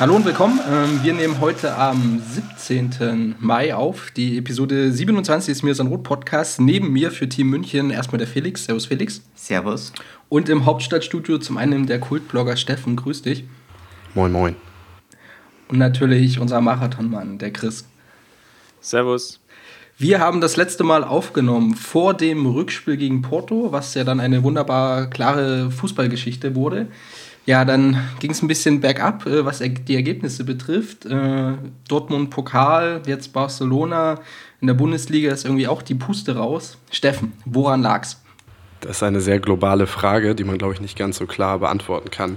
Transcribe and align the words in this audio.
Hallo 0.00 0.16
und 0.16 0.24
willkommen. 0.24 0.58
Ähm, 0.66 1.00
wir 1.02 1.12
nehmen 1.12 1.42
heute 1.42 1.76
am 1.76 2.22
17. 2.26 3.34
Mai 3.38 3.74
auf. 3.74 4.10
Die 4.12 4.38
Episode 4.38 4.90
27 4.90 5.52
ist 5.52 5.62
mir 5.62 5.74
so 5.74 5.82
ein 5.82 5.88
Rot-Podcast. 5.88 6.58
Neben 6.58 6.90
mir 6.90 7.10
für 7.10 7.28
Team 7.28 7.50
München 7.50 7.90
erstmal 7.90 8.16
der 8.16 8.26
Felix. 8.26 8.64
Servus, 8.64 8.86
Felix. 8.86 9.20
Servus. 9.34 9.92
Und 10.30 10.48
im 10.48 10.64
Hauptstadtstudio 10.64 11.36
zum 11.36 11.58
einen 11.58 11.84
der 11.84 12.00
Kultblogger 12.00 12.56
Steffen. 12.56 12.96
Grüß 12.96 13.20
dich. 13.20 13.44
Moin, 14.14 14.32
moin. 14.32 14.56
Und 15.68 15.76
natürlich 15.76 16.40
unser 16.40 16.62
Marathonmann, 16.62 17.36
der 17.36 17.52
Chris. 17.52 17.86
Servus. 18.80 19.38
Wir 19.98 20.18
haben 20.18 20.40
das 20.40 20.56
letzte 20.56 20.82
Mal 20.82 21.04
aufgenommen 21.04 21.74
vor 21.74 22.14
dem 22.14 22.46
Rückspiel 22.46 22.96
gegen 22.96 23.20
Porto, 23.20 23.70
was 23.70 23.92
ja 23.92 24.04
dann 24.04 24.18
eine 24.18 24.42
wunderbar 24.44 25.10
klare 25.10 25.70
Fußballgeschichte 25.70 26.54
wurde. 26.54 26.88
Ja, 27.50 27.64
dann 27.64 28.00
ging 28.20 28.30
es 28.30 28.42
ein 28.42 28.46
bisschen 28.46 28.80
bergab, 28.80 29.26
äh, 29.26 29.44
was 29.44 29.58
die 29.58 29.96
Ergebnisse 29.96 30.44
betrifft. 30.44 31.04
Äh, 31.04 31.54
Dortmund 31.88 32.30
Pokal, 32.30 33.02
jetzt 33.06 33.32
Barcelona. 33.32 34.20
In 34.60 34.68
der 34.68 34.74
Bundesliga 34.74 35.32
ist 35.32 35.44
irgendwie 35.44 35.66
auch 35.66 35.82
die 35.82 35.96
Puste 35.96 36.36
raus. 36.36 36.78
Steffen, 36.92 37.32
woran 37.44 37.82
lag's? 37.82 38.22
Das 38.82 38.98
ist 38.98 39.02
eine 39.02 39.20
sehr 39.20 39.40
globale 39.40 39.88
Frage, 39.88 40.36
die 40.36 40.44
man, 40.44 40.58
glaube 40.58 40.74
ich, 40.74 40.80
nicht 40.80 40.96
ganz 40.96 41.16
so 41.16 41.26
klar 41.26 41.58
beantworten 41.58 42.12
kann. 42.12 42.36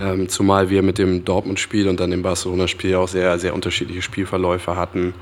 Ähm, 0.00 0.28
zumal 0.28 0.70
wir 0.70 0.84
mit 0.84 0.98
dem 0.98 1.24
Dortmund-Spiel 1.24 1.88
und 1.88 1.98
dann 1.98 2.12
dem 2.12 2.22
Barcelona-Spiel 2.22 2.94
auch 2.94 3.08
sehr, 3.08 3.40
sehr 3.40 3.54
unterschiedliche 3.54 4.02
Spielverläufe 4.02 4.76
hatten. 4.76 5.14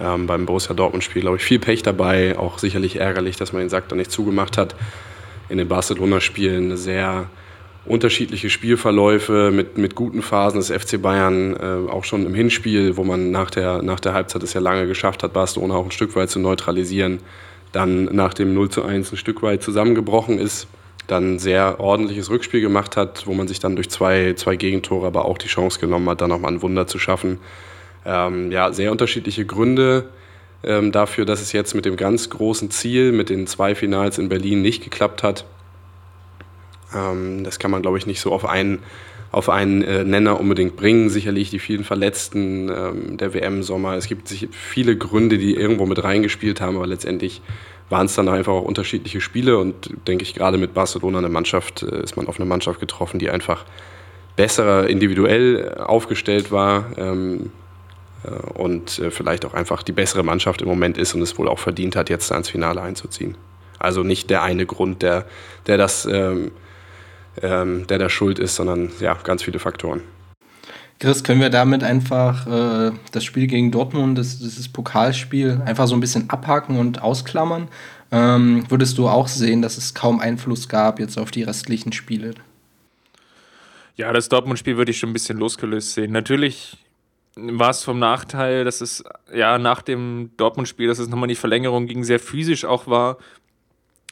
Ähm, 0.00 0.26
beim 0.26 0.46
Borussia 0.46 0.74
Dortmund-Spiel, 0.74 1.22
glaube 1.22 1.36
ich, 1.36 1.44
viel 1.44 1.60
Pech 1.60 1.84
dabei. 1.84 2.36
Auch 2.36 2.58
sicherlich 2.58 2.96
ärgerlich, 2.96 3.36
dass 3.36 3.52
man 3.52 3.60
den 3.60 3.68
Sack 3.68 3.88
da 3.88 3.94
nicht 3.94 4.10
zugemacht 4.10 4.58
hat. 4.58 4.74
In 5.48 5.58
den 5.58 5.68
Barcelona-Spielen 5.68 6.64
eine 6.64 6.76
sehr 6.76 7.28
unterschiedliche 7.86 8.48
Spielverläufe 8.48 9.50
mit, 9.50 9.76
mit 9.76 9.94
guten 9.94 10.22
Phasen 10.22 10.58
des 10.58 10.70
FC 10.70 11.00
Bayern, 11.00 11.54
äh, 11.54 11.90
auch 11.90 12.04
schon 12.04 12.24
im 12.24 12.34
Hinspiel, 12.34 12.96
wo 12.96 13.04
man 13.04 13.30
nach 13.30 13.50
der, 13.50 13.82
nach 13.82 14.00
der 14.00 14.14
Halbzeit 14.14 14.42
es 14.42 14.54
ja 14.54 14.60
lange 14.60 14.86
geschafft 14.86 15.22
hat, 15.22 15.32
Barcelona 15.32 15.74
auch 15.74 15.84
ein 15.84 15.90
Stück 15.90 16.16
weit 16.16 16.30
zu 16.30 16.38
neutralisieren, 16.38 17.20
dann 17.72 18.04
nach 18.04 18.32
dem 18.32 18.54
0 18.54 18.70
zu 18.70 18.82
1 18.82 19.12
ein 19.12 19.16
Stück 19.16 19.42
weit 19.42 19.62
zusammengebrochen 19.62 20.38
ist, 20.38 20.66
dann 21.06 21.38
sehr 21.38 21.80
ordentliches 21.80 22.30
Rückspiel 22.30 22.62
gemacht 22.62 22.96
hat, 22.96 23.26
wo 23.26 23.34
man 23.34 23.48
sich 23.48 23.60
dann 23.60 23.76
durch 23.76 23.90
zwei, 23.90 24.32
zwei 24.34 24.56
Gegentore 24.56 25.06
aber 25.06 25.26
auch 25.26 25.36
die 25.36 25.48
Chance 25.48 25.78
genommen 25.78 26.08
hat, 26.08 26.22
dann 26.22 26.30
nochmal 26.30 26.52
ein 26.52 26.62
Wunder 26.62 26.86
zu 26.86 26.98
schaffen. 26.98 27.38
Ähm, 28.06 28.50
ja, 28.50 28.72
sehr 28.72 28.90
unterschiedliche 28.90 29.44
Gründe 29.44 30.08
ähm, 30.62 30.92
dafür, 30.92 31.26
dass 31.26 31.42
es 31.42 31.52
jetzt 31.52 31.74
mit 31.74 31.84
dem 31.84 31.96
ganz 31.96 32.30
großen 32.30 32.70
Ziel, 32.70 33.12
mit 33.12 33.28
den 33.28 33.46
zwei 33.46 33.74
Finals 33.74 34.16
in 34.16 34.30
Berlin 34.30 34.62
nicht 34.62 34.82
geklappt 34.82 35.22
hat. 35.22 35.44
Ähm, 36.94 37.44
das 37.44 37.58
kann 37.58 37.70
man, 37.70 37.82
glaube 37.82 37.98
ich, 37.98 38.06
nicht 38.06 38.20
so 38.20 38.32
auf 38.32 38.44
einen, 38.44 38.80
auf 39.32 39.48
einen 39.48 39.82
äh, 39.82 40.04
Nenner 40.04 40.40
unbedingt 40.40 40.76
bringen. 40.76 41.10
Sicherlich 41.10 41.50
die 41.50 41.58
vielen 41.58 41.84
Verletzten 41.84 42.68
ähm, 42.68 43.16
der 43.16 43.34
WM-Sommer. 43.34 43.94
Es 43.94 44.06
gibt 44.06 44.28
viele 44.28 44.96
Gründe, 44.96 45.38
die 45.38 45.54
irgendwo 45.54 45.86
mit 45.86 46.02
reingespielt 46.02 46.60
haben, 46.60 46.76
aber 46.76 46.86
letztendlich 46.86 47.42
waren 47.90 48.06
es 48.06 48.14
dann 48.14 48.28
einfach 48.28 48.52
auch 48.52 48.62
unterschiedliche 48.62 49.20
Spiele 49.20 49.58
und 49.58 49.90
denke 50.08 50.22
ich, 50.22 50.34
gerade 50.34 50.58
mit 50.58 50.74
Barcelona 50.74 51.18
eine 51.18 51.28
Mannschaft, 51.28 51.82
äh, 51.82 52.02
ist 52.02 52.16
man 52.16 52.26
auf 52.26 52.38
eine 52.38 52.46
Mannschaft 52.46 52.80
getroffen, 52.80 53.18
die 53.18 53.30
einfach 53.30 53.64
besser 54.36 54.88
individuell 54.88 55.74
aufgestellt 55.74 56.50
war 56.50 56.86
ähm, 56.96 57.52
äh, 58.24 58.30
und 58.30 58.98
äh, 58.98 59.10
vielleicht 59.10 59.44
auch 59.44 59.54
einfach 59.54 59.82
die 59.82 59.92
bessere 59.92 60.22
Mannschaft 60.22 60.62
im 60.62 60.68
Moment 60.68 60.98
ist 60.98 61.14
und 61.14 61.22
es 61.22 61.38
wohl 61.38 61.48
auch 61.48 61.58
verdient 61.58 61.96
hat, 61.96 62.10
jetzt 62.10 62.32
ans 62.32 62.48
Finale 62.48 62.82
einzuziehen. 62.82 63.36
Also 63.78 64.02
nicht 64.02 64.30
der 64.30 64.42
eine 64.42 64.66
Grund, 64.66 65.02
der, 65.02 65.26
der 65.66 65.76
das 65.76 66.06
ähm, 66.10 66.52
ähm, 67.42 67.86
der 67.86 67.98
da 67.98 68.08
schuld 68.08 68.38
ist, 68.38 68.56
sondern 68.56 68.90
ja, 69.00 69.14
ganz 69.14 69.42
viele 69.42 69.58
Faktoren. 69.58 70.02
Chris, 71.00 71.24
können 71.24 71.40
wir 71.40 71.50
damit 71.50 71.82
einfach 71.82 72.46
äh, 72.46 72.92
das 73.12 73.24
Spiel 73.24 73.46
gegen 73.46 73.70
Dortmund, 73.70 74.16
das, 74.16 74.38
dieses 74.38 74.68
Pokalspiel, 74.68 75.60
einfach 75.64 75.86
so 75.86 75.94
ein 75.94 76.00
bisschen 76.00 76.30
abhaken 76.30 76.78
und 76.78 77.02
ausklammern? 77.02 77.68
Ähm, 78.12 78.64
würdest 78.68 78.96
du 78.96 79.08
auch 79.08 79.28
sehen, 79.28 79.60
dass 79.60 79.76
es 79.76 79.94
kaum 79.94 80.20
Einfluss 80.20 80.68
gab 80.68 81.00
jetzt 81.00 81.18
auf 81.18 81.30
die 81.30 81.42
restlichen 81.42 81.92
Spiele? 81.92 82.34
Ja, 83.96 84.12
das 84.12 84.28
Dortmund-Spiel 84.28 84.76
würde 84.76 84.92
ich 84.92 84.98
schon 84.98 85.10
ein 85.10 85.12
bisschen 85.12 85.38
losgelöst 85.38 85.94
sehen. 85.94 86.12
Natürlich 86.12 86.78
war 87.36 87.70
es 87.70 87.82
vom 87.82 87.98
Nachteil, 87.98 88.64
dass 88.64 88.80
es 88.80 89.02
ja 89.34 89.58
nach 89.58 89.82
dem 89.82 90.30
Dortmund-Spiel, 90.36 90.86
dass 90.86 90.98
es 91.00 91.08
nochmal 91.08 91.28
die 91.28 91.34
Verlängerung 91.34 91.86
ging, 91.86 92.04
sehr 92.04 92.20
physisch 92.20 92.64
auch 92.64 92.86
war 92.86 93.18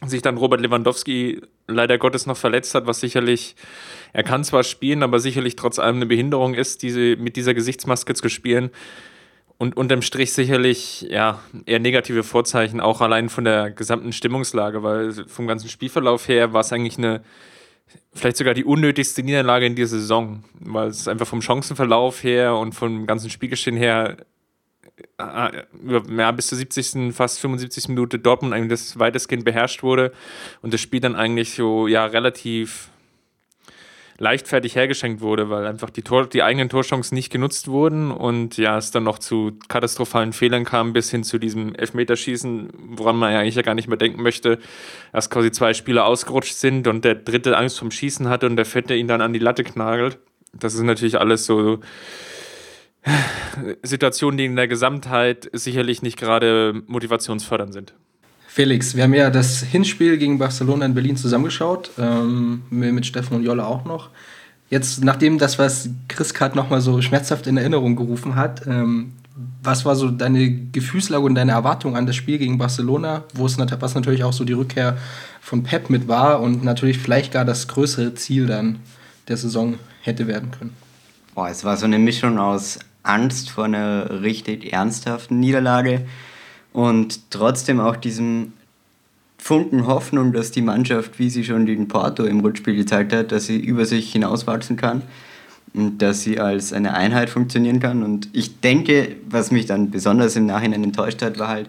sich 0.05 0.23
dann 0.23 0.37
Robert 0.37 0.61
Lewandowski 0.61 1.41
leider 1.69 1.99
Gottes 1.99 2.27
noch 2.27 2.37
verletzt 2.37 2.75
hat, 2.75 2.87
was 2.87 3.01
sicherlich, 3.01 3.55
er 4.13 4.23
kann 4.23 4.45
zwar 4.45 4.65
spielen, 4.65 5.03
aber 5.03 5.21
sicherlich 5.21 5.57
trotz 5.57 5.79
allem 5.79 5.97
eine 5.97 6.07
Behinderung 6.07 6.55
ist, 6.55 6.83
diese, 6.83 7.17
mit 7.17 7.37
dieser 7.37 7.55
Gesichtsmaske 7.55 8.15
zu 8.15 8.29
spielen. 8.29 8.71
Und 9.59 9.77
unterm 9.77 10.03
Strich 10.03 10.33
sicherlich, 10.33 11.03
ja, 11.03 11.41
eher 11.67 11.79
negative 11.79 12.25
Vorzeichen, 12.25 12.81
auch 12.81 13.01
allein 13.01 13.29
von 13.29 13.45
der 13.45 13.71
gesamten 13.71 14.13
Stimmungslage, 14.13 14.83
weil 14.83 15.13
vom 15.13 15.47
ganzen 15.47 15.69
Spielverlauf 15.69 16.27
her 16.27 16.53
war 16.53 16.63
es 16.63 16.73
eigentlich 16.73 16.99
eine, 16.99 17.23
vielleicht 18.13 18.39
sogar 18.39 18.55
die 18.55 18.65
unnötigste 18.65 19.23
Niederlage 19.23 19.67
in 19.67 19.77
dieser 19.77 19.99
Saison, 19.99 20.43
weil 20.59 20.89
es 20.89 21.07
einfach 21.07 21.29
vom 21.29 21.43
Chancenverlauf 21.43 22.25
her 22.25 22.57
und 22.57 22.75
vom 22.75 23.07
ganzen 23.07 23.31
Spielgeschehen 23.31 23.77
her 23.77 24.17
ja, 26.17 26.31
bis 26.33 26.49
zur 26.49 26.59
70., 26.59 27.15
fast 27.15 27.41
75. 27.41 27.89
Minute 27.89 28.19
Dortmund 28.19 28.55
eigentlich 28.55 28.71
das 28.71 28.99
weitestgehend 28.99 29.45
beherrscht 29.45 29.83
wurde 29.83 30.13
und 30.63 30.73
das 30.73 30.81
Spiel 30.81 31.01
dann 31.01 31.17
eigentlich 31.17 31.55
so 31.55 31.87
ja 31.87 32.05
relativ 32.05 32.91
leichtfertig 34.19 34.77
hergeschenkt 34.77 35.21
wurde, 35.21 35.51
weil 35.51 35.67
einfach 35.67 35.91
die, 35.91 36.03
Tor, 36.03 36.27
die 36.27 36.45
eigenen 36.45 36.69
Torchancen 36.69 37.15
nicht 37.17 37.31
genutzt 37.31 37.67
wurden 37.67 38.13
und 38.13 38.57
ja, 38.57 38.79
es 38.79 38.93
dann 38.93 39.03
noch 39.03 39.19
zu 39.19 39.59
katastrophalen 39.67 40.33
Fehlern 40.33 40.65
kam, 40.65 40.93
bis 40.93 41.11
hin 41.11 41.25
zu 41.25 41.39
diesem 41.39 41.75
Elfmeterschießen, 41.75 42.71
woran 42.97 43.17
man 43.17 43.33
ja 43.33 43.41
eigentlich 43.41 43.57
ja 43.57 43.63
gar 43.63 43.75
nicht 43.75 43.89
mehr 43.89 43.97
denken 43.97 44.23
möchte, 44.23 44.59
dass 45.13 45.29
quasi 45.29 45.51
zwei 45.51 45.75
Spieler 45.75 46.07
ausgerutscht 46.07 46.55
sind 46.55 46.87
und 46.87 47.05
der 47.05 47.17
dritte 47.17 47.57
Angst 47.57 47.81
vom 47.81 47.91
Schießen 47.91 48.29
hatte 48.29 48.47
und 48.47 48.55
der 48.55 48.65
vierte 48.65 48.95
ihn 48.95 49.09
dann 49.09 49.23
an 49.23 49.33
die 49.33 49.41
Latte 49.41 49.65
knagelt. 49.65 50.19
Das 50.53 50.75
ist 50.75 50.83
natürlich 50.83 51.19
alles 51.19 51.45
so 51.45 51.81
Situationen, 53.83 54.39
die 54.39 54.45
in 54.47 54.57
der 54.57 54.69
Gesamtheit 54.69 55.49
sicherlich 55.53 56.03
nicht 56.03 56.19
gerade 56.19 56.83
motivationsfördernd 56.87 57.73
sind. 57.73 57.95
Felix, 58.47 58.95
wir 58.95 59.05
haben 59.05 59.15
ja 59.15 59.31
das 59.31 59.63
Hinspiel 59.63 60.19
gegen 60.19 60.39
Barcelona 60.39 60.85
in 60.85 60.95
Berlin 60.95 61.17
zusammengeschaut, 61.17 61.91
ähm, 61.99 62.63
mit 62.69 63.07
Steffen 63.07 63.37
und 63.37 63.45
Jolle 63.45 63.67
auch 63.67 63.85
noch. 63.85 64.11
Jetzt, 64.69 65.03
nachdem 65.03 65.39
das, 65.39 65.59
was 65.59 65.89
Chris 66.09 66.35
gerade 66.35 66.57
nochmal 66.57 66.81
so 66.81 67.01
schmerzhaft 67.01 67.47
in 67.47 67.57
Erinnerung 67.57 67.97
gerufen 67.97 68.37
hat, 68.37 68.67
ähm, 68.67 69.13
was 69.63 69.85
war 69.85 69.97
so 69.97 70.11
deine 70.11 70.51
Gefühlslage 70.51 71.25
und 71.25 71.35
deine 71.35 71.53
Erwartung 71.53 71.97
an 71.97 72.07
das 72.07 72.17
Spiel 72.17 72.39
gegen 72.39 72.59
Barcelona, 72.59 73.25
wo 73.35 73.47
es 73.47 73.57
was 73.59 73.95
natürlich 73.95 74.25
auch 74.25 74.33
so 74.33 74.45
die 74.45 74.53
Rückkehr 74.53 74.99
von 75.41 75.63
Pep 75.63 75.89
mit 75.89 76.09
war 76.09 76.41
und 76.41 76.65
natürlich 76.65 76.99
vielleicht 76.99 77.33
gar 77.33 77.45
das 77.45 77.69
größere 77.69 78.15
Ziel 78.15 78.47
dann 78.47 78.81
der 79.29 79.37
Saison 79.37 79.79
hätte 80.03 80.27
werden 80.27 80.51
können? 80.51 80.75
Boah, 81.35 81.49
es 81.49 81.65
war 81.65 81.77
so 81.77 81.87
eine 81.87 81.99
Mischung 81.99 82.39
aus 82.39 82.79
Angst 83.03 83.51
vor 83.51 83.65
einer 83.65 84.23
richtig 84.23 84.73
ernsthaften 84.73 85.41
Niederlage 85.41 86.07
und 86.73 87.31
trotzdem 87.31 87.81
auch 87.81 87.97
diesem 87.97 88.53
Funken 89.39 89.87
Hoffnung, 89.89 90.33
dass 90.33 90.53
die 90.53 90.63
Mannschaft, 90.63 91.19
wie 91.19 91.29
sie 91.29 91.45
schon 91.45 91.67
gegen 91.67 91.89
Porto 91.89 92.25
im 92.25 92.41
Rückspiel 92.41 92.77
gezeigt 92.77 93.13
hat, 93.13 93.33
dass 93.33 93.47
sie 93.47 93.59
über 93.59 93.87
sich 93.87 94.13
hinauswachsen 94.13 94.77
kann 94.77 95.03
und 95.75 96.01
dass 96.01 96.23
sie 96.23 96.39
als 96.39 96.73
eine 96.73 96.95
Einheit 96.95 97.29
funktionieren 97.29 97.81
kann. 97.81 98.05
Und 98.05 98.29
ich 98.33 98.61
denke, 98.61 99.17
was 99.29 99.51
mich 99.51 99.67
dann 99.67 99.91
besonders 99.91 100.37
im 100.37 100.47
Nachhinein 100.47 100.85
enttäuscht 100.85 101.23
hat, 101.23 101.41
war 101.41 101.49
halt, 101.49 101.69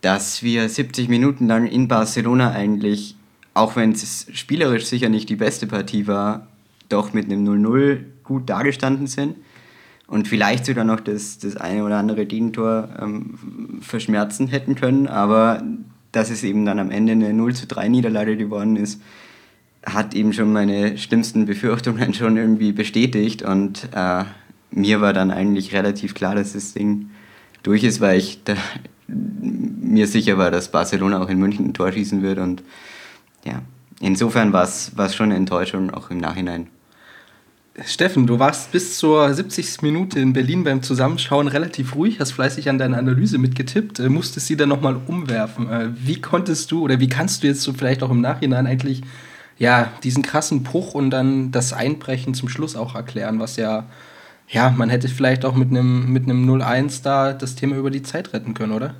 dass 0.00 0.42
wir 0.42 0.66
70 0.66 1.10
Minuten 1.10 1.46
lang 1.46 1.66
in 1.66 1.86
Barcelona 1.86 2.52
eigentlich, 2.52 3.14
auch 3.52 3.76
wenn 3.76 3.92
es 3.92 4.26
spielerisch 4.32 4.86
sicher 4.86 5.10
nicht 5.10 5.28
die 5.28 5.36
beste 5.36 5.66
Partie 5.66 6.06
war, 6.06 6.46
doch 6.88 7.12
mit 7.12 7.26
einem 7.26 7.46
0-0 7.46 7.98
gut 8.24 8.48
dagestanden 8.48 9.06
sind 9.06 9.36
und 10.10 10.26
vielleicht 10.26 10.66
sogar 10.66 10.84
noch 10.84 10.98
das, 10.98 11.38
das 11.38 11.56
eine 11.56 11.84
oder 11.84 11.96
andere 11.96 12.26
Gegentor 12.26 12.88
ähm, 13.00 13.78
verschmerzen 13.80 14.48
hätten 14.48 14.74
können, 14.74 15.06
aber 15.06 15.62
dass 16.10 16.30
es 16.30 16.42
eben 16.42 16.66
dann 16.66 16.80
am 16.80 16.90
Ende 16.90 17.12
eine 17.12 17.32
0 17.32 17.54
zu 17.54 17.68
3 17.68 17.88
Niederlage 17.88 18.36
geworden 18.36 18.74
ist, 18.74 19.00
hat 19.86 20.14
eben 20.14 20.32
schon 20.32 20.52
meine 20.52 20.98
schlimmsten 20.98 21.46
Befürchtungen 21.46 22.12
schon 22.14 22.36
irgendwie 22.36 22.72
bestätigt 22.72 23.42
und 23.42 23.88
äh, 23.94 24.24
mir 24.72 25.00
war 25.00 25.12
dann 25.12 25.30
eigentlich 25.30 25.72
relativ 25.72 26.14
klar, 26.14 26.34
dass 26.34 26.54
das 26.54 26.74
Ding 26.74 27.10
durch 27.62 27.84
ist, 27.84 28.00
weil 28.00 28.18
ich 28.18 28.42
da, 28.42 28.56
mir 29.06 30.08
sicher 30.08 30.38
war, 30.38 30.50
dass 30.50 30.72
Barcelona 30.72 31.22
auch 31.22 31.28
in 31.28 31.38
München 31.38 31.66
ein 31.66 31.74
Tor 31.74 31.92
schießen 31.92 32.22
wird. 32.22 32.38
Und 32.38 32.62
ja, 33.44 33.62
insofern 34.00 34.52
war 34.52 34.64
es 34.64 35.14
schon 35.14 35.26
eine 35.26 35.36
Enttäuschung, 35.36 35.90
auch 35.90 36.10
im 36.10 36.18
Nachhinein. 36.18 36.68
Steffen, 37.84 38.26
du 38.26 38.38
warst 38.38 38.72
bis 38.72 38.98
zur 38.98 39.32
70. 39.32 39.82
Minute 39.82 40.18
in 40.18 40.32
Berlin 40.32 40.64
beim 40.64 40.82
Zusammenschauen 40.82 41.46
relativ 41.46 41.94
ruhig, 41.94 42.18
hast 42.18 42.32
fleißig 42.32 42.68
an 42.68 42.78
deiner 42.78 42.98
Analyse 42.98 43.38
mitgetippt, 43.38 44.00
äh, 44.00 44.08
musstest 44.08 44.48
sie 44.48 44.56
dann 44.56 44.68
nochmal 44.68 45.00
umwerfen. 45.06 45.70
Äh, 45.70 45.88
wie 45.94 46.20
konntest 46.20 46.72
du 46.72 46.82
oder 46.82 46.98
wie 46.98 47.08
kannst 47.08 47.42
du 47.42 47.46
jetzt 47.46 47.62
so 47.62 47.72
vielleicht 47.72 48.02
auch 48.02 48.10
im 48.10 48.20
Nachhinein 48.20 48.66
eigentlich 48.66 49.02
ja, 49.56 49.92
diesen 50.02 50.22
krassen 50.22 50.62
Bruch 50.62 50.94
und 50.94 51.10
dann 51.10 51.52
das 51.52 51.72
Einbrechen 51.72 52.34
zum 52.34 52.48
Schluss 52.48 52.76
auch 52.76 52.94
erklären, 52.94 53.38
was 53.38 53.56
ja, 53.56 53.86
ja, 54.48 54.70
man 54.70 54.90
hätte 54.90 55.08
vielleicht 55.08 55.44
auch 55.44 55.54
mit 55.54 55.68
einem 55.68 56.12
mit 56.12 56.26
0-1 56.26 57.02
da 57.02 57.34
das 57.34 57.54
Thema 57.54 57.76
über 57.76 57.90
die 57.90 58.02
Zeit 58.02 58.32
retten 58.32 58.54
können, 58.54 58.72
oder? 58.72 58.94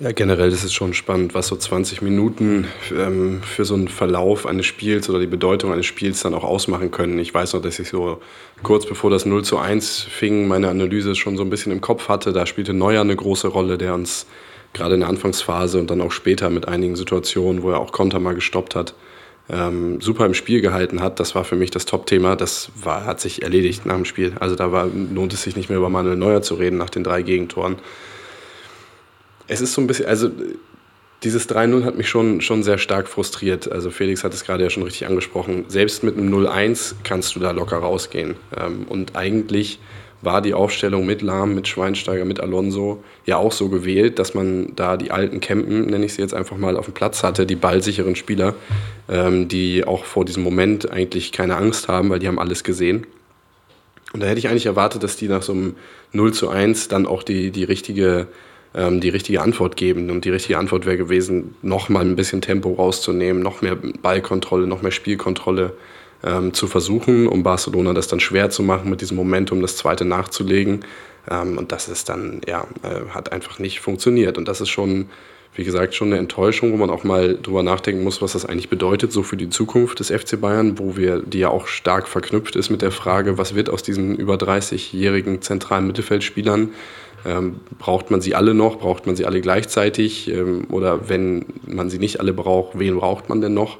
Ja, 0.00 0.12
generell 0.12 0.52
ist 0.52 0.62
es 0.62 0.72
schon 0.72 0.94
spannend, 0.94 1.34
was 1.34 1.48
so 1.48 1.56
20 1.56 2.02
Minuten 2.02 2.68
ähm, 2.96 3.42
für 3.42 3.64
so 3.64 3.74
einen 3.74 3.88
Verlauf 3.88 4.46
eines 4.46 4.64
Spiels 4.64 5.10
oder 5.10 5.18
die 5.18 5.26
Bedeutung 5.26 5.72
eines 5.72 5.86
Spiels 5.86 6.22
dann 6.22 6.34
auch 6.34 6.44
ausmachen 6.44 6.92
können. 6.92 7.18
Ich 7.18 7.34
weiß 7.34 7.54
noch, 7.54 7.62
dass 7.62 7.80
ich 7.80 7.88
so 7.88 8.20
kurz 8.62 8.86
bevor 8.86 9.10
das 9.10 9.26
0 9.26 9.42
zu 9.42 9.58
1 9.58 10.02
fing, 10.02 10.46
meine 10.46 10.68
Analyse 10.68 11.16
schon 11.16 11.36
so 11.36 11.42
ein 11.42 11.50
bisschen 11.50 11.72
im 11.72 11.80
Kopf 11.80 12.08
hatte. 12.08 12.32
Da 12.32 12.46
spielte 12.46 12.74
Neuer 12.74 13.00
eine 13.00 13.16
große 13.16 13.48
Rolle, 13.48 13.76
der 13.76 13.92
uns 13.94 14.26
gerade 14.72 14.94
in 14.94 15.00
der 15.00 15.08
Anfangsphase 15.08 15.80
und 15.80 15.90
dann 15.90 16.00
auch 16.00 16.12
später 16.12 16.48
mit 16.48 16.68
einigen 16.68 16.94
Situationen, 16.94 17.64
wo 17.64 17.72
er 17.72 17.80
auch 17.80 17.90
Konter 17.90 18.20
mal 18.20 18.36
gestoppt 18.36 18.76
hat, 18.76 18.94
ähm, 19.50 20.00
super 20.00 20.26
im 20.26 20.34
Spiel 20.34 20.60
gehalten 20.60 21.02
hat. 21.02 21.18
Das 21.18 21.34
war 21.34 21.42
für 21.42 21.56
mich 21.56 21.72
das 21.72 21.86
Top-Thema. 21.86 22.36
Das 22.36 22.70
war, 22.80 23.04
hat 23.04 23.18
sich 23.18 23.42
erledigt 23.42 23.84
nach 23.84 23.96
dem 23.96 24.04
Spiel. 24.04 24.34
Also 24.38 24.54
da 24.54 24.70
war, 24.70 24.86
lohnt 24.86 25.32
es 25.32 25.42
sich 25.42 25.56
nicht 25.56 25.70
mehr 25.70 25.78
über 25.78 25.88
Manuel 25.88 26.16
Neuer 26.16 26.42
zu 26.42 26.54
reden 26.54 26.76
nach 26.76 26.90
den 26.90 27.02
drei 27.02 27.22
Gegentoren 27.22 27.78
es 29.48 29.60
ist 29.60 29.72
so 29.72 29.80
ein 29.80 29.86
bisschen, 29.86 30.06
also 30.06 30.30
dieses 31.24 31.48
3-0 31.48 31.84
hat 31.84 31.96
mich 31.96 32.08
schon, 32.08 32.40
schon 32.40 32.62
sehr 32.62 32.78
stark 32.78 33.08
frustriert. 33.08 33.70
Also 33.70 33.90
Felix 33.90 34.22
hat 34.22 34.34
es 34.34 34.44
gerade 34.44 34.62
ja 34.62 34.70
schon 34.70 34.84
richtig 34.84 35.06
angesprochen. 35.06 35.64
Selbst 35.68 36.04
mit 36.04 36.16
einem 36.16 36.32
0-1 36.32 36.94
kannst 37.02 37.34
du 37.34 37.40
da 37.40 37.50
locker 37.50 37.78
rausgehen. 37.78 38.36
Ähm, 38.56 38.86
und 38.88 39.16
eigentlich 39.16 39.80
war 40.20 40.42
die 40.42 40.54
Aufstellung 40.54 41.06
mit 41.06 41.22
Lahm, 41.22 41.54
mit 41.54 41.68
Schweinsteiger, 41.68 42.24
mit 42.24 42.40
Alonso 42.40 43.02
ja 43.24 43.36
auch 43.36 43.52
so 43.52 43.68
gewählt, 43.68 44.18
dass 44.18 44.34
man 44.34 44.74
da 44.74 44.96
die 44.96 45.10
alten 45.10 45.40
Campen, 45.40 45.86
nenne 45.86 46.04
ich 46.04 46.14
sie 46.14 46.22
jetzt 46.22 46.34
einfach 46.34 46.56
mal, 46.56 46.76
auf 46.76 46.86
dem 46.86 46.94
Platz 46.94 47.22
hatte, 47.22 47.46
die 47.46 47.54
ballsicheren 47.54 48.16
Spieler, 48.16 48.54
ähm, 49.08 49.48
die 49.48 49.84
auch 49.84 50.04
vor 50.04 50.24
diesem 50.24 50.42
Moment 50.42 50.90
eigentlich 50.90 51.30
keine 51.32 51.56
Angst 51.56 51.88
haben, 51.88 52.10
weil 52.10 52.18
die 52.18 52.28
haben 52.28 52.38
alles 52.38 52.64
gesehen. 52.64 53.06
Und 54.12 54.22
da 54.22 54.26
hätte 54.26 54.38
ich 54.38 54.48
eigentlich 54.48 54.66
erwartet, 54.66 55.02
dass 55.02 55.16
die 55.16 55.28
nach 55.28 55.42
so 55.42 55.52
einem 55.52 55.76
0 56.12 56.32
zu 56.32 56.48
1 56.48 56.88
dann 56.88 57.06
auch 57.06 57.22
die, 57.22 57.50
die 57.50 57.64
richtige 57.64 58.28
ähm, 58.74 59.00
die 59.00 59.08
richtige 59.08 59.40
Antwort 59.40 59.76
geben. 59.76 60.10
Und 60.10 60.24
die 60.24 60.30
richtige 60.30 60.58
Antwort 60.58 60.86
wäre 60.86 60.96
gewesen, 60.96 61.54
noch 61.62 61.88
mal 61.88 62.04
ein 62.04 62.16
bisschen 62.16 62.40
Tempo 62.40 62.72
rauszunehmen, 62.72 63.42
noch 63.42 63.62
mehr 63.62 63.76
Ballkontrolle, 63.76 64.66
noch 64.66 64.82
mehr 64.82 64.92
Spielkontrolle 64.92 65.72
ähm, 66.24 66.52
zu 66.52 66.66
versuchen, 66.66 67.28
um 67.28 67.42
Barcelona 67.42 67.92
das 67.92 68.08
dann 68.08 68.20
schwer 68.20 68.50
zu 68.50 68.62
machen, 68.62 68.90
mit 68.90 69.00
diesem 69.00 69.16
Momentum 69.16 69.62
das 69.62 69.76
zweite 69.76 70.04
nachzulegen. 70.04 70.84
Ähm, 71.30 71.58
und 71.58 71.72
das 71.72 71.88
ist 71.88 72.08
dann, 72.08 72.40
ja, 72.46 72.66
äh, 72.82 73.10
hat 73.10 73.32
einfach 73.32 73.58
nicht 73.58 73.80
funktioniert. 73.80 74.38
Und 74.38 74.48
das 74.48 74.60
ist 74.60 74.68
schon, 74.68 75.08
wie 75.54 75.64
gesagt, 75.64 75.94
schon 75.94 76.08
eine 76.08 76.18
Enttäuschung, 76.18 76.72
wo 76.72 76.76
man 76.76 76.90
auch 76.90 77.04
mal 77.04 77.38
drüber 77.40 77.62
nachdenken 77.62 78.04
muss, 78.04 78.20
was 78.22 78.32
das 78.32 78.46
eigentlich 78.46 78.68
bedeutet, 78.68 79.12
so 79.12 79.22
für 79.22 79.36
die 79.36 79.48
Zukunft 79.48 80.00
des 80.00 80.10
FC 80.10 80.40
Bayern, 80.40 80.78
wo 80.78 80.96
wir, 80.96 81.20
die 81.20 81.40
ja 81.40 81.48
auch 81.48 81.66
stark 81.66 82.08
verknüpft 82.08 82.56
ist 82.56 82.70
mit 82.70 82.82
der 82.82 82.92
Frage, 82.92 83.38
was 83.38 83.54
wird 83.54 83.70
aus 83.70 83.82
diesen 83.82 84.16
über 84.16 84.34
30-jährigen 84.34 85.42
zentralen 85.42 85.86
Mittelfeldspielern, 85.86 86.70
ähm, 87.24 87.60
braucht 87.78 88.10
man 88.10 88.20
sie 88.20 88.34
alle 88.34 88.54
noch? 88.54 88.78
Braucht 88.78 89.06
man 89.06 89.16
sie 89.16 89.26
alle 89.26 89.40
gleichzeitig? 89.40 90.28
Ähm, 90.28 90.66
oder 90.70 91.08
wenn 91.08 91.46
man 91.66 91.90
sie 91.90 91.98
nicht 91.98 92.20
alle 92.20 92.32
braucht, 92.32 92.78
wen 92.78 92.96
braucht 92.96 93.28
man 93.28 93.40
denn 93.40 93.54
noch? 93.54 93.78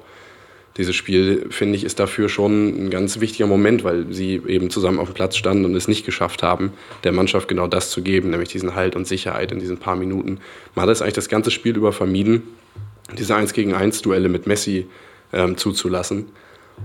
Dieses 0.77 0.95
Spiel, 0.95 1.47
finde 1.51 1.77
ich, 1.77 1.83
ist 1.83 1.99
dafür 1.99 2.29
schon 2.29 2.87
ein 2.87 2.91
ganz 2.91 3.19
wichtiger 3.19 3.49
Moment, 3.49 3.83
weil 3.83 4.13
sie 4.13 4.41
eben 4.47 4.71
zusammen 4.71 5.01
auf 5.01 5.09
dem 5.09 5.15
Platz 5.15 5.37
standen 5.37 5.65
und 5.65 5.75
es 5.75 5.89
nicht 5.89 6.07
geschafft 6.07 6.45
haben, 6.45 6.73
der 7.03 7.11
Mannschaft 7.11 7.49
genau 7.49 7.67
das 7.67 7.91
zu 7.91 8.01
geben, 8.01 8.31
nämlich 8.31 8.49
diesen 8.51 8.77
Halt 8.77 8.95
und 8.95 9.05
Sicherheit 9.05 9.51
in 9.51 9.59
diesen 9.59 9.79
paar 9.79 9.97
Minuten. 9.97 10.39
Man 10.77 10.85
hat 10.85 10.91
es 10.91 11.03
eigentlich 11.03 11.15
das 11.15 11.29
ganze 11.29 11.51
Spiel 11.51 11.77
über 11.77 11.93
vermieden, 11.93 12.45
diese 13.17 13.35
1 13.35 13.55
gegen 13.55 13.75
1 13.75 14.03
Duelle 14.03 14.29
mit 14.29 14.47
Messi 14.47 14.87
ähm, 15.33 15.57
zuzulassen. 15.57 16.27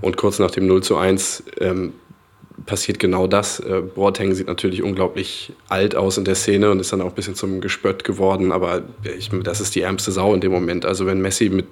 Und 0.02 0.18
kurz 0.18 0.40
nach 0.40 0.50
dem 0.50 0.66
0 0.66 0.82
zu 0.82 0.98
1 0.98 1.44
ähm, 1.60 1.94
passiert 2.66 3.00
genau 3.00 3.28
das. 3.28 3.60
Äh, 3.60 3.82
Boateng 3.82 4.34
sieht 4.34 4.48
natürlich 4.48 4.84
unglaublich 4.84 5.54
alt 5.70 5.96
aus 5.96 6.18
in 6.18 6.26
der 6.26 6.36
Szene 6.36 6.72
und 6.72 6.80
ist 6.80 6.94
dann 6.94 7.02
auch 7.02 7.10
ein 7.10 7.16
bisschen 7.16 7.36
zum 7.36 7.62
Gespött 7.62 8.04
geworden, 8.04 8.52
aber 8.52 8.84
ich, 9.18 9.30
das 9.44 9.62
ist 9.62 9.76
die 9.76 9.82
ärmste 9.82 10.12
Sau 10.12 10.34
in 10.34 10.42
dem 10.42 10.52
Moment. 10.52 10.86
Also 10.86 11.06
wenn 11.06 11.22
Messi 11.22 11.50
mit 11.50 11.66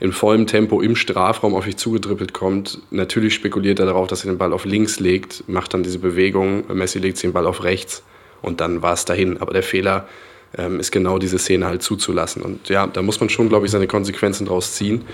in 0.00 0.12
vollem 0.12 0.46
Tempo 0.46 0.80
im 0.80 0.96
Strafraum 0.96 1.54
auf 1.54 1.64
dich 1.64 1.76
zugedribbelt 1.76 2.32
kommt, 2.32 2.80
natürlich 2.90 3.34
spekuliert 3.34 3.78
er 3.78 3.86
darauf, 3.86 4.08
dass 4.08 4.24
er 4.24 4.32
den 4.32 4.38
Ball 4.38 4.52
auf 4.52 4.64
links 4.64 4.98
legt, 4.98 5.44
macht 5.48 5.72
dann 5.72 5.82
diese 5.82 5.98
Bewegung, 5.98 6.64
Messi 6.74 6.98
legt 6.98 7.22
den 7.22 7.32
Ball 7.32 7.46
auf 7.46 7.62
rechts 7.62 8.02
und 8.42 8.60
dann 8.60 8.82
war 8.82 8.92
es 8.92 9.04
dahin. 9.04 9.38
Aber 9.38 9.52
der 9.52 9.62
Fehler 9.62 10.08
ähm, 10.58 10.80
ist 10.80 10.90
genau 10.90 11.18
diese 11.18 11.38
Szene 11.38 11.66
halt 11.66 11.82
zuzulassen. 11.82 12.42
Und 12.42 12.68
ja, 12.68 12.86
da 12.86 13.02
muss 13.02 13.20
man 13.20 13.28
schon, 13.28 13.48
glaube 13.48 13.66
ich, 13.66 13.72
seine 13.72 13.86
Konsequenzen 13.86 14.46
draus 14.46 14.74
ziehen. 14.74 15.04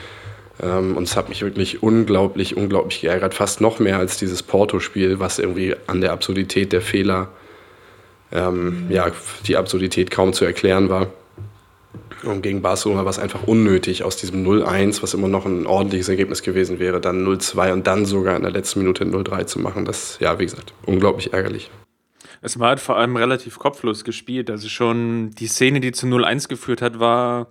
Ähm, 0.63 0.97
und 0.97 1.05
es 1.05 1.17
hat 1.17 1.29
mich 1.29 1.43
wirklich 1.43 1.83
unglaublich, 1.83 2.57
unglaublich 2.57 3.01
geärgert. 3.01 3.35
Fast 3.35 3.61
noch 3.61 3.79
mehr 3.79 3.99
als 3.99 4.19
dieses 4.19 4.43
Porto-Spiel, 4.43 5.19
was 5.19 5.39
irgendwie 5.39 5.75
an 5.87 6.01
der 6.01 6.13
Absurdität 6.13 6.73
der 6.73 6.83
Fehler, 6.83 7.29
ähm, 8.33 8.87
ja, 8.91 9.11
die 9.47 9.57
Absurdität 9.57 10.11
kaum 10.11 10.33
zu 10.33 10.45
erklären 10.45 10.89
war. 10.89 11.09
Und 12.23 12.43
gegen 12.43 12.61
Barcelona 12.61 13.05
war 13.05 13.11
es 13.11 13.19
einfach 13.19 13.45
unnötig, 13.45 14.05
aus 14.05 14.17
diesem 14.17 14.45
0-1, 14.47 15.03
was 15.03 15.15
immer 15.15 15.29
noch 15.29 15.47
ein 15.47 15.67
ordentliches 15.67 16.09
Ergebnis 16.11 16.43
gewesen 16.43 16.79
wäre, 16.79 17.01
dann 17.01 17.27
0-2 17.27 17.73
und 17.73 17.87
dann 17.87 18.05
sogar 18.05 18.37
in 18.37 18.43
der 18.43 18.51
letzten 18.51 18.81
Minute 18.81 19.05
0-3 19.05 19.47
zu 19.47 19.59
machen. 19.59 19.87
Das, 19.87 20.19
ja, 20.21 20.39
wie 20.39 20.45
gesagt, 20.45 20.75
unglaublich 20.85 21.33
ärgerlich. 21.33 21.71
Es 22.43 22.59
war 22.59 22.69
halt 22.69 22.81
vor 22.81 22.97
allem 22.97 23.17
relativ 23.17 23.59
kopflos 23.59 24.05
gespielt. 24.05 24.51
Also 24.51 24.69
schon 24.69 25.31
die 25.31 25.47
Szene, 25.47 25.81
die 25.81 25.93
zu 25.93 26.07
0-1 26.07 26.49
geführt 26.49 26.83
hat, 26.83 26.99
war 27.01 27.49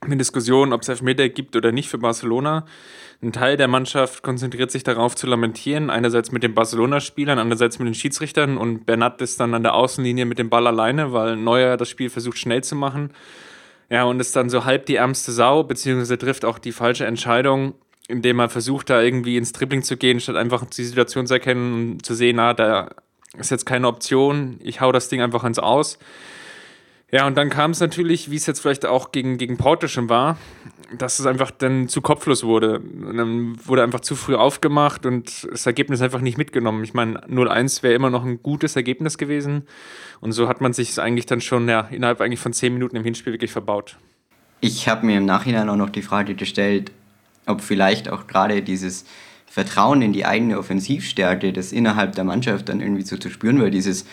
eine 0.00 0.16
Diskussion, 0.16 0.72
ob 0.72 0.82
es 0.82 0.88
Elfmeter 0.88 1.28
gibt 1.28 1.56
oder 1.56 1.72
nicht 1.72 1.88
für 1.88 1.98
Barcelona. 1.98 2.64
Ein 3.20 3.32
Teil 3.32 3.56
der 3.56 3.66
Mannschaft 3.66 4.22
konzentriert 4.22 4.70
sich 4.70 4.84
darauf 4.84 5.16
zu 5.16 5.26
lamentieren, 5.26 5.90
einerseits 5.90 6.30
mit 6.30 6.44
den 6.44 6.54
Barcelona-Spielern, 6.54 7.38
andererseits 7.38 7.80
mit 7.80 7.86
den 7.86 7.94
Schiedsrichtern 7.94 8.56
und 8.58 8.86
Bernat 8.86 9.20
ist 9.20 9.40
dann 9.40 9.54
an 9.54 9.64
der 9.64 9.74
Außenlinie 9.74 10.24
mit 10.24 10.38
dem 10.38 10.50
Ball 10.50 10.68
alleine, 10.68 11.12
weil 11.12 11.36
Neuer 11.36 11.76
das 11.76 11.88
Spiel 11.88 12.10
versucht 12.10 12.38
schnell 12.38 12.62
zu 12.62 12.76
machen. 12.76 13.10
Ja, 13.90 14.04
und 14.04 14.20
ist 14.20 14.36
dann 14.36 14.50
so 14.50 14.64
halb 14.64 14.86
die 14.86 14.96
ärmste 14.96 15.32
Sau, 15.32 15.64
beziehungsweise 15.64 16.16
trifft 16.16 16.44
auch 16.44 16.58
die 16.58 16.72
falsche 16.72 17.06
Entscheidung, 17.06 17.74
indem 18.06 18.38
er 18.38 18.48
versucht, 18.48 18.90
da 18.90 19.02
irgendwie 19.02 19.36
ins 19.36 19.52
Dribbling 19.52 19.82
zu 19.82 19.96
gehen, 19.96 20.20
statt 20.20 20.36
einfach 20.36 20.64
die 20.66 20.84
Situation 20.84 21.26
zu 21.26 21.34
erkennen 21.34 21.92
und 21.92 22.06
zu 22.06 22.14
sehen, 22.14 22.36
na, 22.36 22.54
da 22.54 22.90
ist 23.36 23.50
jetzt 23.50 23.66
keine 23.66 23.88
Option, 23.88 24.60
ich 24.62 24.80
hau 24.80 24.92
das 24.92 25.08
Ding 25.08 25.22
einfach 25.22 25.42
ins 25.44 25.58
Aus. 25.58 25.98
Ja, 27.10 27.26
und 27.26 27.38
dann 27.38 27.48
kam 27.48 27.70
es 27.70 27.80
natürlich, 27.80 28.30
wie 28.30 28.36
es 28.36 28.44
jetzt 28.46 28.60
vielleicht 28.60 28.84
auch 28.84 29.12
gegen, 29.12 29.38
gegen 29.38 29.58
schon 29.86 30.10
war, 30.10 30.36
dass 30.98 31.18
es 31.18 31.24
einfach 31.24 31.50
dann 31.50 31.88
zu 31.88 32.02
kopflos 32.02 32.44
wurde. 32.44 32.80
Und 32.80 33.16
dann 33.16 33.56
wurde 33.66 33.82
einfach 33.82 34.00
zu 34.00 34.14
früh 34.14 34.34
aufgemacht 34.34 35.06
und 35.06 35.48
das 35.50 35.64
Ergebnis 35.64 36.02
einfach 36.02 36.20
nicht 36.20 36.36
mitgenommen. 36.36 36.84
Ich 36.84 36.92
meine, 36.92 37.20
0-1 37.26 37.82
wäre 37.82 37.94
immer 37.94 38.10
noch 38.10 38.24
ein 38.24 38.42
gutes 38.42 38.76
Ergebnis 38.76 39.16
gewesen. 39.16 39.62
Und 40.20 40.32
so 40.32 40.48
hat 40.48 40.60
man 40.60 40.74
sich 40.74 40.90
es 40.90 40.98
eigentlich 40.98 41.24
dann 41.24 41.40
schon 41.40 41.66
ja, 41.66 41.88
innerhalb 41.90 42.20
eigentlich 42.20 42.40
von 42.40 42.52
zehn 42.52 42.74
Minuten 42.74 42.96
im 42.96 43.04
Hinspiel 43.04 43.32
wirklich 43.32 43.52
verbaut. 43.52 43.96
Ich 44.60 44.86
habe 44.86 45.06
mir 45.06 45.16
im 45.16 45.24
Nachhinein 45.24 45.68
auch 45.70 45.76
noch 45.76 45.90
die 45.90 46.02
Frage 46.02 46.34
gestellt, 46.34 46.92
ob 47.46 47.62
vielleicht 47.62 48.10
auch 48.10 48.26
gerade 48.26 48.62
dieses 48.62 49.06
Vertrauen 49.46 50.02
in 50.02 50.12
die 50.12 50.26
eigene 50.26 50.58
Offensivstärke, 50.58 51.54
das 51.54 51.72
innerhalb 51.72 52.14
der 52.14 52.24
Mannschaft 52.24 52.68
dann 52.68 52.80
irgendwie 52.80 53.02
so 53.02 53.16
zu 53.16 53.30
spüren 53.30 53.60
war, 53.62 53.70
dieses 53.70 54.04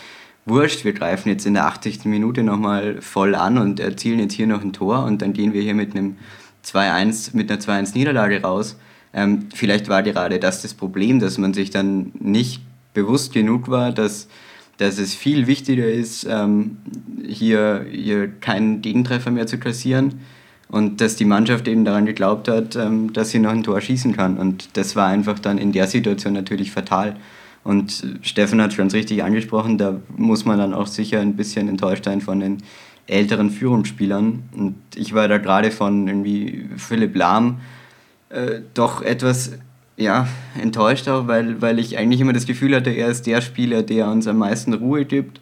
wurscht, 0.45 0.85
wir 0.85 0.93
greifen 0.93 1.29
jetzt 1.29 1.45
in 1.45 1.55
der 1.55 1.65
80. 1.65 2.05
Minute 2.05 2.43
nochmal 2.43 3.01
voll 3.01 3.35
an 3.35 3.57
und 3.57 3.79
erzielen 3.79 4.19
jetzt 4.19 4.33
hier 4.33 4.47
noch 4.47 4.61
ein 4.61 4.73
Tor 4.73 5.03
und 5.05 5.21
dann 5.21 5.33
gehen 5.33 5.53
wir 5.53 5.61
hier 5.61 5.73
mit 5.73 5.95
einem 5.95 6.17
2-1, 6.63 7.35
mit 7.35 7.51
einer 7.51 7.59
2-1-Niederlage 7.59 8.41
raus. 8.41 8.77
Ähm, 9.13 9.47
vielleicht 9.53 9.89
war 9.89 10.03
gerade 10.03 10.39
das 10.39 10.61
das 10.61 10.73
Problem, 10.73 11.19
dass 11.19 11.37
man 11.37 11.53
sich 11.53 11.69
dann 11.69 12.11
nicht 12.19 12.61
bewusst 12.93 13.33
genug 13.33 13.69
war, 13.69 13.91
dass, 13.91 14.27
dass 14.77 14.99
es 14.99 15.15
viel 15.15 15.47
wichtiger 15.47 15.87
ist, 15.87 16.27
ähm, 16.29 16.77
hier, 17.25 17.85
hier 17.89 18.27
keinen 18.27 18.81
Gegentreffer 18.81 19.31
mehr 19.31 19.47
zu 19.47 19.57
kassieren 19.57 20.21
und 20.67 21.01
dass 21.01 21.15
die 21.15 21.25
Mannschaft 21.25 21.67
eben 21.67 21.85
daran 21.85 22.05
geglaubt 22.05 22.47
hat, 22.47 22.75
ähm, 22.75 23.13
dass 23.13 23.29
sie 23.29 23.39
noch 23.39 23.51
ein 23.51 23.63
Tor 23.63 23.79
schießen 23.79 24.15
kann. 24.15 24.37
Und 24.37 24.77
das 24.77 24.95
war 24.95 25.07
einfach 25.07 25.39
dann 25.39 25.57
in 25.57 25.71
der 25.71 25.87
Situation 25.87 26.33
natürlich 26.33 26.71
fatal. 26.71 27.15
Und 27.65 28.05
Steffen 28.21 28.61
hat 28.61 28.77
ganz 28.77 28.93
richtig 28.93 29.23
angesprochen, 29.23 29.79
da 29.79 29.99
muss 30.15 30.45
man 30.45 30.59
dann 30.59 30.73
auch 30.75 30.85
sicher 30.85 31.19
ein 31.19 31.35
bisschen 31.35 31.67
enttäuscht 31.67 32.05
sein 32.05 32.21
von 32.21 32.39
den 32.39 32.59
älteren 33.07 33.49
Führungsspielern. 33.49 34.43
Und 34.55 34.75
ich 34.95 35.15
war 35.15 35.27
da 35.27 35.39
gerade 35.39 35.71
von 35.71 36.07
irgendwie 36.07 36.69
Philipp 36.77 37.15
Lahm 37.15 37.57
äh, 38.29 38.61
doch 38.75 39.01
etwas 39.01 39.53
ja, 39.97 40.27
enttäuscht 40.61 41.09
auch, 41.09 41.27
weil, 41.27 41.59
weil 41.59 41.79
ich 41.79 41.97
eigentlich 41.97 42.21
immer 42.21 42.33
das 42.33 42.45
Gefühl 42.45 42.75
hatte, 42.75 42.91
er 42.91 43.07
ist 43.07 43.25
der 43.25 43.41
Spieler, 43.41 43.81
der 43.81 44.09
uns 44.09 44.27
am 44.27 44.37
meisten 44.37 44.73
Ruhe 44.73 45.05
gibt, 45.05 45.41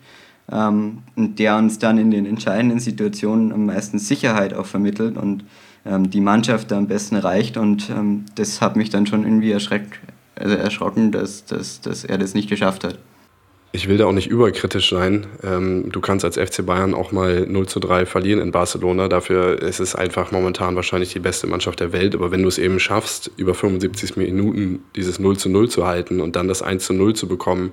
ähm, 0.50 1.00
der 1.18 1.58
uns 1.58 1.78
dann 1.78 1.98
in 1.98 2.10
den 2.10 2.26
entscheidenden 2.26 2.80
Situationen 2.80 3.52
am 3.52 3.66
meisten 3.66 4.00
Sicherheit 4.00 4.54
auch 4.54 4.66
vermittelt 4.66 5.18
und 5.18 5.44
ähm, 5.86 6.10
die 6.10 6.22
Mannschaft 6.22 6.72
da 6.72 6.78
am 6.78 6.88
besten 6.88 7.16
erreicht. 7.16 7.58
Und 7.58 7.90
ähm, 7.90 8.24
das 8.36 8.62
hat 8.62 8.78
mich 8.78 8.90
dann 8.90 9.08
schon 9.08 9.24
irgendwie 9.24 9.52
erschreckt, 9.52 10.00
also 10.36 10.56
erschrocken, 10.56 11.12
dass, 11.12 11.46
dass, 11.46 11.82
dass 11.82 12.04
er 12.04 12.18
das 12.18 12.34
nicht 12.34 12.50
geschafft 12.50 12.84
hat. 12.84 12.98
Ich 13.76 13.88
will 13.88 13.98
da 13.98 14.06
auch 14.06 14.12
nicht 14.12 14.28
überkritisch 14.28 14.92
sein. 14.92 15.26
Ähm, 15.42 15.92
du 15.92 16.00
kannst 16.00 16.24
als 16.24 16.38
FC 16.38 16.64
Bayern 16.64 16.94
auch 16.94 17.12
mal 17.12 17.48
0 17.48 17.66
zu 17.66 17.80
3 17.80 18.06
verlieren 18.06 18.40
in 18.40 18.52
Barcelona. 18.52 19.08
Dafür 19.08 19.60
ist 19.60 19.80
es 19.80 19.96
einfach 19.96 20.32
momentan 20.32 20.76
wahrscheinlich 20.76 21.12
die 21.12 21.20
beste 21.20 21.48
Mannschaft 21.48 21.80
der 21.80 21.92
Welt. 21.92 22.14
Aber 22.14 22.30
wenn 22.30 22.44
du 22.44 22.48
es 22.48 22.60
eben 22.60 22.80
schaffst, 22.80 23.32
über 23.36 23.56
75 23.56 24.16
Minuten 24.16 24.84
dieses 24.96 25.18
0 25.18 25.38
zu 25.38 25.50
0 25.50 25.70
zu 25.70 25.88
halten 25.88 26.22
und 26.22 26.36
dann 26.36 26.48
das 26.48 26.62
1 26.62 26.86
zu 26.86 26.94
0 26.94 27.16
zu 27.16 27.28
bekommen 27.28 27.72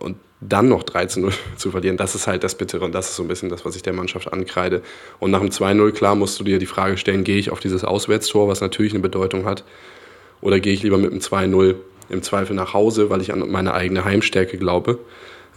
und 0.00 0.16
dann 0.40 0.68
noch 0.68 0.82
3 0.82 1.06
zu 1.06 1.20
0 1.20 1.32
zu 1.56 1.70
verlieren, 1.70 1.96
das 1.96 2.16
ist 2.16 2.26
halt 2.26 2.42
das 2.42 2.56
Bittere 2.56 2.84
und 2.84 2.92
das 2.92 3.10
ist 3.10 3.14
so 3.14 3.22
ein 3.22 3.28
bisschen 3.28 3.50
das, 3.50 3.64
was 3.64 3.76
ich 3.76 3.82
der 3.82 3.92
Mannschaft 3.92 4.32
ankreide. 4.32 4.82
Und 5.20 5.30
nach 5.30 5.40
dem 5.40 5.50
2-0, 5.50 5.92
klar, 5.92 6.16
musst 6.16 6.40
du 6.40 6.44
dir 6.44 6.58
die 6.58 6.66
Frage 6.66 6.96
stellen, 6.96 7.22
gehe 7.22 7.38
ich 7.38 7.52
auf 7.52 7.60
dieses 7.60 7.84
Auswärtstor, 7.84 8.48
was 8.48 8.60
natürlich 8.60 8.94
eine 8.94 9.00
Bedeutung 9.02 9.44
hat, 9.44 9.62
oder 10.40 10.60
gehe 10.60 10.72
ich 10.72 10.82
lieber 10.82 10.98
mit 10.98 11.12
dem 11.12 11.20
2-0 11.20 11.74
im 12.08 12.22
Zweifel 12.22 12.54
nach 12.54 12.74
Hause, 12.74 13.10
weil 13.10 13.20
ich 13.20 13.32
an 13.32 13.50
meine 13.50 13.74
eigene 13.74 14.04
Heimstärke 14.04 14.58
glaube. 14.58 14.98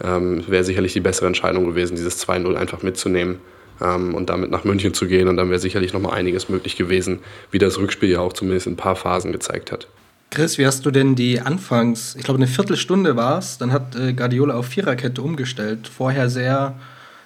Ähm, 0.02 0.44
Wäre 0.48 0.64
sicherlich 0.64 0.92
die 0.92 1.00
bessere 1.00 1.26
Entscheidung 1.26 1.66
gewesen, 1.66 1.96
dieses 1.96 2.26
2-0 2.26 2.54
einfach 2.54 2.82
mitzunehmen 2.82 3.38
ähm, 3.80 4.14
und 4.14 4.30
damit 4.30 4.50
nach 4.50 4.64
München 4.64 4.94
zu 4.94 5.06
gehen. 5.06 5.28
Und 5.28 5.36
dann 5.36 5.50
wäre 5.50 5.60
sicherlich 5.60 5.92
noch 5.92 6.00
mal 6.00 6.12
einiges 6.12 6.48
möglich 6.48 6.76
gewesen, 6.76 7.20
wie 7.50 7.58
das 7.58 7.78
Rückspiel 7.78 8.10
ja 8.10 8.20
auch 8.20 8.32
zumindest 8.32 8.66
in 8.66 8.74
ein 8.74 8.76
paar 8.76 8.96
Phasen 8.96 9.32
gezeigt 9.32 9.72
hat. 9.72 9.88
Chris, 10.30 10.58
wie 10.58 10.66
hast 10.66 10.84
du 10.84 10.90
denn 10.90 11.14
die 11.14 11.40
Anfangs, 11.40 12.16
ich 12.16 12.24
glaube 12.24 12.38
eine 12.38 12.48
Viertelstunde 12.48 13.14
war 13.14 13.38
es, 13.38 13.58
dann 13.58 13.70
hat 13.70 13.94
äh, 13.94 14.12
Guardiola 14.12 14.54
auf 14.54 14.66
Viererkette 14.66 15.22
umgestellt. 15.22 15.86
Vorher 15.86 16.28
sehr 16.28 16.74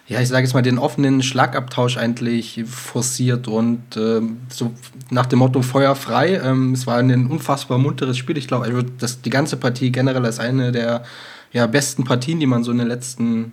ja, 0.09 0.23
ich 0.23 0.29
sage 0.29 0.45
jetzt 0.45 0.55
mal, 0.55 0.63
den 0.63 0.79
offenen 0.79 1.23
Schlagabtausch 1.23 1.99
eigentlich 1.99 2.65
forciert 2.67 3.47
und 3.47 3.83
ähm, 3.97 4.39
so 4.49 4.73
nach 5.11 5.27
dem 5.27 5.41
Motto 5.41 5.61
Feuer 5.61 5.95
frei. 5.95 6.41
Ähm, 6.43 6.73
es 6.73 6.87
war 6.87 6.97
ein 6.97 7.27
unfassbar 7.27 7.77
munteres 7.77 8.17
Spiel. 8.17 8.39
Ich 8.39 8.49
glaube, 8.49 8.65
also 8.65 8.81
das 8.83 9.21
die 9.21 9.29
ganze 9.29 9.59
Partie 9.59 9.93
generell 9.93 10.25
als 10.25 10.41
eine 10.41 10.73
der 10.73 11.05
ja, 11.53 11.67
besten 11.67 12.05
Partien, 12.05 12.41
die 12.41 12.47
man 12.47 12.65
so 12.65 12.73
in 12.73 12.79
den 12.79 12.89
letzten 12.89 13.53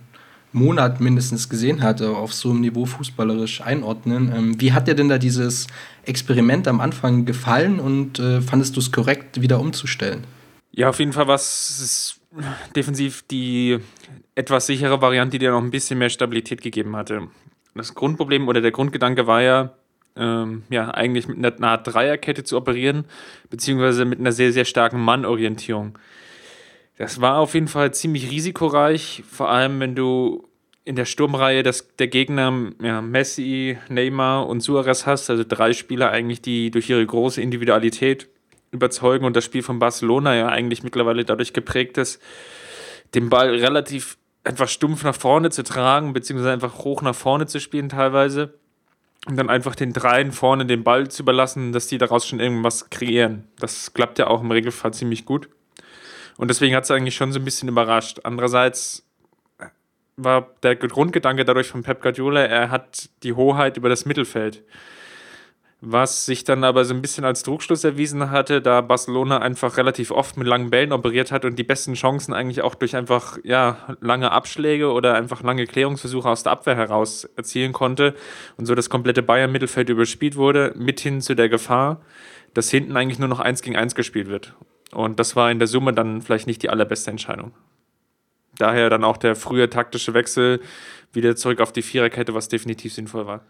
Monaten 0.52 1.04
mindestens 1.04 1.50
gesehen 1.50 1.82
hatte, 1.82 2.16
auf 2.16 2.32
so 2.32 2.48
einem 2.48 2.62
Niveau 2.62 2.86
fußballerisch 2.86 3.60
einordnen. 3.60 4.32
Ähm, 4.34 4.60
wie 4.60 4.72
hat 4.72 4.88
dir 4.88 4.94
denn 4.94 5.10
da 5.10 5.18
dieses 5.18 5.66
Experiment 6.04 6.66
am 6.68 6.80
Anfang 6.80 7.26
gefallen 7.26 7.78
und 7.78 8.18
äh, 8.18 8.40
fandest 8.40 8.76
du 8.76 8.80
es 8.80 8.90
korrekt, 8.90 9.42
wieder 9.42 9.60
umzustellen? 9.60 10.24
Ja, 10.72 10.88
auf 10.88 10.98
jeden 11.00 11.12
Fall 11.12 11.26
war 11.26 11.34
es 11.34 12.18
defensiv 12.74 13.22
die 13.30 13.78
etwas 14.34 14.66
sichere 14.66 15.00
Variante, 15.00 15.32
die 15.32 15.38
dir 15.38 15.52
noch 15.52 15.62
ein 15.62 15.70
bisschen 15.70 15.98
mehr 15.98 16.10
Stabilität 16.10 16.60
gegeben 16.60 16.96
hatte. 16.96 17.28
Das 17.74 17.94
Grundproblem 17.94 18.48
oder 18.48 18.60
der 18.60 18.70
Grundgedanke 18.70 19.26
war 19.26 19.42
ja, 19.42 19.74
ähm, 20.16 20.62
ja, 20.70 20.90
eigentlich 20.90 21.28
mit 21.28 21.58
einer 21.58 21.68
Art 21.68 21.86
Dreierkette 21.86 22.44
zu 22.44 22.56
operieren, 22.56 23.04
beziehungsweise 23.50 24.04
mit 24.04 24.18
einer 24.18 24.32
sehr, 24.32 24.52
sehr 24.52 24.64
starken 24.64 25.00
Mannorientierung. 25.00 25.98
Das 26.96 27.20
war 27.20 27.38
auf 27.38 27.54
jeden 27.54 27.68
Fall 27.68 27.92
ziemlich 27.92 28.30
risikoreich, 28.30 29.22
vor 29.30 29.50
allem 29.50 29.80
wenn 29.80 29.94
du 29.94 30.48
in 30.84 30.96
der 30.96 31.04
Sturmreihe 31.04 31.62
das, 31.62 31.88
der 31.96 32.06
Gegner 32.06 32.70
ja, 32.80 33.02
Messi, 33.02 33.76
Neymar 33.88 34.46
und 34.46 34.60
Suarez 34.60 35.04
hast, 35.04 35.28
also 35.28 35.44
drei 35.46 35.72
Spieler 35.72 36.10
eigentlich, 36.10 36.40
die 36.40 36.70
durch 36.70 36.88
ihre 36.88 37.04
große 37.04 37.42
Individualität 37.42 38.28
überzeugen 38.76 39.24
und 39.24 39.36
das 39.36 39.44
Spiel 39.44 39.62
von 39.62 39.78
Barcelona 39.78 40.34
ja 40.34 40.48
eigentlich 40.48 40.82
mittlerweile 40.82 41.24
dadurch 41.24 41.52
geprägt 41.52 41.98
ist, 41.98 42.22
den 43.14 43.28
Ball 43.28 43.50
relativ 43.50 44.16
einfach 44.44 44.68
stumpf 44.68 45.02
nach 45.04 45.14
vorne 45.14 45.50
zu 45.50 45.62
tragen, 45.62 46.12
beziehungsweise 46.12 46.52
einfach 46.52 46.78
hoch 46.78 47.02
nach 47.02 47.14
vorne 47.14 47.46
zu 47.46 47.60
spielen 47.60 47.88
teilweise. 47.88 48.54
Und 49.26 49.36
dann 49.36 49.50
einfach 49.50 49.74
den 49.74 49.92
Dreien 49.92 50.30
vorne 50.30 50.66
den 50.66 50.84
Ball 50.84 51.08
zu 51.08 51.22
überlassen, 51.22 51.72
dass 51.72 51.88
die 51.88 51.98
daraus 51.98 52.28
schon 52.28 52.38
irgendwas 52.38 52.90
kreieren. 52.90 53.48
Das 53.58 53.92
klappt 53.92 54.20
ja 54.20 54.28
auch 54.28 54.40
im 54.40 54.52
Regelfall 54.52 54.94
ziemlich 54.94 55.24
gut. 55.24 55.48
Und 56.36 56.48
deswegen 56.48 56.76
hat 56.76 56.84
es 56.84 56.92
eigentlich 56.92 57.16
schon 57.16 57.32
so 57.32 57.40
ein 57.40 57.44
bisschen 57.44 57.68
überrascht. 57.68 58.20
Andererseits 58.22 59.04
war 60.16 60.50
der 60.62 60.76
Grundgedanke 60.76 61.44
dadurch 61.44 61.66
von 61.66 61.82
Pep 61.82 62.02
Guardiola, 62.02 62.42
er 62.42 62.70
hat 62.70 63.10
die 63.22 63.32
Hoheit 63.32 63.76
über 63.76 63.88
das 63.88 64.06
Mittelfeld 64.06 64.62
was 65.88 66.26
sich 66.26 66.42
dann 66.42 66.64
aber 66.64 66.84
so 66.84 66.92
ein 66.94 67.00
bisschen 67.00 67.24
als 67.24 67.44
Druckschluss 67.44 67.84
erwiesen 67.84 68.32
hatte, 68.32 68.60
da 68.60 68.80
Barcelona 68.80 69.38
einfach 69.38 69.76
relativ 69.76 70.10
oft 70.10 70.36
mit 70.36 70.48
langen 70.48 70.68
Bällen 70.68 70.90
operiert 70.90 71.30
hat 71.30 71.44
und 71.44 71.56
die 71.60 71.62
besten 71.62 71.94
Chancen 71.94 72.34
eigentlich 72.34 72.62
auch 72.62 72.74
durch 72.74 72.96
einfach 72.96 73.38
ja, 73.44 73.96
lange 74.00 74.32
Abschläge 74.32 74.90
oder 74.90 75.14
einfach 75.14 75.44
lange 75.44 75.64
Klärungsversuche 75.64 76.28
aus 76.28 76.42
der 76.42 76.50
Abwehr 76.50 76.74
heraus 76.74 77.22
erzielen 77.36 77.72
konnte 77.72 78.16
und 78.56 78.66
so 78.66 78.74
das 78.74 78.90
komplette 78.90 79.22
Bayern-Mittelfeld 79.22 79.88
überspielt 79.88 80.34
wurde, 80.34 80.72
mit 80.74 80.98
hin 80.98 81.20
zu 81.20 81.36
der 81.36 81.48
Gefahr, 81.48 82.00
dass 82.52 82.68
hinten 82.68 82.96
eigentlich 82.96 83.20
nur 83.20 83.28
noch 83.28 83.38
eins 83.38 83.62
gegen 83.62 83.76
eins 83.76 83.94
gespielt 83.94 84.28
wird. 84.28 84.54
Und 84.90 85.20
das 85.20 85.36
war 85.36 85.52
in 85.52 85.60
der 85.60 85.68
Summe 85.68 85.92
dann 85.92 86.20
vielleicht 86.20 86.48
nicht 86.48 86.64
die 86.64 86.70
allerbeste 86.70 87.12
Entscheidung. 87.12 87.52
Daher 88.58 88.90
dann 88.90 89.04
auch 89.04 89.18
der 89.18 89.36
frühe 89.36 89.70
taktische 89.70 90.14
Wechsel 90.14 90.60
wieder 91.12 91.36
zurück 91.36 91.60
auf 91.60 91.70
die 91.70 91.82
Viererkette, 91.82 92.34
was 92.34 92.48
definitiv 92.48 92.92
sinnvoll 92.92 93.28
war. 93.28 93.42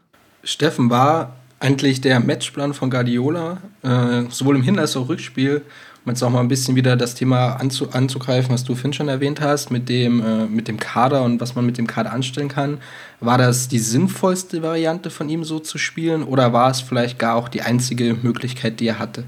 Steffen 0.44 0.90
war 0.90 1.34
eigentlich 1.58 2.00
der 2.00 2.20
Matchplan 2.20 2.74
von 2.74 2.90
Guardiola, 2.90 3.58
äh, 3.82 4.22
sowohl 4.30 4.56
im 4.56 4.62
Hin- 4.62 4.78
als 4.78 4.96
auch 4.96 5.08
Rückspiel, 5.08 5.62
um 6.04 6.12
jetzt 6.12 6.22
auch 6.22 6.30
mal 6.30 6.40
ein 6.40 6.48
bisschen 6.48 6.76
wieder 6.76 6.96
das 6.96 7.14
Thema 7.14 7.54
anzu 7.54 7.90
anzugreifen, 7.90 8.52
was 8.52 8.62
du 8.62 8.74
Finn 8.74 8.92
schon 8.92 9.08
erwähnt 9.08 9.40
hast, 9.40 9.70
mit 9.70 9.88
dem, 9.88 10.20
äh, 10.20 10.46
mit 10.46 10.68
dem 10.68 10.78
Kader 10.78 11.22
und 11.22 11.40
was 11.40 11.54
man 11.54 11.66
mit 11.66 11.78
dem 11.78 11.86
Kader 11.86 12.12
anstellen 12.12 12.48
kann. 12.48 12.78
War 13.20 13.38
das 13.38 13.68
die 13.68 13.78
sinnvollste 13.78 14.62
Variante 14.62 15.10
von 15.10 15.28
ihm 15.28 15.44
so 15.44 15.58
zu 15.58 15.78
spielen 15.78 16.22
oder 16.22 16.52
war 16.52 16.70
es 16.70 16.80
vielleicht 16.80 17.18
gar 17.18 17.36
auch 17.36 17.48
die 17.48 17.62
einzige 17.62 18.14
Möglichkeit, 18.14 18.78
die 18.80 18.88
er 18.88 18.98
hatte? 18.98 19.24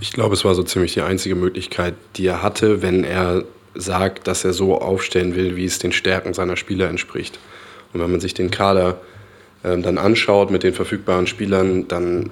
Ich 0.00 0.12
glaube, 0.12 0.34
es 0.34 0.44
war 0.44 0.54
so 0.54 0.62
ziemlich 0.62 0.94
die 0.94 1.00
einzige 1.00 1.34
Möglichkeit, 1.34 1.94
die 2.16 2.26
er 2.26 2.42
hatte, 2.42 2.82
wenn 2.82 3.04
er 3.04 3.44
sagt, 3.74 4.26
dass 4.26 4.44
er 4.44 4.52
so 4.52 4.80
aufstellen 4.80 5.34
will, 5.34 5.56
wie 5.56 5.64
es 5.64 5.78
den 5.78 5.92
Stärken 5.92 6.34
seiner 6.34 6.56
Spieler 6.56 6.88
entspricht. 6.88 7.38
Und 7.92 8.00
wenn 8.00 8.10
man 8.10 8.20
sich 8.20 8.34
den 8.34 8.50
Kader 8.50 9.00
dann 9.62 9.98
anschaut 9.98 10.50
mit 10.50 10.62
den 10.62 10.72
verfügbaren 10.72 11.26
Spielern, 11.26 11.88
dann 11.88 12.30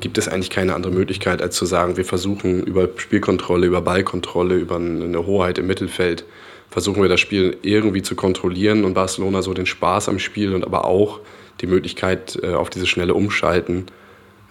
gibt 0.00 0.18
es 0.18 0.28
eigentlich 0.28 0.50
keine 0.50 0.74
andere 0.74 0.92
Möglichkeit, 0.92 1.42
als 1.42 1.56
zu 1.56 1.66
sagen, 1.66 1.96
wir 1.96 2.04
versuchen 2.04 2.62
über 2.62 2.88
Spielkontrolle, 2.96 3.66
über 3.66 3.82
Ballkontrolle, 3.82 4.56
über 4.56 4.76
eine 4.76 5.26
Hoheit 5.26 5.58
im 5.58 5.66
Mittelfeld, 5.66 6.24
versuchen 6.70 7.02
wir 7.02 7.08
das 7.08 7.20
Spiel 7.20 7.56
irgendwie 7.62 8.02
zu 8.02 8.14
kontrollieren 8.14 8.84
und 8.84 8.94
Barcelona 8.94 9.42
so 9.42 9.54
den 9.54 9.66
Spaß 9.66 10.08
am 10.08 10.18
Spiel 10.18 10.54
und 10.54 10.64
aber 10.64 10.84
auch 10.84 11.20
die 11.60 11.66
Möglichkeit 11.66 12.38
äh, 12.42 12.54
auf 12.54 12.70
dieses 12.70 12.88
schnelle 12.88 13.14
Umschalten, 13.14 13.86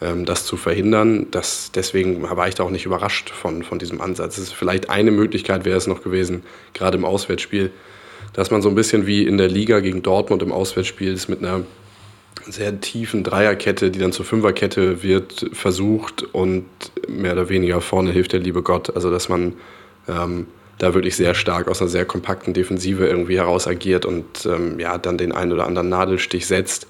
ähm, 0.01 0.25
das 0.25 0.45
zu 0.45 0.57
verhindern. 0.57 1.27
Das, 1.31 1.71
deswegen 1.73 2.21
war 2.23 2.47
ich 2.47 2.55
da 2.55 2.63
auch 2.63 2.69
nicht 2.69 2.85
überrascht 2.85 3.29
von, 3.29 3.63
von 3.63 3.79
diesem 3.79 4.01
Ansatz. 4.01 4.37
Es 4.37 4.45
ist 4.45 4.53
vielleicht 4.53 4.89
eine 4.89 5.11
Möglichkeit 5.11 5.63
wäre 5.63 5.77
es 5.77 5.87
noch 5.87 6.03
gewesen, 6.03 6.43
gerade 6.73 6.97
im 6.97 7.05
Auswärtsspiel, 7.05 7.71
dass 8.37 8.51
man 8.51 8.61
so 8.61 8.69
ein 8.69 8.75
bisschen 8.75 9.07
wie 9.07 9.23
in 9.23 9.39
der 9.39 9.47
Liga 9.47 9.79
gegen 9.79 10.03
Dortmund 10.03 10.43
im 10.43 10.51
Auswärtsspiel 10.51 11.11
ist 11.11 11.27
mit 11.27 11.39
einer 11.39 11.63
sehr 12.45 12.79
tiefen 12.79 13.23
Dreierkette, 13.23 13.89
die 13.89 13.97
dann 13.97 14.11
zur 14.11 14.25
Fünferkette 14.25 15.01
wird, 15.01 15.49
versucht 15.53 16.21
und 16.35 16.65
mehr 17.07 17.33
oder 17.33 17.49
weniger 17.49 17.81
vorne 17.81 18.11
hilft 18.11 18.33
der 18.33 18.39
liebe 18.39 18.61
Gott. 18.61 18.95
Also 18.95 19.09
dass 19.09 19.27
man 19.27 19.53
ähm, 20.07 20.45
da 20.77 20.93
wirklich 20.93 21.15
sehr 21.15 21.33
stark 21.33 21.67
aus 21.67 21.81
einer 21.81 21.89
sehr 21.89 22.05
kompakten 22.05 22.53
Defensive 22.53 23.07
irgendwie 23.07 23.37
heraus 23.37 23.67
agiert 23.67 24.05
und 24.05 24.45
ähm, 24.45 24.79
ja, 24.79 24.99
dann 24.99 25.17
den 25.17 25.31
einen 25.31 25.51
oder 25.51 25.65
anderen 25.65 25.89
Nadelstich 25.89 26.45
setzt, 26.45 26.85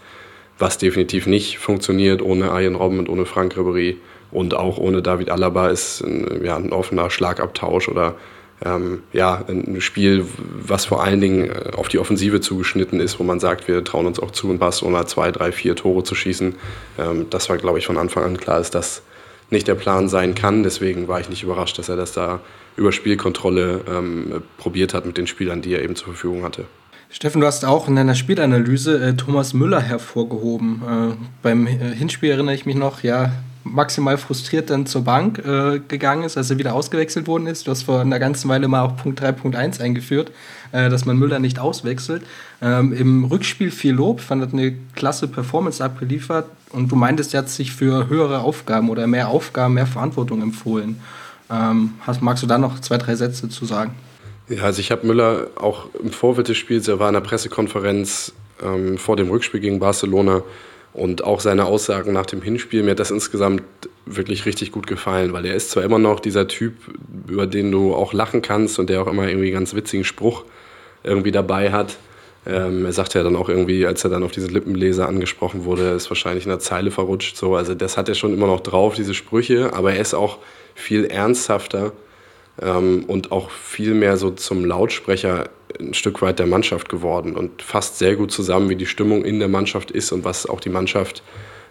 was 0.60 0.78
definitiv 0.78 1.28
nicht 1.28 1.60
funktioniert 1.60 2.22
ohne 2.22 2.52
Arjen 2.52 2.76
Robben 2.76 3.00
und 3.00 3.08
ohne 3.08 3.26
Frank 3.26 3.56
Ribery 3.56 3.96
und 4.32 4.54
auch 4.54 4.78
ohne 4.78 5.02
David 5.02 5.30
Alaba 5.30 5.70
ist 5.70 6.02
ein, 6.02 6.44
ja, 6.44 6.58
ein 6.58 6.74
offener 6.74 7.10
Schlagabtausch 7.10 7.88
oder 7.88 8.16
ähm, 8.66 9.04
ja, 9.14 9.44
ein 9.48 9.82
Spiel, 9.82 10.26
was 10.38 10.86
vor 10.86 11.04
allen 11.04 11.22
Dingen 11.22 11.50
äh, 11.50 11.72
auf 11.76 11.90
die 11.90 12.00
Offensive 12.00 12.42
zugeschnitten 12.42 13.00
ist, 13.00 13.20
wo 13.20 13.24
man 13.24 13.40
sagt, 13.40 13.68
wir 13.68 13.84
trauen 13.84 14.08
uns 14.08 14.20
auch 14.20 14.32
zu, 14.32 14.50
in 14.52 14.58
Barcelona 14.58 15.06
zwei, 15.06 15.32
drei, 15.32 15.52
vier 15.52 15.76
Tore 15.76 16.04
zu 16.04 16.16
schießen. 16.16 16.56
Ähm, 16.98 17.28
das 17.30 17.50
war, 17.50 17.58
glaube 17.58 17.80
ich, 17.80 17.86
von 17.86 17.98
Anfang 17.98 18.24
an 18.24 18.38
klar, 18.38 18.58
dass 18.58 18.72
das 18.72 19.04
nicht 19.50 19.68
der 19.68 19.76
Plan 19.76 20.10
sein 20.10 20.34
kann. 20.34 20.64
Deswegen 20.64 21.08
war 21.08 21.20
ich 21.20 21.30
nicht 21.30 21.44
überrascht, 21.44 21.78
dass 21.78 21.88
er 21.90 21.96
das 21.96 22.14
da 22.14 22.40
über 22.76 22.92
Spielkontrolle 22.92 23.82
ähm, 23.88 24.44
probiert 24.58 24.94
hat 24.94 25.06
mit 25.06 25.18
den 25.18 25.28
Spielern, 25.28 25.62
die 25.62 25.74
er 25.74 25.84
eben 25.84 25.96
zur 25.96 26.08
Verfügung 26.08 26.44
hatte. 26.44 26.66
Steffen, 27.10 27.42
du 27.42 27.48
hast 27.48 27.64
auch 27.64 27.88
in 27.88 27.96
deiner 27.96 28.16
Spielanalyse 28.16 29.02
äh, 29.02 29.14
Thomas 29.14 29.54
Müller 29.54 29.82
hervorgehoben. 29.82 30.82
Äh, 30.82 31.16
beim 31.42 31.66
äh, 31.66 31.96
Hinspiel 31.96 32.32
erinnere 32.32 32.56
ich 32.56 32.66
mich 32.66 32.76
noch, 32.76 33.04
ja, 33.04 33.32
maximal 33.74 34.18
frustriert 34.18 34.70
dann 34.70 34.86
zur 34.86 35.04
Bank 35.04 35.40
äh, 35.40 35.80
gegangen 35.88 36.24
ist, 36.24 36.38
als 36.38 36.50
er 36.50 36.58
wieder 36.58 36.74
ausgewechselt 36.74 37.28
worden 37.28 37.48
ist. 37.48 37.68
Du 37.68 37.72
hast 37.72 37.84
vor 37.84 38.02
einer 38.02 38.20
ganzen 38.20 38.50
Weile 38.50 38.68
mal 38.68 38.82
auch 38.82 38.98
Punkt 38.98 39.22
3.1 39.22 39.82
eingeführt, 39.82 40.32
äh, 40.72 40.90
dass 40.90 41.06
man 41.06 41.18
Müller 41.18 41.40
nicht 41.40 41.60
auswechselt. 41.60 42.24
Ähm, 42.62 42.94
Im 42.94 43.26
Rückspiel 43.26 43.72
viel 43.72 43.94
Lob, 43.94 44.22
fand 44.22 44.44
er 44.44 44.54
eine 44.54 44.76
klasse 44.96 45.28
Performance 45.28 45.84
abgeliefert 45.84 46.46
und 46.72 46.92
du 46.92 46.96
meintest, 46.96 47.34
er 47.34 47.42
hat 47.42 47.50
sich 47.50 47.72
für 47.72 48.08
höhere 48.08 48.40
Aufgaben 48.40 48.90
oder 48.90 49.08
mehr 49.08 49.30
Aufgaben, 49.30 49.76
mehr 49.76 49.88
Verantwortung 49.88 50.42
empfohlen. 50.42 51.00
Ähm, 51.50 51.94
hast, 52.06 52.22
magst 52.22 52.44
du 52.44 52.48
da 52.48 52.58
noch 52.58 52.80
zwei, 52.80 52.98
drei 52.98 53.16
Sätze 53.16 53.50
zu 53.50 53.66
sagen? 53.66 53.94
Ja, 54.50 54.64
also 54.64 54.80
ich 54.80 54.92
habe 54.92 55.06
Müller 55.06 55.48
auch 55.56 55.88
im 55.96 56.12
Spiels, 56.54 56.88
er 56.88 57.00
war 57.00 57.10
in 57.10 57.14
der 57.14 57.22
Pressekonferenz 57.22 58.34
ähm, 58.64 58.98
vor 58.98 59.18
dem 59.18 59.30
Rückspiel 59.30 59.60
gegen 59.60 59.80
Barcelona 59.80 60.42
und 60.98 61.24
auch 61.24 61.40
seine 61.42 61.66
Aussagen 61.66 62.12
nach 62.12 62.26
dem 62.26 62.42
Hinspiel, 62.42 62.82
mir 62.82 62.92
hat 62.92 63.00
das 63.00 63.12
insgesamt 63.12 63.62
wirklich 64.08 64.46
richtig 64.48 64.72
gut 64.72 64.88
gefallen, 64.88 65.32
weil 65.32 65.46
er 65.46 65.54
ist 65.54 65.70
zwar 65.70 65.84
immer 65.84 66.00
noch 66.00 66.20
dieser 66.20 66.48
Typ, 66.48 66.74
über 67.28 67.46
den 67.46 67.72
du 67.72 67.94
auch 67.94 68.14
lachen 68.14 68.42
kannst 68.42 68.80
und 68.80 68.90
der 68.90 69.02
auch 69.02 69.08
immer 69.08 69.28
irgendwie 69.28 69.48
einen 69.48 69.54
ganz 69.54 69.76
witzigen 69.76 70.04
Spruch 70.04 70.44
irgendwie 71.04 71.32
dabei 71.32 71.72
hat. 71.72 71.98
Ähm, 72.48 72.84
er 72.84 72.94
sagt 72.94 73.14
ja 73.14 73.22
dann 73.22 73.36
auch 73.36 73.48
irgendwie, 73.48 73.86
als 73.86 74.04
er 74.04 74.10
dann 74.10 74.24
auf 74.24 74.32
diese 74.32 74.48
Lippenleser 74.48 75.08
angesprochen 75.08 75.66
wurde, 75.66 75.92
ist 75.92 76.10
wahrscheinlich 76.10 76.46
in 76.46 76.50
der 76.50 76.60
Zeile 76.60 76.90
verrutscht. 76.90 77.38
So, 77.38 77.56
also 77.56 77.76
das 77.76 77.96
hat 77.96 78.10
er 78.10 78.16
schon 78.16 78.34
immer 78.34 78.48
noch 78.48 78.62
drauf, 78.62 78.96
diese 78.96 79.14
Sprüche, 79.14 79.74
aber 79.74 79.94
er 79.94 80.02
ist 80.02 80.16
auch 80.16 80.40
viel 80.74 81.06
ernsthafter 81.06 81.92
ähm, 82.60 83.04
und 83.06 83.32
auch 83.32 83.52
viel 83.52 83.94
mehr 83.94 84.18
so 84.18 84.32
zum 84.32 84.66
Lautsprecher 84.66 85.50
ein 85.80 85.94
Stück 85.94 86.22
weit 86.22 86.40
der 86.40 86.48
Mannschaft 86.48 86.90
geworden 86.90 87.36
und 87.36 87.62
fasst 87.62 87.98
sehr 87.98 88.16
gut 88.16 88.32
zusammen, 88.32 88.70
wie 88.70 88.76
die 88.76 88.86
Stimmung 88.86 89.26
in 89.26 89.40
der 89.40 89.48
Mannschaft 89.48 89.92
ist 89.92 90.12
und 90.12 90.24
was 90.24 90.46
auch 90.46 90.60
die 90.60 90.70
Mannschaft 90.70 91.24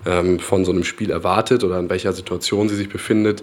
ähm, 0.04 0.38
von 0.38 0.64
so 0.64 0.72
einem 0.72 0.84
Spiel 0.84 1.10
erwartet 1.10 1.64
oder 1.64 1.78
in 1.78 1.90
welcher 1.90 2.12
Situation 2.12 2.68
sie 2.68 2.76
sich 2.76 2.88
befindet. 2.88 3.42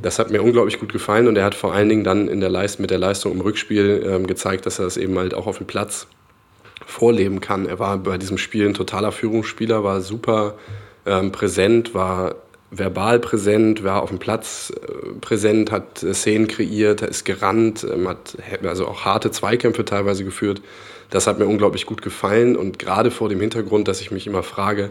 Das 0.00 0.18
hat 0.18 0.30
mir 0.30 0.42
unglaublich 0.42 0.78
gut 0.78 0.92
gefallen 0.92 1.26
und 1.26 1.36
er 1.36 1.44
hat 1.44 1.54
vor 1.54 1.74
allen 1.74 1.88
Dingen 1.88 2.04
dann 2.04 2.28
in 2.28 2.40
der 2.40 2.48
Leist 2.48 2.80
mit 2.80 2.90
der 2.90 2.98
Leistung 2.98 3.32
im 3.32 3.40
Rückspiel 3.40 4.06
ähm, 4.06 4.26
gezeigt, 4.26 4.66
dass 4.66 4.78
er 4.78 4.84
das 4.84 4.96
eben 4.96 5.18
halt 5.18 5.34
auch 5.34 5.46
auf 5.46 5.58
dem 5.58 5.66
Platz 5.66 6.06
vorleben 6.86 7.40
kann. 7.40 7.66
Er 7.66 7.78
war 7.78 7.98
bei 7.98 8.16
diesem 8.18 8.38
Spiel 8.38 8.66
ein 8.66 8.74
totaler 8.74 9.12
Führungsspieler, 9.12 9.84
war 9.84 10.00
super 10.00 10.54
ähm, 11.06 11.32
präsent, 11.32 11.94
war 11.94 12.36
verbal 12.70 13.18
präsent, 13.18 13.82
war 13.82 14.02
auf 14.02 14.10
dem 14.10 14.18
Platz 14.18 14.72
äh, 14.74 15.12
präsent, 15.20 15.70
hat 15.70 16.02
äh, 16.02 16.14
Szenen 16.14 16.48
kreiert, 16.48 17.02
ist 17.02 17.24
gerannt, 17.24 17.86
ähm, 17.90 18.08
hat 18.08 18.36
also 18.64 18.86
auch 18.86 19.04
harte 19.04 19.30
Zweikämpfe 19.30 19.84
teilweise 19.84 20.24
geführt. 20.24 20.62
Das 21.10 21.26
hat 21.26 21.38
mir 21.38 21.46
unglaublich 21.46 21.86
gut 21.86 22.02
gefallen 22.02 22.56
und 22.56 22.78
gerade 22.78 23.10
vor 23.10 23.28
dem 23.28 23.40
Hintergrund, 23.40 23.88
dass 23.88 24.00
ich 24.00 24.12
mich 24.12 24.26
immer 24.28 24.44
frage, 24.44 24.90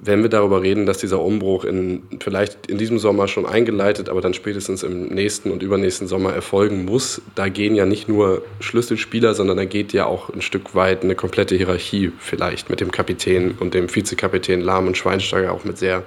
wenn 0.00 0.22
wir 0.22 0.28
darüber 0.28 0.62
reden, 0.62 0.86
dass 0.86 0.98
dieser 0.98 1.20
Umbruch 1.20 1.64
in, 1.64 2.02
vielleicht 2.20 2.66
in 2.66 2.78
diesem 2.78 2.98
Sommer 2.98 3.26
schon 3.28 3.46
eingeleitet, 3.46 4.08
aber 4.08 4.20
dann 4.20 4.34
spätestens 4.34 4.82
im 4.82 5.06
nächsten 5.06 5.50
und 5.50 5.62
übernächsten 5.62 6.06
Sommer 6.06 6.32
erfolgen 6.32 6.84
muss, 6.84 7.20
da 7.34 7.48
gehen 7.48 7.74
ja 7.74 7.84
nicht 7.84 8.08
nur 8.08 8.42
Schlüsselspieler, 8.60 9.34
sondern 9.34 9.56
da 9.56 9.64
geht 9.64 9.92
ja 9.92 10.06
auch 10.06 10.30
ein 10.30 10.42
Stück 10.42 10.74
weit 10.74 11.02
eine 11.02 11.14
komplette 11.14 11.56
Hierarchie 11.56 12.12
vielleicht 12.18 12.70
mit 12.70 12.80
dem 12.80 12.90
Kapitän 12.90 13.52
und 13.58 13.74
dem 13.74 13.94
Vizekapitän 13.94 14.60
Lahm 14.60 14.86
und 14.86 14.96
Schweinsteiger 14.96 15.52
auch 15.52 15.64
mit 15.64 15.78
sehr 15.78 16.04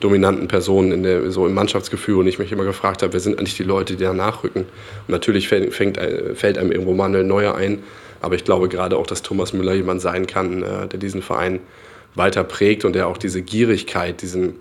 dominanten 0.00 0.48
Personen 0.48 0.92
in 0.92 1.02
der, 1.02 1.30
so 1.30 1.46
im 1.46 1.54
Mannschaftsgefühl 1.54 2.18
und 2.18 2.26
ich 2.26 2.38
mich 2.38 2.52
immer 2.52 2.64
gefragt 2.64 3.02
habe, 3.02 3.12
wer 3.12 3.20
sind 3.20 3.38
eigentlich 3.38 3.56
die 3.56 3.62
Leute, 3.62 3.96
die 3.96 4.04
da 4.04 4.12
nachrücken. 4.12 4.62
Und 4.62 5.08
natürlich 5.08 5.48
fängt, 5.48 5.72
fängt, 5.72 5.98
fällt 6.34 6.58
einem 6.58 6.72
irgendwo 6.72 6.94
Manuel 6.94 7.24
Neuer 7.24 7.54
ein, 7.54 7.82
aber 8.20 8.34
ich 8.34 8.44
glaube 8.44 8.68
gerade 8.68 8.96
auch, 8.96 9.06
dass 9.06 9.22
Thomas 9.22 9.52
Müller 9.52 9.74
jemand 9.74 10.00
sein 10.00 10.26
kann, 10.26 10.62
äh, 10.62 10.88
der 10.88 10.98
diesen 10.98 11.22
Verein 11.22 11.60
weiter 12.14 12.44
prägt 12.44 12.84
und 12.84 12.94
der 12.94 13.08
auch 13.08 13.18
diese 13.18 13.42
Gierigkeit, 13.42 14.22
diesen, 14.22 14.54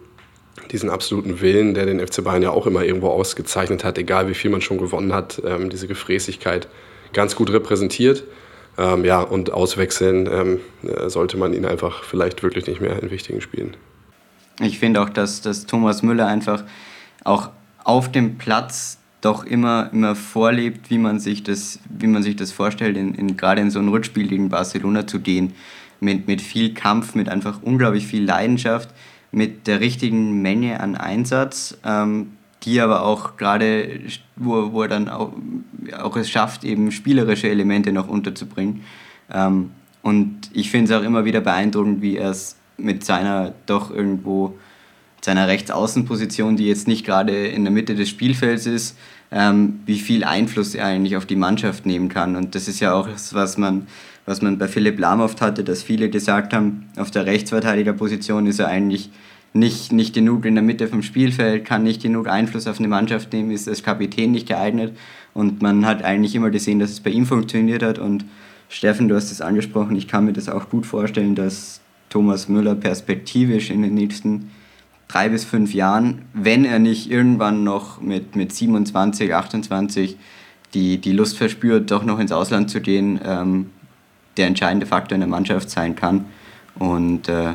diesen 0.72 0.90
absoluten 0.90 1.42
Willen, 1.42 1.74
der 1.74 1.86
den 1.86 2.06
FC 2.06 2.24
Bayern 2.24 2.42
ja 2.42 2.52
auch 2.52 2.68
immer 2.68 2.84
irgendwo 2.84 3.10
ausgezeichnet 3.10 3.84
hat, 3.84 3.98
egal 3.98 4.28
wie 4.28 4.34
viel 4.34 4.52
man 4.52 4.62
schon 4.62 4.78
gewonnen 4.78 5.14
hat, 5.14 5.42
ähm, 5.46 5.70
diese 5.70 5.88
Gefräßigkeit 5.88 6.68
ganz 7.14 7.36
gut 7.36 7.52
repräsentiert. 7.52 8.24
Ähm, 8.76 9.06
ja, 9.06 9.22
und 9.22 9.52
auswechseln 9.52 10.28
ähm, 10.32 10.60
äh, 10.82 11.08
sollte 11.10 11.38
man 11.38 11.54
ihn 11.54 11.66
einfach 11.66 12.04
vielleicht 12.04 12.42
wirklich 12.42 12.66
nicht 12.66 12.82
mehr 12.82 13.02
in 13.02 13.12
wichtigen 13.12 13.40
Spielen. 13.40 13.78
Ich 14.60 14.80
finde 14.80 15.02
auch, 15.02 15.10
dass, 15.10 15.42
dass 15.42 15.68
Thomas 15.68 16.02
Müller 16.02 16.26
einfach 16.26 16.64
auch 17.24 17.50
auf 17.84 18.12
dem 18.12 18.40
Platz 18.40 18.98
doch 19.22 19.46
immer, 19.46 19.90
immer 19.94 20.16
vorlebt, 20.16 20.90
wie 20.90 20.98
man 20.98 21.20
sich 21.20 21.44
das, 21.44 21.80
wie 21.88 22.08
man 22.08 22.24
sich 22.24 22.36
das 22.36 22.52
vorstellt, 22.52 22.98
in, 22.98 23.14
in, 23.14 23.38
gerade 23.38 23.62
in 23.62 23.70
so 23.70 23.80
ein 23.80 23.88
Rückspiel 23.88 24.28
gegen 24.28 24.50
Barcelona 24.50 25.06
zu 25.08 25.20
gehen 25.20 25.54
mit, 26.00 26.28
mit 26.28 26.42
viel 26.42 26.74
Kampf, 26.74 27.16
mit 27.16 27.30
einfach 27.30 27.62
unglaublich 27.62 28.08
viel 28.08 28.24
Leidenschaft, 28.24 28.90
mit 29.32 29.68
der 29.68 29.80
richtigen 29.80 30.42
Menge 30.42 30.80
an 30.80 30.96
Einsatz, 30.96 31.78
ähm, 31.86 32.34
die 32.64 32.80
aber 32.80 33.04
auch 33.04 33.36
gerade, 33.38 34.02
wo, 34.36 34.72
wo 34.72 34.84
er 34.84 34.88
dann 34.88 35.10
auch, 35.10 35.34
auch 36.00 36.16
es 36.16 36.30
schafft, 36.30 36.64
eben 36.64 36.92
spielerische 36.92 37.50
Elemente 37.50 37.92
noch 37.92 38.08
unterzubringen. 38.08 38.82
Ähm, 39.32 39.72
und 40.02 40.50
ich 40.54 40.70
finde 40.70 40.94
es 40.94 41.00
auch 41.00 41.04
immer 41.04 41.26
wieder 41.26 41.42
beeindruckend, 41.42 42.02
wie 42.02 42.18
er 42.18 42.30
es 42.30 42.58
mit 42.78 43.04
seiner 43.04 43.54
doch 43.66 43.92
irgendwo 43.92 44.58
seiner 45.24 45.48
Rechtsaußenposition, 45.48 46.58
die 46.58 46.68
jetzt 46.68 46.88
nicht 46.88 47.06
gerade 47.06 47.48
in 47.48 47.64
der 47.64 47.72
Mitte 47.72 47.96
des 47.96 48.10
Spielfelds 48.10 48.66
ist, 48.66 48.98
ähm, 49.32 49.80
wie 49.86 50.00
viel 50.00 50.24
Einfluss 50.24 50.76
er 50.76 50.86
eigentlich 50.86 51.16
auf 51.16 51.26
die 51.26 51.38
Mannschaft 51.38 51.86
nehmen 51.86 52.10
kann. 52.10 52.36
Und 52.36 52.56
das 52.56 52.68
ist 52.68 52.82
ja 52.82 52.94
auch 52.94 53.08
das, 53.08 53.34
was 53.34 53.58
man 53.58 53.88
was 54.26 54.42
man 54.42 54.58
bei 54.58 54.68
Philipp 54.68 55.00
Lahm 55.00 55.22
oft 55.22 55.42
hatte, 55.42 55.64
dass 55.64 55.84
viele 55.84 56.10
gesagt 56.10 56.54
haben, 56.54 56.86
auf 56.98 57.12
der 57.12 57.26
Rechtsverteidigerposition 57.26 58.48
ist 58.48 58.60
er 58.60 58.68
eigentlich 58.68 59.10
nicht, 59.54 59.92
nicht 59.92 60.16
genug 60.16 60.46
in 60.46 60.56
der 60.56 60.64
Mitte 60.64 60.88
vom 60.88 61.04
Spielfeld, 61.04 61.66
kann 61.66 61.84
nicht 61.84 62.02
genug 62.02 62.28
Einfluss 62.28 62.68
auf 62.68 62.80
eine 62.80 62.88
Mannschaft 62.88 63.34
nehmen, 63.34 63.52
ist 63.52 63.68
als 63.68 63.84
Kapitän 63.84 64.32
nicht 64.32 64.48
geeignet. 64.48 64.98
Und 65.34 65.62
man 65.62 65.86
hat 65.86 66.04
eigentlich 66.04 66.36
immer 66.36 66.50
gesehen, 66.50 66.80
dass 66.80 66.92
es 66.92 67.00
bei 67.00 67.12
ihm 67.12 67.26
funktioniert 67.26 67.84
hat. 67.84 68.00
Und 68.00 68.26
Steffen, 68.70 69.08
du 69.08 69.16
hast 69.16 69.32
es 69.32 69.42
angesprochen, 69.42 69.96
ich 69.96 70.08
kann 70.08 70.26
mir 70.26 70.34
das 70.34 70.50
auch 70.50 70.70
gut 70.70 70.86
vorstellen, 70.86 71.36
dass 71.36 71.82
Thomas 72.10 72.50
Müller 72.50 72.76
perspektivisch 72.76 73.70
in 73.70 73.84
den 73.84 73.94
nächsten 73.94 74.52
drei 75.08 75.30
bis 75.30 75.44
fünf 75.44 75.74
Jahren, 75.74 76.24
wenn 76.34 76.66
er 76.66 76.80
nicht 76.80 77.12
irgendwann 77.12 77.64
noch 77.64 78.02
mit, 78.02 78.36
mit 78.36 78.52
27, 78.54 79.34
28 79.34 80.18
die, 80.74 80.98
die 80.98 81.12
Lust 81.12 81.38
verspürt, 81.38 81.92
doch 81.92 82.04
noch 82.04 82.20
ins 82.20 82.32
Ausland 82.32 82.72
zu 82.72 82.82
gehen, 82.82 83.20
ähm, 83.24 83.70
der 84.38 84.48
entscheidende 84.48 84.86
Faktor 84.86 85.16
in 85.16 85.22
der 85.22 85.30
Mannschaft 85.30 85.70
sein 85.70 85.96
kann. 85.96 86.26
Und 86.80 87.30
äh, 87.30 87.54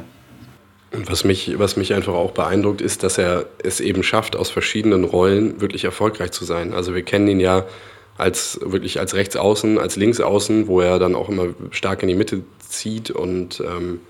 was 0.91 1.25
mich, 1.25 1.59
was 1.59 1.77
mich 1.77 1.93
einfach 1.93 2.15
auch 2.15 2.31
beeindruckt, 2.31 2.81
ist, 2.81 3.03
dass 3.03 3.19
er 3.19 3.47
es 3.63 3.81
eben 3.81 4.03
schafft, 4.03 4.37
aus 4.37 4.51
verschiedenen 4.51 5.05
Rollen 5.05 5.61
wirklich 5.61 5.85
erfolgreich 5.85 6.31
zu 6.31 6.45
sein. 6.45 6.73
Also 6.73 6.95
wir 6.95 7.03
kennen 7.03 7.29
ihn 7.29 7.41
ja 7.41 7.67
als 8.17 8.59
wirklich 8.65 8.99
als 8.99 9.15
Rechtsaußen, 9.15 9.79
als 9.79 9.97
Linksaußen, 9.97 10.67
wo 10.67 10.81
er 10.81 10.99
dann 10.99 11.15
auch 11.15 11.29
immer 11.29 11.49
stark 11.71 12.03
in 12.03 12.09
die 12.09 12.15
Mitte 12.15 12.43
zieht 12.61 13.11
und 13.11 13.61
ähm, 13.61 14.01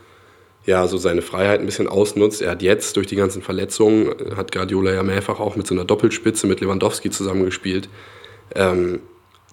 ja, 0.66 0.86
so 0.86 0.98
seine 0.98 1.22
Freiheit 1.22 1.60
ein 1.60 1.66
bisschen 1.66 1.88
ausnutzt. 1.88 2.42
Er 2.42 2.50
hat 2.50 2.62
jetzt 2.62 2.96
durch 2.96 3.06
die 3.06 3.16
ganzen 3.16 3.42
Verletzungen, 3.42 4.14
hat 4.36 4.52
Guardiola 4.52 4.92
ja 4.92 5.02
mehrfach 5.02 5.40
auch 5.40 5.56
mit 5.56 5.66
so 5.66 5.74
einer 5.74 5.84
Doppelspitze 5.84 6.46
mit 6.46 6.60
Lewandowski 6.60 7.10
zusammengespielt. 7.10 7.88
Ähm, 8.54 9.00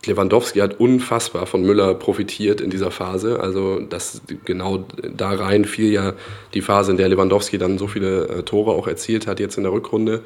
Lewandowski 0.08 0.60
hat 0.60 0.80
unfassbar 0.80 1.46
von 1.46 1.64
Müller 1.64 1.94
profitiert 1.94 2.62
in 2.62 2.70
dieser 2.70 2.92
Phase. 2.92 3.40
Also 3.40 3.80
das 3.80 4.22
genau 4.46 4.86
da 5.16 5.32
rein 5.32 5.66
fiel 5.66 5.92
ja 5.92 6.14
die 6.54 6.62
Phase, 6.62 6.92
in 6.92 6.98
der 6.98 7.10
Lewandowski 7.10 7.58
dann 7.58 7.78
so 7.78 7.88
viele 7.88 8.28
äh, 8.28 8.44
Tore 8.44 8.72
auch 8.72 8.88
erzielt 8.88 9.28
hat 9.28 9.40
jetzt 9.40 9.58
in 9.58 9.64
der 9.64 9.72
Rückrunde. 9.72 10.22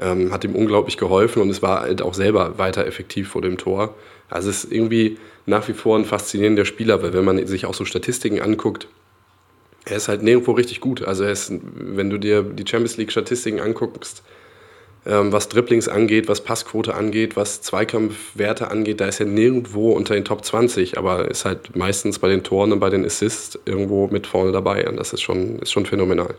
Ähm, 0.00 0.32
hat 0.32 0.44
ihm 0.44 0.54
unglaublich 0.54 0.96
geholfen 0.96 1.42
und 1.42 1.50
es 1.50 1.60
war 1.60 1.80
halt 1.80 2.02
auch 2.02 2.14
selber 2.14 2.58
weiter 2.58 2.86
effektiv 2.86 3.28
vor 3.28 3.42
dem 3.42 3.58
Tor. 3.58 3.94
Also 4.30 4.50
es 4.50 4.64
ist 4.64 4.72
irgendwie 4.72 5.18
nach 5.46 5.66
wie 5.68 5.72
vor 5.72 5.98
ein 5.98 6.04
faszinierender 6.04 6.64
Spieler, 6.64 7.02
weil 7.02 7.12
wenn 7.12 7.24
man 7.24 7.44
sich 7.46 7.66
auch 7.66 7.74
so 7.74 7.84
Statistiken 7.84 8.40
anguckt, 8.40 8.86
er 9.84 9.96
ist 9.96 10.08
halt 10.08 10.22
nirgendwo 10.22 10.52
richtig 10.52 10.80
gut. 10.80 11.02
Also 11.02 11.24
ist, 11.24 11.52
wenn 11.74 12.10
du 12.10 12.18
dir 12.18 12.42
die 12.42 12.66
Champions 12.66 12.96
League 12.96 13.10
Statistiken 13.10 13.60
anguckst, 13.60 14.22
was 15.08 15.48
Dribblings 15.48 15.88
angeht, 15.88 16.28
was 16.28 16.42
Passquote 16.42 16.94
angeht, 16.94 17.36
was 17.36 17.62
Zweikampfwerte 17.62 18.70
angeht, 18.70 19.00
da 19.00 19.06
ist 19.06 19.20
er 19.20 19.26
nirgendwo 19.26 19.92
unter 19.92 20.14
den 20.14 20.24
Top 20.24 20.44
20, 20.44 20.98
aber 20.98 21.30
ist 21.30 21.44
halt 21.44 21.74
meistens 21.76 22.18
bei 22.18 22.28
den 22.28 22.42
Toren 22.42 22.72
und 22.72 22.80
bei 22.80 22.90
den 22.90 23.04
Assists 23.04 23.58
irgendwo 23.64 24.08
mit 24.08 24.26
vorne 24.26 24.52
dabei 24.52 24.88
und 24.88 24.96
das 24.96 25.12
ist 25.12 25.22
schon, 25.22 25.58
ist 25.60 25.72
schon 25.72 25.86
phänomenal. 25.86 26.34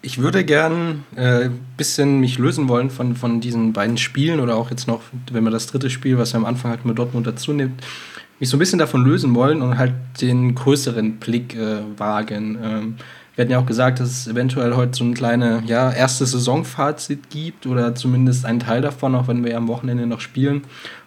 Ich 0.00 0.18
würde 0.18 0.44
gern 0.44 1.04
ein 1.16 1.22
äh, 1.22 1.50
bisschen 1.76 2.20
mich 2.20 2.38
lösen 2.38 2.68
wollen 2.68 2.88
von, 2.88 3.16
von 3.16 3.40
diesen 3.40 3.72
beiden 3.72 3.98
Spielen 3.98 4.38
oder 4.38 4.54
auch 4.54 4.70
jetzt 4.70 4.86
noch, 4.86 5.00
wenn 5.32 5.42
man 5.42 5.52
das 5.52 5.66
dritte 5.66 5.90
Spiel, 5.90 6.18
was 6.18 6.34
wir 6.34 6.36
am 6.36 6.44
Anfang 6.44 6.70
halt 6.70 6.84
mit 6.84 6.96
Dortmund 6.96 7.26
dazu 7.26 7.52
nimmt, 7.52 7.82
mich 8.38 8.48
so 8.48 8.56
ein 8.56 8.60
bisschen 8.60 8.78
davon 8.78 9.04
lösen 9.04 9.34
wollen 9.34 9.60
und 9.60 9.76
halt 9.76 9.94
den 10.20 10.54
größeren 10.54 11.16
Blick 11.16 11.56
äh, 11.56 11.78
wagen. 11.96 12.58
Ähm, 12.62 12.94
wir 13.38 13.44
hatten 13.44 13.52
ja 13.52 13.60
auch 13.60 13.66
gesagt, 13.66 14.00
dass 14.00 14.08
es 14.08 14.26
eventuell 14.26 14.74
heute 14.74 14.98
so 14.98 15.04
ein 15.04 15.14
kleine 15.14 15.62
ja, 15.64 15.92
erste 15.92 16.26
Saisonfazit 16.26 17.30
gibt 17.30 17.68
oder 17.68 17.94
zumindest 17.94 18.44
einen 18.44 18.58
Teil 18.58 18.82
davon, 18.82 19.14
auch 19.14 19.28
wenn 19.28 19.44
wir 19.44 19.52
ja 19.52 19.58
am 19.58 19.68
Wochenende 19.68 20.08
noch 20.08 20.18
spielen 20.18 20.62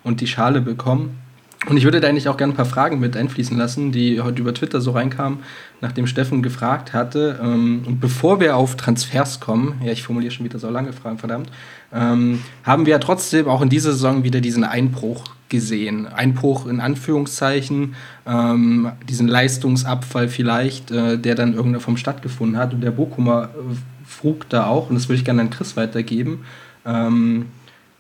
und 0.06 0.22
die 0.22 0.28
Schale 0.28 0.62
bekommen. 0.62 1.20
Und 1.67 1.76
ich 1.76 1.84
würde 1.84 2.00
da 2.00 2.08
eigentlich 2.08 2.30
auch 2.30 2.38
gerne 2.38 2.54
ein 2.54 2.56
paar 2.56 2.63
Fragen 2.63 3.02
mit 3.02 3.17
einfließen 3.17 3.58
lassen, 3.58 3.91
die 3.91 4.22
heute 4.22 4.41
über 4.41 4.54
Twitter 4.54 4.80
so 4.80 4.91
reinkamen, 4.91 5.39
nachdem 5.82 6.08
Steffen 6.08 6.41
gefragt 6.41 6.94
hatte. 6.94 7.38
Ähm, 7.44 7.84
und 7.86 8.00
bevor 8.00 8.39
wir 8.39 8.56
auf 8.56 8.78
Transfers 8.78 9.41
kommen, 9.41 9.82
ja, 9.84 9.91
ich 9.91 10.02
formuliere 10.02 10.32
schon 10.32 10.46
wieder 10.46 10.58
so 10.58 10.70
lange 10.70 10.94
Fragen, 10.94 11.17
verdammt, 11.17 11.52
ähm, 11.94 12.42
haben 12.64 12.86
wir 12.86 12.92
ja 12.92 13.00
trotzdem 13.00 13.48
auch 13.48 13.62
in 13.62 13.70
dieser 13.70 13.92
Saison 13.92 14.24
wieder 14.24 14.42
diesen 14.42 14.64
Einbruch 14.64 15.26
gesehen. 15.50 16.08
Einbruch 16.08 16.66
in 16.66 16.80
Anführungszeichen, 16.80 17.96
ähm, 18.26 18.92
diesen 19.10 19.28
Leistungsabfall 19.28 20.30
vielleicht, 20.30 20.92
äh, 20.92 21.18
der 21.18 21.36
dann 21.36 21.54
irgendeiner 21.54 21.82
Form 21.82 21.98
stattgefunden 21.98 22.58
hat. 22.58 22.74
Und 22.74 22.82
der 22.82 22.92
Bokumer 22.92 23.50
äh, 23.50 23.76
frug 24.06 24.48
da 24.50 24.68
auch, 24.68 24.90
und 24.90 24.96
das 24.96 25.10
würde 25.10 25.20
ich 25.20 25.26
gerne 25.26 25.42
an 25.42 25.50
Chris 25.50 25.76
weitergeben. 25.76 26.46
Ähm, 26.86 27.48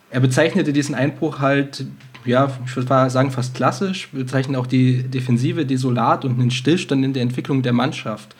er 0.09 0.19
bezeichnete 0.21 0.73
diesen 0.73 0.95
Einbruch 0.95 1.39
halt 1.39 1.85
ja, 2.25 2.51
ich 2.65 2.75
würde 2.75 3.09
sagen, 3.09 3.31
fast 3.31 3.55
klassisch. 3.55 4.09
Wir 4.11 4.23
bezeichnen 4.23 4.55
auch 4.55 4.67
die 4.67 5.03
Defensive 5.03 5.65
desolat 5.65 6.25
und 6.25 6.39
einen 6.39 6.51
Stillstand 6.51 7.03
in 7.03 7.13
der 7.13 7.23
Entwicklung 7.23 7.61
der 7.61 7.73
Mannschaft. 7.73 8.35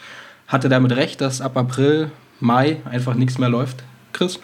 Hatte 0.47 0.69
damit 0.69 0.95
recht, 0.95 1.21
dass 1.21 1.41
ab 1.41 1.57
April, 1.57 2.11
Mai 2.39 2.77
einfach 2.85 3.13
nichts 3.13 3.37
mehr 3.37 3.49
läuft? 3.49 3.83
Chris? 4.13 4.39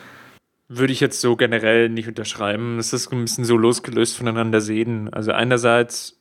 Würde 0.69 0.91
ich 0.91 0.99
jetzt 0.99 1.21
so 1.21 1.35
generell 1.35 1.89
nicht 1.89 2.07
unterschreiben. 2.07 2.77
Es 2.77 2.91
ist 2.91 3.11
ein 3.11 3.21
bisschen 3.21 3.45
so 3.45 3.55
losgelöst 3.57 4.17
voneinander 4.17 4.59
sehen. 4.59 5.11
Also 5.13 5.31
einerseits 5.31 6.17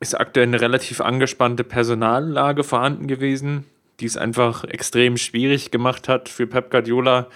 ist 0.00 0.18
aktuell 0.18 0.46
eine 0.46 0.60
relativ 0.60 1.00
angespannte 1.00 1.64
Personallage 1.64 2.64
vorhanden 2.64 3.08
gewesen, 3.08 3.64
die 4.00 4.06
es 4.06 4.16
einfach 4.16 4.64
extrem 4.64 5.16
schwierig 5.16 5.70
gemacht 5.70 6.08
hat 6.08 6.28
für 6.28 6.46
Pep 6.46 6.70
Guardiola, 6.70 7.28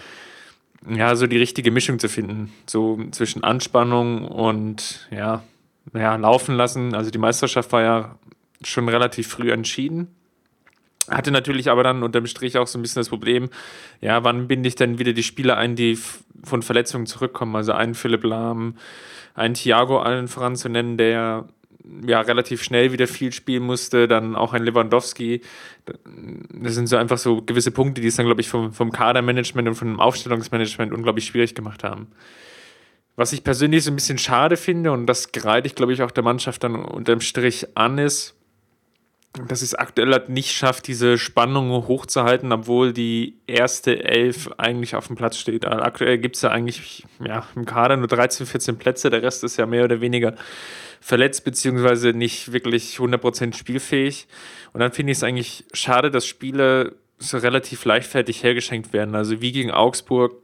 ja, 0.88 1.14
so 1.14 1.26
die 1.26 1.38
richtige 1.38 1.70
Mischung 1.70 1.98
zu 1.98 2.08
finden. 2.08 2.52
So 2.66 3.00
zwischen 3.12 3.44
Anspannung 3.44 4.26
und 4.26 5.08
ja, 5.10 5.42
ja, 5.94 6.16
laufen 6.16 6.56
lassen. 6.56 6.94
Also 6.94 7.10
die 7.10 7.18
Meisterschaft 7.18 7.72
war 7.72 7.82
ja 7.82 8.18
schon 8.62 8.88
relativ 8.88 9.28
früh 9.28 9.52
entschieden. 9.52 10.08
Hatte 11.12 11.30
natürlich 11.30 11.70
aber 11.70 11.82
dann 11.82 12.02
unterm 12.02 12.26
Strich 12.26 12.56
auch 12.58 12.66
so 12.66 12.78
ein 12.78 12.82
bisschen 12.82 13.00
das 13.00 13.08
Problem, 13.08 13.50
ja, 14.00 14.24
wann 14.24 14.48
binde 14.48 14.68
ich 14.68 14.74
denn 14.74 14.98
wieder 14.98 15.12
die 15.12 15.22
Spieler 15.22 15.56
ein, 15.58 15.76
die 15.76 15.98
von 16.44 16.62
Verletzungen 16.62 17.06
zurückkommen? 17.06 17.54
Also 17.54 17.72
einen 17.72 17.94
Philipp 17.94 18.24
Lahm, 18.24 18.76
einen 19.34 19.54
Thiago 19.54 20.00
allen 20.00 20.28
voran 20.28 20.56
zu 20.56 20.68
nennen, 20.68 20.96
der 20.96 21.46
ja 22.06 22.20
relativ 22.20 22.62
schnell 22.62 22.92
wieder 22.92 23.06
viel 23.06 23.32
spielen 23.32 23.64
musste, 23.64 24.08
dann 24.08 24.36
auch 24.36 24.52
ein 24.52 24.64
Lewandowski. 24.64 25.40
Das 26.52 26.74
sind 26.74 26.86
so 26.86 26.96
einfach 26.96 27.18
so 27.18 27.42
gewisse 27.42 27.70
Punkte, 27.70 28.00
die 28.00 28.08
es 28.08 28.16
dann, 28.16 28.26
glaube 28.26 28.40
ich, 28.40 28.48
vom, 28.48 28.72
vom 28.72 28.92
Kadermanagement 28.92 29.68
und 29.68 29.74
vom 29.74 30.00
Aufstellungsmanagement 30.00 30.92
unglaublich 30.92 31.26
schwierig 31.26 31.54
gemacht 31.54 31.84
haben. 31.84 32.08
Was 33.16 33.32
ich 33.32 33.44
persönlich 33.44 33.84
so 33.84 33.90
ein 33.90 33.96
bisschen 33.96 34.18
schade 34.18 34.56
finde, 34.56 34.92
und 34.92 35.06
das 35.06 35.32
greite 35.32 35.66
ich, 35.66 35.74
glaube 35.74 35.92
ich, 35.92 36.02
auch 36.02 36.10
der 36.10 36.22
Mannschaft 36.22 36.64
dann 36.64 36.76
unterm 36.76 37.20
Strich 37.20 37.66
an, 37.76 37.98
ist, 37.98 38.34
dass 39.32 39.62
es 39.62 39.74
aktuell 39.74 40.12
halt 40.12 40.28
nicht 40.28 40.52
schafft, 40.52 40.86
diese 40.86 41.16
Spannung 41.16 41.70
hochzuhalten, 41.70 42.52
obwohl 42.52 42.92
die 42.92 43.38
erste 43.46 44.04
Elf 44.04 44.50
eigentlich 44.58 44.94
auf 44.94 45.06
dem 45.06 45.16
Platz 45.16 45.38
steht. 45.38 45.64
Also 45.64 45.82
aktuell 45.82 46.18
gibt 46.18 46.36
es 46.36 46.42
ja 46.42 46.50
eigentlich 46.50 47.04
ja, 47.24 47.46
im 47.56 47.64
Kader 47.64 47.96
nur 47.96 48.08
13, 48.08 48.46
14 48.46 48.76
Plätze, 48.76 49.08
der 49.08 49.22
Rest 49.22 49.42
ist 49.42 49.56
ja 49.56 49.64
mehr 49.64 49.84
oder 49.84 50.02
weniger 50.02 50.34
verletzt, 51.00 51.44
beziehungsweise 51.44 52.12
nicht 52.12 52.52
wirklich 52.52 52.96
100% 52.96 53.56
spielfähig. 53.56 54.26
Und 54.74 54.80
dann 54.80 54.92
finde 54.92 55.12
ich 55.12 55.18
es 55.18 55.24
eigentlich 55.24 55.64
schade, 55.72 56.10
dass 56.10 56.26
Spiele 56.26 56.96
so 57.18 57.38
relativ 57.38 57.84
leichtfertig 57.86 58.42
hergeschenkt 58.42 58.92
werden. 58.92 59.14
Also 59.14 59.40
wie 59.40 59.52
gegen 59.52 59.70
Augsburg, 59.70 60.34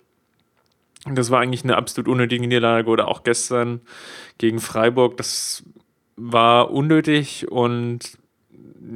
das 1.05 1.31
war 1.31 1.40
eigentlich 1.40 1.64
eine 1.64 1.77
absolut 1.77 2.09
unnötige 2.09 2.46
Niederlage 2.46 2.88
oder 2.88 3.09
auch 3.09 3.22
gestern 3.22 3.83
gegen 4.38 4.61
Freiburg, 4.61 5.16
das 5.18 5.62
war 6.16 6.70
unnötig 6.70 7.51
und 7.51 8.18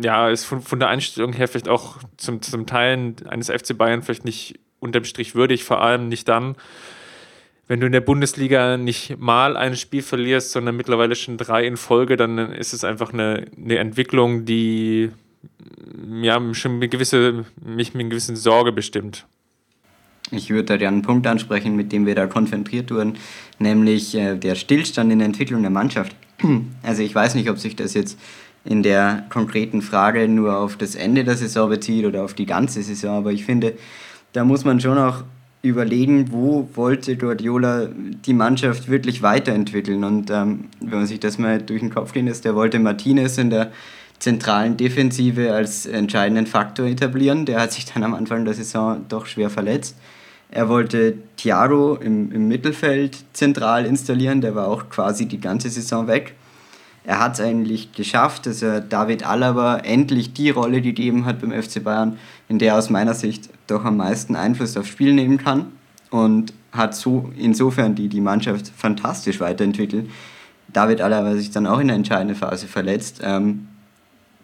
ja, 0.00 0.28
ist 0.28 0.44
von, 0.44 0.62
von 0.62 0.78
der 0.78 0.88
Einstellung 0.88 1.32
her 1.32 1.48
vielleicht 1.48 1.68
auch 1.68 1.98
zum, 2.16 2.40
zum 2.42 2.66
Teil 2.66 3.14
eines 3.28 3.48
FC 3.48 3.76
Bayern 3.76 4.02
vielleicht 4.02 4.24
nicht 4.24 4.58
unterm 4.80 5.04
Strich 5.04 5.34
würdig, 5.34 5.64
vor 5.64 5.80
allem 5.80 6.08
nicht 6.08 6.28
dann, 6.28 6.56
wenn 7.68 7.80
du 7.80 7.86
in 7.86 7.92
der 7.92 8.00
Bundesliga 8.00 8.76
nicht 8.76 9.18
mal 9.18 9.56
ein 9.56 9.76
Spiel 9.76 10.02
verlierst, 10.02 10.50
sondern 10.50 10.76
mittlerweile 10.76 11.14
schon 11.14 11.38
drei 11.38 11.64
in 11.66 11.76
Folge, 11.76 12.16
dann 12.16 12.38
ist 12.38 12.72
es 12.72 12.84
einfach 12.84 13.12
eine, 13.12 13.46
eine 13.56 13.78
Entwicklung, 13.78 14.44
die 14.44 15.10
ja, 16.20 16.54
schon 16.54 16.72
eine 16.72 16.88
gewisse, 16.88 17.44
mich 17.64 17.94
mit 17.94 18.00
einer 18.00 18.10
gewissen 18.10 18.36
Sorge 18.36 18.72
bestimmt. 18.72 19.26
Ich 20.30 20.50
würde 20.50 20.78
da 20.78 20.88
einen 20.88 21.02
Punkt 21.02 21.26
ansprechen, 21.26 21.76
mit 21.76 21.92
dem 21.92 22.06
wir 22.06 22.14
da 22.14 22.26
konfrontiert 22.26 22.90
wurden, 22.90 23.18
nämlich 23.58 24.14
äh, 24.14 24.36
der 24.36 24.54
Stillstand 24.54 25.12
in 25.12 25.18
der 25.18 25.26
Entwicklung 25.26 25.62
der 25.62 25.70
Mannschaft. 25.70 26.16
Also 26.82 27.02
ich 27.02 27.14
weiß 27.14 27.36
nicht, 27.36 27.48
ob 27.48 27.58
sich 27.58 27.76
das 27.76 27.94
jetzt 27.94 28.18
in 28.64 28.82
der 28.82 29.24
konkreten 29.28 29.82
Frage 29.82 30.28
nur 30.28 30.56
auf 30.56 30.76
das 30.76 30.94
Ende 30.94 31.24
der 31.24 31.36
Saison 31.36 31.68
bezieht 31.68 32.04
oder 32.04 32.22
auf 32.24 32.34
die 32.34 32.46
ganze 32.46 32.82
Saison, 32.82 33.18
aber 33.18 33.32
ich 33.32 33.44
finde, 33.44 33.74
da 34.32 34.44
muss 34.44 34.64
man 34.64 34.80
schon 34.80 34.98
auch 34.98 35.24
überlegen, 35.62 36.32
wo 36.32 36.68
wollte 36.74 37.16
Guardiola 37.16 37.88
die 37.92 38.34
Mannschaft 38.34 38.88
wirklich 38.88 39.22
weiterentwickeln. 39.22 40.02
Und 40.02 40.30
ähm, 40.30 40.64
wenn 40.80 40.98
man 40.98 41.06
sich 41.06 41.20
das 41.20 41.38
mal 41.38 41.62
durch 41.62 41.80
den 41.80 41.90
Kopf 41.90 42.12
gehen 42.12 42.26
lässt, 42.26 42.44
der 42.44 42.56
wollte 42.56 42.80
Martinez 42.80 43.38
in 43.38 43.50
der 43.50 43.70
zentralen 44.18 44.76
Defensive 44.76 45.52
als 45.52 45.86
entscheidenden 45.86 46.46
Faktor 46.46 46.86
etablieren. 46.86 47.46
Der 47.46 47.60
hat 47.60 47.72
sich 47.72 47.84
dann 47.84 48.02
am 48.02 48.14
Anfang 48.14 48.44
der 48.44 48.54
Saison 48.54 49.04
doch 49.08 49.26
schwer 49.26 49.50
verletzt. 49.50 49.96
Er 50.50 50.68
wollte 50.68 51.14
Thiago 51.36 51.96
im, 51.96 52.30
im 52.32 52.48
Mittelfeld 52.48 53.16
zentral 53.32 53.86
installieren, 53.86 54.40
der 54.40 54.54
war 54.54 54.68
auch 54.68 54.90
quasi 54.90 55.26
die 55.26 55.40
ganze 55.40 55.70
Saison 55.70 56.08
weg 56.08 56.34
er 57.04 57.18
hat 57.18 57.34
es 57.34 57.40
eigentlich 57.40 57.92
geschafft, 57.92 58.46
dass 58.46 58.62
er 58.62 58.80
David 58.80 59.26
Alaba 59.26 59.78
endlich 59.78 60.32
die 60.34 60.50
Rolle 60.50 60.80
gegeben 60.82 61.24
hat 61.24 61.40
beim 61.40 61.50
FC 61.50 61.82
Bayern, 61.82 62.18
in 62.48 62.58
der 62.58 62.72
er 62.72 62.78
aus 62.78 62.90
meiner 62.90 63.14
Sicht 63.14 63.48
doch 63.66 63.84
am 63.84 63.96
meisten 63.96 64.36
Einfluss 64.36 64.76
aufs 64.76 64.88
Spiel 64.88 65.12
nehmen 65.12 65.38
kann 65.38 65.72
und 66.10 66.52
hat 66.70 66.94
so 66.94 67.32
insofern 67.36 67.94
die, 67.94 68.08
die 68.08 68.20
Mannschaft 68.20 68.68
fantastisch 68.68 69.40
weiterentwickelt. 69.40 70.08
David 70.72 71.00
Alaba 71.00 71.34
sich 71.34 71.50
dann 71.50 71.66
auch 71.66 71.80
in 71.80 71.88
der 71.88 71.96
entscheidenden 71.96 72.36
Phase 72.36 72.66
verletzt. 72.66 73.20
Ähm, 73.22 73.66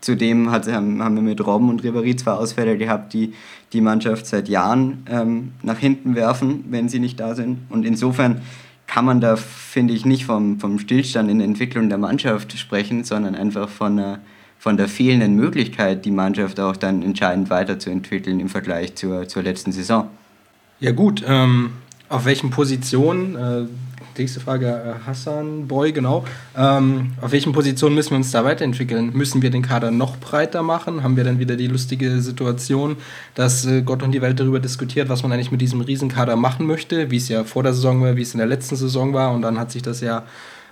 zudem 0.00 0.50
hat, 0.50 0.66
haben 0.70 0.98
wir 0.98 1.22
mit 1.22 1.44
Robben 1.44 1.70
und 1.70 1.82
Ribéry 1.82 2.16
zwei 2.16 2.32
Ausfälle 2.32 2.76
gehabt, 2.76 3.12
die 3.12 3.34
die 3.72 3.80
Mannschaft 3.80 4.26
seit 4.26 4.48
Jahren 4.48 5.04
ähm, 5.08 5.52
nach 5.62 5.78
hinten 5.78 6.14
werfen, 6.14 6.64
wenn 6.70 6.88
sie 6.88 6.98
nicht 6.98 7.20
da 7.20 7.34
sind. 7.34 7.58
Und 7.70 7.84
insofern 7.84 8.42
kann 8.88 9.04
man 9.04 9.20
da, 9.20 9.36
finde 9.36 9.94
ich, 9.94 10.04
nicht 10.04 10.24
vom, 10.24 10.58
vom 10.58 10.78
Stillstand 10.78 11.30
in 11.30 11.38
der 11.38 11.46
Entwicklung 11.46 11.88
der 11.88 11.98
Mannschaft 11.98 12.58
sprechen, 12.58 13.04
sondern 13.04 13.34
einfach 13.36 13.68
von, 13.68 13.98
einer, 13.98 14.18
von 14.58 14.76
der 14.76 14.88
fehlenden 14.88 15.36
Möglichkeit, 15.36 16.04
die 16.04 16.10
Mannschaft 16.10 16.58
auch 16.58 16.74
dann 16.74 17.02
entscheidend 17.02 17.50
weiterzuentwickeln 17.50 18.40
im 18.40 18.48
Vergleich 18.48 18.96
zur, 18.96 19.28
zur 19.28 19.42
letzten 19.42 19.72
Saison. 19.72 20.08
Ja 20.80 20.92
gut, 20.92 21.22
ähm, 21.26 21.70
auf 22.08 22.24
welchen 22.24 22.50
Positionen, 22.50 23.36
äh, 23.36 23.66
nächste 24.18 24.40
Frage, 24.40 24.66
äh, 24.66 25.06
Hassan 25.06 25.68
Boy, 25.68 25.92
genau. 25.92 26.24
Ähm, 26.56 27.12
auf 27.20 27.32
welchen 27.32 27.52
Positionen 27.52 27.94
müssen 27.94 28.10
wir 28.10 28.16
uns 28.16 28.30
da 28.30 28.44
weiterentwickeln? 28.44 29.12
Müssen 29.14 29.42
wir 29.42 29.50
den 29.50 29.62
Kader 29.62 29.90
noch 29.90 30.16
breiter 30.16 30.62
machen? 30.62 31.02
Haben 31.02 31.16
wir 31.16 31.24
dann 31.24 31.38
wieder 31.38 31.56
die 31.56 31.66
lustige 31.66 32.20
Situation, 32.20 32.96
dass 33.34 33.64
äh, 33.64 33.82
Gott 33.82 34.02
und 34.02 34.12
die 34.12 34.22
Welt 34.22 34.38
darüber 34.40 34.60
diskutiert, 34.60 35.08
was 35.08 35.22
man 35.22 35.32
eigentlich 35.32 35.50
mit 35.50 35.60
diesem 35.60 35.80
Riesenkader 35.80 36.36
machen 36.36 36.66
möchte, 36.66 37.10
wie 37.10 37.16
es 37.16 37.28
ja 37.28 37.44
vor 37.44 37.62
der 37.62 37.72
Saison 37.72 38.02
war, 38.02 38.16
wie 38.16 38.22
es 38.22 38.34
in 38.34 38.38
der 38.38 38.46
letzten 38.46 38.76
Saison 38.76 39.12
war 39.14 39.32
und 39.32 39.42
dann 39.42 39.58
hat 39.58 39.70
sich 39.70 39.82
das 39.82 40.00
ja 40.00 40.24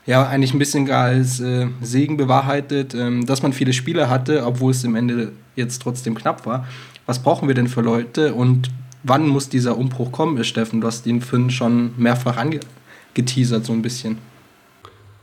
ja 0.06 0.26
eigentlich 0.26 0.54
ein 0.54 0.58
bisschen 0.58 0.86
gar 0.86 1.06
als 1.06 1.40
äh, 1.40 1.66
Segen 1.82 2.16
bewahrheitet, 2.16 2.94
ähm, 2.94 3.26
dass 3.26 3.42
man 3.42 3.52
viele 3.52 3.72
Spieler 3.72 4.08
hatte, 4.08 4.46
obwohl 4.46 4.70
es 4.70 4.84
im 4.84 4.94
Ende 4.94 5.32
jetzt 5.56 5.82
trotzdem 5.82 6.14
knapp 6.14 6.46
war. 6.46 6.66
Was 7.06 7.18
brauchen 7.18 7.48
wir 7.48 7.54
denn 7.54 7.68
für 7.68 7.80
Leute 7.80 8.34
und 8.34 8.70
wann 9.02 9.26
muss 9.26 9.48
dieser 9.48 9.76
Umbruch 9.76 10.12
kommen, 10.12 10.42
Steffen? 10.44 10.80
Du 10.80 10.86
hast 10.86 11.06
ihn 11.06 11.20
Finn 11.20 11.50
schon 11.50 11.90
mehrfach 11.96 12.36
ange 12.36 12.60
geteasert, 13.16 13.64
so 13.64 13.72
ein 13.72 13.82
bisschen. 13.82 14.18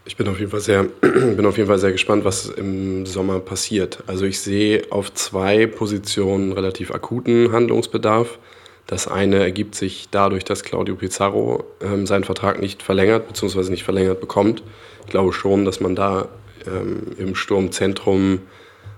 Ich 0.05 0.17
bin 0.17 0.27
auf 0.27 0.37
jeden 0.37 0.51
Fall 0.51 0.59
sehr, 0.59 0.83
bin 1.01 1.45
auf 1.45 1.55
jeden 1.55 1.69
Fall 1.69 1.79
sehr 1.79 1.93
gespannt, 1.93 2.25
was 2.25 2.47
im 2.49 3.05
Sommer 3.05 3.39
passiert. 3.39 4.03
Also 4.05 4.25
ich 4.25 4.41
sehe 4.41 4.91
auf 4.91 5.13
zwei 5.13 5.65
Positionen 5.65 6.51
relativ 6.51 6.91
akuten 6.91 7.53
Handlungsbedarf. 7.53 8.37
Das 8.85 9.07
eine 9.07 9.37
ergibt 9.37 9.75
sich 9.75 10.09
dadurch, 10.11 10.43
dass 10.43 10.63
Claudio 10.63 10.95
Pizarro 10.95 11.63
ähm, 11.81 12.05
seinen 12.05 12.25
Vertrag 12.25 12.59
nicht 12.59 12.83
verlängert 12.83 13.27
bzw. 13.29 13.69
nicht 13.69 13.83
verlängert 13.83 14.19
bekommt. 14.19 14.61
Ich 15.05 15.11
glaube 15.11 15.31
schon, 15.31 15.63
dass 15.63 15.79
man 15.79 15.95
da 15.95 16.27
ähm, 16.67 17.03
im 17.17 17.35
Sturmzentrum 17.35 18.41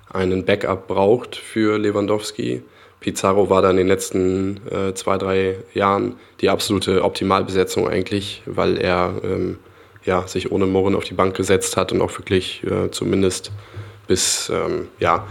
einen 0.09 0.45
Backup 0.45 0.87
braucht 0.87 1.35
für 1.35 1.77
Lewandowski. 1.77 2.63
Pizarro 3.05 3.51
war 3.51 3.61
dann 3.61 3.77
in 3.77 3.85
den 3.85 3.87
letzten 3.87 4.59
äh, 4.67 4.95
zwei, 4.95 5.19
drei 5.19 5.57
Jahren 5.75 6.15
die 6.41 6.49
absolute 6.49 7.03
Optimalbesetzung 7.03 7.87
eigentlich, 7.87 8.41
weil 8.47 8.79
er 8.79 9.13
ähm, 9.23 9.59
ja, 10.05 10.27
sich 10.27 10.51
ohne 10.51 10.65
Murren 10.65 10.95
auf 10.95 11.03
die 11.03 11.13
Bank 11.13 11.37
gesetzt 11.37 11.77
hat 11.77 11.91
und 11.91 12.01
auch 12.01 12.17
wirklich 12.17 12.63
äh, 12.63 12.89
zumindest 12.89 13.51
bis, 14.07 14.49
ähm, 14.49 14.87
ja, 14.99 15.27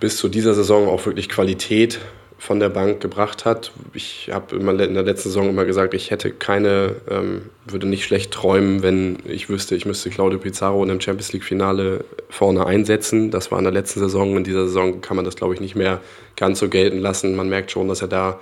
bis 0.00 0.16
zu 0.16 0.28
dieser 0.28 0.54
Saison 0.54 0.88
auch 0.88 1.06
wirklich 1.06 1.28
Qualität 1.28 2.00
von 2.38 2.60
der 2.60 2.68
Bank 2.68 3.00
gebracht 3.00 3.44
hat. 3.44 3.72
Ich 3.94 4.30
habe 4.30 4.56
in 4.56 4.94
der 4.94 5.02
letzten 5.02 5.30
Saison 5.30 5.48
immer 5.48 5.64
gesagt, 5.64 5.94
ich 5.94 6.10
hätte 6.10 6.30
keine, 6.30 6.96
ähm, 7.10 7.42
würde 7.66 7.86
nicht 7.86 8.04
schlecht 8.04 8.30
träumen, 8.30 8.82
wenn 8.82 9.18
ich 9.24 9.48
wüsste, 9.48 9.74
ich 9.74 9.86
müsste 9.86 10.10
Claudio 10.10 10.38
Pizarro 10.38 10.84
in 10.84 10.90
einem 10.90 11.00
Champions 11.00 11.32
League-Finale 11.32 12.04
vorne 12.28 12.66
einsetzen. 12.66 13.30
Das 13.30 13.50
war 13.50 13.58
in 13.58 13.64
der 13.64 13.72
letzten 13.72 14.00
Saison. 14.00 14.36
In 14.36 14.44
dieser 14.44 14.66
Saison 14.66 15.00
kann 15.00 15.16
man 15.16 15.24
das, 15.24 15.36
glaube 15.36 15.54
ich, 15.54 15.60
nicht 15.60 15.76
mehr 15.76 16.00
ganz 16.36 16.58
so 16.58 16.68
gelten 16.68 16.98
lassen. 16.98 17.36
Man 17.36 17.48
merkt 17.48 17.70
schon, 17.70 17.88
dass 17.88 18.02
er 18.02 18.08
da 18.08 18.38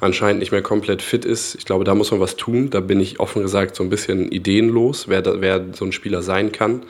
anscheinend 0.00 0.40
nicht 0.40 0.52
mehr 0.52 0.62
komplett 0.62 1.02
fit 1.02 1.24
ist. 1.24 1.54
Ich 1.54 1.64
glaube, 1.64 1.84
da 1.84 1.94
muss 1.94 2.10
man 2.10 2.20
was 2.20 2.36
tun. 2.36 2.70
Da 2.70 2.80
bin 2.80 3.00
ich 3.00 3.20
offen 3.20 3.42
gesagt 3.42 3.76
so 3.76 3.84
ein 3.84 3.90
bisschen 3.90 4.30
ideenlos, 4.32 5.08
wer, 5.08 5.22
da, 5.22 5.40
wer 5.40 5.64
so 5.72 5.84
ein 5.84 5.92
Spieler 5.92 6.22
sein 6.22 6.50
kann. 6.50 6.82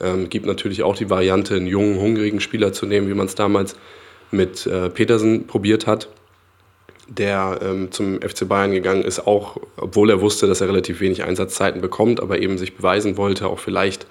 Ähm, 0.00 0.30
gibt 0.30 0.46
natürlich 0.46 0.82
auch 0.82 0.96
die 0.96 1.10
Variante, 1.10 1.56
einen 1.56 1.66
jungen, 1.66 2.00
hungrigen 2.00 2.40
Spieler 2.40 2.72
zu 2.72 2.86
nehmen, 2.86 3.08
wie 3.08 3.14
man 3.14 3.26
es 3.26 3.34
damals 3.34 3.76
mit 4.30 4.66
äh, 4.66 4.90
Petersen 4.90 5.46
probiert 5.46 5.86
hat. 5.86 6.08
der 7.08 7.58
ähm, 7.60 7.90
zum 7.90 8.20
FC 8.22 8.46
Bayern 8.46 8.70
gegangen 8.70 9.02
ist, 9.02 9.26
auch 9.26 9.56
obwohl 9.76 10.10
er 10.10 10.20
wusste, 10.20 10.46
dass 10.46 10.60
er 10.60 10.68
relativ 10.68 11.00
wenig 11.00 11.24
Einsatzzeiten 11.24 11.80
bekommt, 11.80 12.20
aber 12.20 12.38
eben 12.38 12.56
sich 12.56 12.76
beweisen 12.76 13.16
wollte, 13.16 13.48
auch 13.48 13.58
vielleicht 13.58 14.06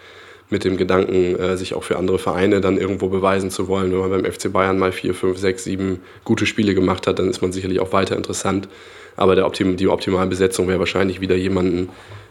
mit 0.50 0.64
dem 0.64 0.78
Gedanken, 0.78 1.36
äh, 1.36 1.58
sich 1.58 1.74
auch 1.76 1.84
für 1.84 1.98
andere 1.98 2.20
Vereine 2.20 2.60
dann 2.60 2.78
irgendwo 2.78 3.08
beweisen 3.08 3.52
zu 3.52 3.68
wollen. 3.68 3.92
Wenn 3.92 4.00
man 4.00 4.10
beim 4.10 4.32
FC 4.32 4.52
Bayern 4.52 4.80
mal 4.80 4.92
vier, 4.92 5.14
fünf, 5.14 5.38
sechs, 5.38 5.64
sieben 5.64 6.02
gute 6.26 6.46
Spiele 6.46 6.74
gemacht 6.74 7.08
hat, 7.08 7.20
dann 7.20 7.30
ist 7.30 7.42
man 7.42 7.52
sicherlich 7.52 7.80
auch 7.80 7.94
weiter 7.94 8.16
interessant. 8.18 8.68
Aber 9.16 9.36
der 9.36 9.46
Optim 9.46 9.78
die 9.78 9.88
optimale 9.88 10.28
Besetzung 10.28 10.68
wäre 10.68 10.80
wahrscheinlich 10.80 11.22
wieder 11.22 11.36
jemanden 11.36 11.90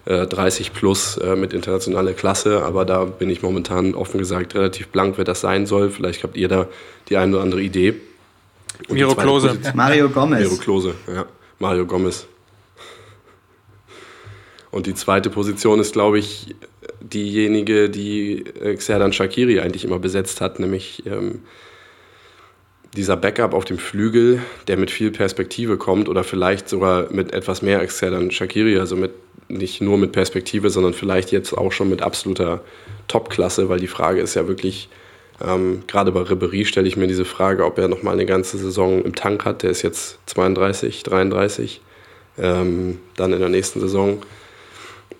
äh, 0.08 0.26
30 0.26 0.72
plus 0.72 1.18
äh, 1.18 1.36
mit 1.36 1.52
internationaler 1.52 2.14
Klasse. 2.14 2.62
Aber 2.62 2.86
da 2.86 3.04
bin 3.04 3.28
ich 3.28 3.42
momentan 3.42 3.94
offen 3.94 4.18
gesagt 4.18 4.54
relativ 4.54 4.88
blank, 4.88 5.18
wer 5.18 5.24
das 5.24 5.42
sein 5.42 5.66
soll. 5.66 5.90
Vielleicht 5.90 6.22
habt 6.22 6.36
ihr 6.36 6.48
da 6.48 6.66
die 7.10 7.18
eine 7.18 7.34
oder 7.34 7.42
andere 7.42 7.60
Idee. 7.60 7.94
Und 8.88 8.94
Miro 8.94 9.14
Klose. 9.14 9.58
Mario 9.74 10.08
Gomez. 10.14 10.40
Miro 10.40 10.56
Klose, 10.56 10.94
ja. 11.06 11.26
Mario 11.58 11.84
Gomez. 11.84 12.26
Und 14.70 14.86
die 14.86 14.94
zweite 14.94 15.28
Position 15.28 15.78
ist, 15.78 15.92
glaube 15.92 16.18
ich, 16.18 16.54
diejenige, 17.00 17.90
die 17.90 18.44
äh, 18.62 18.74
Xerdan 18.76 19.12
Shakiri 19.12 19.60
eigentlich 19.60 19.84
immer 19.84 19.98
besetzt 19.98 20.40
hat, 20.40 20.58
nämlich 20.58 21.04
ähm, 21.06 21.42
dieser 22.96 23.16
Backup 23.16 23.52
auf 23.52 23.66
dem 23.66 23.78
Flügel, 23.78 24.40
der 24.68 24.78
mit 24.78 24.90
viel 24.90 25.10
Perspektive 25.10 25.76
kommt 25.76 26.08
oder 26.08 26.24
vielleicht 26.24 26.68
sogar 26.68 27.12
mit 27.12 27.32
etwas 27.32 27.60
mehr 27.60 27.78
als 27.78 27.94
Xerdan 27.94 28.30
Shakiri, 28.30 28.78
also 28.78 28.96
mit, 28.96 29.12
nicht 29.48 29.80
nur 29.80 29.98
mit 29.98 30.12
Perspektive, 30.12 30.70
sondern 30.70 30.94
vielleicht 30.94 31.32
jetzt 31.32 31.52
auch 31.52 31.72
schon 31.72 31.88
mit 31.90 32.02
absoluter 32.02 32.60
Topklasse, 33.08 33.68
weil 33.68 33.80
die 33.80 33.88
Frage 33.88 34.20
ist 34.20 34.34
ja 34.34 34.46
wirklich, 34.46 34.88
ähm, 35.44 35.84
gerade 35.86 36.12
bei 36.12 36.20
Ribery 36.20 36.64
stelle 36.64 36.88
ich 36.88 36.96
mir 36.96 37.06
diese 37.06 37.24
Frage, 37.24 37.64
ob 37.64 37.78
er 37.78 37.88
nochmal 37.88 38.14
eine 38.14 38.26
ganze 38.26 38.58
Saison 38.58 39.02
im 39.04 39.14
Tank 39.14 39.44
hat. 39.44 39.62
Der 39.62 39.70
ist 39.70 39.82
jetzt 39.82 40.18
32, 40.26 41.02
33. 41.02 41.80
Ähm, 42.38 42.98
dann 43.16 43.32
in 43.32 43.40
der 43.40 43.48
nächsten 43.48 43.80
Saison. 43.80 44.18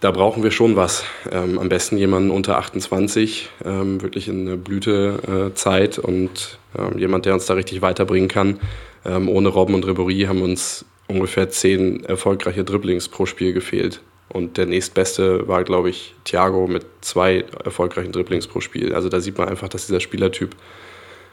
Da 0.00 0.12
brauchen 0.12 0.44
wir 0.44 0.52
schon 0.52 0.76
was. 0.76 1.04
Ähm, 1.30 1.58
am 1.58 1.68
besten 1.68 1.98
jemanden 1.98 2.30
unter 2.30 2.58
28, 2.58 3.50
ähm, 3.64 4.00
wirklich 4.00 4.28
in 4.28 4.46
der 4.46 4.56
Blütezeit 4.56 5.98
äh, 5.98 6.00
und 6.00 6.58
ähm, 6.78 6.98
jemand, 6.98 7.26
der 7.26 7.34
uns 7.34 7.46
da 7.46 7.54
richtig 7.54 7.82
weiterbringen 7.82 8.28
kann. 8.28 8.60
Ähm, 9.04 9.28
ohne 9.28 9.48
Robben 9.48 9.74
und 9.74 9.86
Ribery 9.86 10.26
haben 10.28 10.42
uns 10.42 10.84
ungefähr 11.08 11.50
zehn 11.50 12.04
erfolgreiche 12.04 12.62
Dribblings 12.62 13.08
pro 13.08 13.26
Spiel 13.26 13.52
gefehlt. 13.52 14.00
Und 14.28 14.58
der 14.58 14.66
nächstbeste 14.66 15.48
war, 15.48 15.64
glaube 15.64 15.90
ich, 15.90 16.14
Thiago 16.24 16.66
mit 16.66 16.84
zwei 17.00 17.44
erfolgreichen 17.64 18.12
Dribblings 18.12 18.46
pro 18.46 18.60
Spiel. 18.60 18.94
Also 18.94 19.08
da 19.08 19.20
sieht 19.20 19.38
man 19.38 19.48
einfach, 19.48 19.68
dass 19.68 19.86
dieser 19.86 20.00
Spielertyp, 20.00 20.54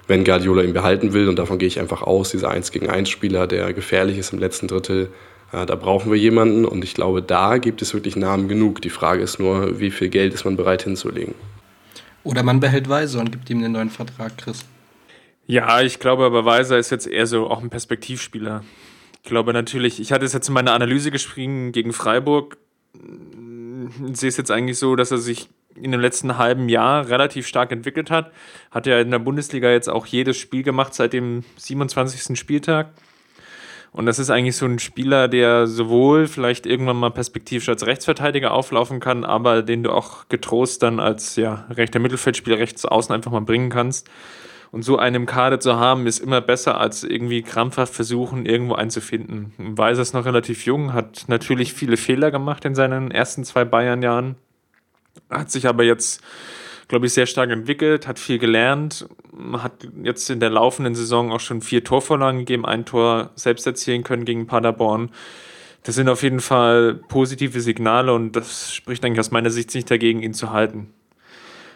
wenn 0.07 0.23
Guardiola 0.23 0.63
ihn 0.63 0.73
behalten 0.73 1.13
will, 1.13 1.27
und 1.27 1.37
davon 1.37 1.57
gehe 1.57 1.67
ich 1.67 1.79
einfach 1.79 2.01
aus, 2.01 2.31
dieser 2.31 2.49
1 2.49 2.71
gegen 2.71 2.89
1 2.89 3.09
Spieler, 3.09 3.47
der 3.47 3.73
gefährlich 3.73 4.17
ist 4.17 4.31
im 4.31 4.39
letzten 4.39 4.67
Drittel, 4.67 5.09
äh, 5.51 5.65
da 5.65 5.75
brauchen 5.75 6.11
wir 6.11 6.17
jemanden. 6.17 6.63
Und 6.63 6.83
ich 6.83 6.93
glaube, 6.93 7.21
da 7.21 7.57
gibt 7.57 7.81
es 7.81 7.93
wirklich 7.93 8.15
Namen 8.15 8.47
genug. 8.47 8.81
Die 8.81 8.89
Frage 8.89 9.21
ist 9.21 9.39
nur, 9.39 9.79
wie 9.79 9.91
viel 9.91 10.09
Geld 10.09 10.33
ist 10.33 10.45
man 10.45 10.55
bereit 10.55 10.83
hinzulegen. 10.83 11.35
Oder 12.23 12.43
man 12.43 12.59
behält 12.59 12.89
Weiser 12.89 13.19
und 13.19 13.31
gibt 13.31 13.49
ihm 13.49 13.59
einen 13.59 13.73
neuen 13.73 13.89
Vertrag, 13.89 14.37
Chris. 14.37 14.65
Ja, 15.47 15.81
ich 15.81 15.99
glaube 15.99 16.23
aber, 16.23 16.45
Weiser 16.45 16.77
ist 16.77 16.89
jetzt 16.89 17.07
eher 17.07 17.27
so 17.27 17.47
auch 17.47 17.61
ein 17.61 17.69
Perspektivspieler. 17.69 18.63
Ich 19.21 19.29
glaube 19.29 19.53
natürlich, 19.53 19.99
ich 19.99 20.11
hatte 20.11 20.25
es 20.25 20.33
jetzt 20.33 20.47
in 20.47 20.53
meiner 20.53 20.73
Analyse 20.73 21.11
geschrieben 21.11 21.71
gegen 21.71 21.93
Freiburg 21.93 22.57
sehe 24.13 24.29
es 24.29 24.37
jetzt 24.37 24.51
eigentlich 24.51 24.77
so, 24.77 24.95
dass 24.95 25.11
er 25.11 25.17
sich 25.17 25.49
in 25.75 25.91
dem 25.91 26.01
letzten 26.01 26.37
halben 26.37 26.69
Jahr 26.69 27.09
relativ 27.09 27.47
stark 27.47 27.71
entwickelt 27.71 28.09
hat. 28.09 28.31
Hat 28.71 28.87
ja 28.87 28.99
in 28.99 29.11
der 29.11 29.19
Bundesliga 29.19 29.69
jetzt 29.69 29.89
auch 29.89 30.05
jedes 30.05 30.37
Spiel 30.37 30.63
gemacht 30.63 30.93
seit 30.93 31.13
dem 31.13 31.43
27. 31.57 32.37
Spieltag. 32.39 32.93
Und 33.91 34.05
das 34.07 34.19
ist 34.19 34.29
eigentlich 34.29 34.57
so 34.57 34.65
ein 34.65 34.79
Spieler, 34.79 35.29
der 35.29 35.67
sowohl 35.67 36.27
vielleicht 36.27 36.65
irgendwann 36.65 36.97
mal 36.97 37.11
perspektivisch 37.11 37.69
als 37.69 37.85
Rechtsverteidiger 37.85 38.51
auflaufen 38.51 38.99
kann, 38.99 39.23
aber 39.23 39.61
den 39.61 39.83
du 39.83 39.91
auch 39.91 40.27
getrost 40.27 40.83
dann 40.83 40.99
als 40.99 41.37
ja, 41.37 41.65
rechter 41.69 41.99
Mittelfeldspieler 41.99 42.57
rechts 42.57 42.85
außen 42.85 43.15
einfach 43.15 43.31
mal 43.31 43.39
bringen 43.39 43.69
kannst. 43.69 44.09
Und 44.75 44.81
so 44.81 44.97
einen 44.97 45.25
Kader 45.25 45.61
zu 45.61 45.77
haben, 45.77 46.05
ist 46.05 46.19
immer 46.19 46.41
besser, 46.41 46.77
als 46.81 47.05
irgendwie 47.05 47.43
krampfhaft 47.43 47.93
versuchen, 47.93 48.45
irgendwo 48.45 48.73
einzufinden. 48.73 49.53
Weiser 49.57 50.01
ist 50.01 50.13
noch 50.13 50.25
relativ 50.25 50.65
jung, 50.65 50.91
hat 50.91 51.23
natürlich 51.29 51.71
viele 51.71 51.95
Fehler 51.95 52.29
gemacht 52.29 52.65
in 52.65 52.75
seinen 52.75 53.09
ersten 53.09 53.45
zwei 53.45 53.63
Bayern-Jahren, 53.63 54.35
hat 55.29 55.49
sich 55.49 55.65
aber 55.69 55.85
jetzt, 55.85 56.21
glaube 56.89 57.05
ich, 57.05 57.13
sehr 57.13 57.25
stark 57.25 57.51
entwickelt, 57.51 58.05
hat 58.05 58.19
viel 58.19 58.37
gelernt, 58.37 59.07
hat 59.53 59.87
jetzt 60.03 60.29
in 60.29 60.41
der 60.41 60.49
laufenden 60.49 60.93
Saison 60.93 61.31
auch 61.31 61.39
schon 61.39 61.61
vier 61.61 61.85
Torvorlagen 61.85 62.39
gegeben, 62.39 62.65
ein 62.65 62.83
Tor 62.83 63.29
selbst 63.35 63.65
erzielen 63.65 64.03
können 64.03 64.25
gegen 64.25 64.45
Paderborn. 64.45 65.09
Das 65.83 65.95
sind 65.95 66.09
auf 66.09 66.21
jeden 66.21 66.41
Fall 66.41 66.95
positive 67.07 67.61
Signale 67.61 68.13
und 68.13 68.33
das 68.35 68.73
spricht 68.73 69.05
eigentlich 69.05 69.21
aus 69.21 69.31
meiner 69.31 69.51
Sicht 69.51 69.73
nicht 69.73 69.89
dagegen, 69.89 70.21
ihn 70.21 70.33
zu 70.33 70.51
halten. 70.51 70.91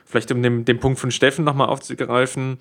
Vielleicht 0.09 0.31
um 0.31 0.41
den, 0.41 0.65
den 0.65 0.79
Punkt 0.79 0.97
von 0.99 1.11
Steffen 1.11 1.45
nochmal 1.45 1.67
aufzugreifen, 1.67 2.57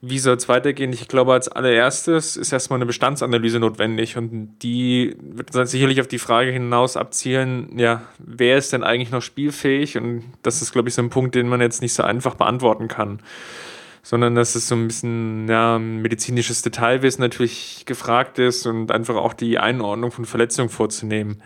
wie 0.00 0.20
soll 0.20 0.36
es 0.36 0.48
weitergehen? 0.48 0.92
Ich 0.92 1.08
glaube, 1.08 1.32
als 1.32 1.48
allererstes 1.48 2.36
ist 2.36 2.52
erstmal 2.52 2.76
eine 2.76 2.86
Bestandsanalyse 2.86 3.58
notwendig 3.58 4.16
und 4.16 4.56
die 4.62 5.16
wird 5.20 5.52
dann 5.52 5.66
sicherlich 5.66 6.00
auf 6.00 6.06
die 6.06 6.20
Frage 6.20 6.52
hinaus 6.52 6.96
abzielen, 6.96 7.76
ja, 7.76 8.02
wer 8.18 8.56
ist 8.56 8.72
denn 8.72 8.84
eigentlich 8.84 9.10
noch 9.10 9.22
spielfähig? 9.22 9.96
Und 9.96 10.22
das 10.42 10.62
ist, 10.62 10.70
glaube 10.70 10.88
ich, 10.88 10.94
so 10.94 11.02
ein 11.02 11.10
Punkt, 11.10 11.34
den 11.34 11.48
man 11.48 11.60
jetzt 11.60 11.82
nicht 11.82 11.92
so 11.92 12.04
einfach 12.04 12.34
beantworten 12.34 12.88
kann 12.88 13.20
sondern 14.02 14.36
dass 14.36 14.54
es 14.54 14.68
so 14.68 14.76
ein 14.76 14.86
bisschen 14.86 15.48
ja, 15.48 15.80
medizinisches 15.80 16.62
Detailwissen 16.62 17.20
natürlich 17.22 17.82
gefragt 17.86 18.38
ist 18.38 18.64
und 18.64 18.92
einfach 18.92 19.16
auch 19.16 19.34
die 19.34 19.58
Einordnung 19.58 20.12
von 20.12 20.26
Verletzungen 20.26 20.68
vorzunehmen 20.68 21.42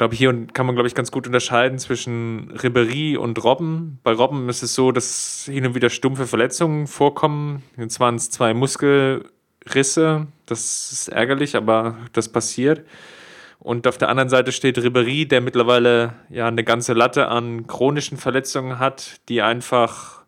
glaube, 0.00 0.16
hier 0.16 0.46
kann 0.54 0.64
man, 0.64 0.76
glaube 0.76 0.88
ich, 0.88 0.94
ganz 0.94 1.10
gut 1.10 1.26
unterscheiden 1.26 1.78
zwischen 1.78 2.52
Ribery 2.52 3.18
und 3.18 3.44
Robben. 3.44 3.98
Bei 4.02 4.12
Robben 4.12 4.48
ist 4.48 4.62
es 4.62 4.74
so, 4.74 4.92
dass 4.92 5.44
hin 5.44 5.66
und 5.66 5.74
wieder 5.74 5.90
stumpfe 5.90 6.26
Verletzungen 6.26 6.86
vorkommen. 6.86 7.62
Jetzt 7.76 8.00
waren 8.00 8.14
es 8.14 8.30
zwei 8.30 8.54
Muskelrisse. 8.54 10.26
Das 10.46 10.90
ist 10.90 11.08
ärgerlich, 11.08 11.54
aber 11.54 11.98
das 12.14 12.30
passiert. 12.30 12.86
Und 13.58 13.86
auf 13.86 13.98
der 13.98 14.08
anderen 14.08 14.30
Seite 14.30 14.52
steht 14.52 14.78
Ribery, 14.78 15.28
der 15.28 15.42
mittlerweile 15.42 16.14
ja 16.30 16.46
eine 16.46 16.64
ganze 16.64 16.94
Latte 16.94 17.28
an 17.28 17.66
chronischen 17.66 18.16
Verletzungen 18.16 18.78
hat, 18.78 19.20
die 19.28 19.42
einfach, 19.42 20.22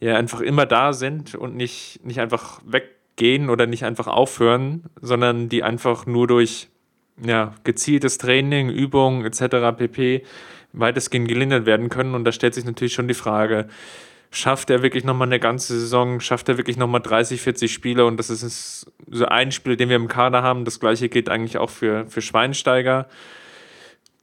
ja, 0.00 0.16
einfach 0.16 0.40
immer 0.40 0.66
da 0.66 0.92
sind 0.92 1.36
und 1.36 1.54
nicht, 1.54 2.00
nicht 2.02 2.18
einfach 2.18 2.62
weggehen 2.66 3.48
oder 3.48 3.66
nicht 3.68 3.84
einfach 3.84 4.08
aufhören, 4.08 4.86
sondern 5.00 5.48
die 5.48 5.62
einfach 5.62 6.04
nur 6.04 6.26
durch 6.26 6.68
ja, 7.22 7.54
gezieltes 7.64 8.18
Training, 8.18 8.70
Übungen 8.70 9.24
etc. 9.24 9.76
pp. 9.76 10.24
weitestgehend 10.72 11.28
gelindert 11.28 11.66
werden 11.66 11.88
können. 11.88 12.14
Und 12.14 12.24
da 12.24 12.32
stellt 12.32 12.54
sich 12.54 12.64
natürlich 12.64 12.94
schon 12.94 13.08
die 13.08 13.14
Frage, 13.14 13.68
schafft 14.30 14.70
er 14.70 14.82
wirklich 14.82 15.04
nochmal 15.04 15.28
eine 15.28 15.38
ganze 15.38 15.78
Saison, 15.78 16.20
schafft 16.20 16.48
er 16.48 16.56
wirklich 16.56 16.76
nochmal 16.76 17.00
30, 17.00 17.40
40 17.40 17.72
Spiele 17.72 18.04
und 18.04 18.16
das 18.16 18.30
ist 18.30 18.92
so 19.10 19.26
ein 19.26 19.52
Spiel, 19.52 19.76
den 19.76 19.88
wir 19.88 19.96
im 19.96 20.08
Kader 20.08 20.42
haben. 20.42 20.64
Das 20.64 20.80
gleiche 20.80 21.08
gilt 21.08 21.28
eigentlich 21.28 21.58
auch 21.58 21.70
für, 21.70 22.06
für 22.08 22.20
Schweinsteiger. 22.20 23.06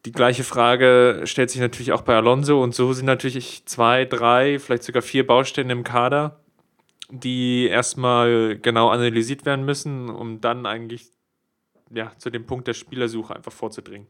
Die 0.06 0.12
gleiche 0.12 0.44
Frage 0.44 1.22
stellt 1.26 1.52
sich 1.52 1.62
natürlich 1.62 1.92
auch 1.92 2.02
bei 2.02 2.16
Alonso 2.16 2.62
und 2.62 2.74
so 2.74 2.92
sind 2.92 3.06
natürlich 3.06 3.66
zwei, 3.66 4.06
drei, 4.06 4.60
vielleicht 4.60 4.84
sogar 4.84 5.02
vier 5.04 5.26
Baustellen 5.26 5.70
im 5.70 5.84
Kader, 5.84 6.40
die 7.10 7.68
erstmal 7.68 8.58
genau 8.58 8.90
analysiert 8.90 9.46
werden 9.46 9.64
müssen, 9.64 10.10
um 10.10 10.42
dann 10.42 10.66
eigentlich 10.66 11.12
ja, 11.94 12.12
zu 12.18 12.30
dem 12.30 12.46
Punkt 12.46 12.68
der 12.68 12.74
Spielersuche 12.74 13.36
einfach 13.36 13.52
vorzudringen. 13.52 14.08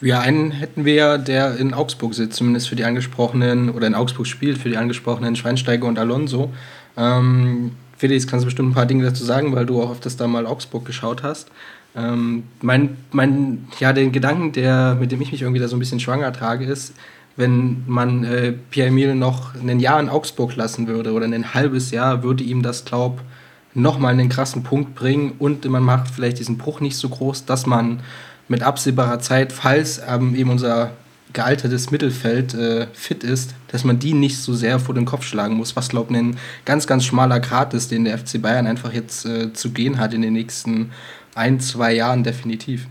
Ja, 0.00 0.20
einen 0.20 0.52
hätten 0.52 0.84
wir 0.84 0.94
ja, 0.94 1.18
der 1.18 1.56
in 1.56 1.74
Augsburg 1.74 2.14
sitzt, 2.14 2.36
zumindest 2.36 2.68
für 2.68 2.76
die 2.76 2.84
angesprochenen, 2.84 3.70
oder 3.70 3.86
in 3.88 3.96
Augsburg 3.96 4.26
spielt, 4.28 4.58
für 4.58 4.68
die 4.68 4.76
angesprochenen 4.76 5.34
Schweinsteiger 5.34 5.86
und 5.86 5.98
Alonso. 5.98 6.52
Ähm, 6.96 7.72
Felix, 7.96 8.28
kannst 8.28 8.44
du 8.44 8.46
bestimmt 8.46 8.70
ein 8.70 8.74
paar 8.74 8.86
Dinge 8.86 9.04
dazu 9.04 9.24
sagen, 9.24 9.52
weil 9.54 9.66
du 9.66 9.82
auch 9.82 9.90
öfters 9.90 10.16
da 10.16 10.28
mal 10.28 10.46
Augsburg 10.46 10.84
geschaut 10.84 11.24
hast. 11.24 11.50
Ähm, 11.96 12.44
mein, 12.60 12.96
mein, 13.10 13.66
ja, 13.80 13.92
den 13.92 14.12
Gedanken, 14.12 14.52
der, 14.52 14.94
mit 14.94 15.10
dem 15.10 15.20
ich 15.20 15.32
mich 15.32 15.42
irgendwie 15.42 15.60
da 15.60 15.66
so 15.66 15.74
ein 15.74 15.80
bisschen 15.80 15.98
schwanger 15.98 16.32
trage, 16.32 16.64
ist, 16.64 16.94
wenn 17.34 17.82
man 17.88 18.22
äh, 18.22 18.52
Pierre-Emile 18.70 19.16
noch 19.16 19.54
ein 19.56 19.80
Jahr 19.80 19.98
in 19.98 20.08
Augsburg 20.08 20.54
lassen 20.54 20.86
würde 20.86 21.12
oder 21.12 21.26
ein 21.26 21.54
halbes 21.54 21.90
Jahr, 21.90 22.22
würde 22.22 22.44
ihm 22.44 22.62
das, 22.62 22.84
glaube 22.84 23.16
ich, 23.18 23.37
nochmal 23.78 24.12
einen 24.12 24.28
krassen 24.28 24.62
Punkt 24.62 24.94
bringen 24.94 25.32
und 25.38 25.64
man 25.68 25.82
macht 25.82 26.08
vielleicht 26.10 26.38
diesen 26.38 26.58
Bruch 26.58 26.80
nicht 26.80 26.96
so 26.96 27.08
groß, 27.08 27.44
dass 27.44 27.66
man 27.66 28.00
mit 28.48 28.62
absehbarer 28.62 29.20
Zeit, 29.20 29.52
falls 29.52 30.00
ähm, 30.06 30.34
eben 30.34 30.50
unser 30.50 30.92
gealtertes 31.32 31.90
Mittelfeld 31.90 32.54
äh, 32.54 32.86
fit 32.94 33.22
ist, 33.22 33.54
dass 33.68 33.84
man 33.84 33.98
die 33.98 34.14
nicht 34.14 34.38
so 34.38 34.54
sehr 34.54 34.80
vor 34.80 34.94
den 34.94 35.04
Kopf 35.04 35.24
schlagen 35.24 35.56
muss, 35.56 35.76
was 35.76 35.90
glaube 35.90 36.12
ich 36.12 36.18
ein 36.18 36.38
ganz, 36.64 36.86
ganz 36.86 37.04
schmaler 37.04 37.40
Grat 37.40 37.74
ist, 37.74 37.90
den 37.90 38.04
der 38.04 38.18
FC 38.18 38.40
Bayern 38.40 38.66
einfach 38.66 38.92
jetzt 38.92 39.26
äh, 39.26 39.52
zu 39.52 39.70
gehen 39.70 39.98
hat 39.98 40.14
in 40.14 40.22
den 40.22 40.32
nächsten 40.32 40.90
ein, 41.34 41.60
zwei 41.60 41.92
Jahren 41.92 42.24
definitiv. 42.24 42.86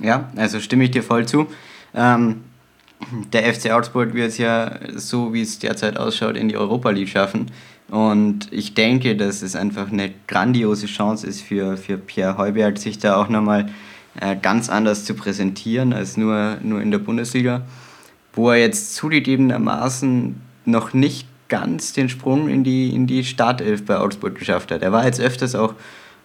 Ja, 0.00 0.30
also 0.36 0.60
stimme 0.60 0.84
ich 0.84 0.90
dir 0.90 1.02
voll 1.02 1.26
zu. 1.26 1.46
Ähm, 1.94 2.42
der 3.32 3.52
FC 3.54 3.70
Augsburg 3.70 4.14
wird 4.14 4.28
es 4.28 4.38
ja 4.38 4.78
so, 4.94 5.32
wie 5.32 5.42
es 5.42 5.58
derzeit 5.58 5.96
ausschaut, 5.96 6.36
in 6.36 6.48
die 6.48 6.56
Europa 6.56 6.90
League 6.90 7.08
schaffen. 7.08 7.46
Und 7.90 8.52
ich 8.52 8.74
denke, 8.74 9.16
dass 9.16 9.42
es 9.42 9.56
einfach 9.56 9.90
eine 9.90 10.12
grandiose 10.26 10.86
Chance 10.86 11.26
ist 11.26 11.40
für, 11.40 11.76
für 11.76 11.96
Pierre 11.96 12.36
Heuberg, 12.36 12.78
sich 12.78 12.98
da 12.98 13.16
auch 13.16 13.28
nochmal 13.28 13.70
äh, 14.20 14.36
ganz 14.36 14.68
anders 14.68 15.04
zu 15.04 15.14
präsentieren 15.14 15.92
als 15.92 16.16
nur, 16.16 16.58
nur 16.62 16.82
in 16.82 16.90
der 16.90 16.98
Bundesliga, 16.98 17.62
wo 18.34 18.50
er 18.50 18.58
jetzt 18.58 18.94
zugegebenermaßen 18.94 20.40
noch 20.66 20.92
nicht 20.92 21.26
ganz 21.48 21.94
den 21.94 22.08
Sprung 22.10 22.48
in 22.48 22.62
die, 22.62 22.94
in 22.94 23.06
die 23.06 23.24
Startelf 23.24 23.84
bei 23.84 23.96
Augsburg 23.96 24.34
geschafft 24.34 24.70
hat. 24.70 24.82
Er 24.82 24.92
war 24.92 25.06
jetzt 25.06 25.20
öfters 25.20 25.54
auch, 25.54 25.74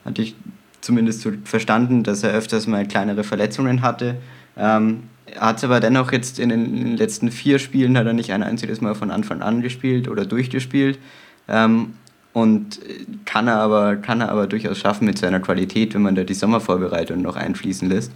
hatte 0.04 0.22
ich 0.22 0.36
zumindest 0.82 1.22
so 1.22 1.32
verstanden, 1.46 2.04
dass 2.04 2.24
er 2.24 2.32
öfters 2.32 2.68
mal 2.68 2.86
kleinere 2.86 3.24
Verletzungen 3.24 3.82
hatte. 3.82 4.16
Ähm, 4.58 5.04
hat 5.40 5.58
es 5.58 5.64
aber 5.64 5.80
dennoch 5.80 6.12
jetzt 6.12 6.40
in 6.40 6.50
den, 6.50 6.66
in 6.66 6.86
den, 6.86 6.98
letzten 6.98 7.32
vier 7.32 7.58
Spielen 7.58 7.98
hat 7.98 8.06
er 8.06 8.14
nicht 8.14 8.34
ein 8.34 8.44
einziges 8.44 8.82
Mal 8.82 8.94
von 8.94 9.10
Anfang 9.10 9.42
an 9.42 9.62
gespielt 9.62 10.08
oder 10.10 10.26
durchgespielt. 10.26 11.00
Ähm, 11.48 11.94
und 12.34 12.80
kann 13.26 13.48
er, 13.48 13.58
aber, 13.58 13.96
kann 13.96 14.22
er 14.22 14.30
aber 14.30 14.48
durchaus 14.48 14.80
schaffen 14.80 15.06
mit 15.06 15.20
seiner 15.20 15.40
Qualität, 15.40 15.94
wenn 15.94 16.02
man 16.02 16.16
da 16.16 16.24
die 16.24 16.34
Sommervorbereitung 16.34 17.22
noch 17.22 17.36
einfließen 17.36 17.88
lässt. 17.88 18.12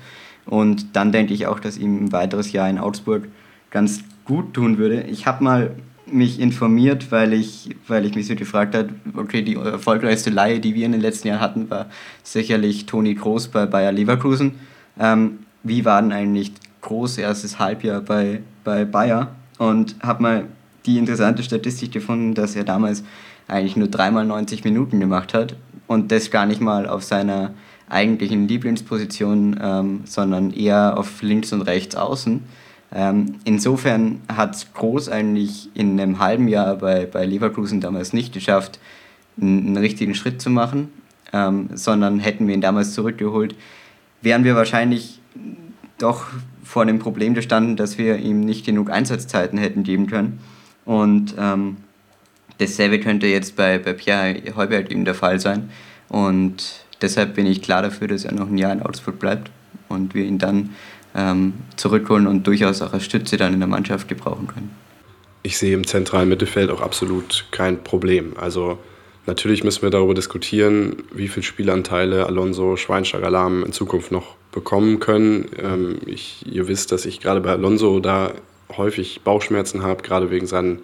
Und 0.45 0.95
dann 0.95 1.11
denke 1.11 1.33
ich 1.33 1.45
auch, 1.45 1.59
dass 1.59 1.77
ihm 1.77 2.05
ein 2.05 2.11
weiteres 2.11 2.51
Jahr 2.51 2.69
in 2.69 2.79
Augsburg 2.79 3.27
ganz 3.69 4.03
gut 4.25 4.53
tun 4.53 4.77
würde. 4.77 5.01
Ich 5.03 5.27
habe 5.27 5.43
mal 5.43 5.75
mich 6.11 6.39
informiert, 6.39 7.11
weil 7.11 7.33
ich, 7.33 7.75
weil 7.87 8.05
ich 8.05 8.15
mich 8.15 8.27
so 8.27 8.35
gefragt 8.35 8.75
habe, 8.75 8.89
okay, 9.17 9.41
die 9.41 9.55
erfolgreichste 9.55 10.29
Leihe, 10.29 10.59
die 10.59 10.73
wir 10.73 10.85
in 10.85 10.93
den 10.93 11.01
letzten 11.01 11.27
Jahren 11.27 11.41
hatten, 11.41 11.69
war 11.69 11.87
sicherlich 12.23 12.85
Toni 12.85 13.13
Groß 13.13 13.49
bei 13.49 13.65
Bayer 13.65 13.91
Leverkusen. 13.91 14.53
Ähm, 14.99 15.39
wie 15.63 15.85
war 15.85 16.01
denn 16.01 16.11
eigentlich 16.11 16.53
Groß 16.81 17.17
erstes 17.17 17.59
Halbjahr 17.59 18.01
bei, 18.01 18.41
bei 18.63 18.85
Bayer? 18.85 19.35
Und 19.57 19.95
habe 20.01 20.23
mal 20.23 20.45
die 20.87 20.97
interessante 20.97 21.43
Statistik 21.43 21.91
gefunden, 21.91 22.33
dass 22.33 22.55
er 22.55 22.63
damals 22.63 23.03
eigentlich 23.47 23.75
nur 23.75 23.87
dreimal 23.87 24.25
90 24.25 24.63
Minuten 24.63 24.99
gemacht 24.99 25.33
hat 25.33 25.55
und 25.85 26.11
das 26.11 26.31
gar 26.31 26.45
nicht 26.45 26.61
mal 26.61 26.87
auf 26.87 27.03
seiner 27.03 27.53
eigentlichen 27.89 28.47
Lieblingsposition, 28.47 29.59
ähm, 29.61 30.01
sondern 30.05 30.51
eher 30.51 30.97
auf 30.97 31.21
links 31.21 31.53
und 31.53 31.61
rechts 31.61 31.95
außen. 31.95 32.43
Ähm, 32.93 33.35
insofern 33.43 34.21
hat 34.33 34.73
Groß 34.73 35.09
eigentlich 35.09 35.69
in 35.73 35.99
einem 35.99 36.19
halben 36.19 36.47
Jahr 36.47 36.75
bei, 36.75 37.05
bei 37.05 37.25
Leverkusen 37.25 37.81
damals 37.81 38.13
nicht 38.13 38.33
geschafft, 38.33 38.79
einen, 39.39 39.77
richtigen 39.77 40.15
Schritt 40.15 40.41
zu 40.41 40.49
machen, 40.49 40.89
ähm, 41.33 41.69
sondern 41.73 42.19
hätten 42.19 42.47
wir 42.47 42.53
ihn 42.53 42.61
damals 42.61 42.93
zurückgeholt, 42.93 43.55
wären 44.21 44.43
wir 44.43 44.55
wahrscheinlich 44.55 45.19
doch 45.97 46.25
vor 46.63 46.85
dem 46.85 46.99
Problem 46.99 47.33
gestanden, 47.33 47.75
dass 47.75 47.97
wir 47.97 48.17
ihm 48.17 48.41
nicht 48.41 48.65
genug 48.65 48.89
Einsatzzeiten 48.89 49.57
hätten 49.57 49.83
geben 49.83 50.07
können. 50.07 50.39
Und 50.87 51.35
ähm, 51.37 51.77
dasselbe 52.59 52.99
könnte 53.01 53.27
jetzt 53.27 53.57
bei, 53.57 53.77
bei 53.77 53.91
Pierre 53.91 54.41
Heubert 54.55 54.89
eben 54.89 55.03
der 55.03 55.15
Fall 55.15 55.39
sein. 55.39 55.69
Und 56.07 56.85
deshalb 57.01 57.35
bin 57.35 57.45
ich 57.45 57.61
klar 57.61 57.81
dafür, 57.81 58.07
dass 58.07 58.23
er 58.23 58.33
noch 58.33 58.47
ein 58.47 58.57
Jahr 58.57 58.71
in 58.71 58.81
Augsburg 58.81 59.19
bleibt 59.19 59.51
und 59.89 60.15
wir 60.15 60.23
ihn 60.23 60.37
dann 60.37 60.69
ähm, 61.13 61.53
zurückholen 61.75 62.25
und 62.25 62.47
durchaus 62.47 62.81
auch 62.81 62.93
als 62.93 63.03
Stütze 63.03 63.35
dann 63.35 63.53
in 63.53 63.59
der 63.59 63.67
Mannschaft 63.67 64.07
gebrauchen 64.07 64.47
können. 64.47 64.73
Ich 65.43 65.57
sehe 65.57 65.73
im 65.73 65.85
zentralen 65.85 66.29
Mittelfeld 66.29 66.69
auch 66.71 66.81
absolut 66.81 67.47
kein 67.51 67.83
Problem. 67.83 68.33
Also 68.39 68.79
natürlich 69.25 69.65
müssen 69.65 69.81
wir 69.81 69.89
darüber 69.89 70.13
diskutieren, 70.13 71.03
wie 71.11 71.27
viele 71.27 71.43
Spielanteile 71.43 72.27
Alonso, 72.27 72.77
Schweinsteiger, 72.77 73.29
Lahm 73.29 73.65
in 73.65 73.73
Zukunft 73.73 74.13
noch 74.13 74.37
bekommen 74.53 75.01
können. 75.01 75.49
Ähm, 75.61 75.97
ich, 76.05 76.45
ihr 76.49 76.69
wisst, 76.69 76.93
dass 76.93 77.05
ich 77.05 77.19
gerade 77.19 77.41
bei 77.41 77.51
Alonso 77.51 77.99
da 77.99 78.31
häufig 78.75 79.21
Bauchschmerzen 79.23 79.83
habe, 79.83 80.03
gerade 80.03 80.31
wegen 80.31 80.47
seinen, 80.47 80.79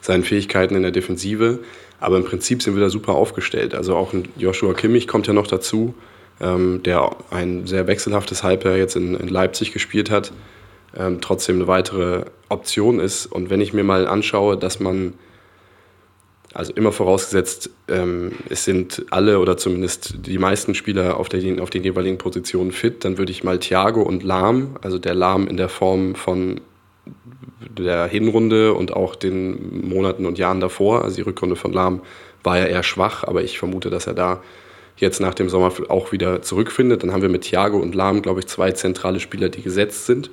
seinen 0.00 0.24
Fähigkeiten 0.24 0.74
in 0.74 0.82
der 0.82 0.92
Defensive. 0.92 1.60
Aber 2.00 2.16
im 2.16 2.24
Prinzip 2.24 2.62
sind 2.62 2.74
wir 2.74 2.82
da 2.82 2.90
super 2.90 3.14
aufgestellt. 3.14 3.74
Also 3.74 3.96
auch 3.96 4.12
ein 4.12 4.28
Joshua 4.36 4.74
Kimmich 4.74 5.08
kommt 5.08 5.26
ja 5.26 5.32
noch 5.32 5.46
dazu 5.46 5.94
ähm, 6.40 6.82
der 6.82 7.16
ein 7.30 7.66
sehr 7.66 7.86
wechselhaftes 7.86 8.42
Halbjahr 8.42 8.76
jetzt 8.76 8.96
in, 8.96 9.14
in 9.14 9.28
Leipzig 9.28 9.72
gespielt 9.72 10.10
hat, 10.10 10.32
ähm, 10.96 11.20
trotzdem 11.20 11.56
eine 11.56 11.66
weitere 11.66 12.24
Option 12.48 13.00
ist. 13.00 13.26
Und 13.26 13.50
wenn 13.50 13.60
ich 13.60 13.72
mir 13.72 13.84
mal 13.84 14.06
anschaue, 14.06 14.56
dass 14.56 14.80
man, 14.80 15.14
also 16.52 16.72
immer 16.72 16.92
vorausgesetzt, 16.92 17.70
ähm, 17.88 18.32
es 18.48 18.64
sind 18.64 19.06
alle 19.10 19.38
oder 19.38 19.56
zumindest 19.56 20.26
die 20.26 20.38
meisten 20.38 20.74
Spieler 20.74 21.18
auf, 21.18 21.28
der, 21.28 21.62
auf 21.62 21.70
den 21.70 21.84
jeweiligen 21.84 22.18
Positionen 22.18 22.72
fit, 22.72 23.04
dann 23.04 23.18
würde 23.18 23.32
ich 23.32 23.44
mal 23.44 23.58
Thiago 23.58 24.02
und 24.02 24.22
Lahm, 24.22 24.76
also 24.82 24.98
der 24.98 25.14
Lahm 25.14 25.48
in 25.48 25.56
der 25.56 25.68
Form 25.68 26.14
von 26.14 26.60
der 27.68 28.06
Hinrunde 28.06 28.74
und 28.74 28.92
auch 28.92 29.14
den 29.14 29.88
Monaten 29.88 30.26
und 30.26 30.38
Jahren 30.38 30.60
davor, 30.60 31.04
also 31.04 31.16
die 31.16 31.22
Rückrunde 31.22 31.56
von 31.56 31.72
Lahm 31.72 32.00
war 32.42 32.58
ja 32.58 32.66
eher 32.66 32.82
schwach, 32.82 33.24
aber 33.24 33.42
ich 33.42 33.58
vermute, 33.58 33.90
dass 33.90 34.06
er 34.06 34.14
da 34.14 34.42
jetzt 34.96 35.20
nach 35.20 35.34
dem 35.34 35.48
Sommer 35.48 35.72
auch 35.88 36.12
wieder 36.12 36.42
zurückfindet. 36.42 37.02
Dann 37.02 37.12
haben 37.12 37.22
wir 37.22 37.28
mit 37.28 37.42
Thiago 37.42 37.78
und 37.78 37.94
Lahm, 37.94 38.22
glaube 38.22 38.40
ich, 38.40 38.46
zwei 38.46 38.72
zentrale 38.72 39.20
Spieler, 39.20 39.48
die 39.48 39.62
gesetzt 39.62 40.06
sind. 40.06 40.30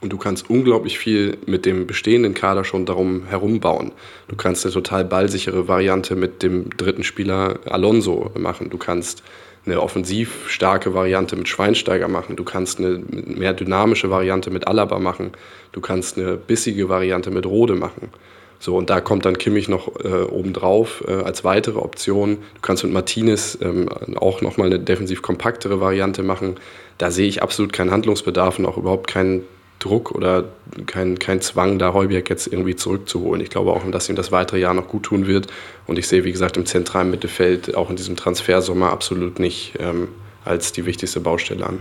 Und 0.00 0.12
du 0.12 0.16
kannst 0.16 0.48
unglaublich 0.48 0.98
viel 0.98 1.36
mit 1.46 1.66
dem 1.66 1.86
bestehenden 1.86 2.32
Kader 2.32 2.64
schon 2.64 2.86
darum 2.86 3.26
herumbauen. 3.26 3.92
Du 4.28 4.36
kannst 4.36 4.64
eine 4.64 4.72
total 4.72 5.04
ballsichere 5.04 5.68
Variante 5.68 6.16
mit 6.16 6.42
dem 6.42 6.70
dritten 6.76 7.04
Spieler 7.04 7.58
Alonso 7.66 8.30
machen. 8.38 8.70
Du 8.70 8.78
kannst 8.78 9.22
eine 9.70 9.80
offensiv 9.80 10.48
starke 10.48 10.94
Variante 10.94 11.36
mit 11.36 11.48
Schweinsteiger 11.48 12.08
machen. 12.08 12.36
Du 12.36 12.44
kannst 12.44 12.78
eine 12.78 13.02
mehr 13.10 13.52
dynamische 13.52 14.10
Variante 14.10 14.50
mit 14.50 14.66
Alaba 14.66 14.98
machen. 14.98 15.32
Du 15.72 15.80
kannst 15.80 16.18
eine 16.18 16.36
bissige 16.36 16.88
Variante 16.88 17.30
mit 17.30 17.46
Rode 17.46 17.74
machen. 17.74 18.10
So, 18.58 18.76
und 18.76 18.90
da 18.90 19.00
kommt 19.00 19.24
dann 19.24 19.38
Kimmich 19.38 19.68
noch 19.68 19.88
äh, 20.04 20.08
obendrauf 20.08 21.02
äh, 21.08 21.12
als 21.12 21.44
weitere 21.44 21.78
Option. 21.78 22.36
Du 22.54 22.60
kannst 22.60 22.84
mit 22.84 22.92
Martinez 22.92 23.56
ähm, 23.62 23.88
auch 24.16 24.42
nochmal 24.42 24.66
eine 24.66 24.78
defensiv 24.78 25.22
kompaktere 25.22 25.80
Variante 25.80 26.22
machen. 26.22 26.56
Da 26.98 27.10
sehe 27.10 27.26
ich 27.26 27.42
absolut 27.42 27.72
keinen 27.72 27.90
Handlungsbedarf 27.90 28.58
und 28.58 28.66
auch 28.66 28.76
überhaupt 28.76 29.06
keinen 29.06 29.44
Druck 29.80 30.12
oder 30.12 30.44
kein, 30.86 31.18
kein 31.18 31.40
Zwang, 31.40 31.78
da 31.78 31.92
Heuberg 31.92 32.30
jetzt 32.30 32.46
irgendwie 32.46 32.76
zurückzuholen. 32.76 33.42
Ich 33.42 33.50
glaube 33.50 33.72
auch, 33.72 33.82
dass 33.90 34.08
ihm 34.08 34.14
das 34.14 34.30
weitere 34.30 34.60
Jahr 34.60 34.74
noch 34.74 34.86
gut 34.86 35.04
tun 35.04 35.26
wird. 35.26 35.48
Und 35.86 35.98
ich 35.98 36.06
sehe, 36.06 36.24
wie 36.24 36.32
gesagt, 36.32 36.56
im 36.56 36.66
zentralen 36.66 37.10
Mittelfeld 37.10 37.74
auch 37.74 37.90
in 37.90 37.96
diesem 37.96 38.14
Transfersommer 38.14 38.90
absolut 38.90 39.40
nicht 39.40 39.74
ähm, 39.80 40.08
als 40.44 40.72
die 40.72 40.86
wichtigste 40.86 41.20
Baustelle 41.20 41.66
an. 41.66 41.80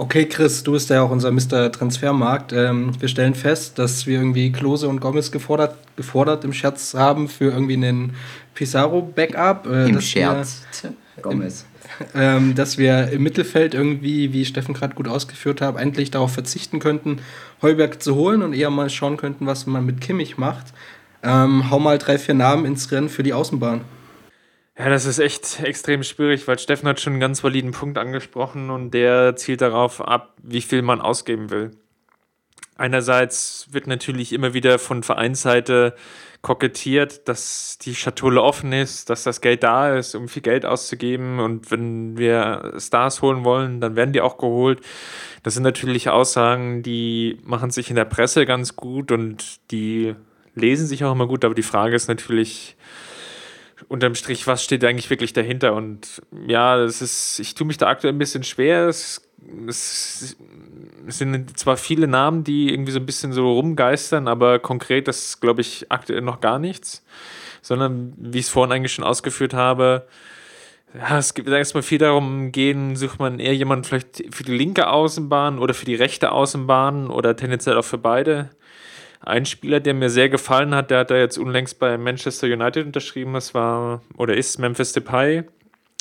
Okay, 0.00 0.24
Chris, 0.24 0.62
du 0.62 0.72
bist 0.72 0.88
ja 0.88 1.02
auch 1.02 1.10
unser 1.10 1.30
Mr. 1.30 1.70
Transfermarkt. 1.70 2.54
Ähm, 2.54 2.92
wir 2.98 3.08
stellen 3.08 3.34
fest, 3.34 3.78
dass 3.78 4.06
wir 4.06 4.18
irgendwie 4.18 4.50
Klose 4.50 4.88
und 4.88 4.98
Gomez 4.98 5.30
gefordert, 5.30 5.76
gefordert 5.96 6.42
im 6.44 6.54
Scherz 6.54 6.94
haben 6.94 7.28
für 7.28 7.52
irgendwie 7.52 7.74
einen 7.74 8.14
Pizarro-Backup. 8.54 9.66
Äh, 9.66 9.88
Im 9.90 10.00
Scherz, 10.00 10.62
wir, 10.80 10.92
Gomez. 11.22 11.64
ähm, 12.14 12.54
dass 12.54 12.78
wir 12.78 13.10
im 13.10 13.22
Mittelfeld 13.22 13.74
irgendwie, 13.74 14.32
wie 14.32 14.44
Steffen 14.44 14.74
gerade 14.74 14.94
gut 14.94 15.08
ausgeführt 15.08 15.60
hat, 15.60 15.76
eigentlich 15.76 16.10
darauf 16.10 16.32
verzichten 16.32 16.78
könnten, 16.78 17.20
Heuberg 17.62 18.02
zu 18.02 18.14
holen 18.14 18.42
und 18.42 18.52
eher 18.52 18.70
mal 18.70 18.90
schauen 18.90 19.16
könnten, 19.16 19.46
was 19.46 19.66
man 19.66 19.84
mit 19.84 20.00
Kimmich 20.00 20.38
macht. 20.38 20.68
Ähm, 21.22 21.70
hau 21.70 21.78
mal 21.78 21.98
drei, 21.98 22.18
vier 22.18 22.34
Namen 22.34 22.64
ins 22.64 22.90
Rennen 22.90 23.08
für 23.08 23.22
die 23.22 23.32
Außenbahn. 23.32 23.82
Ja, 24.78 24.88
das 24.88 25.04
ist 25.04 25.18
echt 25.18 25.60
extrem 25.60 26.02
schwierig, 26.02 26.48
weil 26.48 26.58
Steffen 26.58 26.88
hat 26.88 27.00
schon 27.00 27.14
einen 27.14 27.20
ganz 27.20 27.44
validen 27.44 27.72
Punkt 27.72 27.98
angesprochen 27.98 28.70
und 28.70 28.92
der 28.92 29.36
zielt 29.36 29.60
darauf 29.60 30.00
ab, 30.00 30.34
wie 30.42 30.62
viel 30.62 30.80
man 30.80 31.02
ausgeben 31.02 31.50
will. 31.50 31.72
Einerseits 32.76 33.66
wird 33.70 33.86
natürlich 33.86 34.32
immer 34.32 34.54
wieder 34.54 34.78
von 34.78 35.02
Vereinsseite 35.02 35.94
kokettiert, 36.42 37.28
dass 37.28 37.76
die 37.78 37.94
Schatulle 37.94 38.42
offen 38.42 38.72
ist, 38.72 39.10
dass 39.10 39.24
das 39.24 39.40
Geld 39.40 39.62
da 39.62 39.94
ist, 39.94 40.14
um 40.14 40.28
viel 40.28 40.42
Geld 40.42 40.64
auszugeben. 40.64 41.38
Und 41.38 41.70
wenn 41.70 42.16
wir 42.16 42.74
Stars 42.78 43.20
holen 43.20 43.44
wollen, 43.44 43.80
dann 43.80 43.94
werden 43.96 44.12
die 44.12 44.22
auch 44.22 44.38
geholt. 44.38 44.80
Das 45.42 45.54
sind 45.54 45.64
natürlich 45.64 46.08
Aussagen, 46.08 46.82
die 46.82 47.38
machen 47.44 47.70
sich 47.70 47.90
in 47.90 47.96
der 47.96 48.06
Presse 48.06 48.46
ganz 48.46 48.76
gut 48.76 49.12
und 49.12 49.70
die 49.70 50.14
lesen 50.54 50.86
sich 50.86 51.04
auch 51.04 51.12
immer 51.12 51.26
gut. 51.26 51.44
Aber 51.44 51.54
die 51.54 51.62
Frage 51.62 51.94
ist 51.94 52.08
natürlich, 52.08 52.76
unterm 53.88 54.14
Strich, 54.14 54.46
was 54.46 54.62
steht 54.62 54.84
eigentlich 54.84 55.10
wirklich 55.10 55.32
dahinter? 55.32 55.74
Und 55.74 56.22
ja, 56.46 56.78
das 56.78 57.02
ist, 57.02 57.38
ich 57.38 57.54
tue 57.54 57.66
mich 57.66 57.76
da 57.76 57.88
aktuell 57.88 58.12
ein 58.12 58.18
bisschen 58.18 58.44
schwer. 58.44 58.86
Es, 58.88 59.29
es, 59.66 60.36
sind 61.06 61.58
zwar 61.58 61.76
viele 61.76 62.06
Namen, 62.06 62.44
die 62.44 62.72
irgendwie 62.72 62.92
so 62.92 63.00
ein 63.00 63.06
bisschen 63.06 63.32
so 63.32 63.52
rumgeistern, 63.52 64.28
aber 64.28 64.58
konkret 64.58 65.08
ist, 65.08 65.40
glaube 65.40 65.60
ich, 65.60 65.86
aktuell 65.90 66.20
noch 66.20 66.40
gar 66.40 66.58
nichts. 66.58 67.04
Sondern, 67.62 68.14
wie 68.16 68.38
ich 68.38 68.46
es 68.46 68.50
vorhin 68.50 68.72
eigentlich 68.72 68.92
schon 68.92 69.04
ausgeführt 69.04 69.54
habe, 69.54 70.06
ja, 70.94 71.18
es 71.18 71.34
gibt 71.34 71.48
erstmal 71.48 71.82
viel 71.82 71.98
darum 71.98 72.50
gehen, 72.52 72.96
sucht 72.96 73.20
man 73.20 73.38
eher 73.38 73.54
jemanden 73.54 73.84
vielleicht 73.84 74.24
für 74.34 74.42
die 74.42 74.56
linke 74.56 74.88
Außenbahn 74.88 75.58
oder 75.58 75.72
für 75.74 75.84
die 75.84 75.94
rechte 75.94 76.32
Außenbahn 76.32 77.08
oder 77.10 77.36
tendenziell 77.36 77.76
auch 77.76 77.84
für 77.84 77.98
beide. 77.98 78.50
Ein 79.20 79.46
Spieler, 79.46 79.80
der 79.80 79.94
mir 79.94 80.10
sehr 80.10 80.28
gefallen 80.28 80.74
hat, 80.74 80.90
der 80.90 81.00
hat 81.00 81.10
da 81.10 81.16
jetzt 81.16 81.38
unlängst 81.38 81.78
bei 81.78 81.96
Manchester 81.98 82.46
United 82.46 82.86
unterschrieben, 82.86 83.34
das 83.34 83.54
war 83.54 84.02
oder 84.16 84.34
ist 84.36 84.58
Memphis 84.58 84.92
Depay. 84.92 85.44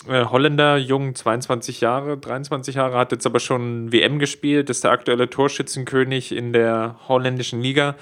Äh, 0.08 0.26
Holländer, 0.26 0.78
jung, 0.78 1.14
22 1.14 1.82
Jahre, 1.82 2.18
23 2.18 2.76
Jahre, 2.76 2.98
hat 2.98 3.12
jetzt 3.12 3.26
aber 3.26 3.40
schon 3.40 3.92
WM 3.92 4.20
gespielt, 4.20 4.70
ist 4.70 4.84
der 4.84 4.92
aktuelle 4.92 5.30
Torschützenkönig 5.30 6.32
in 6.32 6.54
der 6.54 6.96
holländischen 7.08 7.62
Liga 7.62 7.96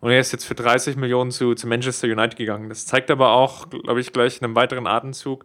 Und 0.00 0.10
er 0.10 0.20
ist 0.20 0.32
jetzt 0.32 0.44
für 0.44 0.54
30 0.54 0.96
Millionen 0.96 1.30
zu, 1.30 1.54
zu 1.54 1.66
Manchester 1.66 2.08
United 2.08 2.36
gegangen. 2.36 2.68
Das 2.68 2.86
zeigt 2.86 3.10
aber 3.10 3.32
auch, 3.32 3.68
glaube 3.70 4.00
ich, 4.00 4.12
gleich 4.12 4.38
in 4.38 4.44
einem 4.44 4.56
weiteren 4.56 4.86
Atemzug, 4.86 5.44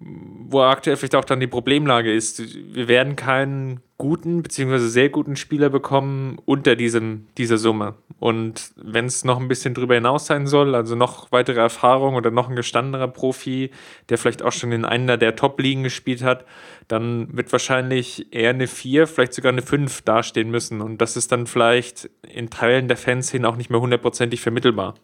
wo 0.00 0.62
aktuell 0.62 0.96
vielleicht 0.96 1.14
auch 1.14 1.24
dann 1.24 1.40
die 1.40 1.46
Problemlage 1.46 2.12
ist. 2.12 2.42
Wir 2.74 2.88
werden 2.88 3.16
keinen 3.16 3.80
guten 3.98 4.42
beziehungsweise 4.42 4.88
sehr 4.88 5.08
guten 5.08 5.36
Spieler 5.36 5.70
bekommen 5.70 6.38
unter 6.44 6.76
diesem, 6.76 7.26
dieser 7.36 7.58
Summe. 7.58 7.96
Und 8.20 8.70
wenn 8.76 9.06
es 9.06 9.24
noch 9.24 9.40
ein 9.40 9.48
bisschen 9.48 9.74
drüber 9.74 9.94
hinaus 9.94 10.26
sein 10.26 10.46
soll, 10.46 10.74
also 10.74 10.94
noch 10.94 11.30
weitere 11.32 11.60
Erfahrung 11.60 12.14
oder 12.14 12.30
noch 12.30 12.48
ein 12.48 12.56
gestandener 12.56 13.08
Profi, 13.08 13.70
der 14.08 14.18
vielleicht 14.18 14.42
auch 14.42 14.52
schon 14.52 14.72
in 14.72 14.84
einer 14.84 15.16
der 15.16 15.36
Top-Ligen 15.36 15.82
gespielt 15.82 16.22
hat, 16.22 16.44
dann 16.86 17.36
wird 17.36 17.50
wahrscheinlich 17.52 18.32
eher 18.32 18.50
eine 18.50 18.68
4, 18.68 19.06
vielleicht 19.06 19.34
sogar 19.34 19.52
eine 19.52 19.62
5 19.62 20.02
dastehen 20.02 20.50
müssen. 20.50 20.80
Und 20.80 20.98
das 20.98 21.16
ist 21.16 21.32
dann 21.32 21.46
vielleicht 21.46 22.08
in 22.22 22.50
Teilen 22.50 22.88
der 22.88 22.96
Fans 22.96 23.30
hin 23.30 23.44
auch 23.44 23.56
nicht 23.56 23.70
mehr 23.70 23.80
hundertprozentig 23.80 24.40
vermittelbar. 24.40 24.94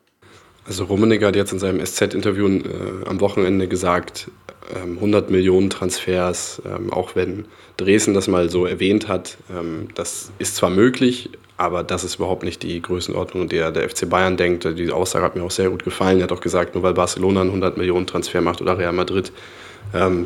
Also 0.67 0.85
Rummenigge 0.85 1.27
hat 1.27 1.37
jetzt 1.37 1.53
in 1.53 1.59
seinem 1.59 1.85
SZ-Interview 1.85 2.49
äh, 2.49 3.07
am 3.07 3.21
Wochenende 3.21 3.69
gesagt, 3.69 4.31
100 4.73 5.27
ähm, 5.27 5.33
Millionen 5.33 5.71
Transfers, 5.71 6.63
ähm, 6.65 6.93
auch 6.93 7.17
wenn 7.17 7.45
Dresden 7.77 8.15
das 8.15 8.29
mal 8.29 8.49
so 8.49 8.67
erwähnt 8.67 9.09
hat, 9.09 9.37
ähm, 9.51 9.89
das 9.95 10.31
ist 10.39 10.57
zwar 10.57 10.71
möglich, 10.71 11.31
aber 11.57 11.85
das 11.85 12.05
ist 12.05 12.17
überhaupt 12.17 12.43
nicht 12.43 12.63
die 12.63 12.81
Größenordnung, 12.81 13.49
der 13.49 13.71
der 13.71 13.89
FC 13.89 14.09
Bayern 14.09 14.37
denkt. 14.37 14.65
Die 14.77 14.91
Aussage 14.91 15.25
hat 15.25 15.37
mir 15.37 15.45
auch 15.45 15.51
sehr 15.51 15.71
gut 15.71 15.85
gefallen. 15.85 16.19
Er 16.19 16.25
hat 16.25 16.33
auch 16.33 16.41
gesagt, 16.41 16.75
nur 16.75 16.83
weil 16.83 16.95
Barcelona 16.95 17.43
einen 17.43 17.51
100 17.51 17.77
Millionen 17.77 18.07
Transfer 18.07 18.41
macht 18.41 18.61
oder 18.61 18.77
Real 18.77 18.93
Madrid, 18.93 19.31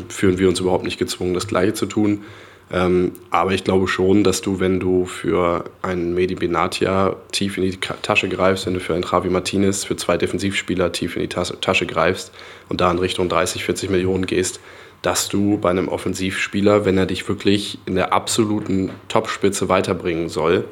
fühlen 0.08 0.38
wir 0.38 0.48
uns 0.48 0.60
überhaupt 0.60 0.84
nicht 0.84 0.98
gezwungen, 0.98 1.34
das 1.34 1.46
Gleiche 1.46 1.74
zu 1.74 1.84
tun. 1.84 2.22
Ähm, 2.70 3.12
aber 3.30 3.52
ich 3.52 3.64
glaube 3.64 3.88
schon, 3.88 4.24
dass 4.24 4.42
du, 4.42 4.60
wenn 4.60 4.78
du 4.78 5.06
für 5.06 5.64
einen 5.80 6.14
Medi 6.14 6.34
Benatia 6.34 7.16
tief 7.32 7.56
in 7.56 7.64
die 7.64 7.78
Tasche 7.78 8.28
greifst, 8.28 8.66
wenn 8.66 8.74
du 8.74 8.80
für 8.80 8.94
einen 8.94 9.06
Javi 9.10 9.30
Martinez, 9.30 9.84
für 9.84 9.96
zwei 9.96 10.18
Defensivspieler 10.18 10.92
tief 10.92 11.16
in 11.16 11.22
die 11.22 11.28
Tasche 11.28 11.86
greifst 11.86 12.32
und 12.68 12.80
da 12.80 12.90
in 12.90 12.98
Richtung 12.98 13.28
30, 13.28 13.64
40 13.64 13.90
Millionen 13.90 14.26
gehst, 14.26 14.60
dass 15.00 15.28
du 15.28 15.58
bei 15.58 15.70
einem 15.70 15.88
Offensivspieler, 15.88 16.84
wenn 16.84 16.98
er 16.98 17.06
dich 17.06 17.26
wirklich 17.28 17.78
in 17.86 17.94
der 17.94 18.12
absoluten 18.12 18.90
Topspitze 19.08 19.68
weiterbringen 19.68 20.28
soll, 20.28 20.64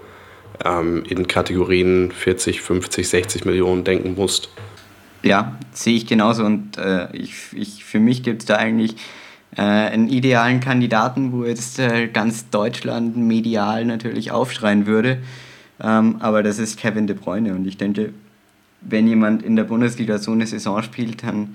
ähm, 0.64 1.04
in 1.08 1.26
Kategorien 1.26 2.12
40, 2.12 2.60
50, 2.60 3.08
60 3.08 3.44
Millionen 3.44 3.84
denken 3.84 4.14
musst. 4.16 4.50
Ja, 5.22 5.56
sehe 5.72 5.96
ich 5.96 6.06
genauso 6.06 6.44
und 6.44 6.76
äh, 6.76 7.08
ich, 7.14 7.34
ich, 7.52 7.84
für 7.84 8.00
mich 8.00 8.22
gibt 8.22 8.42
es 8.42 8.46
da 8.46 8.56
eigentlich 8.56 8.96
äh, 9.56 9.62
einen 9.62 10.08
idealen 10.08 10.60
Kandidaten, 10.60 11.32
wo 11.32 11.44
jetzt 11.44 11.78
äh, 11.78 12.08
ganz 12.08 12.50
Deutschland 12.50 13.16
medial 13.16 13.86
natürlich 13.86 14.30
aufschreien 14.30 14.86
würde. 14.86 15.18
Ähm, 15.80 16.16
aber 16.20 16.42
das 16.42 16.58
ist 16.58 16.78
Kevin 16.78 17.06
De 17.06 17.16
Bruyne 17.16 17.54
und 17.54 17.66
ich 17.66 17.78
denke, 17.78 18.12
wenn 18.82 19.08
jemand 19.08 19.42
in 19.42 19.56
der 19.56 19.64
Bundesliga 19.64 20.18
so 20.18 20.32
eine 20.32 20.46
Saison 20.46 20.82
spielt, 20.82 21.22
dann 21.22 21.54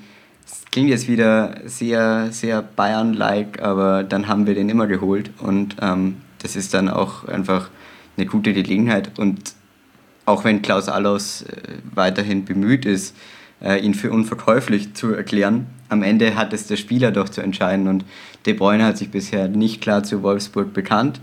klingt 0.71 0.89
jetzt 0.89 1.07
wieder 1.07 1.61
sehr, 1.65 2.31
sehr 2.31 2.63
Bayern-like, 2.63 3.61
aber 3.61 4.03
dann 4.03 4.27
haben 4.27 4.47
wir 4.47 4.55
den 4.55 4.69
immer 4.69 4.87
geholt 4.87 5.29
und 5.39 5.75
ähm, 5.79 6.17
das 6.39 6.55
ist 6.55 6.73
dann 6.73 6.89
auch 6.89 7.27
einfach 7.27 7.69
eine 8.17 8.25
gute 8.25 8.53
Gelegenheit 8.53 9.19
und 9.19 9.53
auch 10.25 10.43
wenn 10.43 10.63
Klaus 10.63 10.89
Allers 10.89 11.43
äh, 11.43 11.55
weiterhin 11.93 12.45
bemüht 12.45 12.85
ist, 12.85 13.15
ihn 13.83 13.93
für 13.93 14.09
unverkäuflich 14.09 14.95
zu 14.95 15.13
erklären. 15.13 15.67
Am 15.91 16.03
Ende 16.03 16.35
hat 16.35 16.53
es 16.53 16.67
der 16.67 16.77
Spieler 16.77 17.11
doch 17.11 17.27
zu 17.27 17.41
entscheiden 17.41 17.89
und 17.89 18.05
De 18.45 18.53
Bruyne 18.53 18.85
hat 18.85 18.97
sich 18.97 19.11
bisher 19.11 19.49
nicht 19.49 19.81
klar 19.81 20.03
zu 20.03 20.23
Wolfsburg 20.23 20.71
bekannt. 20.71 21.19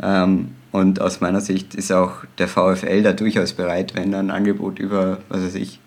Ähm, 0.00 0.52
und 0.70 1.00
aus 1.00 1.20
meiner 1.20 1.40
Sicht 1.40 1.74
ist 1.74 1.90
auch 1.90 2.24
der 2.38 2.46
VfL 2.46 3.02
da 3.02 3.14
durchaus 3.14 3.52
bereit, 3.52 3.96
wenn 3.96 4.14
ein 4.14 4.30
Angebot 4.30 4.78
über, 4.78 5.18
was 5.28 5.42
weiß 5.42 5.56
ich, 5.56 5.80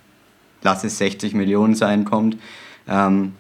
lass 0.64 0.84
es 0.84 0.98
60 0.98 1.34
Millionen 1.34 1.76
sein, 1.76 2.04
kommt, 2.04 2.36
ähm, 2.90 3.32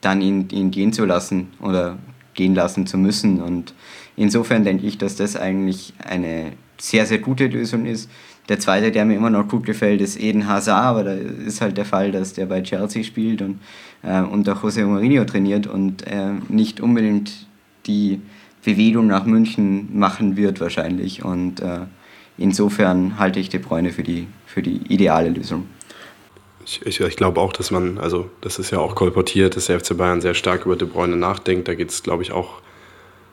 dann 0.00 0.20
ihn, 0.20 0.48
ihn 0.50 0.72
gehen 0.72 0.92
zu 0.92 1.04
lassen 1.04 1.52
oder 1.60 1.96
gehen 2.34 2.56
lassen 2.56 2.88
zu 2.88 2.98
müssen. 2.98 3.40
Und 3.40 3.74
insofern 4.16 4.64
denke 4.64 4.88
ich, 4.88 4.98
dass 4.98 5.14
das 5.14 5.36
eigentlich 5.36 5.94
eine 6.04 6.52
sehr, 6.78 7.06
sehr 7.06 7.18
gute 7.18 7.46
Lösung 7.46 7.86
ist. 7.86 8.10
Der 8.48 8.60
zweite, 8.60 8.92
der 8.92 9.04
mir 9.04 9.16
immer 9.16 9.30
noch 9.30 9.48
gut 9.48 9.64
gefällt, 9.64 10.00
ist 10.00 10.20
Eden 10.20 10.46
Hazard, 10.46 10.84
aber 10.84 11.04
da 11.04 11.12
ist 11.12 11.60
halt 11.60 11.76
der 11.76 11.84
Fall, 11.84 12.12
dass 12.12 12.34
der 12.34 12.46
bei 12.46 12.62
Chelsea 12.62 13.02
spielt 13.02 13.42
und 13.42 13.60
äh, 14.06 14.22
unter 14.22 14.54
José 14.54 14.84
Mourinho 14.84 15.24
trainiert 15.24 15.66
und 15.66 16.06
äh, 16.06 16.32
nicht 16.48 16.80
unbedingt 16.80 17.32
die 17.86 18.20
Bewegung 18.64 19.06
nach 19.06 19.26
München 19.26 19.98
machen 19.98 20.36
wird 20.36 20.60
wahrscheinlich. 20.60 21.24
Und 21.24 21.60
äh, 21.60 21.80
insofern 22.38 23.18
halte 23.18 23.40
ich 23.40 23.48
De 23.48 23.60
Bruyne 23.60 23.92
für 23.92 24.02
die, 24.02 24.26
für 24.46 24.62
die 24.62 24.80
ideale 24.88 25.30
Lösung. 25.30 25.66
Ich, 26.64 26.84
ich, 26.84 27.00
ich 27.00 27.16
glaube 27.16 27.40
auch, 27.40 27.52
dass 27.52 27.70
man, 27.70 27.98
also 27.98 28.28
das 28.40 28.58
ist 28.58 28.72
ja 28.72 28.78
auch 28.78 28.96
kolportiert, 28.96 29.54
dass 29.56 29.66
der 29.66 29.78
FC 29.78 29.96
Bayern 29.96 30.20
sehr 30.20 30.34
stark 30.34 30.66
über 30.66 30.76
De 30.76 30.88
Bruyne 30.88 31.16
nachdenkt. 31.16 31.68
Da 31.68 31.74
geht 31.74 31.90
es, 31.90 32.02
glaube 32.02 32.22
ich, 32.22 32.32
auch 32.32 32.60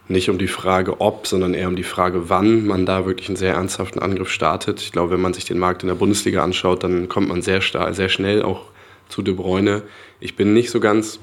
nicht 0.07 0.29
um 0.29 0.37
die 0.37 0.47
Frage 0.47 1.01
ob, 1.01 1.25
sondern 1.27 1.53
eher 1.53 1.67
um 1.67 1.75
die 1.75 1.83
Frage 1.83 2.29
wann 2.29 2.67
man 2.67 2.85
da 2.85 3.05
wirklich 3.05 3.29
einen 3.29 3.37
sehr 3.37 3.53
ernsthaften 3.53 3.99
Angriff 3.99 4.29
startet. 4.29 4.81
Ich 4.81 4.91
glaube, 4.91 5.11
wenn 5.11 5.21
man 5.21 5.33
sich 5.33 5.45
den 5.45 5.57
Markt 5.57 5.81
in 5.81 5.87
der 5.87 5.95
Bundesliga 5.95 6.43
anschaut, 6.43 6.83
dann 6.83 7.07
kommt 7.09 7.29
man 7.29 7.41
sehr, 7.41 7.61
sehr 7.61 8.09
schnell 8.09 8.43
auch 8.43 8.72
zu 9.13 9.21
De 9.21 9.35
Bruyne. 9.35 9.83
Ich 10.19 10.35
bin 10.35 10.53
nicht 10.53 10.71
so 10.71 10.79
ganz 10.79 11.19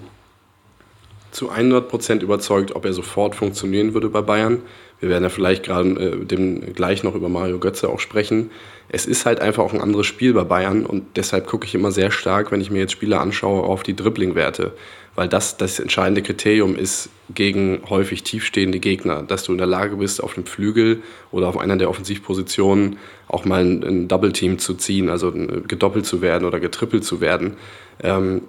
zu 1.32 1.50
100% 1.50 2.22
überzeugt, 2.22 2.76
ob 2.76 2.84
er 2.84 2.92
sofort 2.92 3.34
funktionieren 3.34 3.94
würde 3.94 4.08
bei 4.08 4.22
Bayern. 4.22 4.62
Wir 5.00 5.08
werden 5.08 5.22
ja 5.24 5.30
vielleicht 5.30 5.64
gerade 5.64 5.88
äh, 5.88 6.24
dem 6.24 6.74
gleich 6.74 7.02
noch 7.02 7.14
über 7.14 7.28
Mario 7.28 7.58
Götze 7.58 7.88
auch 7.88 8.00
sprechen. 8.00 8.50
Es 8.88 9.06
ist 9.06 9.24
halt 9.24 9.40
einfach 9.40 9.64
auch 9.64 9.72
ein 9.72 9.80
anderes 9.80 10.06
Spiel 10.06 10.34
bei 10.34 10.44
Bayern 10.44 10.84
und 10.84 11.16
deshalb 11.16 11.46
gucke 11.46 11.66
ich 11.66 11.74
immer 11.74 11.90
sehr 11.90 12.10
stark, 12.10 12.52
wenn 12.52 12.60
ich 12.60 12.70
mir 12.70 12.80
jetzt 12.80 12.92
Spiele 12.92 13.18
anschaue, 13.18 13.62
auf 13.62 13.82
die 13.82 13.96
Dribbling-Werte. 13.96 14.72
Weil 15.14 15.28
das 15.28 15.56
das 15.56 15.80
entscheidende 15.80 16.22
Kriterium 16.22 16.76
ist 16.76 17.08
gegen 17.34 17.80
häufig 17.88 18.22
tiefstehende 18.22 18.78
Gegner, 18.78 19.22
dass 19.22 19.44
du 19.44 19.52
in 19.52 19.58
der 19.58 19.66
Lage 19.66 19.96
bist, 19.96 20.22
auf 20.22 20.34
dem 20.34 20.46
Flügel 20.46 21.02
oder 21.30 21.48
auf 21.48 21.58
einer 21.58 21.76
der 21.76 21.88
Offensivpositionen 21.88 22.98
auch 23.26 23.44
mal 23.44 23.62
ein, 23.64 23.82
ein 23.82 24.08
Double-Team 24.08 24.58
zu 24.58 24.74
ziehen, 24.74 25.08
also 25.08 25.32
gedoppelt 25.32 26.06
zu 26.06 26.20
werden 26.20 26.44
oder 26.44 26.60
getrippelt 26.60 27.04
zu 27.04 27.20
werden, 27.20 27.56
ähm, 28.02 28.42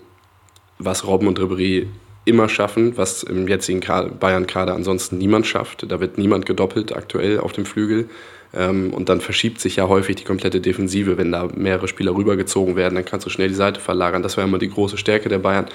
was 0.80 1.06
Robben 1.06 1.28
und 1.28 1.40
Ribéry 1.40 1.88
immer 2.26 2.50
schaffen, 2.50 2.98
was 2.98 3.24
im 3.24 3.48
jetzigen 3.48 3.82
Bayern-Kader 4.20 4.74
ansonsten 4.74 5.18
niemand 5.18 5.48
schafft. 5.48 5.90
Da 5.92 6.00
wird 6.00 6.18
niemand 6.18 6.46
gedoppelt 6.46 6.96
aktuell 6.96 7.40
auf 7.40 7.52
dem 7.52 7.66
Flügel. 7.66 8.10
Ähm, 8.54 8.94
und 8.94 9.10
dann 9.10 9.22
verschiebt 9.22 9.60
sich 9.60 9.78
ja 9.78 9.88
häufig 9.88 10.18
die 10.18 10.24
komplette 10.24 10.62
Defensive, 10.62 11.18
wenn 11.18 11.32
da 11.32 11.48
mehrere 11.56 11.88
Spieler 11.88 12.16
rübergezogen 12.16 12.76
werden, 12.76 12.96
dann 12.96 13.06
kannst 13.06 13.26
du 13.26 13.30
schnell 13.30 13.48
die 13.48 13.56
Seite 13.56 13.80
verlagern. 13.80 14.24
Das 14.24 14.38
war 14.38 14.44
immer 14.44 14.60
die 14.60 14.70
große 14.70 14.98
Stärke 14.98 15.30
der 15.30 15.40
Bayern. 15.40 15.68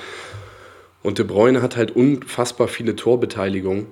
Und 1.03 1.19
De 1.19 1.25
Bruyne 1.25 1.63
hat 1.63 1.77
halt 1.77 1.95
unfassbar 1.95 2.69
viele 2.69 2.97
Torbeteiligungen, 2.97 3.87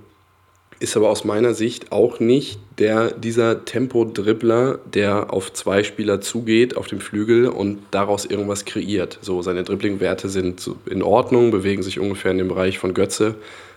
ist 0.81 0.97
aber 0.97 1.11
aus 1.11 1.25
meiner 1.25 1.55
Sicht 1.55 1.93
auch 1.93 2.21
nicht 2.21 2.59
der, 2.79 3.13
dieser 3.13 3.65
Tempo-Dribbler, 3.65 4.81
der 4.93 5.33
auf 5.33 5.53
zwei 5.53 5.83
Spieler 5.85 6.21
zugeht 6.21 6.77
auf 6.77 6.87
dem 6.87 7.01
Flügel 7.01 7.47
und 7.47 7.79
daraus 7.91 8.25
irgendwas 8.25 8.65
kreiert. 8.65 9.19
So, 9.23 9.43
seine 9.43 9.63
Dribbling-Werte 9.63 10.29
sind 10.29 10.71
in 10.87 11.03
Ordnung, 11.03 11.51
bewegen 11.51 11.83
sich 11.83 12.01
ungefähr 12.01 12.33
in 12.33 12.39
dem 12.39 12.49
Bereich 12.49 12.79
von 12.79 12.95
Götze, 12.95 13.37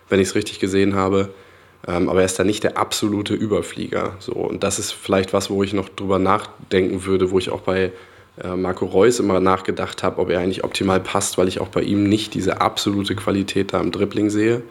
wenn 0.09 0.19
ich 0.19 0.29
es 0.29 0.35
richtig 0.35 0.59
gesehen 0.59 0.95
habe. 0.95 1.29
Ähm, 1.87 2.09
aber 2.09 2.21
er 2.21 2.25
ist 2.25 2.39
da 2.39 2.43
nicht 2.43 2.63
der 2.63 2.77
absolute 2.77 3.33
Überflieger. 3.33 4.15
So, 4.19 4.33
und 4.33 4.63
das 4.63 4.79
ist 4.79 4.91
vielleicht 4.91 5.33
was, 5.33 5.49
wo 5.49 5.63
ich 5.63 5.73
noch 5.73 5.89
drüber 5.89 6.19
nachdenken 6.19 7.05
würde, 7.05 7.31
wo 7.31 7.37
ich 7.39 7.49
auch 7.49 7.61
bei 7.61 7.91
äh, 8.43 8.55
Marco 8.55 8.85
Reus 8.85 9.19
immer 9.19 9.39
nachgedacht 9.39 10.03
habe, 10.03 10.19
ob 10.19 10.29
er 10.29 10.39
eigentlich 10.39 10.63
optimal 10.63 10.99
passt, 10.99 11.37
weil 11.37 11.47
ich 11.47 11.61
auch 11.61 11.69
bei 11.69 11.81
ihm 11.81 12.03
nicht 12.09 12.33
diese 12.33 12.61
absolute 12.61 13.15
Qualität 13.15 13.73
da 13.73 13.79
im 13.79 13.91
Dribbling 13.91 14.29
sehe. 14.29 14.63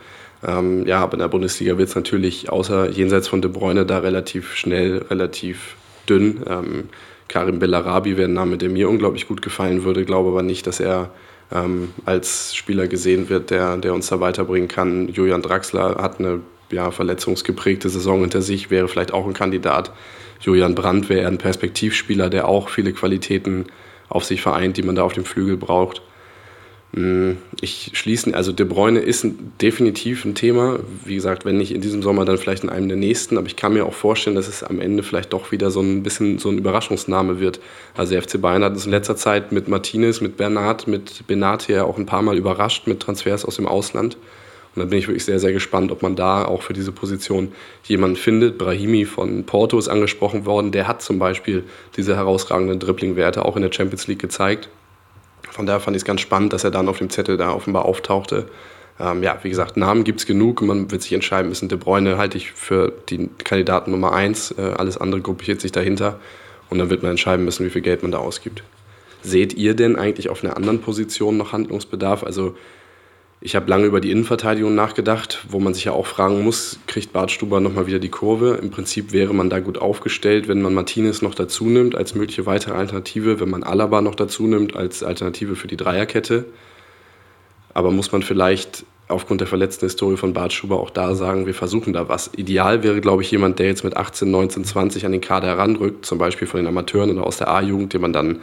Ähm, 0.46 0.86
ja, 0.86 1.00
aber 1.00 1.14
in 1.14 1.20
der 1.20 1.28
Bundesliga 1.28 1.78
wird 1.78 1.88
es 1.88 1.94
natürlich 1.94 2.50
außer 2.50 2.90
jenseits 2.90 3.28
von 3.28 3.42
De 3.42 3.50
Bruyne 3.50 3.86
da 3.86 3.98
relativ 3.98 4.54
schnell, 4.54 4.98
relativ 5.10 5.76
dünn. 6.08 6.42
Ähm, 6.48 6.88
Karim 7.28 7.58
Bellarabi 7.58 8.16
wäre 8.16 8.28
ein 8.28 8.34
Name, 8.34 8.58
der 8.58 8.68
mir 8.68 8.88
unglaublich 8.88 9.26
gut 9.26 9.42
gefallen 9.42 9.84
würde, 9.84 10.04
glaube 10.04 10.30
aber 10.30 10.42
nicht, 10.42 10.66
dass 10.66 10.80
er 10.80 11.10
ähm, 11.52 11.92
als 12.04 12.54
Spieler 12.54 12.86
gesehen 12.86 13.28
wird, 13.28 13.50
der, 13.50 13.76
der 13.76 13.94
uns 13.94 14.08
da 14.08 14.20
weiterbringen 14.20 14.68
kann. 14.68 15.08
Julian 15.08 15.42
Draxler 15.42 15.96
hat 15.96 16.18
eine 16.20 16.40
ja, 16.70 16.90
verletzungsgeprägte 16.90 17.88
Saison 17.88 18.20
hinter 18.20 18.42
sich, 18.42 18.70
wäre 18.70 18.88
vielleicht 18.88 19.12
auch 19.12 19.26
ein 19.26 19.34
Kandidat. 19.34 19.92
Julian 20.40 20.74
Brandt 20.74 21.08
wäre 21.08 21.26
ein 21.26 21.38
Perspektivspieler, 21.38 22.28
der 22.28 22.48
auch 22.48 22.68
viele 22.68 22.92
Qualitäten 22.92 23.66
auf 24.08 24.24
sich 24.24 24.42
vereint, 24.42 24.76
die 24.76 24.82
man 24.82 24.94
da 24.94 25.02
auf 25.02 25.14
dem 25.14 25.24
Flügel 25.24 25.56
braucht. 25.56 26.02
Mm, 26.96 27.32
ich 27.60 27.90
schließe, 27.92 28.34
also 28.34 28.52
De 28.52 28.64
Bruyne 28.64 29.00
ist 29.00 29.26
definitiv 29.60 30.24
ein 30.24 30.34
Thema. 30.34 30.78
Wie 31.04 31.14
gesagt, 31.14 31.44
wenn 31.44 31.58
nicht 31.58 31.74
in 31.74 31.82
diesem 31.82 32.02
Sommer, 32.02 32.24
dann 32.24 32.38
vielleicht 32.38 32.64
in 32.64 32.70
einem 32.70 32.88
der 32.88 32.96
nächsten. 32.96 33.36
Aber 33.36 33.46
ich 33.46 33.54
kann 33.56 33.74
mir 33.74 33.84
auch 33.84 33.92
vorstellen, 33.92 34.34
dass 34.34 34.48
es 34.48 34.62
am 34.62 34.80
Ende 34.80 35.02
vielleicht 35.02 35.34
doch 35.34 35.52
wieder 35.52 35.70
so 35.70 35.80
ein 35.80 36.02
bisschen 36.02 36.38
so 36.38 36.48
ein 36.48 36.56
Überraschungsname 36.56 37.38
wird. 37.38 37.60
Also 37.94 38.14
der 38.14 38.22
FC 38.22 38.40
Bayern 38.40 38.64
hat 38.64 38.74
es 38.74 38.86
in 38.86 38.92
letzter 38.92 39.14
Zeit 39.14 39.52
mit 39.52 39.68
Martinez, 39.68 40.22
mit 40.22 40.38
Bernard, 40.38 40.88
mit 40.88 41.26
Benat 41.26 41.68
ja 41.68 41.84
auch 41.84 41.98
ein 41.98 42.06
paar 42.06 42.22
Mal 42.22 42.38
überrascht 42.38 42.86
mit 42.86 43.00
Transfers 43.00 43.44
aus 43.44 43.56
dem 43.56 43.66
Ausland. 43.66 44.16
Und 44.74 44.80
da 44.80 44.86
bin 44.86 44.98
ich 44.98 45.06
wirklich 45.06 45.24
sehr, 45.24 45.38
sehr 45.38 45.52
gespannt, 45.52 45.92
ob 45.92 46.02
man 46.02 46.16
da 46.16 46.46
auch 46.46 46.62
für 46.62 46.72
diese 46.72 46.92
Position 46.92 47.52
jemanden 47.84 48.16
findet. 48.16 48.56
Brahimi 48.56 49.04
von 49.04 49.44
Porto 49.44 49.78
ist 49.78 49.88
angesprochen 49.88 50.46
worden. 50.46 50.72
Der 50.72 50.88
hat 50.88 51.02
zum 51.02 51.18
Beispiel 51.18 51.64
diese 51.96 52.16
herausragenden 52.16 52.78
Dribbling-Werte 52.78 53.44
auch 53.44 53.56
in 53.56 53.62
der 53.62 53.72
Champions 53.72 54.06
League 54.06 54.18
gezeigt. 54.18 54.70
Von 55.50 55.66
daher 55.66 55.80
fand 55.80 55.96
ich 55.96 56.02
es 56.02 56.04
ganz 56.04 56.20
spannend, 56.20 56.52
dass 56.52 56.64
er 56.64 56.70
dann 56.70 56.88
auf 56.88 56.98
dem 56.98 57.10
Zettel 57.10 57.36
da 57.36 57.52
offenbar 57.52 57.84
auftauchte. 57.84 58.48
Ähm, 58.98 59.22
ja, 59.22 59.38
wie 59.42 59.48
gesagt, 59.48 59.76
Namen 59.76 60.04
gibt 60.04 60.20
es 60.20 60.26
genug. 60.26 60.62
Man 60.62 60.90
wird 60.90 61.02
sich 61.02 61.12
entscheiden 61.12 61.48
müssen. 61.48 61.68
De 61.68 61.78
Bruyne 61.78 62.18
halte 62.18 62.36
ich 62.36 62.52
für 62.52 62.92
die 63.08 63.28
Kandidaten 63.44 63.90
Nummer 63.90 64.12
eins. 64.12 64.52
Äh, 64.56 64.74
alles 64.76 64.96
andere 64.98 65.20
gruppiert 65.20 65.60
sich 65.60 65.72
dahinter. 65.72 66.18
Und 66.70 66.78
dann 66.78 66.90
wird 66.90 67.02
man 67.02 67.12
entscheiden 67.12 67.44
müssen, 67.44 67.64
wie 67.64 67.70
viel 67.70 67.82
Geld 67.82 68.02
man 68.02 68.12
da 68.12 68.18
ausgibt. 68.18 68.62
Seht 69.22 69.54
ihr 69.54 69.74
denn 69.74 69.96
eigentlich 69.96 70.28
auf 70.28 70.42
einer 70.44 70.56
anderen 70.56 70.80
Position 70.80 71.36
noch 71.36 71.52
Handlungsbedarf? 71.52 72.22
Also 72.22 72.56
ich 73.46 73.54
habe 73.54 73.70
lange 73.70 73.86
über 73.86 74.00
die 74.00 74.10
Innenverteidigung 74.10 74.74
nachgedacht, 74.74 75.46
wo 75.48 75.60
man 75.60 75.72
sich 75.72 75.84
ja 75.84 75.92
auch 75.92 76.06
fragen 76.06 76.42
muss, 76.42 76.80
kriegt 76.88 77.12
Bartstuber 77.12 77.60
nochmal 77.60 77.86
wieder 77.86 78.00
die 78.00 78.08
Kurve? 78.08 78.58
Im 78.60 78.72
Prinzip 78.72 79.12
wäre 79.12 79.32
man 79.34 79.50
da 79.50 79.60
gut 79.60 79.78
aufgestellt, 79.78 80.48
wenn 80.48 80.60
man 80.60 80.74
Martinez 80.74 81.22
noch 81.22 81.32
dazu 81.32 81.66
nimmt 81.66 81.94
als 81.94 82.16
mögliche 82.16 82.44
weitere 82.44 82.74
Alternative, 82.74 83.38
wenn 83.38 83.48
man 83.48 83.62
Alaba 83.62 84.00
noch 84.00 84.16
dazu 84.16 84.48
nimmt 84.48 84.74
als 84.74 85.04
Alternative 85.04 85.54
für 85.54 85.68
die 85.68 85.76
Dreierkette. 85.76 86.46
Aber 87.72 87.92
muss 87.92 88.10
man 88.10 88.22
vielleicht 88.22 88.84
aufgrund 89.06 89.42
der 89.42 89.46
verletzten 89.46 89.86
Historie 89.86 90.16
von 90.16 90.32
Bartstuber 90.32 90.80
auch 90.80 90.90
da 90.90 91.14
sagen, 91.14 91.46
wir 91.46 91.54
versuchen 91.54 91.92
da 91.92 92.08
was. 92.08 92.32
Ideal 92.34 92.82
wäre, 92.82 93.00
glaube 93.00 93.22
ich, 93.22 93.30
jemand, 93.30 93.60
der 93.60 93.66
jetzt 93.66 93.84
mit 93.84 93.96
18, 93.96 94.28
19, 94.28 94.64
20 94.64 95.06
an 95.06 95.12
den 95.12 95.20
Kader 95.20 95.46
heranrückt, 95.46 96.04
zum 96.04 96.18
Beispiel 96.18 96.48
von 96.48 96.58
den 96.58 96.66
Amateuren 96.66 97.12
oder 97.12 97.24
aus 97.24 97.36
der 97.36 97.46
A-Jugend, 97.46 97.94
den 97.94 98.00
man 98.00 98.12
dann 98.12 98.40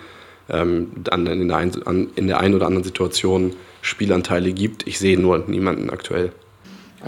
ähm, 0.50 0.92
in 1.14 2.28
der 2.28 2.40
einen 2.40 2.56
oder 2.56 2.68
anderen 2.68 2.84
Situation 2.84 3.54
Spielanteile 3.82 4.54
gibt. 4.54 4.88
Ich 4.88 5.00
sehe 5.00 5.20
nur 5.20 5.46
niemanden 5.48 5.90
aktuell. 5.90 6.32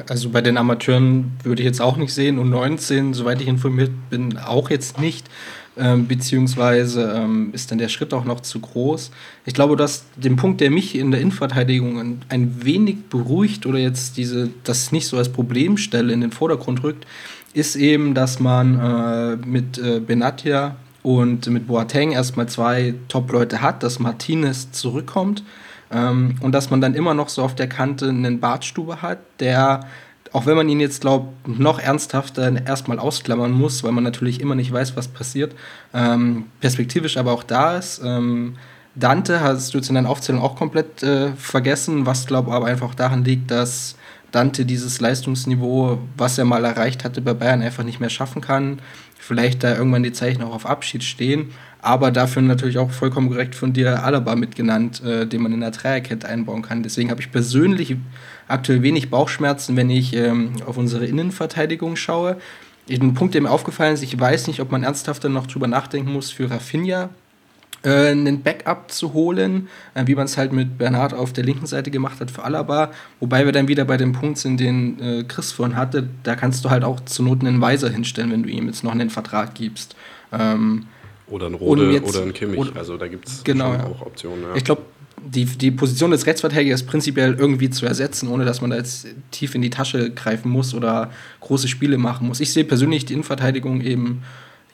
Also 0.09 0.29
bei 0.29 0.41
den 0.41 0.57
Amateuren 0.57 1.31
würde 1.43 1.61
ich 1.61 1.65
jetzt 1.65 1.81
auch 1.81 1.95
nicht 1.95 2.13
sehen 2.13 2.37
und 2.37 2.49
19, 2.49 3.13
soweit 3.13 3.41
ich 3.41 3.47
informiert 3.47 3.91
bin, 4.09 4.37
auch 4.37 4.69
jetzt 4.69 4.99
nicht. 4.99 5.29
Ähm, 5.77 6.07
beziehungsweise 6.07 7.13
ähm, 7.17 7.49
ist 7.51 7.69
dann 7.69 7.77
der 7.77 7.89
Schritt 7.89 8.13
auch 8.13 8.23
noch 8.23 8.39
zu 8.39 8.61
groß. 8.61 9.11
Ich 9.45 9.53
glaube, 9.53 9.75
dass 9.75 10.05
den 10.15 10.37
Punkt, 10.37 10.61
der 10.61 10.71
mich 10.71 10.95
in 10.95 11.11
der 11.11 11.19
Innenverteidigung 11.19 11.99
ein, 11.99 12.21
ein 12.29 12.63
wenig 12.63 13.09
beruhigt 13.09 13.65
oder 13.65 13.77
jetzt 13.77 14.15
diese, 14.15 14.49
das 14.63 14.93
nicht 14.93 15.05
so 15.05 15.17
als 15.17 15.27
Problemstelle 15.27 16.13
in 16.13 16.21
den 16.21 16.31
Vordergrund 16.31 16.81
rückt, 16.83 17.05
ist 17.53 17.75
eben, 17.75 18.13
dass 18.13 18.39
man 18.39 18.79
äh, 18.79 19.35
mit 19.45 19.77
äh, 19.77 19.99
Benatia 19.99 20.77
und 21.05 21.45
mit 21.45 21.67
Boateng 21.67 22.13
erstmal 22.13 22.49
zwei 22.49 22.95
Top-Leute 23.09 23.61
hat, 23.61 23.83
dass 23.83 23.99
Martinez 23.99 24.71
zurückkommt 24.71 25.43
ähm, 25.91 26.35
und 26.41 26.51
dass 26.51 26.71
man 26.71 26.81
dann 26.81 26.95
immer 26.95 27.13
noch 27.13 27.29
so 27.29 27.43
auf 27.43 27.53
der 27.53 27.69
Kante 27.69 28.09
einen 28.09 28.39
Bartstube 28.39 29.03
hat, 29.03 29.19
der, 29.39 29.81
auch 30.33 30.47
wenn 30.47 30.57
man 30.57 30.67
ihn 30.67 30.79
jetzt, 30.79 31.01
glaube 31.01 31.27
noch 31.45 31.79
ernsthafter 31.79 32.65
erstmal 32.65 32.97
ausklammern 32.97 33.51
muss, 33.51 33.83
weil 33.83 33.91
man 33.91 34.03
natürlich 34.03 34.41
immer 34.41 34.55
nicht 34.55 34.73
weiß, 34.73 34.97
was 34.97 35.07
passiert, 35.07 35.53
ähm, 35.93 36.45
perspektivisch 36.59 37.17
aber 37.17 37.33
auch 37.33 37.43
da 37.43 37.77
ist. 37.77 38.01
Ähm, 38.03 38.55
Dante 38.95 39.41
hast 39.41 39.75
du 39.75 39.77
jetzt 39.77 39.89
in 39.89 39.95
deiner 39.95 40.09
Aufzählung 40.09 40.41
auch 40.41 40.55
komplett 40.55 41.03
äh, 41.03 41.33
vergessen, 41.33 42.07
was 42.07 42.25
glaube 42.25 42.51
aber 42.51 42.65
einfach 42.65 42.95
daran 42.95 43.23
liegt, 43.23 43.51
dass 43.51 43.95
Dante 44.31 44.65
dieses 44.65 44.99
Leistungsniveau, 44.99 45.99
was 46.17 46.39
er 46.39 46.45
mal 46.45 46.65
erreicht 46.65 47.03
hatte 47.03 47.21
bei 47.21 47.35
Bayern, 47.35 47.61
einfach 47.61 47.83
nicht 47.83 47.99
mehr 47.99 48.09
schaffen 48.09 48.41
kann 48.41 48.79
vielleicht 49.25 49.63
da 49.63 49.75
irgendwann 49.75 50.03
die 50.03 50.11
Zeichen 50.11 50.43
auch 50.43 50.53
auf 50.53 50.65
Abschied 50.65 51.03
stehen. 51.03 51.51
Aber 51.81 52.11
dafür 52.11 52.41
natürlich 52.41 52.77
auch 52.77 52.91
vollkommen 52.91 53.29
korrekt 53.29 53.55
von 53.55 53.73
dir 53.73 54.03
Alaba 54.03 54.35
mitgenannt, 54.35 55.03
äh, 55.03 55.27
den 55.27 55.41
man 55.41 55.53
in 55.53 55.61
der 55.61 55.71
Dreierkette 55.71 56.27
einbauen 56.27 56.61
kann. 56.61 56.83
Deswegen 56.83 57.11
habe 57.11 57.21
ich 57.21 57.31
persönlich 57.31 57.95
aktuell 58.47 58.81
wenig 58.81 59.09
Bauchschmerzen, 59.09 59.75
wenn 59.75 59.89
ich 59.89 60.15
ähm, 60.15 60.53
auf 60.65 60.77
unsere 60.77 61.05
Innenverteidigung 61.05 61.95
schaue. 61.95 62.37
Ein 62.89 63.13
Punkt, 63.13 63.33
der 63.33 63.41
mir 63.41 63.51
aufgefallen 63.51 63.93
ist, 63.93 64.03
ich 64.03 64.19
weiß 64.19 64.47
nicht, 64.47 64.61
ob 64.61 64.71
man 64.71 64.83
ernsthafter 64.83 65.29
noch 65.29 65.47
drüber 65.47 65.67
nachdenken 65.67 66.13
muss 66.13 66.31
für 66.31 66.49
Rafinha, 66.49 67.09
äh, 67.85 68.09
einen 68.09 68.41
Backup 68.41 68.91
zu 68.91 69.13
holen, 69.13 69.69
äh, 69.93 70.07
wie 70.07 70.15
man 70.15 70.25
es 70.25 70.37
halt 70.37 70.51
mit 70.51 70.77
Bernhard 70.77 71.13
auf 71.13 71.31
der 71.31 71.43
linken 71.43 71.67
Seite 71.67 71.91
gemacht 71.91 72.19
hat 72.19 72.31
für 72.31 72.43
Alaba. 72.43 72.91
Wobei 73.19 73.45
wir 73.45 73.51
dann 73.51 73.67
wieder 73.67 73.85
bei 73.85 73.97
dem 73.97 74.11
Punkt 74.11 74.39
sind, 74.39 74.59
den 74.59 74.99
äh, 74.99 75.23
Chris 75.23 75.51
vorhin 75.51 75.77
hatte, 75.77 76.09
da 76.23 76.35
kannst 76.35 76.65
du 76.65 76.69
halt 76.69 76.83
auch 76.83 76.99
zur 77.01 77.25
Not 77.25 77.41
einen 77.41 77.61
Weiser 77.61 77.89
hinstellen, 77.89 78.31
wenn 78.31 78.43
du 78.43 78.49
ihm 78.49 78.65
jetzt 78.67 78.83
noch 78.83 78.91
einen 78.91 79.09
Vertrag 79.09 79.53
gibst. 79.53 79.95
Ähm, 80.31 80.87
oder 81.27 81.47
ein 81.47 81.53
Rode 81.53 81.91
jetzt, 81.91 82.09
oder 82.09 82.25
ein 82.25 82.33
Kimmich, 82.33 82.59
oder, 82.59 82.75
also 82.75 82.97
da 82.97 83.07
gibt 83.07 83.27
es 83.27 83.43
genau, 83.43 83.73
auch 83.73 84.01
Optionen. 84.01 84.43
Ja. 84.43 84.55
Ich 84.55 84.63
glaube, 84.63 84.81
die, 85.23 85.45
die 85.45 85.71
Position 85.71 86.11
des 86.11 86.25
Rechtsverteidigers 86.25 86.83
prinzipiell 86.83 87.33
irgendwie 87.33 87.69
zu 87.69 87.85
ersetzen, 87.85 88.29
ohne 88.29 88.45
dass 88.45 88.61
man 88.61 88.69
da 88.69 88.77
jetzt 88.77 89.07
tief 89.31 89.55
in 89.55 89.61
die 89.61 89.69
Tasche 89.69 90.11
greifen 90.11 90.49
muss 90.51 90.73
oder 90.73 91.11
große 91.41 91.67
Spiele 91.67 91.97
machen 91.97 92.27
muss. 92.27 92.39
Ich 92.39 92.53
sehe 92.53 92.63
persönlich 92.63 93.05
die 93.05 93.13
Innenverteidigung 93.13 93.81
eben 93.81 94.23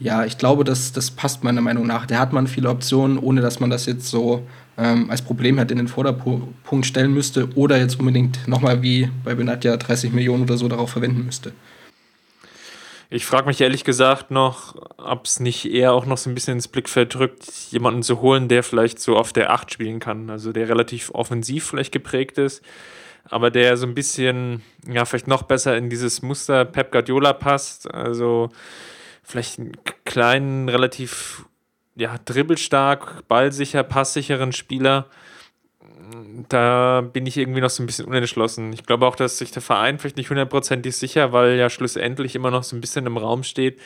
ja, 0.02 0.26
ich 0.26 0.40
glaube, 0.40 0.64
das, 0.64 0.92
das 0.92 1.12
passt 1.12 1.44
meiner 1.44 1.62
Meinung 1.62 1.86
nach. 1.86 2.08
Der 2.08 2.18
hat 2.18 2.34
man 2.34 2.48
viele 2.48 2.70
Optionen, 2.70 3.20
ohne 3.20 3.42
dass 3.42 3.60
man 3.60 3.70
das 3.70 3.86
jetzt 3.86 4.08
so 4.08 4.42
ähm, 4.78 5.12
als 5.12 5.22
Problem 5.22 5.60
halt 5.60 5.70
in 5.70 5.78
den 5.78 5.88
Vorderpunkt 5.88 6.86
stellen 6.88 7.14
müsste 7.14 7.50
oder 7.54 7.78
jetzt 7.78 8.00
unbedingt 8.00 8.48
nochmal 8.48 8.82
wie 8.82 9.10
bei 9.24 9.36
Benatja 9.36 9.78
30 9.78 10.12
Millionen 10.12 10.44
oder 10.44 10.58
so 10.58 10.68
darauf 10.68 10.90
verwenden 10.90 11.24
müsste. 11.24 11.52
Ich 13.12 13.26
frage 13.26 13.46
mich 13.46 13.62
ehrlich 13.62 13.84
gesagt 13.84 14.32
noch, 14.32 14.76
ob 14.98 15.26
es 15.26 15.40
nicht 15.40 15.72
eher 15.72 15.94
auch 15.94 16.08
noch 16.08 16.18
so 16.18 16.32
ein 16.32 16.34
bisschen 16.34 16.54
ins 16.56 16.68
Blickfeld 16.68 17.14
drückt, 17.14 17.46
jemanden 17.70 18.02
zu 18.02 18.22
holen, 18.22 18.48
der 18.48 18.64
vielleicht 18.64 19.00
so 19.00 19.18
auf 19.18 19.34
der 19.34 19.52
8 19.52 19.72
spielen 19.72 20.00
kann. 20.00 20.32
Also 20.32 20.52
der 20.52 20.68
relativ 20.68 21.12
offensiv 21.14 21.66
vielleicht 21.66 21.92
geprägt 21.92 22.40
ist, 22.40 22.64
aber 23.26 23.52
der 23.52 23.78
so 23.78 23.86
ein 23.86 23.94
bisschen, 23.94 24.64
ja, 24.88 25.06
vielleicht 25.06 25.28
noch 25.28 25.44
besser 25.44 25.78
in 25.78 25.92
dieses 25.92 26.24
Muster 26.24 26.66
Pep 26.66 26.92
Guardiola 26.92 27.34
passt. 27.34 27.94
Also 27.94 28.50
vielleicht 29.32 29.60
einen 29.60 29.72
kleinen, 30.06 30.70
relativ 30.70 31.46
ja, 31.96 32.18
dribbelstark, 32.26 33.28
ballsicher, 33.28 33.84
passsicheren 33.84 34.52
Spieler. 34.52 35.08
Da 36.50 37.02
bin 37.02 37.26
ich 37.26 37.38
irgendwie 37.38 37.62
noch 37.62 37.70
so 37.70 37.82
ein 37.82 37.86
bisschen 37.86 38.06
unentschlossen. 38.06 38.74
Ich 38.74 38.84
glaube 38.84 39.06
auch, 39.06 39.16
dass 39.16 39.38
sich 39.38 39.52
der 39.52 39.62
Verein 39.62 39.98
vielleicht 39.98 40.18
nicht 40.18 40.30
hundertprozentig 40.30 40.96
sicher, 40.96 41.32
weil 41.32 41.56
ja 41.56 41.70
schlussendlich 41.70 42.36
immer 42.36 42.52
noch 42.52 42.64
so 42.64 42.76
ein 42.76 42.82
bisschen 42.82 43.06
im 43.06 43.18
Raum 43.18 43.44
steht, 43.44 43.80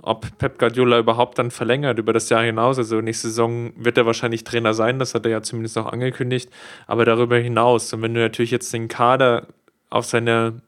ob 0.00 0.38
Pep 0.38 0.58
Guardiola 0.58 0.98
überhaupt 0.98 1.38
dann 1.38 1.50
verlängert 1.50 1.98
über 1.98 2.12
das 2.12 2.28
Jahr 2.30 2.42
hinaus. 2.42 2.78
Also 2.78 3.00
nächste 3.00 3.28
Saison 3.28 3.72
wird 3.76 3.98
er 3.98 4.06
wahrscheinlich 4.06 4.44
Trainer 4.44 4.72
sein, 4.72 4.98
das 4.98 5.14
hat 5.14 5.26
er 5.26 5.32
ja 5.32 5.42
zumindest 5.42 5.76
auch 5.76 5.92
angekündigt. 5.92 6.50
Aber 6.86 7.04
darüber 7.04 7.36
hinaus, 7.36 7.92
und 7.92 8.02
wenn 8.02 8.14
du 8.14 8.20
natürlich 8.20 8.50
jetzt 8.50 8.72
den 8.72 8.88
Kader 8.88 9.48
auf 9.90 10.06
seine 10.06 10.62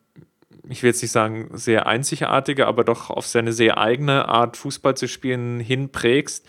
ich 0.68 0.82
will 0.82 0.90
jetzt 0.90 1.02
nicht 1.02 1.12
sagen 1.12 1.48
sehr 1.52 1.86
einzigartige, 1.86 2.66
aber 2.66 2.84
doch 2.84 3.10
auf 3.10 3.26
seine 3.26 3.52
sehr 3.52 3.78
eigene 3.78 4.28
Art 4.28 4.56
Fußball 4.56 4.96
zu 4.96 5.08
spielen 5.08 5.60
hinprägst, 5.60 6.46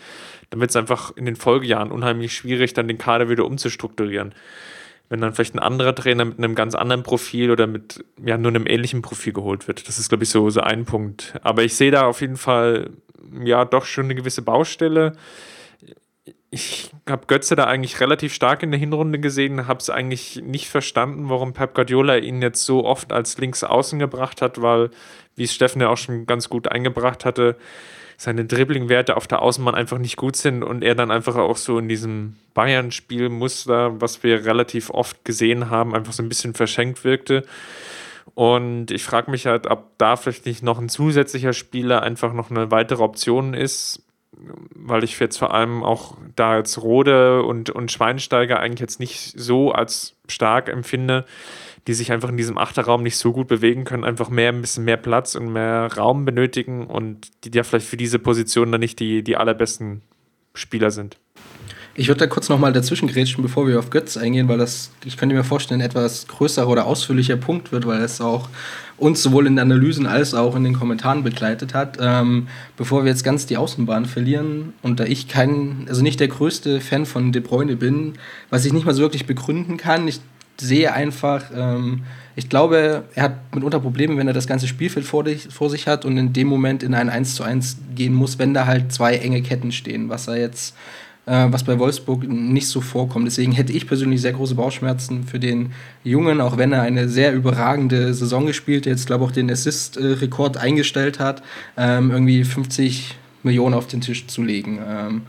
dann 0.50 0.60
wird 0.60 0.70
es 0.70 0.76
einfach 0.76 1.16
in 1.16 1.24
den 1.24 1.36
Folgejahren 1.36 1.90
unheimlich 1.90 2.34
schwierig, 2.34 2.74
dann 2.74 2.88
den 2.88 2.98
Kader 2.98 3.28
wieder 3.28 3.44
umzustrukturieren. 3.44 4.34
Wenn 5.08 5.20
dann 5.20 5.34
vielleicht 5.34 5.54
ein 5.54 5.60
anderer 5.60 5.94
Trainer 5.94 6.24
mit 6.24 6.38
einem 6.38 6.54
ganz 6.54 6.74
anderen 6.74 7.02
Profil 7.02 7.50
oder 7.50 7.66
mit 7.66 8.04
ja, 8.24 8.38
nur 8.38 8.50
einem 8.50 8.66
ähnlichen 8.66 9.02
Profil 9.02 9.32
geholt 9.32 9.66
wird. 9.66 9.88
Das 9.88 9.98
ist, 9.98 10.08
glaube 10.08 10.22
ich, 10.22 10.30
so, 10.30 10.50
so 10.50 10.60
ein 10.60 10.84
Punkt. 10.84 11.34
Aber 11.42 11.64
ich 11.64 11.74
sehe 11.74 11.90
da 11.90 12.06
auf 12.06 12.20
jeden 12.20 12.36
Fall 12.36 12.90
ja 13.42 13.64
doch 13.64 13.84
schon 13.84 14.04
eine 14.04 14.14
gewisse 14.14 14.42
Baustelle 14.42 15.16
ich 16.50 16.90
habe 17.08 17.26
Götze 17.26 17.54
da 17.54 17.64
eigentlich 17.64 18.00
relativ 18.00 18.34
stark 18.34 18.62
in 18.64 18.72
der 18.72 18.80
Hinrunde 18.80 19.20
gesehen, 19.20 19.68
habe 19.68 19.78
es 19.78 19.88
eigentlich 19.88 20.42
nicht 20.44 20.68
verstanden, 20.68 21.28
warum 21.28 21.52
Pep 21.52 21.74
Guardiola 21.74 22.16
ihn 22.16 22.42
jetzt 22.42 22.64
so 22.64 22.84
oft 22.84 23.12
als 23.12 23.38
Linksaußen 23.38 23.98
gebracht 24.00 24.42
hat, 24.42 24.60
weil, 24.60 24.90
wie 25.36 25.44
es 25.44 25.54
Steffen 25.54 25.80
ja 25.80 25.88
auch 25.88 25.96
schon 25.96 26.26
ganz 26.26 26.48
gut 26.48 26.66
eingebracht 26.66 27.24
hatte, 27.24 27.56
seine 28.16 28.44
Dribbling-Werte 28.44 29.16
auf 29.16 29.28
der 29.28 29.42
Außenbahn 29.42 29.76
einfach 29.76 29.98
nicht 29.98 30.16
gut 30.16 30.36
sind 30.36 30.64
und 30.64 30.82
er 30.82 30.94
dann 30.94 31.10
einfach 31.10 31.36
auch 31.36 31.56
so 31.56 31.78
in 31.78 31.88
diesem 31.88 32.36
Bayern-Spielmuster, 32.52 34.00
was 34.00 34.22
wir 34.24 34.44
relativ 34.44 34.90
oft 34.90 35.24
gesehen 35.24 35.70
haben, 35.70 35.94
einfach 35.94 36.12
so 36.12 36.22
ein 36.22 36.28
bisschen 36.28 36.52
verschenkt 36.52 37.04
wirkte. 37.04 37.44
Und 38.34 38.90
ich 38.90 39.04
frage 39.04 39.30
mich 39.30 39.46
halt, 39.46 39.68
ob 39.68 39.96
da 39.98 40.16
vielleicht 40.16 40.46
nicht 40.46 40.62
noch 40.62 40.78
ein 40.78 40.88
zusätzlicher 40.88 41.52
Spieler 41.52 42.02
einfach 42.02 42.32
noch 42.32 42.50
eine 42.50 42.70
weitere 42.70 43.02
Option 43.02 43.54
ist, 43.54 44.02
weil 44.74 45.04
ich 45.04 45.18
jetzt 45.18 45.38
vor 45.38 45.54
allem 45.54 45.82
auch 45.82 46.16
da 46.36 46.56
jetzt 46.56 46.78
Rode 46.78 47.42
und, 47.42 47.70
und 47.70 47.92
Schweinsteiger 47.92 48.58
eigentlich 48.60 48.80
jetzt 48.80 49.00
nicht 49.00 49.38
so 49.38 49.72
als 49.72 50.16
stark 50.28 50.68
empfinde, 50.68 51.24
die 51.86 51.94
sich 51.94 52.12
einfach 52.12 52.28
in 52.28 52.36
diesem 52.36 52.58
Achterraum 52.58 53.02
nicht 53.02 53.16
so 53.16 53.32
gut 53.32 53.48
bewegen 53.48 53.84
können, 53.84 54.04
einfach 54.04 54.28
mehr, 54.28 54.52
ein 54.52 54.60
bisschen 54.60 54.84
mehr 54.84 54.96
Platz 54.96 55.34
und 55.34 55.52
mehr 55.52 55.90
Raum 55.96 56.24
benötigen 56.24 56.86
und 56.86 57.30
die 57.44 57.56
ja 57.56 57.62
vielleicht 57.62 57.86
für 57.86 57.96
diese 57.96 58.18
Position 58.18 58.70
dann 58.72 58.80
nicht 58.80 59.00
die, 59.00 59.22
die 59.22 59.36
allerbesten 59.36 60.02
Spieler 60.54 60.90
sind. 60.90 61.18
Ich 62.00 62.08
würde 62.08 62.20
da 62.20 62.26
kurz 62.28 62.48
nochmal 62.48 62.72
dazwischen 62.72 63.08
grätschen, 63.08 63.42
bevor 63.42 63.68
wir 63.68 63.78
auf 63.78 63.90
Götz 63.90 64.16
eingehen, 64.16 64.48
weil 64.48 64.56
das, 64.56 64.90
ich 65.04 65.18
könnte 65.18 65.34
mir 65.34 65.44
vorstellen, 65.44 65.82
ein 65.82 65.86
etwas 65.86 66.26
größerer 66.28 66.66
oder 66.66 66.86
ausführlicher 66.86 67.36
Punkt 67.36 67.72
wird, 67.72 67.86
weil 67.86 68.00
es 68.00 68.22
auch 68.22 68.48
uns 68.96 69.22
sowohl 69.22 69.46
in 69.46 69.56
den 69.56 69.58
Analysen 69.58 70.06
als 70.06 70.32
auch 70.32 70.56
in 70.56 70.64
den 70.64 70.72
Kommentaren 70.72 71.24
begleitet 71.24 71.74
hat. 71.74 71.98
Ähm, 72.00 72.48
bevor 72.78 73.04
wir 73.04 73.10
jetzt 73.10 73.22
ganz 73.22 73.44
die 73.44 73.58
Außenbahn 73.58 74.06
verlieren 74.06 74.72
und 74.80 74.98
da 74.98 75.04
ich 75.04 75.28
kein, 75.28 75.84
also 75.90 76.02
nicht 76.02 76.20
der 76.20 76.28
größte 76.28 76.80
Fan 76.80 77.04
von 77.04 77.32
De 77.32 77.42
Bruyne 77.42 77.76
bin, 77.76 78.14
was 78.48 78.64
ich 78.64 78.72
nicht 78.72 78.86
mal 78.86 78.94
so 78.94 79.02
wirklich 79.02 79.26
begründen 79.26 79.76
kann, 79.76 80.08
ich 80.08 80.22
sehe 80.58 80.94
einfach, 80.94 81.50
ähm, 81.54 82.04
ich 82.34 82.48
glaube, 82.48 83.04
er 83.14 83.24
hat 83.24 83.54
mitunter 83.54 83.80
Probleme, 83.80 84.16
wenn 84.16 84.26
er 84.26 84.32
das 84.32 84.46
ganze 84.46 84.68
Spielfeld 84.68 85.04
vor, 85.04 85.24
dich, 85.24 85.48
vor 85.50 85.68
sich 85.68 85.86
hat 85.86 86.06
und 86.06 86.16
in 86.16 86.32
dem 86.32 86.46
Moment 86.48 86.82
in 86.82 86.94
ein 86.94 87.10
1 87.10 87.34
zu 87.34 87.42
1 87.42 87.76
gehen 87.94 88.14
muss, 88.14 88.38
wenn 88.38 88.54
da 88.54 88.64
halt 88.64 88.90
zwei 88.90 89.16
enge 89.16 89.42
Ketten 89.42 89.70
stehen, 89.70 90.08
was 90.08 90.28
er 90.28 90.38
jetzt, 90.38 90.74
was 91.26 91.62
bei 91.62 91.78
Wolfsburg 91.78 92.26
nicht 92.26 92.66
so 92.66 92.80
vorkommt. 92.80 93.26
Deswegen 93.26 93.52
hätte 93.52 93.72
ich 93.72 93.86
persönlich 93.86 94.20
sehr 94.20 94.32
große 94.32 94.56
Bauchschmerzen 94.56 95.24
für 95.24 95.38
den 95.38 95.72
Jungen, 96.02 96.40
auch 96.40 96.56
wenn 96.56 96.72
er 96.72 96.82
eine 96.82 97.08
sehr 97.08 97.32
überragende 97.34 98.12
Saison 98.14 98.46
gespielt, 98.46 98.86
jetzt 98.86 99.06
glaube 99.06 99.24
ich 99.24 99.30
auch 99.30 99.34
den 99.34 99.50
Assist-Rekord 99.50 100.56
eingestellt 100.56 101.20
hat, 101.20 101.42
ähm, 101.76 102.10
irgendwie 102.10 102.42
50 102.42 103.16
Millionen 103.42 103.74
auf 103.74 103.86
den 103.86 104.00
Tisch 104.00 104.26
zu 104.26 104.42
legen. 104.42 104.80
Ähm, 104.84 105.22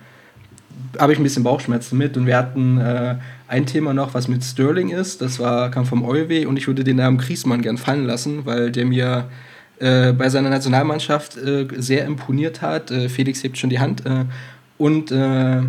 habe 1.00 1.14
ich 1.14 1.20
ein 1.20 1.24
bisschen 1.24 1.44
Bauchschmerzen 1.44 1.98
mit 1.98 2.18
und 2.18 2.26
wir 2.26 2.38
hatten 2.38 2.78
äh, 2.78 3.16
ein 3.48 3.66
Thema 3.66 3.94
noch, 3.94 4.14
was 4.14 4.28
mit 4.28 4.44
Sterling 4.44 4.90
ist. 4.90 5.22
Das 5.22 5.40
war, 5.40 5.72
kam 5.72 5.86
vom 5.86 6.04
Euwe 6.04 6.48
und 6.48 6.58
ich 6.58 6.68
würde 6.68 6.84
den 6.84 6.98
Namen 6.98 7.18
Kriesmann 7.18 7.62
gern 7.62 7.78
fallen 7.78 8.06
lassen, 8.06 8.46
weil 8.46 8.72
der 8.72 8.86
mir 8.86 9.30
äh, 9.80 10.14
bei 10.14 10.30
seiner 10.30 10.50
Nationalmannschaft 10.50 11.38
äh, 11.38 11.68
sehr 11.78 12.06
imponiert 12.06 12.62
hat. 12.62 12.92
Äh, 12.92 13.10
Felix 13.10 13.44
hebt 13.44 13.58
schon 13.58 13.70
die 13.70 13.80
Hand. 13.80 14.04
Und 14.82 15.12
äh, 15.12 15.62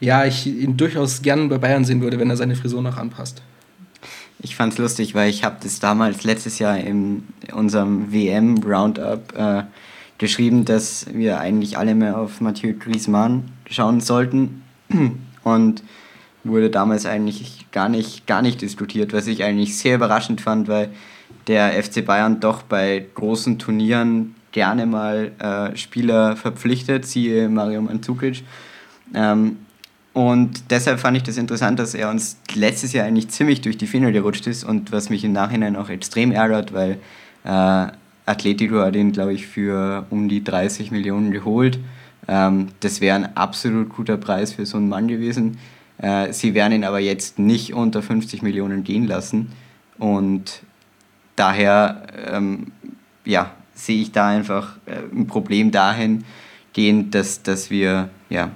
ja, 0.00 0.24
ich 0.24 0.46
ihn 0.46 0.78
durchaus 0.78 1.20
gern 1.20 1.50
bei 1.50 1.58
Bayern 1.58 1.84
sehen 1.84 2.00
würde, 2.00 2.18
wenn 2.18 2.30
er 2.30 2.38
seine 2.38 2.56
Frisur 2.56 2.80
noch 2.80 2.96
anpasst. 2.96 3.42
Ich 4.38 4.56
fand 4.56 4.72
es 4.72 4.78
lustig, 4.78 5.14
weil 5.14 5.28
ich 5.28 5.44
habe 5.44 5.56
das 5.62 5.78
damals 5.78 6.24
letztes 6.24 6.58
Jahr 6.58 6.78
in 6.78 7.24
unserem 7.52 8.10
WM-Roundup 8.10 9.36
äh, 9.36 9.64
geschrieben, 10.16 10.64
dass 10.64 11.04
wir 11.12 11.38
eigentlich 11.38 11.76
alle 11.76 11.94
mehr 11.94 12.18
auf 12.18 12.40
Mathieu 12.40 12.72
Griezmann 12.72 13.44
schauen 13.68 14.00
sollten. 14.00 14.62
Und 15.44 15.82
wurde 16.42 16.70
damals 16.70 17.04
eigentlich 17.04 17.66
gar 17.72 17.90
nicht, 17.90 18.26
gar 18.26 18.40
nicht 18.40 18.62
diskutiert, 18.62 19.12
was 19.12 19.26
ich 19.26 19.44
eigentlich 19.44 19.76
sehr 19.76 19.96
überraschend 19.96 20.40
fand, 20.40 20.66
weil 20.66 20.88
der 21.46 21.72
FC 21.82 22.06
Bayern 22.06 22.40
doch 22.40 22.62
bei 22.62 23.04
großen 23.16 23.58
Turnieren 23.58 24.34
gerne 24.56 24.86
mal 24.86 25.32
äh, 25.38 25.76
Spieler 25.76 26.34
verpflichtet, 26.34 27.04
siehe 27.04 27.50
Mario 27.50 27.82
Mandzukic. 27.82 28.42
Ähm, 29.14 29.58
und 30.14 30.70
deshalb 30.70 30.98
fand 30.98 31.14
ich 31.18 31.24
das 31.24 31.36
interessant, 31.36 31.78
dass 31.78 31.92
er 31.92 32.08
uns 32.08 32.38
letztes 32.54 32.94
Jahr 32.94 33.04
eigentlich 33.04 33.28
ziemlich 33.28 33.60
durch 33.60 33.76
die 33.76 33.86
Finger 33.86 34.12
gerutscht 34.12 34.46
ist 34.46 34.64
und 34.64 34.92
was 34.92 35.10
mich 35.10 35.24
im 35.24 35.32
Nachhinein 35.32 35.76
auch 35.76 35.90
extrem 35.90 36.32
ärgert, 36.32 36.72
weil 36.72 36.92
äh, 37.44 37.88
Atletico 38.24 38.80
hat 38.80 38.96
ihn, 38.96 39.12
glaube 39.12 39.34
ich, 39.34 39.46
für 39.46 40.06
um 40.08 40.30
die 40.30 40.42
30 40.42 40.90
Millionen 40.90 41.32
geholt. 41.32 41.78
Ähm, 42.26 42.68
das 42.80 43.02
wäre 43.02 43.16
ein 43.16 43.36
absolut 43.36 43.90
guter 43.90 44.16
Preis 44.16 44.54
für 44.54 44.64
so 44.64 44.78
einen 44.78 44.88
Mann 44.88 45.06
gewesen. 45.06 45.58
Äh, 45.98 46.32
sie 46.32 46.54
werden 46.54 46.72
ihn 46.72 46.84
aber 46.84 47.00
jetzt 47.00 47.38
nicht 47.38 47.74
unter 47.74 48.00
50 48.00 48.40
Millionen 48.40 48.84
gehen 48.84 49.06
lassen. 49.06 49.52
Und 49.98 50.62
daher 51.36 52.06
ähm, 52.32 52.72
ja, 53.26 53.50
sehe 53.76 54.02
ich 54.02 54.10
da 54.10 54.28
einfach 54.28 54.76
äh, 54.86 54.96
ein 55.14 55.28
Problem 55.28 55.70
dahingehend, 55.70 57.14
dass, 57.14 57.42
dass, 57.42 57.70
wir, 57.70 58.10
ja, 58.28 58.50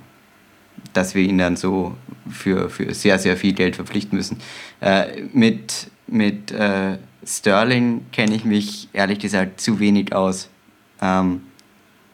dass 0.92 1.14
wir 1.14 1.22
ihn 1.22 1.38
dann 1.38 1.56
so 1.56 1.96
für, 2.28 2.68
für 2.68 2.92
sehr, 2.94 3.20
sehr 3.20 3.36
viel 3.36 3.52
Geld 3.52 3.76
verpflichten 3.76 4.18
müssen. 4.18 4.38
Äh, 4.80 5.22
mit 5.32 5.90
mit 6.10 6.50
äh, 6.50 6.98
Sterling 7.24 8.06
kenne 8.12 8.34
ich 8.34 8.44
mich 8.44 8.88
ehrlich 8.92 9.18
gesagt 9.18 9.60
zu 9.60 9.78
wenig 9.78 10.14
aus. 10.14 10.50
Ähm, 11.00 11.42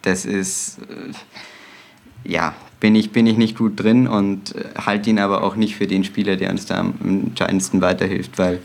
das 0.02 0.24
ist, 0.24 0.78
äh, 0.78 2.30
ja, 2.30 2.54
bin 2.78 2.94
ich, 2.94 3.10
bin 3.12 3.26
ich 3.26 3.36
nicht 3.36 3.56
gut 3.56 3.80
drin 3.80 4.06
und 4.06 4.54
äh, 4.54 4.64
halte 4.78 5.10
ihn 5.10 5.18
aber 5.18 5.42
auch 5.42 5.56
nicht 5.56 5.76
für 5.76 5.86
den 5.86 6.04
Spieler, 6.04 6.36
der 6.36 6.50
uns 6.50 6.66
da 6.66 6.78
am 6.78 6.94
entscheidendsten 7.02 7.80
weiterhilft, 7.80 8.38
weil 8.38 8.60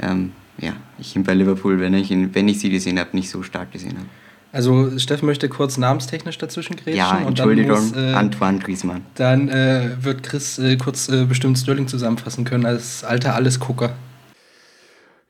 ähm, 0.00 0.32
ja, 0.58 0.74
ich 1.02 1.16
ihn 1.16 1.24
bei 1.24 1.34
Liverpool, 1.34 1.80
wenn 1.80 1.94
ich, 1.94 2.10
ihn, 2.10 2.34
wenn 2.34 2.48
ich 2.48 2.60
sie 2.60 2.70
gesehen 2.70 2.98
habe, 2.98 3.10
nicht 3.12 3.30
so 3.30 3.42
stark 3.42 3.72
gesehen 3.72 3.98
habe. 3.98 4.08
Also 4.52 4.98
Steffen 4.98 5.26
möchte 5.26 5.48
kurz 5.48 5.78
namenstechnisch 5.78 6.36
dazwischen 6.36 6.76
grätschen. 6.76 6.96
Ja, 6.96 7.18
Entschuldigung, 7.26 7.80
muss, 7.80 7.96
äh, 7.96 8.12
Antoine 8.12 8.58
Griezmann. 8.58 9.06
Dann 9.14 9.48
äh, 9.48 9.90
wird 10.00 10.22
Chris 10.22 10.58
äh, 10.58 10.76
kurz 10.76 11.08
äh, 11.08 11.24
bestimmt 11.24 11.58
Sterling 11.58 11.88
zusammenfassen 11.88 12.44
können 12.44 12.66
als 12.66 13.02
alter 13.02 13.34
Allesgucker. 13.34 13.94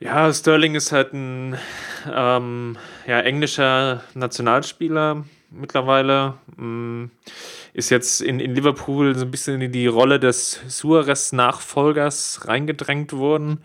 Ja, 0.00 0.32
Sterling 0.32 0.74
ist 0.74 0.90
halt 0.90 1.12
ein 1.12 1.56
ähm, 2.12 2.76
ja, 3.06 3.20
englischer 3.20 4.02
Nationalspieler 4.14 5.24
mittlerweile. 5.50 6.34
Ähm, 6.58 7.10
ist 7.74 7.90
jetzt 7.90 8.20
in, 8.20 8.40
in 8.40 8.54
Liverpool 8.54 9.14
so 9.14 9.24
ein 9.24 9.30
bisschen 9.30 9.60
in 9.60 9.72
die 9.72 9.86
Rolle 9.86 10.18
des 10.18 10.60
Suarez-Nachfolgers 10.68 12.46
reingedrängt 12.46 13.12
worden, 13.12 13.58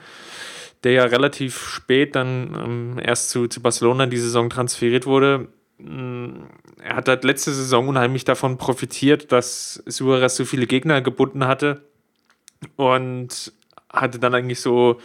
der 0.83 0.91
ja 0.91 1.03
relativ 1.05 1.57
spät 1.57 2.15
dann 2.15 2.55
ähm, 2.55 3.01
erst 3.03 3.29
zu, 3.29 3.47
zu 3.47 3.61
Barcelona 3.61 4.05
die 4.05 4.17
Saison 4.17 4.49
transferiert 4.49 5.05
wurde. 5.05 5.47
Ähm, 5.79 6.47
er 6.81 6.95
hat 6.95 7.07
halt 7.07 7.23
letzte 7.23 7.51
Saison 7.51 7.87
unheimlich 7.87 8.25
davon 8.25 8.57
profitiert, 8.57 9.31
dass 9.31 9.83
Suarez 9.85 10.35
so 10.35 10.45
viele 10.45 10.67
Gegner 10.67 11.01
gebunden 11.01 11.47
hatte 11.47 11.81
und 12.75 13.51
hatte 13.91 14.19
dann 14.19 14.35
eigentlich 14.35 14.59
so 14.59 14.99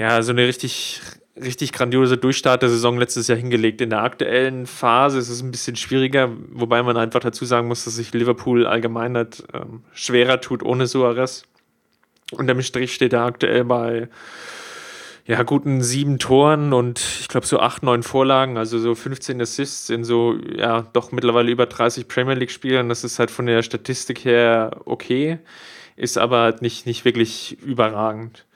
ja, 0.00 0.22
so 0.22 0.32
eine 0.32 0.46
richtig, 0.46 1.02
richtig 1.36 1.74
grandiose 1.74 2.16
Durchstart 2.16 2.62
der 2.62 2.70
Saison 2.70 2.98
letztes 2.98 3.28
Jahr 3.28 3.36
hingelegt. 3.36 3.82
In 3.82 3.90
der 3.90 4.02
aktuellen 4.02 4.66
Phase 4.66 5.18
ist 5.18 5.28
es 5.28 5.42
ein 5.42 5.50
bisschen 5.50 5.76
schwieriger, 5.76 6.30
wobei 6.52 6.82
man 6.82 6.96
einfach 6.96 7.20
dazu 7.20 7.44
sagen 7.44 7.68
muss, 7.68 7.84
dass 7.84 7.96
sich 7.96 8.14
Liverpool 8.14 8.66
allgemein 8.66 9.14
halt, 9.14 9.44
ähm, 9.52 9.82
schwerer 9.92 10.40
tut 10.40 10.62
ohne 10.62 10.86
Suarez. 10.86 11.42
Und 12.32 12.46
der 12.46 12.60
Strich 12.62 12.94
steht 12.94 13.12
er 13.12 13.26
aktuell 13.26 13.64
bei 13.64 14.08
ja, 15.26 15.42
guten 15.42 15.82
sieben 15.82 16.18
Toren 16.18 16.72
und 16.72 16.98
ich 17.20 17.28
glaube 17.28 17.46
so 17.46 17.60
acht, 17.60 17.82
neun 17.82 18.02
Vorlagen, 18.02 18.56
also 18.56 18.78
so 18.78 18.94
15 18.94 19.40
Assists 19.40 19.90
in 19.90 20.04
so, 20.04 20.36
ja, 20.56 20.82
doch 20.92 21.12
mittlerweile 21.12 21.50
über 21.50 21.66
30 21.66 22.08
Premier 22.08 22.34
League-Spielen. 22.34 22.88
Das 22.88 23.04
ist 23.04 23.18
halt 23.18 23.30
von 23.30 23.46
der 23.46 23.62
Statistik 23.62 24.24
her 24.24 24.80
okay, 24.84 25.38
ist 25.96 26.18
aber 26.18 26.40
halt 26.40 26.62
nicht, 26.62 26.86
nicht 26.86 27.04
wirklich 27.04 27.58
überragend. 27.62 28.46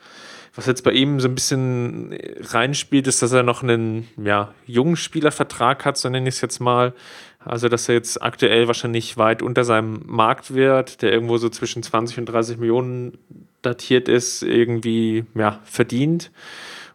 Was 0.57 0.67
jetzt 0.67 0.85
bei 0.85 0.93
ihm 0.93 1.19
so 1.19 1.27
ein 1.27 1.35
bisschen 1.35 2.17
reinspielt, 2.41 3.09
ist, 3.09 3.21
dass 3.23 3.33
er 3.33 3.43
noch 3.43 3.65
einen 3.65 4.09
ja, 4.17 4.55
jungen 4.67 4.97
Spielervertrag 4.97 5.85
hat, 5.85 5.97
so 5.97 6.09
nenne 6.09 6.29
ich 6.29 6.37
es 6.37 6.41
jetzt 6.41 6.61
mal. 6.61 6.95
Also, 7.41 7.69
dass 7.69 7.89
er 7.89 7.97
jetzt 7.97 8.23
aktuell 8.23 8.69
wahrscheinlich 8.69 9.17
weit 9.19 9.43
unter 9.43 9.65
seinem 9.65 10.03
Marktwert, 10.07 11.03
der 11.03 11.13
irgendwo 11.13 11.39
so 11.39 11.49
zwischen 11.49 11.83
20 11.83 12.19
und 12.19 12.27
30 12.27 12.59
Millionen 12.59 13.19
datiert 13.67 14.09
ist, 14.09 14.43
irgendwie 14.43 15.25
ja, 15.35 15.61
verdient. 15.65 16.31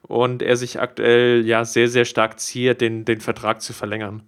Und 0.02 0.42
er 0.42 0.58
sich 0.58 0.80
aktuell 0.80 1.46
ja 1.46 1.66
sehr, 1.66 1.88
sehr 1.88 2.06
stark 2.06 2.40
ziert, 2.40 2.82
den, 2.82 3.06
den 3.06 3.22
Vertrag 3.22 3.62
zu 3.62 3.74
verlängern. 3.74 4.24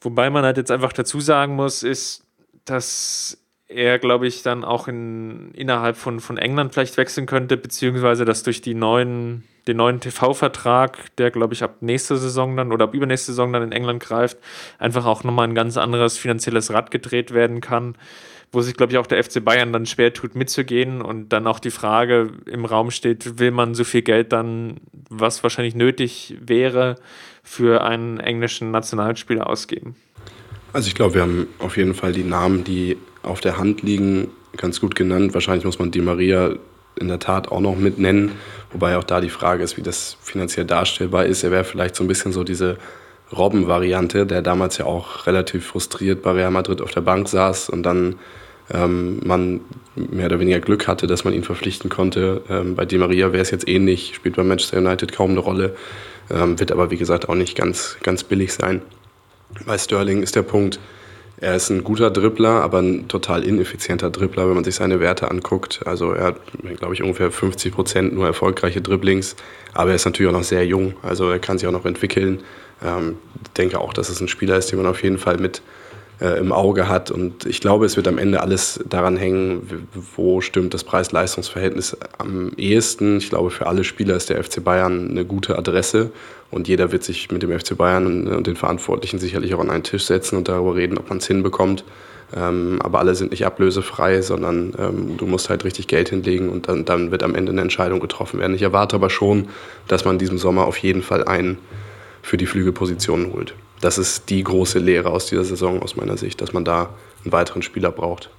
Wobei 0.00 0.28
man 0.30 0.44
halt 0.44 0.56
jetzt 0.58 0.70
einfach 0.70 0.92
dazu 0.92 1.20
sagen 1.20 1.56
muss, 1.56 1.82
ist, 1.82 2.24
dass 2.64 3.38
er, 3.68 3.98
glaube 3.98 4.26
ich, 4.26 4.42
dann 4.42 4.64
auch 4.64 4.86
in, 4.86 5.50
innerhalb 5.52 5.96
von, 5.96 6.20
von 6.20 6.38
England 6.38 6.72
vielleicht 6.72 6.96
wechseln 6.96 7.26
könnte, 7.26 7.56
beziehungsweise 7.56 8.24
dass 8.24 8.42
durch 8.42 8.60
die 8.60 8.74
neuen, 8.74 9.44
den 9.66 9.78
neuen 9.78 10.00
TV-Vertrag, 10.00 11.16
der, 11.16 11.30
glaube 11.30 11.54
ich, 11.54 11.64
ab 11.64 11.78
nächster 11.80 12.16
Saison 12.16 12.56
dann 12.56 12.72
oder 12.72 12.84
ab 12.84 12.94
übernächste 12.94 13.32
Saison 13.32 13.52
dann 13.52 13.64
in 13.64 13.72
England 13.72 14.00
greift, 14.00 14.38
einfach 14.78 15.04
auch 15.04 15.24
nochmal 15.24 15.48
ein 15.48 15.54
ganz 15.54 15.76
anderes 15.76 16.16
finanzielles 16.16 16.72
Rad 16.72 16.90
gedreht 16.90 17.34
werden 17.34 17.60
kann, 17.60 17.96
wo 18.52 18.60
sich, 18.62 18.74
glaube 18.74 18.92
ich, 18.92 18.98
auch 18.98 19.06
der 19.06 19.22
FC 19.22 19.44
Bayern 19.44 19.72
dann 19.72 19.86
schwer 19.86 20.12
tut, 20.12 20.34
mitzugehen 20.34 21.02
und 21.02 21.30
dann 21.30 21.46
auch 21.46 21.58
die 21.58 21.70
Frage 21.70 22.30
im 22.46 22.64
Raum 22.64 22.90
steht, 22.90 23.38
will 23.38 23.50
man 23.50 23.74
so 23.74 23.84
viel 23.84 24.02
Geld 24.02 24.32
dann, 24.32 24.78
was 25.10 25.42
wahrscheinlich 25.42 25.74
nötig 25.74 26.36
wäre, 26.40 26.96
für 27.42 27.84
einen 27.84 28.18
englischen 28.18 28.70
Nationalspieler 28.70 29.48
ausgeben? 29.48 29.96
Also 30.72 30.88
ich 30.88 30.94
glaube, 30.94 31.14
wir 31.14 31.22
haben 31.22 31.46
auf 31.58 31.76
jeden 31.76 31.94
Fall 31.94 32.12
die 32.12 32.24
Namen, 32.24 32.64
die 32.64 32.96
auf 33.22 33.40
der 33.40 33.58
Hand 33.58 33.82
liegen, 33.82 34.28
ganz 34.56 34.80
gut 34.80 34.94
genannt. 34.94 35.34
Wahrscheinlich 35.34 35.64
muss 35.64 35.78
man 35.78 35.90
Di 35.90 36.00
Maria 36.00 36.54
in 36.98 37.08
der 37.08 37.18
Tat 37.18 37.48
auch 37.48 37.60
noch 37.60 37.76
mit 37.76 37.98
nennen, 37.98 38.32
wobei 38.72 38.96
auch 38.96 39.04
da 39.04 39.20
die 39.20 39.28
Frage 39.28 39.62
ist, 39.62 39.76
wie 39.76 39.82
das 39.82 40.16
finanziell 40.22 40.66
darstellbar 40.66 41.26
ist. 41.26 41.42
Er 41.42 41.50
wäre 41.50 41.64
vielleicht 41.64 41.94
so 41.94 42.04
ein 42.04 42.08
bisschen 42.08 42.32
so 42.32 42.42
diese 42.42 42.78
Robben-Variante, 43.34 44.26
der 44.26 44.42
damals 44.42 44.78
ja 44.78 44.84
auch 44.84 45.26
relativ 45.26 45.66
frustriert 45.66 46.22
bei 46.22 46.32
Real 46.32 46.50
Madrid 46.50 46.80
auf 46.80 46.92
der 46.92 47.00
Bank 47.00 47.28
saß 47.28 47.70
und 47.70 47.82
dann 47.82 48.16
ähm, 48.72 49.20
man 49.24 49.60
mehr 49.94 50.26
oder 50.26 50.40
weniger 50.40 50.60
Glück 50.60 50.88
hatte, 50.88 51.06
dass 51.06 51.24
man 51.24 51.32
ihn 51.32 51.44
verpflichten 51.44 51.90
konnte. 51.90 52.42
Ähm, 52.48 52.74
bei 52.74 52.84
Di 52.84 52.98
Maria 52.98 53.32
wäre 53.32 53.42
es 53.42 53.50
jetzt 53.50 53.68
ähnlich, 53.68 54.14
spielt 54.14 54.36
bei 54.36 54.42
Manchester 54.42 54.78
United 54.78 55.12
kaum 55.12 55.30
eine 55.30 55.40
Rolle, 55.40 55.76
ähm, 56.30 56.58
wird 56.58 56.72
aber 56.72 56.90
wie 56.90 56.96
gesagt 56.96 57.28
auch 57.28 57.34
nicht 57.34 57.56
ganz, 57.56 57.96
ganz 58.02 58.24
billig 58.24 58.52
sein. 58.52 58.82
Bei 59.64 59.78
Sterling 59.78 60.22
ist 60.22 60.36
der 60.36 60.42
Punkt, 60.42 60.80
er 61.38 61.54
ist 61.54 61.70
ein 61.70 61.84
guter 61.84 62.10
Dribbler, 62.10 62.62
aber 62.62 62.78
ein 62.78 63.08
total 63.08 63.44
ineffizienter 63.44 64.10
Dribbler, 64.10 64.48
wenn 64.48 64.54
man 64.54 64.64
sich 64.64 64.74
seine 64.74 65.00
Werte 65.00 65.30
anguckt. 65.30 65.80
Also 65.84 66.12
er 66.12 66.24
hat, 66.24 66.40
glaube 66.78 66.94
ich, 66.94 67.02
ungefähr 67.02 67.30
50 67.30 67.74
Prozent 67.74 68.14
nur 68.14 68.26
erfolgreiche 68.26 68.80
Dribblings, 68.80 69.36
aber 69.74 69.90
er 69.90 69.96
ist 69.96 70.06
natürlich 70.06 70.30
auch 70.30 70.38
noch 70.38 70.44
sehr 70.44 70.66
jung, 70.66 70.94
also 71.02 71.30
er 71.30 71.38
kann 71.38 71.58
sich 71.58 71.68
auch 71.68 71.72
noch 71.72 71.84
entwickeln. 71.84 72.40
Ähm, 72.84 73.16
denke 73.56 73.80
auch, 73.80 73.92
dass 73.92 74.08
es 74.08 74.20
ein 74.20 74.28
Spieler 74.28 74.56
ist, 74.56 74.70
den 74.70 74.78
man 74.78 74.86
auf 74.86 75.02
jeden 75.02 75.18
Fall 75.18 75.38
mit 75.38 75.62
äh, 76.20 76.38
im 76.38 76.52
Auge 76.52 76.88
hat. 76.88 77.10
Und 77.10 77.46
ich 77.46 77.60
glaube, 77.60 77.86
es 77.86 77.96
wird 77.96 78.08
am 78.08 78.18
Ende 78.18 78.40
alles 78.40 78.80
daran 78.88 79.16
hängen, 79.16 79.88
wo 80.16 80.40
stimmt 80.40 80.74
das 80.74 80.84
Preis-Leistungs-Verhältnis 80.84 81.96
am 82.18 82.52
ehesten. 82.56 83.18
Ich 83.18 83.28
glaube, 83.28 83.50
für 83.50 83.66
alle 83.66 83.84
Spieler 83.84 84.16
ist 84.16 84.30
der 84.30 84.42
FC 84.42 84.62
Bayern 84.62 85.10
eine 85.10 85.24
gute 85.24 85.58
Adresse. 85.58 86.10
Und 86.50 86.68
jeder 86.68 86.92
wird 86.92 87.02
sich 87.02 87.30
mit 87.30 87.42
dem 87.42 87.58
FC 87.58 87.76
Bayern 87.76 88.28
und 88.28 88.46
den 88.46 88.56
Verantwortlichen 88.56 89.18
sicherlich 89.18 89.54
auch 89.54 89.60
an 89.60 89.70
einen 89.70 89.82
Tisch 89.82 90.04
setzen 90.04 90.36
und 90.36 90.48
darüber 90.48 90.76
reden, 90.76 90.96
ob 90.96 91.08
man 91.08 91.18
es 91.18 91.26
hinbekommt. 91.26 91.84
Ähm, 92.34 92.78
aber 92.82 92.98
alle 92.98 93.14
sind 93.14 93.30
nicht 93.30 93.46
ablösefrei, 93.46 94.20
sondern 94.20 94.74
ähm, 94.78 95.16
du 95.16 95.26
musst 95.26 95.48
halt 95.48 95.64
richtig 95.64 95.86
Geld 95.86 96.08
hinlegen 96.08 96.48
und 96.48 96.68
dann, 96.68 96.84
dann 96.84 97.10
wird 97.10 97.22
am 97.22 97.34
Ende 97.34 97.52
eine 97.52 97.60
Entscheidung 97.60 98.00
getroffen 98.00 98.40
werden. 98.40 98.54
Ich 98.56 98.62
erwarte 98.62 98.96
aber 98.96 99.10
schon, 99.10 99.48
dass 99.86 100.04
man 100.04 100.18
diesem 100.18 100.38
Sommer 100.38 100.66
auf 100.66 100.78
jeden 100.78 101.02
Fall 101.02 101.24
einen 101.24 101.58
für 102.26 102.36
die 102.36 102.46
Flügelpositionen 102.46 103.32
holt. 103.32 103.54
Das 103.80 103.98
ist 103.98 104.30
die 104.30 104.42
große 104.42 104.80
Lehre 104.80 105.10
aus 105.10 105.26
dieser 105.26 105.44
Saison 105.44 105.80
aus 105.80 105.94
meiner 105.94 106.16
Sicht, 106.16 106.40
dass 106.40 106.52
man 106.52 106.64
da 106.64 106.90
einen 107.22 107.32
weiteren 107.32 107.62
Spieler 107.62 107.92
braucht. 107.92 108.30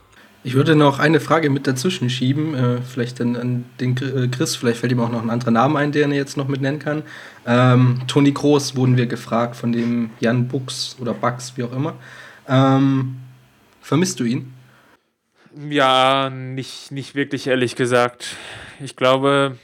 Ich 0.43 0.55
würde 0.55 0.75
noch 0.75 0.99
eine 0.99 1.19
Frage 1.19 1.49
mit 1.49 1.67
dazwischen 1.67 2.09
schieben, 2.09 2.53
äh, 2.53 2.81
vielleicht 2.81 3.21
an, 3.21 3.35
an, 3.35 3.65
den 3.79 3.97
äh, 3.97 4.27
Chris, 4.27 4.55
vielleicht 4.55 4.79
fällt 4.79 4.91
ihm 4.91 4.99
auch 4.99 5.09
noch 5.09 5.21
ein 5.21 5.29
anderer 5.29 5.51
Name 5.51 5.79
ein, 5.79 5.91
den 5.91 6.11
er 6.11 6.17
jetzt 6.17 6.35
noch 6.35 6.47
mit 6.47 6.61
nennen 6.61 6.79
kann. 6.79 7.03
Ähm, 7.45 8.01
Toni 8.07 8.31
Groß 8.31 8.75
wurden 8.75 8.97
wir 8.97 9.05
gefragt 9.05 9.55
von 9.55 9.71
dem 9.71 10.09
Jan 10.19 10.47
Buchs 10.47 10.97
oder 10.99 11.13
Bucks, 11.13 11.53
wie 11.55 11.63
auch 11.63 11.73
immer. 11.73 11.95
Ähm, 12.47 13.17
Vermisst 13.81 14.19
du 14.19 14.25
ihn? 14.25 14.53
Ja, 15.69 16.29
nicht, 16.29 16.91
nicht 16.91 17.15
wirklich, 17.15 17.47
ehrlich 17.47 17.77
gesagt. 17.77 18.35
Ich 18.81 18.97
glaube, 18.97 19.57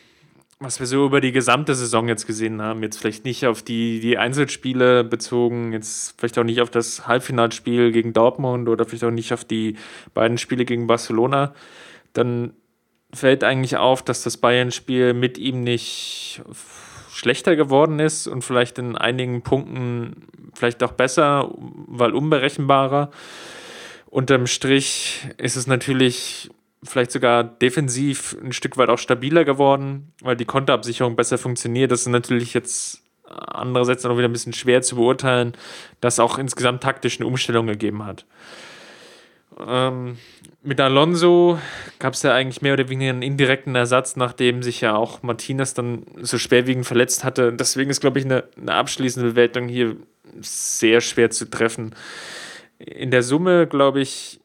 was 0.63 0.79
wir 0.79 0.87
so 0.87 1.05
über 1.05 1.21
die 1.21 1.31
gesamte 1.31 1.75
Saison 1.75 2.07
jetzt 2.07 2.25
gesehen 2.25 2.61
haben, 2.61 2.83
jetzt 2.83 2.97
vielleicht 2.97 3.25
nicht 3.25 3.45
auf 3.45 3.61
die, 3.61 3.99
die 3.99 4.17
Einzelspiele 4.17 5.03
bezogen, 5.03 5.73
jetzt 5.73 6.15
vielleicht 6.17 6.37
auch 6.39 6.43
nicht 6.43 6.61
auf 6.61 6.69
das 6.69 7.07
Halbfinalspiel 7.07 7.91
gegen 7.91 8.13
Dortmund 8.13 8.69
oder 8.69 8.85
vielleicht 8.85 9.03
auch 9.03 9.11
nicht 9.11 9.33
auf 9.33 9.43
die 9.43 9.75
beiden 10.13 10.37
Spiele 10.37 10.65
gegen 10.65 10.87
Barcelona, 10.87 11.53
dann 12.13 12.53
fällt 13.13 13.43
eigentlich 13.43 13.77
auf, 13.77 14.01
dass 14.01 14.23
das 14.23 14.37
Bayern-Spiel 14.37 15.13
mit 15.13 15.37
ihm 15.37 15.63
nicht 15.63 16.41
schlechter 17.11 17.55
geworden 17.55 17.99
ist 17.99 18.27
und 18.27 18.43
vielleicht 18.43 18.79
in 18.79 18.97
einigen 18.97 19.43
Punkten 19.43 20.27
vielleicht 20.53 20.81
auch 20.83 20.93
besser, 20.93 21.51
weil 21.57 22.13
unberechenbarer. 22.13 23.11
Unterm 24.07 24.47
Strich 24.47 25.27
ist 25.37 25.55
es 25.55 25.67
natürlich 25.67 26.49
vielleicht 26.83 27.11
sogar 27.11 27.43
defensiv 27.43 28.35
ein 28.43 28.53
Stück 28.53 28.77
weit 28.77 28.89
auch 28.89 28.97
stabiler 28.97 29.45
geworden, 29.45 30.13
weil 30.21 30.35
die 30.35 30.45
Konterabsicherung 30.45 31.15
besser 31.15 31.37
funktioniert. 31.37 31.91
Das 31.91 32.01
ist 32.01 32.07
natürlich 32.07 32.53
jetzt 32.53 33.01
andererseits 33.25 34.03
noch 34.03 34.17
wieder 34.17 34.27
ein 34.27 34.33
bisschen 34.33 34.53
schwer 34.53 34.81
zu 34.81 34.95
beurteilen, 34.95 35.53
dass 36.01 36.19
auch 36.19 36.37
insgesamt 36.37 36.83
taktisch 36.83 37.19
eine 37.19 37.27
Umstellung 37.27 37.67
gegeben 37.67 38.05
hat. 38.05 38.25
Ähm, 39.59 40.17
mit 40.61 40.79
Alonso 40.79 41.59
gab 41.99 42.13
es 42.13 42.23
ja 42.23 42.33
eigentlich 42.33 42.61
mehr 42.61 42.73
oder 42.73 42.89
weniger 42.89 43.11
einen 43.11 43.21
indirekten 43.21 43.75
Ersatz, 43.75 44.15
nachdem 44.15 44.63
sich 44.63 44.81
ja 44.81 44.95
auch 44.95 45.23
Martinez 45.23 45.73
dann 45.73 46.03
so 46.21 46.37
schwerwiegend 46.37 46.85
verletzt 46.85 47.23
hatte. 47.23 47.53
Deswegen 47.53 47.89
ist, 47.89 48.01
glaube 48.01 48.19
ich, 48.19 48.25
eine, 48.25 48.45
eine 48.59 48.73
abschließende 48.73 49.29
Bewertung 49.31 49.67
hier 49.67 49.95
sehr 50.41 51.01
schwer 51.01 51.29
zu 51.29 51.49
treffen 51.49 51.93
in 52.85 53.11
der 53.11 53.23
Summe, 53.23 53.67
glaube 53.67 54.01
ich, 54.01 54.39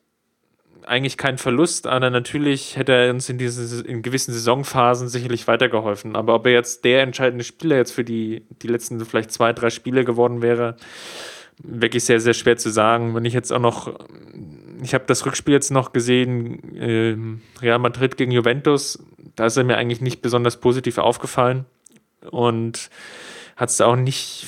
eigentlich 0.89 1.17
kein 1.17 1.39
Verlust, 1.39 1.87
aber 1.87 2.11
natürlich 2.11 2.77
hätte 2.77 2.93
er 2.93 3.11
uns 3.11 3.29
in 3.29 3.39
diesen 3.39 3.85
in 3.85 4.03
gewissen 4.03 4.33
Saisonphasen 4.33 5.09
sicherlich 5.09 5.47
weitergeholfen. 5.47 6.17
Aber 6.17 6.35
ob 6.35 6.47
er 6.47 6.53
jetzt 6.53 6.85
der 6.85 7.03
entscheidende 7.03 7.45
Spieler 7.45 7.77
jetzt 7.77 7.93
für 7.93 8.05
die, 8.05 8.43
die 8.63 8.69
letzten 8.69 9.05
vielleicht 9.05 9.31
zwei, 9.31 9.53
drei 9.53 9.71
Spiele 9.71 10.05
geworden 10.05 10.43
wäre, 10.43 10.77
wirklich 11.63 12.05
sehr, 12.05 12.21
sehr 12.21 12.35
schwer 12.35 12.57
zu 12.57 12.71
sagen. 12.71 13.15
Wenn 13.15 13.25
ich 13.25 13.35
jetzt 13.35 13.53
auch 13.53 13.61
noch, 13.61 13.95
ich 14.83 14.95
habe 14.95 15.05
das 15.07 15.27
Rückspiel 15.27 15.55
jetzt 15.55 15.71
noch 15.71 15.93
gesehen, 15.93 16.77
äh, 16.77 17.17
Real 17.61 17.79
Madrid 17.79 18.17
gegen 18.17 18.33
Juventus, 18.33 18.99
da 19.37 19.47
ist 19.47 19.57
er 19.57 19.65
mir 19.65 19.77
eigentlich 19.77 20.01
nicht 20.01 20.23
besonders 20.23 20.59
positiv 20.59 20.99
aufgefallen 20.99 21.67
und 22.31 22.91
hat 23.57 23.71
es 23.71 23.81
auch 23.81 23.97
nicht 23.97 24.47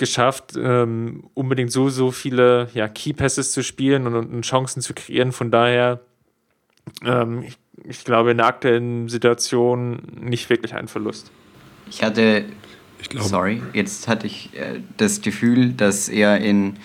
geschafft, 0.00 0.54
ähm, 0.56 1.24
unbedingt 1.34 1.70
so, 1.70 1.88
so 1.90 2.10
viele 2.10 2.68
ja, 2.74 2.88
Key 2.88 3.12
Passes 3.12 3.52
zu 3.52 3.62
spielen 3.62 4.06
und, 4.06 4.16
und 4.16 4.42
Chancen 4.42 4.80
zu 4.82 4.94
kreieren. 4.94 5.30
Von 5.30 5.52
daher, 5.52 6.00
ähm, 7.04 7.44
ich, 7.44 7.58
ich, 7.84 8.04
glaube, 8.04 8.32
in 8.32 8.38
der 8.38 8.46
aktuellen 8.46 9.08
Situation 9.08 10.02
nicht 10.20 10.50
wirklich 10.50 10.74
ein 10.74 10.88
Verlust. 10.88 11.30
Ich 11.88 12.02
hatte, 12.02 12.46
ich 12.98 13.22
sorry, 13.22 13.62
jetzt 13.74 14.08
hatte 14.08 14.26
ich 14.26 14.50
äh, 14.58 14.80
das 14.96 15.20
Gefühl, 15.20 15.74
dass 15.74 16.08
er 16.08 16.38
in 16.38 16.76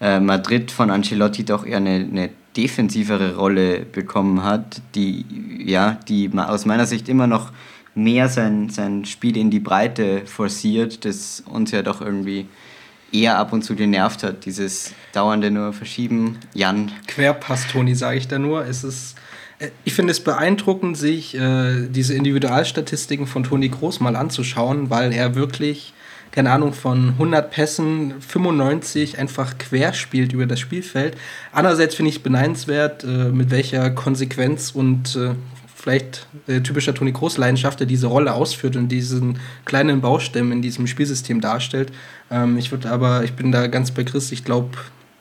äh, 0.00 0.20
Madrid 0.20 0.70
von 0.70 0.90
Ancelotti 0.90 1.44
doch 1.44 1.64
eher 1.64 1.78
eine, 1.78 1.94
eine 1.94 2.30
defensivere 2.56 3.36
Rolle 3.36 3.80
bekommen 3.80 4.42
hat, 4.42 4.82
die, 4.94 5.24
ja, 5.64 6.00
die 6.08 6.30
aus 6.36 6.66
meiner 6.66 6.86
Sicht 6.86 7.08
immer 7.08 7.26
noch 7.28 7.52
mehr 7.96 8.28
sein, 8.28 8.68
sein 8.68 9.04
Spiel 9.04 9.36
in 9.36 9.50
die 9.50 9.58
Breite 9.58 10.26
forciert, 10.26 11.04
das 11.04 11.42
uns 11.50 11.70
ja 11.70 11.82
doch 11.82 12.00
irgendwie 12.00 12.46
eher 13.12 13.38
ab 13.38 13.52
und 13.52 13.62
zu 13.62 13.74
genervt 13.74 14.22
hat, 14.22 14.44
dieses 14.44 14.92
dauernde 15.12 15.50
nur 15.50 15.72
Verschieben. 15.72 16.38
Jan. 16.54 16.92
Querpass, 17.06 17.66
Toni, 17.68 17.94
sage 17.94 18.18
ich 18.18 18.28
da 18.28 18.38
nur. 18.38 18.66
Es 18.66 18.84
ist, 18.84 19.16
äh, 19.58 19.68
ich 19.84 19.94
finde 19.94 20.10
es 20.10 20.20
beeindruckend, 20.20 20.96
sich 20.96 21.34
äh, 21.34 21.86
diese 21.88 22.14
Individualstatistiken 22.14 23.26
von 23.26 23.44
Toni 23.44 23.68
Groß 23.68 24.00
mal 24.00 24.16
anzuschauen, 24.16 24.90
weil 24.90 25.12
er 25.12 25.34
wirklich, 25.34 25.94
keine 26.32 26.50
Ahnung, 26.50 26.74
von 26.74 27.10
100 27.10 27.50
Pässen 27.50 28.20
95 28.20 29.18
einfach 29.18 29.56
quer 29.56 29.94
spielt 29.94 30.32
über 30.32 30.46
das 30.46 30.60
Spielfeld. 30.60 31.16
Andererseits 31.52 31.94
finde 31.94 32.10
ich 32.10 32.22
beneidenswert, 32.22 33.04
äh, 33.04 33.30
mit 33.30 33.50
welcher 33.50 33.90
Konsequenz 33.90 34.72
und 34.72 35.16
äh, 35.16 35.30
vielleicht 35.86 36.26
äh, 36.48 36.60
typischer 36.62 36.94
Toni 36.94 37.12
Kroos-Leidenschaft, 37.12 37.78
der 37.78 37.86
diese 37.86 38.08
Rolle 38.08 38.34
ausführt 38.34 38.74
und 38.74 38.88
diesen 38.88 39.38
kleinen 39.64 40.00
Baustellen 40.00 40.50
in 40.50 40.60
diesem 40.60 40.88
Spielsystem 40.88 41.40
darstellt. 41.40 41.92
Ähm, 42.28 42.58
ich 42.58 42.72
würde 42.72 42.90
aber, 42.90 43.22
ich 43.22 43.34
bin 43.34 43.52
da 43.52 43.68
ganz 43.68 43.92
bei 43.92 44.02
Chris, 44.02 44.32
ich 44.32 44.42
glaube 44.42 44.70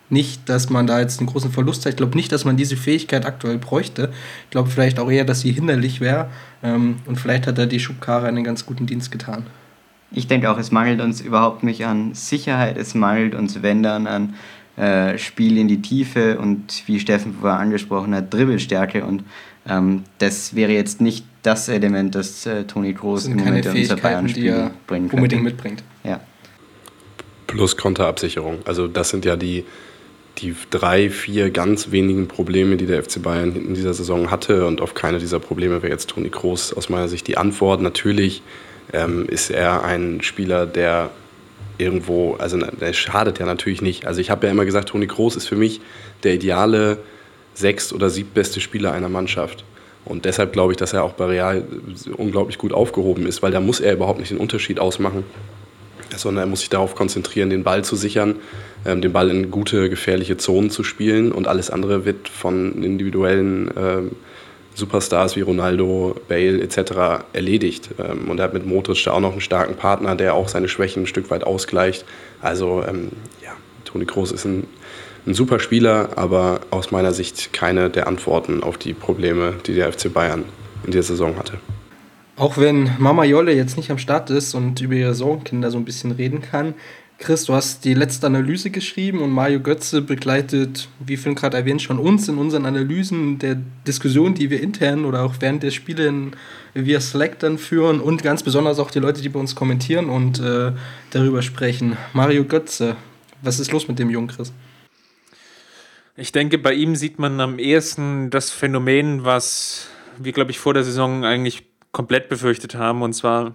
nicht, 0.09 0.49
dass 0.49 0.71
man 0.71 0.87
da 0.87 0.99
jetzt 0.99 1.19
einen 1.19 1.27
großen 1.27 1.51
Verlust 1.51 1.85
hat. 1.85 1.91
Ich 1.91 1.97
glaube 1.97 2.15
nicht, 2.15 2.31
dass 2.31 2.45
man 2.45 2.57
diese 2.57 2.77
Fähigkeit 2.77 3.27
aktuell 3.27 3.59
bräuchte. 3.59 4.11
Ich 4.45 4.49
glaube 4.49 4.71
vielleicht 4.71 4.97
auch 4.97 5.11
eher, 5.11 5.23
dass 5.23 5.41
sie 5.41 5.51
hinderlich 5.51 6.01
wäre. 6.01 6.31
Ähm, 6.63 6.95
und 7.05 7.19
vielleicht 7.19 7.45
hat 7.45 7.59
er 7.59 7.67
die 7.67 7.79
Schubkarre 7.79 8.25
einen 8.25 8.43
ganz 8.43 8.65
guten 8.65 8.87
Dienst 8.87 9.11
getan. 9.11 9.45
Ich 10.11 10.27
denke 10.27 10.49
auch, 10.49 10.57
es 10.57 10.71
mangelt 10.71 10.99
uns 10.99 11.21
überhaupt 11.21 11.63
nicht 11.63 11.85
an 11.85 12.15
Sicherheit, 12.15 12.77
es 12.77 12.95
mangelt 12.95 13.35
uns, 13.35 13.61
wenn 13.61 13.83
dann, 13.83 14.07
an 14.07 14.33
äh, 14.77 15.19
Spiel 15.19 15.59
in 15.59 15.67
die 15.67 15.81
Tiefe 15.83 16.39
und 16.39 16.83
wie 16.87 16.99
Steffen 16.99 17.35
vorher 17.39 17.59
angesprochen 17.59 18.15
hat, 18.15 18.33
Dribbelstärke. 18.33 19.05
Und 19.05 19.23
ähm, 19.67 20.03
das 20.19 20.55
wäre 20.55 20.71
jetzt 20.71 21.01
nicht 21.01 21.25
das 21.41 21.69
Element, 21.69 22.15
das 22.15 22.45
äh, 22.45 22.65
Toni 22.65 22.93
Kroos 22.93 23.25
im 23.25 23.37
Moment 23.37 23.65
in 23.65 23.77
unser 23.77 23.97
Bayern-Spiel 23.97 24.71
bringen 24.87 25.09
könnte. 25.09 25.15
unbedingt 25.15 25.43
mitbringt. 25.43 25.83
Ja. 26.03 26.19
Plus 27.47 27.77
Konterabsicherung. 27.77 28.59
Also 28.65 28.87
das 28.87 29.09
sind 29.09 29.25
ja 29.25 29.35
die, 29.35 29.65
die 30.39 30.55
drei, 30.69 31.09
vier 31.09 31.51
ganz 31.51 31.91
wenigen 31.91 32.27
Probleme, 32.27 32.77
die 32.77 32.85
der 32.85 33.03
FC 33.03 33.21
Bayern 33.21 33.55
in 33.55 33.73
dieser 33.75 33.93
Saison 33.93 34.31
hatte. 34.31 34.65
Und 34.65 34.81
auf 34.81 34.93
keine 34.93 35.19
dieser 35.19 35.39
Probleme 35.39 35.81
wäre 35.81 35.91
jetzt 35.91 36.09
Toni 36.09 36.29
Kroos 36.29 36.73
aus 36.73 36.89
meiner 36.89 37.07
Sicht 37.07 37.27
die 37.27 37.37
Antwort. 37.37 37.81
Natürlich 37.81 38.41
ähm, 38.93 39.27
ist 39.27 39.49
er 39.51 39.83
ein 39.83 40.21
Spieler, 40.21 40.65
der 40.65 41.11
irgendwo, 41.77 42.35
also 42.35 42.57
der 42.57 42.93
schadet 42.93 43.39
ja 43.39 43.45
natürlich 43.45 43.81
nicht. 43.81 44.05
Also 44.05 44.21
ich 44.21 44.29
habe 44.29 44.47
ja 44.47 44.51
immer 44.51 44.65
gesagt, 44.65 44.89
Toni 44.89 45.07
Kroos 45.07 45.35
ist 45.35 45.47
für 45.47 45.55
mich 45.55 45.81
der 46.23 46.33
ideale 46.33 46.99
sechst- 47.55 47.93
oder 47.93 48.09
siebtbeste 48.09 48.59
Spieler 48.59 48.91
einer 48.91 49.09
Mannschaft. 49.09 49.63
Und 50.05 50.25
deshalb 50.25 50.53
glaube 50.53 50.73
ich, 50.73 50.77
dass 50.77 50.93
er 50.93 51.03
auch 51.03 51.13
bei 51.13 51.25
Real 51.25 51.63
unglaublich 52.15 52.59
gut 52.59 52.73
aufgehoben 52.73 53.25
ist, 53.25 53.41
weil 53.41 53.51
da 53.51 53.59
muss 53.59 53.79
er 53.79 53.93
überhaupt 53.93 54.19
nicht 54.19 54.29
den 54.29 54.37
Unterschied 54.37 54.79
ausmachen, 54.79 55.23
sondern 56.15 56.43
er 56.43 56.47
muss 56.47 56.59
sich 56.59 56.69
darauf 56.69 56.95
konzentrieren, 56.95 57.49
den 57.49 57.63
Ball 57.63 57.83
zu 57.83 57.95
sichern, 57.95 58.35
ähm, 58.85 59.01
den 59.01 59.11
Ball 59.11 59.31
in 59.31 59.49
gute, 59.49 59.89
gefährliche 59.89 60.37
Zonen 60.37 60.69
zu 60.69 60.83
spielen 60.83 61.31
und 61.31 61.47
alles 61.47 61.71
andere 61.71 62.05
wird 62.05 62.29
von 62.29 62.83
individuellen 62.83 63.71
ähm, 63.75 64.11
Superstars 64.75 65.35
wie 65.35 65.41
Ronaldo, 65.41 66.15
Bale 66.27 66.61
etc. 66.61 67.23
erledigt. 67.33 67.89
Ähm, 67.97 68.29
und 68.29 68.39
er 68.39 68.45
hat 68.45 68.53
mit 68.53 68.65
Modric 68.65 69.03
da 69.05 69.13
auch 69.13 69.19
noch 69.21 69.31
einen 69.31 69.41
starken 69.41 69.75
Partner, 69.75 70.15
der 70.15 70.35
auch 70.35 70.49
seine 70.49 70.67
Schwächen 70.67 71.03
ein 71.03 71.07
Stück 71.07 71.29
weit 71.31 71.43
ausgleicht. 71.43 72.05
Also 72.41 72.83
ähm, 72.87 73.09
ja, 73.43 73.51
Toni 73.85 74.05
Kroos 74.05 74.31
ist 74.31 74.45
ein 74.45 74.67
ein 75.25 75.33
super 75.33 75.59
Spieler, 75.59 76.09
aber 76.17 76.61
aus 76.71 76.91
meiner 76.91 77.13
Sicht 77.13 77.53
keine 77.53 77.89
der 77.89 78.07
Antworten 78.07 78.63
auf 78.63 78.77
die 78.77 78.93
Probleme, 78.93 79.55
die 79.65 79.73
der 79.73 79.91
FC 79.91 80.13
Bayern 80.13 80.45
in 80.85 80.91
der 80.91 81.03
Saison 81.03 81.37
hatte. 81.37 81.57
Auch 82.37 82.57
wenn 82.57 82.91
Mama 82.99 83.23
Jolle 83.23 83.53
jetzt 83.53 83.77
nicht 83.77 83.91
am 83.91 83.97
Start 83.97 84.29
ist 84.29 84.53
und 84.55 84.81
über 84.81 84.93
ihre 84.93 85.15
Sorgenkinder 85.15 85.71
so 85.71 85.77
ein 85.77 85.85
bisschen 85.85 86.11
reden 86.11 86.41
kann, 86.41 86.73
Chris, 87.17 87.45
du 87.45 87.53
hast 87.53 87.85
die 87.85 87.93
letzte 87.93 88.27
Analyse 88.27 88.71
geschrieben 88.71 89.21
und 89.21 89.31
Mario 89.31 89.61
Götze 89.61 90.01
begleitet, 90.01 90.89
wie 90.99 91.15
Phil 91.15 91.33
gerade 91.33 91.55
erwähnt, 91.55 91.81
schon 91.81 91.97
uns 91.97 92.27
in 92.27 92.37
unseren 92.37 92.65
Analysen 92.65 93.39
der 93.39 93.57
Diskussion, 93.87 94.33
die 94.33 94.49
wir 94.49 94.61
intern 94.61 95.05
oder 95.05 95.23
auch 95.23 95.35
während 95.39 95.63
der 95.63 95.71
Spiele 95.71 96.07
in, 96.07 96.31
via 96.73 96.99
Slack 96.99 97.39
dann 97.39 97.57
führen 97.57 98.01
und 98.01 98.21
ganz 98.21 98.43
besonders 98.43 98.79
auch 98.79 98.91
die 98.91 98.99
Leute, 98.99 99.21
die 99.21 99.29
bei 99.29 99.39
uns 99.39 99.55
kommentieren 99.55 100.09
und 100.09 100.41
äh, 100.41 100.73
darüber 101.11 101.41
sprechen. 101.41 101.95
Mario 102.11 102.43
Götze, 102.43 102.97
was 103.41 103.61
ist 103.61 103.71
los 103.71 103.87
mit 103.87 103.97
dem 103.97 104.09
jungen 104.09 104.27
Chris? 104.27 104.51
Ich 106.17 106.31
denke, 106.31 106.57
bei 106.57 106.73
ihm 106.73 106.95
sieht 106.95 107.19
man 107.19 107.41
am 107.41 107.59
ehesten 107.59 108.29
das 108.29 108.49
Phänomen, 108.49 109.25
was 109.25 109.89
wir, 110.17 110.31
glaube 110.31 110.51
ich, 110.51 110.59
vor 110.59 110.73
der 110.73 110.85
Saison 110.85 111.25
eigentlich 111.25 111.63
komplett 111.91 112.29
befürchtet 112.29 112.75
haben, 112.75 113.01
und 113.01 113.11
zwar 113.11 113.53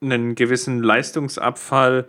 einen 0.00 0.36
gewissen 0.36 0.82
Leistungsabfall, 0.82 2.06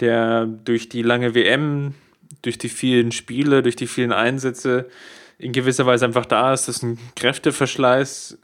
der 0.00 0.46
durch 0.46 0.88
die 0.88 1.02
lange 1.02 1.34
WM, 1.34 1.94
durch 2.40 2.56
die 2.56 2.70
vielen 2.70 3.12
Spiele, 3.12 3.62
durch 3.62 3.76
die 3.76 3.86
vielen 3.86 4.12
Einsätze 4.12 4.88
in 5.36 5.52
gewisser 5.52 5.84
Weise 5.84 6.06
einfach 6.06 6.26
da 6.26 6.54
ist, 6.54 6.68
dass 6.68 6.82
ein 6.82 6.98
Kräfteverschleiß 7.16 8.38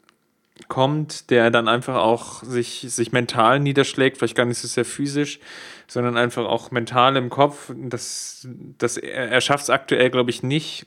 kommt, 0.69 1.31
der 1.31 1.51
dann 1.51 1.69
einfach 1.69 1.97
auch 1.97 2.43
sich, 2.43 2.85
sich 2.89 3.13
mental 3.13 3.61
niederschlägt, 3.61 4.19
vielleicht 4.19 4.37
gar 4.37 4.45
nicht 4.45 4.59
so 4.59 4.69
sehr 4.69 4.85
physisch, 4.85 5.41
sondern 5.89 6.17
einfach 6.17 6.45
auch 6.45 6.71
mental 6.71 7.17
im 7.17 7.31
Kopf. 7.31 7.73
Das, 7.75 8.47
das, 8.79 8.97
er, 8.97 9.31
er 9.31 9.41
schafft 9.41 9.65
es 9.65 9.71
aktuell, 9.71 10.11
glaube 10.11 10.31
ich, 10.31 10.43
nicht, 10.43 10.87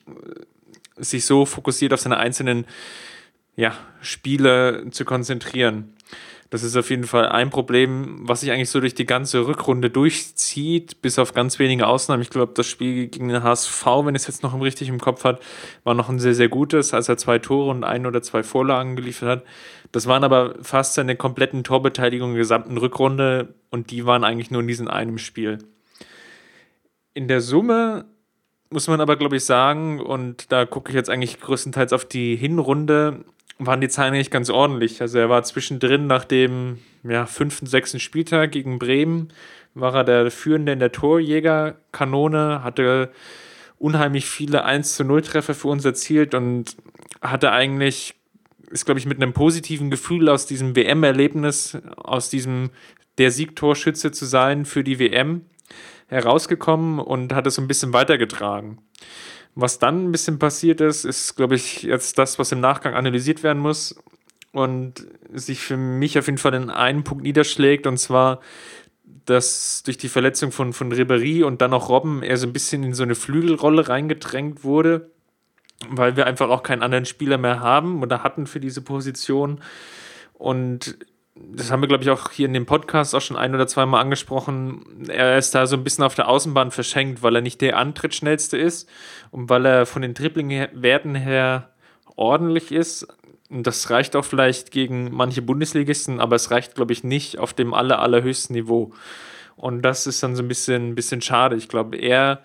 sich 0.98 1.26
so 1.26 1.46
fokussiert 1.46 1.94
auf 1.94 2.02
seine 2.02 2.18
einzelnen 2.18 2.66
ja, 3.56 3.74
Spiele 4.02 4.86
zu 4.92 5.06
konzentrieren. 5.06 5.94
Das 6.52 6.64
ist 6.64 6.76
auf 6.76 6.90
jeden 6.90 7.04
Fall 7.04 7.30
ein 7.30 7.52
Problem, 7.52 8.22
was 8.28 8.42
sich 8.42 8.52
eigentlich 8.52 8.72
so 8.72 8.80
durch 8.80 8.96
die 8.96 9.06
ganze 9.06 9.46
Rückrunde 9.46 9.92
durchzieht, 9.92 11.00
bis 11.02 11.20
auf 11.20 11.34
ganz 11.34 11.60
wenige 11.60 11.86
Ausnahmen. 11.86 12.24
Ich 12.24 12.32
glaube, 12.32 12.54
das 12.56 12.66
Spiel 12.66 13.08
gegen 13.08 13.28
den 13.28 13.44
HSV, 13.44 13.86
wenn 14.04 14.16
es 14.16 14.26
jetzt 14.26 14.42
noch 14.42 14.60
richtig 14.60 14.90
im 14.90 15.00
Kopf 15.00 15.24
hat, 15.24 15.42
war 15.84 15.94
noch 15.94 16.10
ein 16.10 16.18
sehr, 16.18 16.34
sehr 16.34 16.50
gutes, 16.50 16.94
als 16.94 17.08
er 17.08 17.18
zwei 17.18 17.38
Tore 17.38 17.70
und 17.70 17.84
ein 17.84 18.08
oder 18.08 18.24
zwei 18.24 18.42
Vorlagen 18.42 18.96
geliefert 18.96 19.30
hat. 19.30 19.44
Das 19.92 20.08
waren 20.08 20.24
aber 20.24 20.56
fast 20.64 20.96
seine 20.96 21.16
kompletten 21.16 21.64
Torbeteiligungen 21.64 22.34
der 22.34 22.42
gesamten 22.42 22.78
Rückrunde 22.78 23.54
und 23.70 23.92
die 23.92 24.08
waren 24.08 24.24
eigentlich 24.24 24.50
nur 24.50 24.62
in 24.62 24.68
diesem 24.68 24.88
einem 24.88 25.20
Spiel. 25.20 25.60
In 27.14 27.28
der 27.28 27.42
Summe 27.42 28.06
muss 28.72 28.88
man 28.88 29.02
aber, 29.02 29.18
glaube 29.18 29.38
ich, 29.38 29.46
sagen, 29.46 30.00
und 30.00 30.52
da 30.52 30.66
gucke 30.66 30.90
ich 30.90 30.96
jetzt 30.96 31.10
eigentlich 31.10 31.40
größtenteils 31.40 31.94
auf 31.94 32.06
die 32.06 32.36
Hinrunde, 32.36 33.24
waren 33.60 33.82
die 33.82 33.90
Zahlen 33.90 34.14
eigentlich 34.14 34.32
ganz 34.32 34.50
ordentlich. 34.50 35.02
Also 35.02 35.20
er 35.20 35.30
war 35.30 35.44
zwischendrin 35.44 36.08
nach 36.08 36.24
dem 36.24 36.80
ja, 37.04 37.26
fünften, 37.26 37.68
sechsten 37.68 38.00
Spieltag 38.00 38.52
gegen 38.52 38.80
Bremen, 38.80 39.34
war 39.76 39.94
er 39.94 40.04
der 40.04 40.32
Führende 40.32 40.72
in 40.72 40.80
der 40.80 40.92
Torjägerkanone, 40.92 42.64
hatte 42.64 43.12
unheimlich 43.78 44.26
viele 44.26 44.64
1 44.64 44.96
zu 44.96 45.04
0 45.04 45.22
Treffer 45.22 45.54
für 45.54 45.68
uns 45.68 45.86
erzielt 45.86 46.34
und 46.34 46.76
hatte 47.22 47.52
eigentlich, 47.52 48.16
ist 48.72 48.86
glaube 48.86 49.00
ich 49.00 49.06
mit 49.06 49.22
einem 49.22 49.34
positiven 49.34 49.92
Gefühl 49.92 50.30
aus 50.30 50.46
diesem 50.46 50.76
WM-Erlebnis, 50.76 51.78
aus 51.98 52.30
diesem 52.30 52.72
der 53.18 53.32
Siegtorschütze 53.32 54.12
zu 54.12 54.26
sein 54.26 54.66
für 54.66 54.84
die 54.84 55.00
WM 55.00 55.42
herausgekommen 56.08 57.00
und 57.00 57.34
hat 57.34 57.46
es 57.46 57.56
so 57.56 57.62
ein 57.62 57.68
bisschen 57.68 57.94
weitergetragen. 57.94 58.80
Was 59.62 59.78
dann 59.78 60.06
ein 60.06 60.12
bisschen 60.14 60.40
passiert 60.40 60.80
ist, 60.80 61.04
ist, 61.04 61.36
glaube 61.36 61.56
ich, 61.56 61.84
jetzt 61.84 62.18
das, 62.18 62.40
was 62.40 62.54
im 62.54 62.62
Nachgang 62.62 62.94
analysiert 62.94 63.44
werden 63.44 63.62
muss 63.62 64.02
und 64.54 65.06
sich 65.34 65.60
für 65.60 65.76
mich 65.76 66.18
auf 66.18 66.28
jeden 66.28 66.38
Fall 66.38 66.54
in 66.54 66.70
einen 66.70 67.04
Punkt 67.04 67.24
niederschlägt, 67.24 67.86
und 67.86 67.98
zwar, 67.98 68.40
dass 69.26 69.84
durch 69.84 69.98
die 69.98 70.08
Verletzung 70.08 70.54
von, 70.54 70.72
von 70.72 70.94
Ribéry 70.94 71.44
und 71.44 71.62
dann 71.62 71.74
auch 71.74 71.90
Robben 71.90 72.24
er 72.24 72.38
so 72.38 72.48
ein 72.48 72.54
bisschen 72.54 72.84
in 72.84 72.94
so 72.94 73.04
eine 73.04 73.16
Flügelrolle 73.16 73.90
reingedrängt 73.90 74.64
wurde, 74.64 75.12
weil 75.90 76.16
wir 76.16 76.26
einfach 76.26 76.50
auch 76.50 76.64
keinen 76.64 76.82
anderen 76.82 77.06
Spieler 77.06 77.38
mehr 77.38 77.60
haben 77.60 78.02
oder 78.02 78.24
hatten 78.24 78.48
für 78.48 78.62
diese 78.62 78.82
Position. 78.82 79.62
Und 80.36 80.98
das 81.52 81.72
haben 81.72 81.82
wir, 81.82 81.88
glaube 81.88 82.04
ich, 82.04 82.10
auch 82.10 82.32
hier 82.32 82.46
in 82.46 82.54
dem 82.54 82.66
Podcast 82.66 83.16
auch 83.16 83.22
schon 83.22 83.38
ein 83.38 83.56
oder 83.56 83.68
zweimal 83.68 84.02
angesprochen. 84.02 85.08
Er 85.10 85.38
ist 85.38 85.56
da 85.56 85.68
so 85.68 85.76
ein 85.76 85.84
bisschen 85.84 86.04
auf 86.04 86.16
der 86.16 86.28
Außenbahn 86.28 86.72
verschenkt, 86.72 87.24
weil 87.24 87.36
er 87.36 87.42
nicht 87.42 87.62
der 87.62 87.78
Antrittsschnellste 87.78 88.58
ist 88.58 88.90
und 89.32 89.50
weil 89.50 89.66
er 89.66 89.86
von 89.86 90.02
den 90.02 90.14
Dribbling-Werten 90.14 91.16
her 91.16 91.70
ordentlich 92.16 92.72
ist. 92.72 93.08
Und 93.50 93.66
das 93.66 93.90
reicht 93.90 94.16
auch 94.16 94.26
vielleicht 94.26 94.72
gegen 94.72 95.10
manche 95.12 95.42
Bundesligisten, 95.42 96.20
aber 96.20 96.36
es 96.36 96.52
reicht, 96.52 96.76
glaube 96.76 96.94
ich, 96.94 97.04
nicht 97.04 97.40
auf 97.40 97.54
dem 97.54 97.74
aller, 97.74 98.00
allerhöchsten 98.00 98.54
Niveau. 98.54 98.94
Und 99.56 99.82
das 99.82 100.08
ist 100.08 100.22
dann 100.22 100.36
so 100.36 100.44
ein 100.44 100.48
bisschen, 100.48 100.96
bisschen 100.96 101.22
schade. 101.22 101.56
Ich 101.56 101.68
glaube, 101.68 101.98
er 101.98 102.42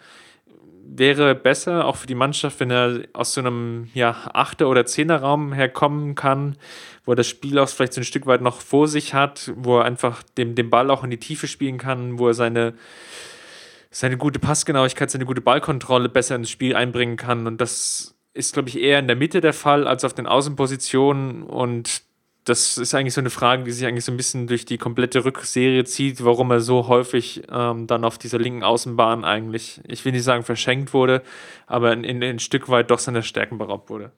wäre 0.87 1.35
besser, 1.35 1.87
auch 1.87 1.97
für 1.97 2.07
die 2.07 2.15
Mannschaft, 2.15 2.61
wenn 2.61 2.71
er 2.71 3.01
aus 3.13 3.35
so 3.35 3.41
einem 3.41 3.89
ja, 3.95 4.17
Achter- 4.33 4.69
oder 4.69 4.87
Zehnerraum 4.87 5.53
herkommen 5.53 6.15
kann, 6.15 6.57
wo 7.05 7.13
er 7.13 7.17
das 7.17 7.27
Spiel 7.27 7.59
auch 7.59 7.69
vielleicht 7.69 7.95
so 7.95 8.01
ein 8.01 8.05
Stück 8.05 8.27
weit 8.27 8.41
noch 8.41 8.61
vor 8.61 8.89
sich 8.89 9.15
hat, 9.15 9.53
wo 9.57 9.79
er 9.79 9.85
einfach 9.85 10.23
dem, 10.37 10.55
den 10.55 10.71
Ball 10.71 10.91
auch 10.91 11.05
in 11.05 11.11
die 11.11 11.19
Tiefe 11.19 11.47
spielen 11.47 11.79
kann, 11.79 12.19
wo 12.19 12.29
er 12.29 12.35
seine, 12.35 12.75
seine 13.91 14.17
gute 14.17 14.39
Passgenauigkeit, 14.39 15.11
seine 15.11 15.27
gute 15.27 15.41
Ballkontrolle 15.41 16.09
besser 16.09 16.37
ins 16.37 16.51
Spiel 16.51 16.75
einbringen 16.77 17.17
kann. 17.17 17.47
Und 17.47 17.61
das 17.61 18.15
ist, 18.33 18.53
glaube 18.53 18.69
ich, 18.69 18.79
eher 18.79 18.99
in 18.99 19.07
der 19.07 19.17
Mitte 19.17 19.41
der 19.41 19.53
Fall 19.53 19.87
als 19.87 20.05
auf 20.05 20.15
den 20.15 20.27
Außenpositionen. 20.27 21.43
Und 21.45 22.03
das 22.45 22.77
ist 22.77 22.95
eigentlich 22.95 23.15
so 23.15 23.21
eine 23.21 23.31
Frage, 23.31 23.65
die 23.65 23.73
sich 23.73 23.87
eigentlich 23.87 24.05
so 24.05 24.13
ein 24.13 24.19
bisschen 24.19 24.47
durch 24.47 24.67
die 24.67 24.77
komplette 24.77 25.25
Rückserie 25.25 25.85
zieht, 25.85 26.23
warum 26.25 26.51
er 26.51 26.61
so 26.61 26.89
häufig 26.89 27.43
ähm, 27.51 27.87
dann 27.87 28.05
auf 28.05 28.19
dieser 28.19 28.39
linken 28.39 28.63
Außenbahn 28.63 29.25
eigentlich, 29.25 29.81
ich 29.89 30.05
will 30.05 30.13
nicht 30.13 30.25
sagen 30.25 30.43
verschenkt 30.43 30.93
wurde, 30.93 31.23
aber 31.67 31.93
in, 31.93 32.05
in, 32.05 32.21
in 32.21 32.37
ein 32.37 32.39
Stück 32.39 32.69
weit 32.69 32.91
doch 32.91 32.99
seiner 32.99 33.23
Stärken 33.23 33.57
beraubt 33.57 33.89
wurde. 33.89 34.13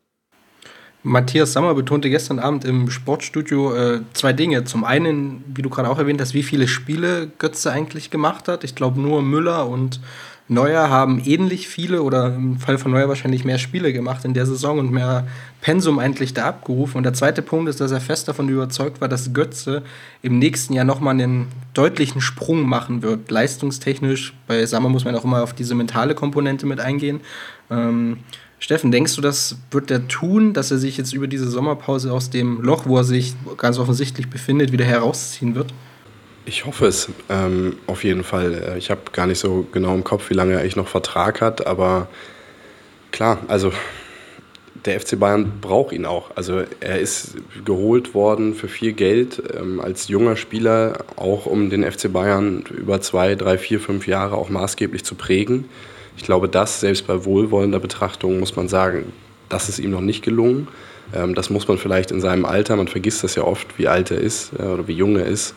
Matthias 1.05 1.53
Sammer 1.53 1.73
betonte 1.75 2.11
gestern 2.11 2.41
Abend 2.41 2.65
im 2.65 2.91
Sportstudio 2.91 3.75
äh, 3.77 4.01
zwei 4.13 4.33
Dinge. 4.33 4.65
Zum 4.65 4.83
einen, 4.83 5.45
wie 5.55 5.63
du 5.63 5.71
gerade 5.71 5.89
auch 5.89 5.99
erwähnt 5.99 6.21
hast, 6.21 6.35
wie 6.35 6.43
viele 6.43 6.67
Spiele 6.67 7.31
Götze 7.39 7.71
eigentlich 7.71 8.11
gemacht 8.11 8.49
hat. 8.49 8.65
Ich 8.65 8.75
glaube, 8.75 9.01
nur 9.01 9.23
Müller 9.23 9.69
und 9.69 10.01
Neuer 10.49 10.89
haben 10.91 11.21
ähnlich 11.25 11.67
viele 11.67 12.03
oder 12.03 12.35
im 12.35 12.59
Fall 12.59 12.79
von 12.79 12.93
Neuer 12.93 13.09
wahrscheinlich 13.09 13.45
mehr 13.45 13.59
Spiele 13.59 13.93
gemacht 13.93 14.25
in 14.25 14.33
der 14.33 14.47
Saison 14.47 14.79
und 14.79 14.93
mehr 14.93 15.27
Pensum 15.61 15.99
eigentlich 15.99 16.35
da 16.35 16.47
abgerufen. 16.47 16.99
Und 16.99 17.03
der 17.03 17.15
zweite 17.15 17.43
Punkt 17.43 17.69
ist, 17.69 17.81
dass 17.81 17.91
er 17.91 18.01
fest 18.01 18.29
davon 18.29 18.49
überzeugt 18.49 19.01
war, 19.01 19.09
dass 19.09 19.33
Götze 19.33 19.83
im 20.23 20.39
nächsten 20.39 20.73
Jahr 20.73 20.85
nochmal 20.85 21.15
einen 21.15 21.49
deutlichen 21.75 22.21
Sprung 22.21 22.69
machen 22.69 23.03
wird. 23.03 23.29
Leistungstechnisch, 23.31 24.35
bei 24.47 24.65
Sammer 24.67 24.89
muss 24.89 25.05
man 25.05 25.17
auch 25.17 25.25
immer 25.25 25.43
auf 25.43 25.53
diese 25.53 25.75
mentale 25.75 26.15
Komponente 26.15 26.67
mit 26.67 26.79
eingehen. 26.79 27.21
Ähm, 27.69 28.19
Steffen, 28.61 28.93
denkst 28.93 29.17
du, 29.17 29.21
das 29.21 29.59
wird 29.71 29.91
er 29.91 30.07
tun, 30.09 30.55
dass 30.55 30.71
er 30.71 30.79
sich 30.79 30.97
jetzt 30.97 31.13
über 31.13 31.27
diese 31.27 31.49
Sommerpause 31.49 32.13
aus 32.13 32.31
dem 32.31 32.63
Loch, 32.63 32.87
wo 32.87 32.97
er 32.97 33.05
sich 33.05 33.35
ganz 33.57 33.79
offensichtlich 33.79 34.31
befindet, 34.31 34.73
wieder 34.73 34.85
herausziehen 34.85 35.55
wird? 35.55 35.75
Ich 36.49 36.65
hoffe 36.65 36.87
es 36.87 37.09
ähm, 37.29 37.77
auf 37.89 38.05
jeden 38.05 38.23
Fall. 38.23 38.55
Äh, 38.55 38.79
ich 38.79 38.91
habe 38.91 39.01
gar 39.13 39.27
nicht 39.27 39.41
so 39.41 39.67
genau 39.73 39.95
im 39.95 40.05
Kopf, 40.05 40.31
wie 40.31 40.35
lange 40.35 40.55
er 40.55 40.61
eigentlich 40.61 40.77
noch 40.77 40.87
Vertrag 40.87 41.41
hat, 41.41 41.67
aber 41.67 42.07
klar, 43.11 43.39
also 43.49 43.73
der 44.85 45.01
FC 45.01 45.19
Bayern 45.19 45.55
braucht 45.61 45.93
ihn 45.93 46.07
auch. 46.07 46.31
Also 46.37 46.63
er 46.79 47.01
ist 47.01 47.35
geholt 47.65 48.15
worden 48.15 48.55
für 48.55 48.69
viel 48.69 48.93
Geld 48.93 49.43
ähm, 49.59 49.81
als 49.81 50.07
junger 50.07 50.37
Spieler, 50.37 51.05
auch 51.17 51.47
um 51.47 51.69
den 51.69 51.83
FC 51.83 52.13
Bayern 52.13 52.63
über 52.71 53.01
zwei, 53.01 53.35
drei, 53.35 53.59
vier, 53.59 53.81
fünf 53.81 54.07
Jahre 54.07 54.37
auch 54.37 54.49
maßgeblich 54.49 55.05
zu 55.05 55.17
prägen. 55.17 55.65
Ich 56.17 56.23
glaube, 56.23 56.49
das 56.49 56.79
selbst 56.79 57.09
bei 57.09 57.25
wohlwollender 57.25 57.81
Betrachtung 57.81 58.39
muss 58.39 58.55
man 58.55 58.69
sagen, 58.69 59.13
das 59.49 59.69
ist 59.69 59.81
ihm 59.81 59.91
noch 59.91 60.01
nicht 60.01 60.23
gelungen. 60.23 60.69
Ähm, 61.13 61.35
das 61.35 61.51
muss 61.51 61.67
man 61.67 61.77
vielleicht 61.77 62.13
in 62.13 62.21
seinem 62.21 62.45
Alter, 62.45 62.77
man 62.77 62.87
vergisst 62.87 63.25
das 63.25 63.35
ja 63.35 63.43
oft, 63.43 63.81
wie 63.81 63.89
alt 63.89 64.13
er 64.13 64.19
ist 64.19 64.53
äh, 64.57 64.63
oder 64.63 64.87
wie 64.87 64.95
jung 64.95 65.17
er 65.17 65.27
ist. 65.27 65.55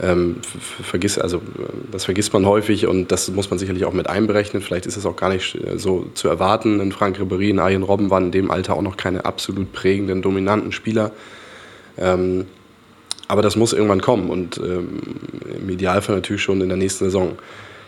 Ähm, 0.00 0.36
vergisst, 0.82 1.20
also 1.20 1.40
das 1.92 2.04
vergisst 2.04 2.32
man 2.32 2.46
häufig 2.46 2.88
und 2.88 3.12
das 3.12 3.30
muss 3.30 3.50
man 3.50 3.60
sicherlich 3.60 3.84
auch 3.84 3.92
mit 3.92 4.08
einberechnen. 4.08 4.60
Vielleicht 4.60 4.86
ist 4.86 4.96
es 4.96 5.06
auch 5.06 5.14
gar 5.14 5.28
nicht 5.28 5.54
äh, 5.54 5.78
so 5.78 6.06
zu 6.14 6.28
erwarten. 6.28 6.80
In 6.80 6.90
Frank 6.90 7.18
Ribéry, 7.20 7.50
in 7.50 7.60
Arjen 7.60 7.84
Robben 7.84 8.10
waren 8.10 8.24
in 8.24 8.32
dem 8.32 8.50
Alter 8.50 8.74
auch 8.74 8.82
noch 8.82 8.96
keine 8.96 9.24
absolut 9.24 9.72
prägenden, 9.72 10.20
dominanten 10.20 10.72
Spieler. 10.72 11.12
Ähm, 11.96 12.46
aber 13.28 13.42
das 13.42 13.54
muss 13.56 13.72
irgendwann 13.72 14.00
kommen 14.00 14.30
und 14.30 14.58
ähm, 14.58 15.00
im 15.56 15.70
Idealfall 15.70 16.16
natürlich 16.16 16.42
schon 16.42 16.60
in 16.60 16.68
der 16.68 16.76
nächsten 16.76 17.04
Saison. 17.04 17.38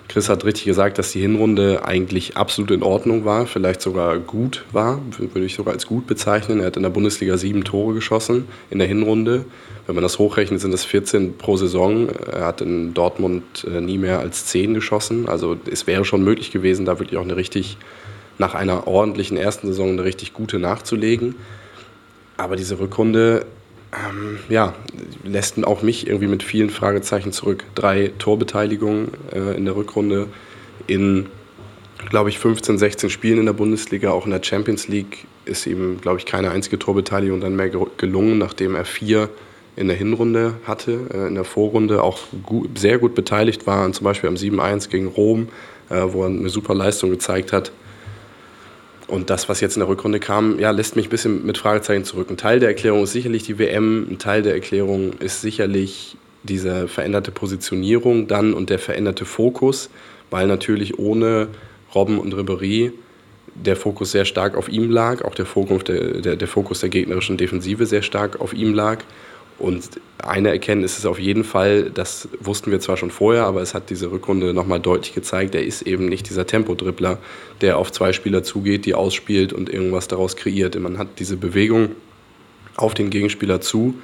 Chris 0.08 0.28
hat 0.28 0.44
richtig 0.44 0.64
gesagt, 0.64 0.98
dass 0.98 1.12
die 1.12 1.20
Hinrunde 1.20 1.84
eigentlich 1.84 2.36
absolut 2.36 2.70
in 2.70 2.82
Ordnung 2.82 3.24
war, 3.24 3.46
vielleicht 3.46 3.82
sogar 3.82 4.18
gut 4.18 4.64
war, 4.72 5.00
würde 5.18 5.44
ich 5.44 5.54
sogar 5.54 5.74
als 5.74 5.86
gut 5.86 6.06
bezeichnen. 6.06 6.60
Er 6.60 6.66
hat 6.66 6.76
in 6.76 6.84
der 6.84 6.90
Bundesliga 6.90 7.36
sieben 7.36 7.64
Tore 7.64 7.94
geschossen 7.94 8.46
in 8.70 8.78
der 8.78 8.86
Hinrunde. 8.86 9.44
Wenn 9.86 9.94
man 9.94 10.02
das 10.02 10.18
hochrechnet, 10.18 10.60
sind 10.60 10.72
das 10.72 10.84
14 10.84 11.36
pro 11.38 11.56
Saison. 11.56 12.08
Er 12.08 12.46
hat 12.46 12.60
in 12.60 12.94
Dortmund 12.94 13.66
äh, 13.70 13.80
nie 13.80 13.98
mehr 13.98 14.20
als 14.20 14.46
zehn 14.46 14.74
geschossen. 14.74 15.28
Also 15.28 15.56
es 15.70 15.86
wäre 15.86 16.04
schon 16.04 16.24
möglich 16.24 16.50
gewesen, 16.50 16.86
da 16.86 16.98
wirklich 16.98 17.18
auch 17.18 17.24
eine 17.24 17.36
richtig, 17.36 17.76
nach 18.38 18.54
einer 18.54 18.86
ordentlichen 18.86 19.36
ersten 19.36 19.68
Saison 19.68 19.90
eine 19.90 20.04
richtig 20.04 20.32
gute 20.32 20.58
nachzulegen. 20.58 21.36
Aber 22.36 22.56
diese 22.56 22.78
Rückrunde 22.78 23.46
ähm, 23.92 24.38
ja, 24.48 24.74
lässt 25.24 25.64
auch 25.64 25.82
mich 25.82 26.06
irgendwie 26.06 26.26
mit 26.26 26.42
vielen 26.42 26.70
Fragezeichen 26.70 27.32
zurück. 27.32 27.64
Drei 27.74 28.12
Torbeteiligungen 28.18 29.12
äh, 29.32 29.56
in 29.56 29.64
der 29.64 29.76
Rückrunde 29.76 30.28
in, 30.86 31.26
glaube 32.10 32.28
ich, 32.28 32.38
15, 32.38 32.78
16 32.78 33.10
Spielen 33.10 33.38
in 33.38 33.46
der 33.46 33.52
Bundesliga. 33.52 34.10
Auch 34.10 34.24
in 34.24 34.32
der 34.32 34.42
Champions 34.42 34.88
League 34.88 35.26
ist 35.44 35.66
ihm, 35.66 36.00
glaube 36.00 36.18
ich, 36.18 36.26
keine 36.26 36.50
einzige 36.50 36.78
Torbeteiligung 36.78 37.40
dann 37.40 37.56
mehr 37.56 37.70
gelungen, 37.96 38.38
nachdem 38.38 38.74
er 38.74 38.84
vier 38.84 39.30
in 39.76 39.88
der 39.88 39.96
Hinrunde 39.96 40.54
hatte, 40.64 40.98
äh, 41.12 41.28
in 41.28 41.34
der 41.34 41.44
Vorrunde 41.44 42.02
auch 42.02 42.18
gut, 42.42 42.78
sehr 42.78 42.98
gut 42.98 43.14
beteiligt 43.14 43.66
war, 43.66 43.90
zum 43.92 44.04
Beispiel 44.04 44.28
am 44.28 44.36
7-1 44.36 44.88
gegen 44.88 45.06
Rom, 45.06 45.48
äh, 45.90 46.02
wo 46.08 46.22
er 46.22 46.28
eine 46.28 46.48
super 46.48 46.74
Leistung 46.74 47.10
gezeigt 47.10 47.52
hat. 47.52 47.72
Und 49.08 49.30
das, 49.30 49.48
was 49.48 49.60
jetzt 49.60 49.76
in 49.76 49.80
der 49.80 49.88
Rückrunde 49.88 50.20
kam, 50.20 50.58
ja, 50.58 50.70
lässt 50.70 50.96
mich 50.96 51.06
ein 51.06 51.10
bisschen 51.10 51.46
mit 51.46 51.58
Fragezeichen 51.58 52.04
zurück. 52.04 52.30
Ein 52.30 52.36
Teil 52.36 52.58
der 52.58 52.68
Erklärung 52.68 53.04
ist 53.04 53.12
sicherlich 53.12 53.44
die 53.44 53.58
WM, 53.58 54.06
ein 54.10 54.18
Teil 54.18 54.42
der 54.42 54.54
Erklärung 54.54 55.12
ist 55.20 55.40
sicherlich 55.40 56.16
diese 56.42 56.88
veränderte 56.88 57.30
Positionierung 57.30 58.26
dann 58.26 58.54
und 58.54 58.70
der 58.70 58.78
veränderte 58.78 59.24
Fokus, 59.24 59.90
weil 60.30 60.46
natürlich 60.46 60.98
ohne 60.98 61.48
Robben 61.94 62.18
und 62.18 62.34
Ribéry 62.34 62.92
der 63.54 63.76
Fokus 63.76 64.12
sehr 64.12 64.24
stark 64.24 64.56
auf 64.56 64.68
ihm 64.68 64.90
lag, 64.90 65.22
auch 65.22 65.34
der 65.34 65.46
Fokus 65.46 65.84
der, 65.84 66.20
der, 66.20 66.36
der 66.36 66.48
Fokus 66.48 66.80
der 66.80 66.88
gegnerischen 66.88 67.36
Defensive 67.36 67.86
sehr 67.86 68.02
stark 68.02 68.40
auf 68.40 68.52
ihm 68.52 68.74
lag. 68.74 69.02
Und 69.58 69.88
eine 70.18 70.50
Erkenntnis 70.50 70.98
ist 70.98 71.06
auf 71.06 71.18
jeden 71.18 71.44
Fall, 71.44 71.90
das 71.90 72.28
wussten 72.40 72.70
wir 72.70 72.80
zwar 72.80 72.96
schon 72.96 73.10
vorher, 73.10 73.44
aber 73.44 73.62
es 73.62 73.74
hat 73.74 73.88
diese 73.90 74.10
Rückrunde 74.10 74.52
nochmal 74.52 74.80
deutlich 74.80 75.14
gezeigt, 75.14 75.54
er 75.54 75.64
ist 75.64 75.82
eben 75.82 76.06
nicht 76.06 76.28
dieser 76.28 76.46
Tempodribbler, 76.46 77.18
der 77.62 77.78
auf 77.78 77.90
zwei 77.90 78.12
Spieler 78.12 78.42
zugeht, 78.42 78.84
die 78.84 78.94
ausspielt 78.94 79.52
und 79.52 79.70
irgendwas 79.70 80.08
daraus 80.08 80.36
kreiert. 80.36 80.78
Man 80.78 80.98
hat 80.98 81.08
diese 81.18 81.36
Bewegung 81.36 81.90
auf 82.76 82.92
den 82.92 83.08
Gegenspieler 83.08 83.62
zu, 83.62 83.94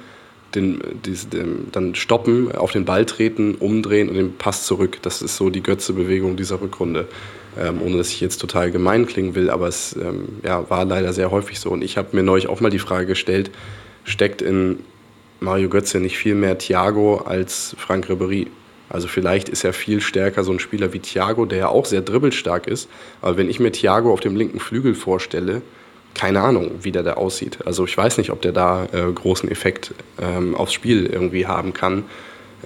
den, 0.55 0.81
den, 1.05 1.17
den, 1.31 1.67
dann 1.71 1.95
stoppen, 1.95 2.51
auf 2.51 2.71
den 2.71 2.85
Ball 2.85 3.05
treten, 3.05 3.55
umdrehen 3.55 4.09
und 4.09 4.15
den 4.15 4.35
Pass 4.35 4.65
zurück. 4.65 4.99
Das 5.01 5.21
ist 5.21 5.37
so 5.37 5.49
die 5.49 5.63
Götze-Bewegung 5.63 6.35
dieser 6.35 6.61
Rückrunde. 6.61 7.07
Ähm, 7.55 7.83
ohne 7.83 7.97
dass 7.97 8.09
ich 8.09 8.19
jetzt 8.19 8.39
total 8.39 8.71
gemein 8.71 9.05
klingen 9.05 9.35
will, 9.35 9.51
aber 9.51 9.67
es 9.67 9.95
ähm, 9.95 10.39
ja, 10.43 10.67
war 10.71 10.85
leider 10.85 11.13
sehr 11.13 11.29
häufig 11.29 11.59
so. 11.59 11.69
Und 11.69 11.83
ich 11.83 11.97
habe 11.97 12.09
mir 12.13 12.23
neulich 12.23 12.47
auch 12.49 12.61
mal 12.61 12.71
die 12.71 12.79
Frage 12.79 13.05
gestellt, 13.05 13.51
steckt 14.05 14.41
in 14.41 14.79
Mario 15.43 15.69
Götze 15.69 15.99
nicht 15.99 16.17
viel 16.17 16.35
mehr 16.35 16.57
Thiago 16.57 17.17
als 17.25 17.75
Frank 17.77 18.09
Ribery? 18.09 18.47
Also 18.89 19.07
vielleicht 19.07 19.49
ist 19.49 19.63
er 19.63 19.73
viel 19.73 20.01
stärker 20.01 20.43
so 20.43 20.51
ein 20.51 20.59
Spieler 20.59 20.93
wie 20.93 20.99
Thiago, 20.99 21.45
der 21.45 21.57
ja 21.57 21.67
auch 21.67 21.85
sehr 21.85 22.01
dribbelstark 22.01 22.67
ist. 22.67 22.89
Aber 23.21 23.37
wenn 23.37 23.49
ich 23.49 23.59
mir 23.59 23.71
Thiago 23.71 24.11
auf 24.13 24.19
dem 24.19 24.35
linken 24.35 24.59
Flügel 24.59 24.95
vorstelle, 24.95 25.61
keine 26.13 26.41
Ahnung, 26.41 26.71
wie 26.81 26.91
der 26.91 27.03
da 27.03 27.13
aussieht. 27.13 27.59
Also 27.65 27.85
ich 27.85 27.97
weiß 27.97 28.19
nicht, 28.19 28.29
ob 28.29 28.41
der 28.41 28.51
da 28.51 28.85
äh, 28.93 29.11
großen 29.11 29.49
Effekt 29.49 29.93
ähm, 30.21 30.55
aufs 30.55 30.73
Spiel 30.73 31.07
irgendwie 31.07 31.47
haben 31.47 31.73
kann 31.73 32.03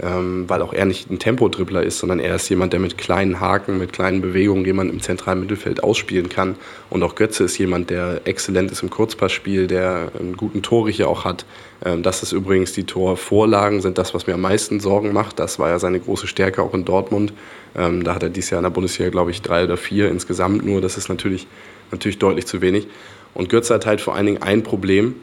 ähm, 0.01 0.45
weil 0.47 0.61
auch 0.61 0.73
er 0.73 0.85
nicht 0.85 1.09
ein 1.09 1.19
Tempodribbler 1.19 1.83
ist, 1.83 1.99
sondern 1.99 2.19
er 2.19 2.35
ist 2.35 2.49
jemand, 2.49 2.73
der 2.73 2.79
mit 2.79 2.97
kleinen 2.97 3.39
Haken, 3.39 3.77
mit 3.79 3.93
kleinen 3.93 4.21
Bewegungen 4.21 4.65
jemand 4.65 4.91
im 4.91 5.01
zentralen 5.01 5.39
Mittelfeld 5.39 5.83
ausspielen 5.83 6.29
kann. 6.29 6.55
Und 6.89 7.03
auch 7.03 7.15
Götze 7.15 7.43
ist 7.43 7.57
jemand, 7.57 7.89
der 7.89 8.21
exzellent 8.25 8.71
ist 8.71 8.83
im 8.83 8.89
Kurzpassspiel, 8.89 9.67
der 9.67 10.11
einen 10.19 10.37
guten 10.37 10.61
Torrichter 10.61 11.07
auch 11.07 11.25
hat. 11.25 11.45
Ähm, 11.83 12.03
das 12.03 12.23
ist 12.23 12.31
übrigens 12.31 12.73
die 12.73 12.83
Torvorlagen, 12.83 13.81
sind 13.81 13.97
das, 13.97 14.13
was 14.13 14.27
mir 14.27 14.35
am 14.35 14.41
meisten 14.41 14.79
Sorgen 14.79 15.13
macht. 15.13 15.39
Das 15.39 15.59
war 15.59 15.69
ja 15.69 15.79
seine 15.79 15.99
große 15.99 16.27
Stärke 16.27 16.61
auch 16.61 16.73
in 16.73 16.85
Dortmund. 16.85 17.33
Ähm, 17.75 18.03
da 18.03 18.15
hat 18.15 18.23
er 18.23 18.29
dieses 18.29 18.51
Jahr 18.51 18.59
in 18.59 18.63
der 18.63 18.71
Bundesliga, 18.71 19.09
glaube 19.09 19.31
ich, 19.31 19.41
drei 19.41 19.63
oder 19.63 19.77
vier 19.77 20.09
insgesamt 20.09 20.65
nur. 20.65 20.81
Das 20.81 20.97
ist 20.97 21.09
natürlich, 21.09 21.47
natürlich 21.91 22.19
deutlich 22.19 22.45
zu 22.45 22.61
wenig. 22.61 22.87
Und 23.33 23.49
Götze 23.49 23.73
hat 23.73 23.85
halt 23.85 24.01
vor 24.01 24.15
allen 24.15 24.25
Dingen 24.25 24.41
ein 24.41 24.63
Problem, 24.63 25.15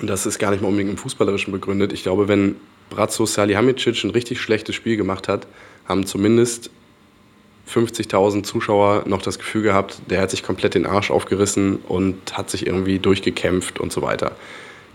und 0.00 0.08
das 0.08 0.26
ist 0.26 0.38
gar 0.38 0.50
nicht 0.50 0.60
mal 0.60 0.68
unbedingt 0.68 0.90
im 0.90 0.96
Fußballerischen 0.96 1.52
begründet. 1.52 1.92
Ich 1.92 2.02
glaube, 2.02 2.26
wenn 2.26 2.56
Bratzo 2.90 3.26
Salihamidzic 3.26 4.04
ein 4.04 4.10
richtig 4.10 4.40
schlechtes 4.40 4.74
Spiel 4.74 4.96
gemacht 4.96 5.28
hat, 5.28 5.46
haben 5.86 6.06
zumindest 6.06 6.70
50.000 7.72 8.42
Zuschauer 8.42 9.04
noch 9.06 9.22
das 9.22 9.38
Gefühl 9.38 9.62
gehabt, 9.62 10.00
der 10.10 10.20
hat 10.20 10.30
sich 10.30 10.42
komplett 10.42 10.74
den 10.74 10.86
Arsch 10.86 11.10
aufgerissen 11.10 11.76
und 11.88 12.36
hat 12.36 12.50
sich 12.50 12.66
irgendwie 12.66 12.98
durchgekämpft 12.98 13.80
und 13.80 13.92
so 13.92 14.02
weiter. 14.02 14.32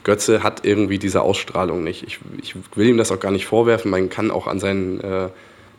Götze 0.04 0.44
hat 0.44 0.66
irgendwie 0.66 0.98
diese 0.98 1.22
Ausstrahlung 1.22 1.84
nicht. 1.84 2.04
Ich, 2.04 2.20
ich 2.42 2.56
will 2.76 2.88
ihm 2.88 2.98
das 2.98 3.12
auch 3.12 3.20
gar 3.20 3.32
nicht 3.32 3.46
vorwerfen. 3.46 3.92
Man 3.92 4.10
kann 4.10 4.32
auch 4.32 4.48
an 4.48 4.60
seinen, 4.60 5.02
äh, 5.02 5.30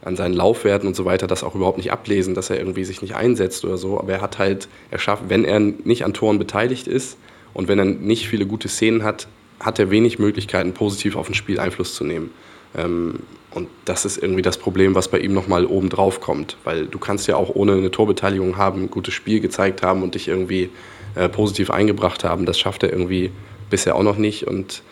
an 0.02 0.16
seinen 0.16 0.34
Laufwerten 0.34 0.86
und 0.86 0.94
so 0.94 1.04
weiter 1.04 1.26
das 1.26 1.42
auch 1.42 1.54
überhaupt 1.54 1.78
nicht 1.78 1.92
ablesen, 1.92 2.34
dass 2.34 2.50
er 2.50 2.58
irgendwie 2.58 2.84
sich 2.84 3.02
nicht 3.02 3.14
einsetzt 3.14 3.64
oder 3.64 3.78
so. 3.78 3.98
Aber 3.98 4.12
er 4.12 4.20
hat 4.20 4.38
halt, 4.38 4.68
er 4.90 4.98
schafft, 4.98 5.24
wenn 5.28 5.44
er 5.44 5.60
nicht 5.60 6.04
an 6.04 6.12
Toren 6.12 6.38
beteiligt 6.38 6.86
ist 6.86 7.16
und 7.54 7.68
wenn 7.68 7.78
er 7.78 7.84
nicht 7.86 8.28
viele 8.28 8.46
gute 8.46 8.68
Szenen 8.68 9.04
hat, 9.04 9.26
hat 9.60 9.78
er 9.78 9.90
wenig 9.90 10.18
Möglichkeiten, 10.18 10.72
positiv 10.72 11.16
auf 11.16 11.28
ein 11.28 11.34
Spiel 11.34 11.60
Einfluss 11.60 11.94
zu 11.94 12.04
nehmen. 12.04 12.30
Ähm, 12.76 13.20
und 13.52 13.68
das 13.84 14.04
ist 14.04 14.16
irgendwie 14.18 14.42
das 14.42 14.58
Problem, 14.58 14.94
was 14.94 15.08
bei 15.08 15.18
ihm 15.18 15.34
nochmal 15.34 15.66
oben 15.66 15.88
drauf 15.88 16.20
kommt. 16.20 16.56
Weil 16.64 16.86
du 16.86 16.98
kannst 16.98 17.26
ja 17.26 17.36
auch 17.36 17.54
ohne 17.54 17.72
eine 17.72 17.90
Torbeteiligung 17.90 18.56
haben, 18.56 18.82
ein 18.82 18.90
gutes 18.90 19.12
Spiel 19.14 19.40
gezeigt 19.40 19.82
haben 19.82 20.02
und 20.02 20.14
dich 20.14 20.28
irgendwie 20.28 20.70
äh, 21.14 21.28
positiv 21.28 21.70
eingebracht 21.70 22.24
haben. 22.24 22.46
Das 22.46 22.58
schafft 22.58 22.84
er 22.84 22.92
irgendwie 22.92 23.32
bisher 23.68 23.96
auch 23.96 24.04
noch 24.04 24.16
nicht. 24.16 24.46
Und 24.46 24.82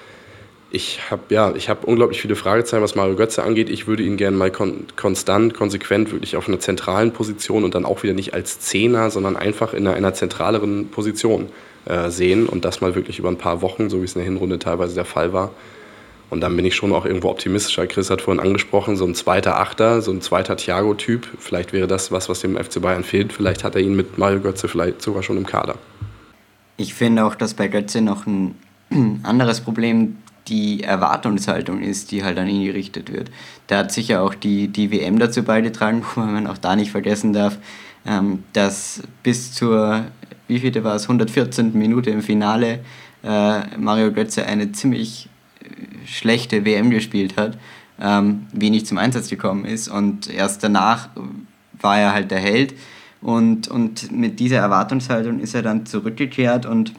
ich 0.70 1.00
habe 1.10 1.22
ja, 1.30 1.54
ich 1.54 1.70
unglaublich 1.84 2.20
viele 2.20 2.34
Fragezeichen, 2.34 2.82
was 2.82 2.96
Mario 2.96 3.14
Götze 3.14 3.44
angeht. 3.44 3.70
Ich 3.70 3.86
würde 3.86 4.02
ihn 4.02 4.16
gerne 4.16 4.36
mal 4.36 4.50
kon 4.50 4.86
konstant, 4.96 5.54
konsequent 5.54 6.10
wirklich 6.10 6.36
auf 6.36 6.48
einer 6.48 6.58
zentralen 6.58 7.12
Position 7.12 7.62
und 7.62 7.76
dann 7.76 7.84
auch 7.84 8.02
wieder 8.02 8.12
nicht 8.12 8.34
als 8.34 8.58
Zehner, 8.58 9.10
sondern 9.10 9.36
einfach 9.36 9.72
in 9.72 9.86
einer, 9.86 9.96
einer 9.96 10.14
zentraleren 10.14 10.88
Position 10.88 11.48
äh, 11.88 12.10
sehen 12.10 12.46
und 12.46 12.64
das 12.64 12.80
mal 12.80 12.94
wirklich 12.94 13.18
über 13.18 13.28
ein 13.28 13.38
paar 13.38 13.62
Wochen, 13.62 13.88
so 13.90 14.00
wie 14.00 14.04
es 14.04 14.14
in 14.14 14.20
der 14.20 14.26
Hinrunde 14.26 14.58
teilweise 14.58 14.94
der 14.94 15.04
Fall 15.04 15.32
war. 15.32 15.50
Und 16.30 16.42
dann 16.42 16.54
bin 16.56 16.66
ich 16.66 16.76
schon 16.76 16.92
auch 16.92 17.06
irgendwo 17.06 17.30
optimistischer. 17.30 17.86
Chris 17.86 18.10
hat 18.10 18.20
vorhin 18.20 18.40
angesprochen, 18.40 18.96
so 18.96 19.06
ein 19.06 19.14
zweiter 19.14 19.58
Achter, 19.58 20.02
so 20.02 20.10
ein 20.10 20.20
zweiter 20.20 20.56
Thiago-Typ. 20.56 21.26
Vielleicht 21.38 21.72
wäre 21.72 21.86
das 21.86 22.12
was, 22.12 22.28
was 22.28 22.40
dem 22.40 22.56
FC 22.56 22.82
Bayern 22.82 23.04
fehlt. 23.04 23.32
Vielleicht 23.32 23.64
hat 23.64 23.74
er 23.74 23.80
ihn 23.80 23.96
mit 23.96 24.18
Mario 24.18 24.40
Götze 24.40 24.68
vielleicht 24.68 25.00
sogar 25.00 25.22
schon 25.22 25.38
im 25.38 25.46
Kader. 25.46 25.76
Ich 26.76 26.92
finde 26.92 27.24
auch, 27.24 27.34
dass 27.34 27.54
bei 27.54 27.68
Götze 27.68 28.02
noch 28.02 28.26
ein 28.26 28.56
anderes 29.22 29.60
Problem 29.60 30.18
die 30.48 30.82
Erwartungshaltung 30.82 31.80
ist, 31.82 32.10
die 32.10 32.24
halt 32.24 32.38
an 32.38 32.48
ihn 32.48 32.64
gerichtet 32.64 33.12
wird. 33.12 33.30
Da 33.66 33.78
hat 33.78 33.92
sicher 33.92 34.22
auch 34.22 34.34
die, 34.34 34.68
die 34.68 34.90
WM 34.90 35.18
dazu 35.18 35.42
beigetragen, 35.42 36.04
wo 36.14 36.20
man 36.20 36.46
auch 36.46 36.58
da 36.58 36.76
nicht 36.76 36.90
vergessen 36.90 37.32
darf, 37.32 37.58
ähm, 38.06 38.44
dass 38.52 39.02
bis 39.22 39.52
zur 39.52 40.04
wie 40.48 40.58
viele 40.58 40.82
war 40.82 40.96
es, 40.96 41.04
114. 41.04 41.72
Minute 41.78 42.10
im 42.10 42.22
Finale 42.22 42.80
äh, 43.22 43.76
Mario 43.76 44.12
Götze 44.12 44.46
eine 44.46 44.72
ziemlich 44.72 45.28
äh, 45.62 46.06
schlechte 46.06 46.64
WM 46.64 46.90
gespielt 46.90 47.36
hat, 47.36 47.58
ähm, 48.00 48.46
wenig 48.52 48.86
zum 48.86 48.98
Einsatz 48.98 49.28
gekommen 49.28 49.64
ist 49.64 49.88
und 49.88 50.32
erst 50.32 50.64
danach 50.64 51.10
war 51.80 51.98
er 51.98 52.12
halt 52.12 52.30
der 52.30 52.40
Held 52.40 52.74
und, 53.20 53.68
und 53.68 54.12
mit 54.12 54.40
dieser 54.40 54.58
Erwartungshaltung 54.58 55.40
ist 55.40 55.54
er 55.54 55.62
dann 55.62 55.86
zurückgekehrt 55.86 56.66
und 56.66 56.92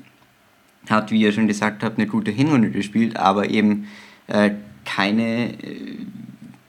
hat, 0.89 1.11
wie 1.11 1.21
ihr 1.21 1.31
schon 1.31 1.47
gesagt 1.47 1.83
habt, 1.83 1.97
eine 1.97 2.07
gute 2.07 2.31
Hinrunde 2.31 2.71
gespielt, 2.71 3.17
aber 3.17 3.49
eben 3.49 3.87
äh, 4.27 4.51
keine, 4.85 5.53
äh, 5.63 5.97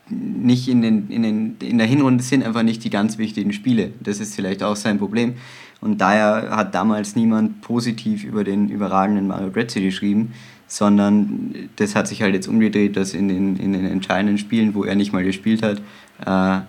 nicht 0.08 0.68
in, 0.68 0.82
den, 0.82 1.08
in, 1.08 1.22
den, 1.22 1.56
in 1.60 1.78
der 1.78 1.86
Hinrunde 1.86 2.22
sind 2.22 2.44
einfach 2.44 2.62
nicht 2.62 2.84
die 2.84 2.90
ganz 2.90 3.18
wichtigen 3.18 3.52
Spiele. 3.52 3.92
Das 4.00 4.20
ist 4.20 4.34
vielleicht 4.34 4.62
auch 4.62 4.76
sein 4.76 4.98
Problem. 4.98 5.34
Und 5.80 6.00
daher 6.00 6.50
hat 6.50 6.74
damals 6.74 7.16
niemand 7.16 7.62
positiv 7.62 8.24
über 8.24 8.44
den 8.44 8.68
überragenden 8.68 9.26
Mario 9.26 9.50
Götze 9.50 9.80
geschrieben, 9.80 10.32
sondern 10.66 11.54
das 11.76 11.96
hat 11.96 12.06
sich 12.06 12.22
halt 12.22 12.34
jetzt 12.34 12.48
umgedreht, 12.48 12.96
dass 12.96 13.14
in 13.14 13.28
den, 13.28 13.56
in 13.56 13.72
den 13.72 13.86
entscheidenden 13.86 14.38
Spielen, 14.38 14.74
wo 14.74 14.84
er 14.84 14.94
nicht 14.94 15.12
mal 15.12 15.24
gespielt 15.24 15.62
hat, 15.62 15.80
äh, 16.26 16.60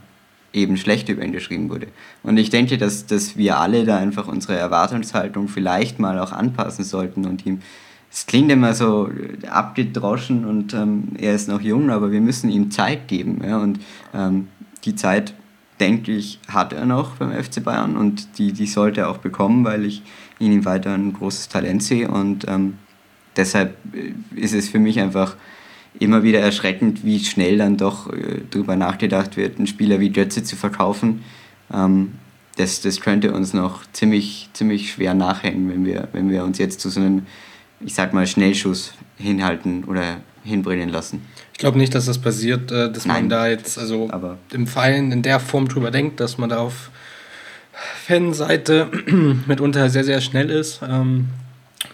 eben 0.53 0.77
schlecht 0.77 1.09
über 1.09 1.23
ihn 1.23 1.31
geschrieben 1.31 1.69
wurde. 1.69 1.87
Und 2.23 2.37
ich 2.37 2.49
denke, 2.49 2.77
dass, 2.77 3.05
dass 3.05 3.37
wir 3.37 3.59
alle 3.59 3.85
da 3.85 3.97
einfach 3.97 4.27
unsere 4.27 4.55
Erwartungshaltung 4.55 5.47
vielleicht 5.47 5.99
mal 5.99 6.19
auch 6.19 6.31
anpassen 6.31 6.83
sollten 6.83 7.25
und 7.25 7.45
ihm, 7.45 7.59
es 8.11 8.25
klingt 8.25 8.51
immer 8.51 8.73
so 8.73 9.09
abgedroschen 9.49 10.45
und 10.45 10.73
ähm, 10.73 11.09
er 11.17 11.33
ist 11.33 11.47
noch 11.47 11.61
jung, 11.61 11.89
aber 11.89 12.11
wir 12.11 12.19
müssen 12.19 12.49
ihm 12.49 12.69
Zeit 12.71 13.07
geben. 13.07 13.41
Ja? 13.45 13.59
Und 13.59 13.79
ähm, 14.13 14.49
die 14.83 14.95
Zeit 14.95 15.33
denke 15.81 16.11
ich, 16.11 16.39
hat 16.47 16.71
er 16.71 16.85
noch 16.85 17.15
beim 17.15 17.31
FC 17.31 17.63
Bayern 17.63 17.97
und 17.97 18.37
die, 18.37 18.53
die 18.53 18.67
sollte 18.67 19.01
er 19.01 19.09
auch 19.09 19.17
bekommen, 19.17 19.65
weil 19.65 19.83
ich 19.83 20.03
in 20.39 20.51
ihm 20.51 20.63
weiter 20.63 20.93
ein 20.93 21.11
großes 21.11 21.49
Talent 21.49 21.83
sehe 21.83 22.07
und 22.07 22.47
ähm, 22.47 22.77
deshalb 23.35 23.75
äh, 23.93 24.13
ist 24.39 24.53
es 24.53 24.69
für 24.69 24.79
mich 24.79 24.99
einfach 24.99 25.35
immer 25.99 26.23
wieder 26.23 26.39
erschreckend, 26.39 27.03
wie 27.03 27.19
schnell 27.19 27.57
dann 27.57 27.77
doch 27.77 28.13
äh, 28.13 28.41
darüber 28.49 28.75
nachgedacht 28.75 29.35
wird, 29.35 29.57
einen 29.57 29.67
Spieler 29.67 29.99
wie 29.99 30.11
Götze 30.11 30.43
zu 30.43 30.55
verkaufen. 30.55 31.23
Ähm, 31.73 32.13
das, 32.57 32.81
das 32.81 33.01
könnte 33.01 33.33
uns 33.33 33.53
noch 33.53 33.83
ziemlich, 33.91 34.49
ziemlich 34.53 34.91
schwer 34.91 35.13
nachhängen, 35.13 35.69
wenn 35.69 35.85
wir, 35.85 36.09
wenn 36.13 36.29
wir 36.29 36.43
uns 36.43 36.59
jetzt 36.59 36.79
zu 36.79 36.89
so 36.89 36.99
einem, 36.99 37.25
ich 37.79 37.95
sag 37.95 38.13
mal, 38.13 38.27
Schnellschuss 38.27 38.93
hinhalten 39.17 39.85
oder 39.85 40.17
hinbringen 40.43 40.89
lassen. 40.89 41.21
Ich 41.53 41.59
glaube 41.59 41.77
nicht, 41.77 41.93
dass 41.93 42.05
das 42.05 42.17
passiert, 42.17 42.71
äh, 42.71 42.91
dass 42.91 43.05
Nein, 43.05 43.23
man 43.23 43.29
da 43.29 43.47
jetzt 43.47 43.77
also 43.77 44.09
aber 44.11 44.37
im 44.51 44.67
Verein 44.67 45.11
in 45.11 45.21
der 45.21 45.39
Form 45.39 45.67
drüber 45.67 45.91
denkt, 45.91 46.19
dass 46.19 46.37
man 46.37 46.49
da 46.49 46.57
auf 46.57 46.89
Fanseite 48.05 48.87
mitunter 49.47 49.89
sehr, 49.89 50.03
sehr 50.03 50.21
schnell 50.21 50.49
ist. 50.49 50.81
Ähm, 50.87 51.29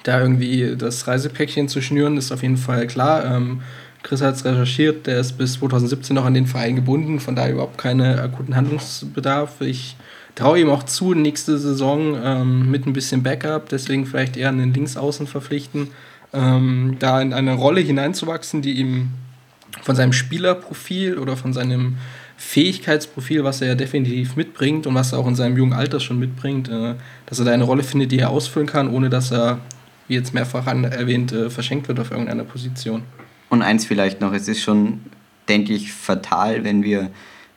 da 0.04 0.22
irgendwie 0.22 0.76
das 0.78 1.08
Reisepäckchen 1.08 1.68
zu 1.68 1.82
schnüren, 1.82 2.18
ist 2.18 2.32
auf 2.32 2.41
jeden 2.41 2.58
Fall 2.58 2.88
klar. 2.88 3.26
Ähm, 3.26 3.62
Chris 4.04 4.22
hat 4.22 4.36
es 4.36 4.45
recherchiert, 4.45 5.08
der 5.08 5.20
ist 5.20 5.38
bis 5.38 5.54
2017 5.54 6.16
noch 6.16 6.26
an 6.26 6.34
den 6.34 6.48
Verein 6.48 6.76
gebunden, 6.76 7.20
von 7.20 7.36
daher 7.36 7.54
überhaupt 7.54 7.78
keine 7.78 8.22
akuten 8.22 8.56
Handlungsbedarf. 8.56 9.60
Ich 9.62 9.98
traue 10.36 10.60
ihm 10.60 10.70
auch 10.70 10.84
zu, 10.84 11.14
nächste 11.14 11.58
Saison 11.58 12.18
ähm, 12.24 12.72
mit 12.72 12.86
ein 12.86 12.93
bisschen 12.93 13.24
Backup, 13.24 13.70
deswegen 13.70 14.06
vielleicht 14.06 14.38
eher 14.38 14.50
einen 14.50 14.74
Linksaußen 14.74 15.28
verpflichten 15.28 15.89
ähm, 16.34 16.97
da 16.99 17.21
in 17.21 17.34
eine 17.34 17.53
Rolle 17.53 17.82
hineinzuwachsen, 17.82 18.61
die 18.61 18.73
ihm 18.73 19.11
von 19.82 19.95
seinem 19.95 20.13
Spielerprofil 20.13 21.17
oder 21.17 21.38
von 21.38 21.53
seinem 21.53 21.97
Fähigkeitsprofil, 22.38 23.43
was 23.43 23.61
er 23.61 23.69
ja 23.69 23.75
definitiv 23.75 24.36
mitbringt 24.36 24.86
und 24.86 24.95
was 24.95 25.11
er 25.11 25.19
auch 25.19 25.28
in 25.28 25.36
seinem 25.36 25.57
jungen 25.57 25.73
Alter 25.73 25.99
schon 25.99 26.19
mitbringt, 26.19 26.69
äh, 26.69 26.95
dass 27.25 27.39
er 27.39 27.45
da 27.45 27.51
eine 27.51 27.63
Rolle 27.63 27.84
findet, 27.84 28.11
die 28.11 28.19
er 28.19 28.30
ausfüllen 28.30 28.67
kann, 28.67 28.89
ohne 28.89 29.09
dass 29.09 29.32
er, 29.32 29.59
wie 30.07 30.13
jetzt 30.13 30.34
mehrfach 30.34 30.67
erwähnt, 30.67 31.32
äh, 31.32 31.49
verschenkt 31.49 31.88
wird 31.88 31.99
auf 31.99 32.11
irgendeiner 32.11 32.43
Position. 32.43 33.03
Und 33.49 33.61
eins 33.61 33.86
vielleicht 33.86 34.21
noch, 34.21 34.34
es 34.34 34.47
ist 34.47 34.61
schon, 34.61 35.01
denke 35.49 35.73
ich, 35.73 35.93
fatal, 35.93 36.63
wenn 36.63 36.84
wir 36.84 37.09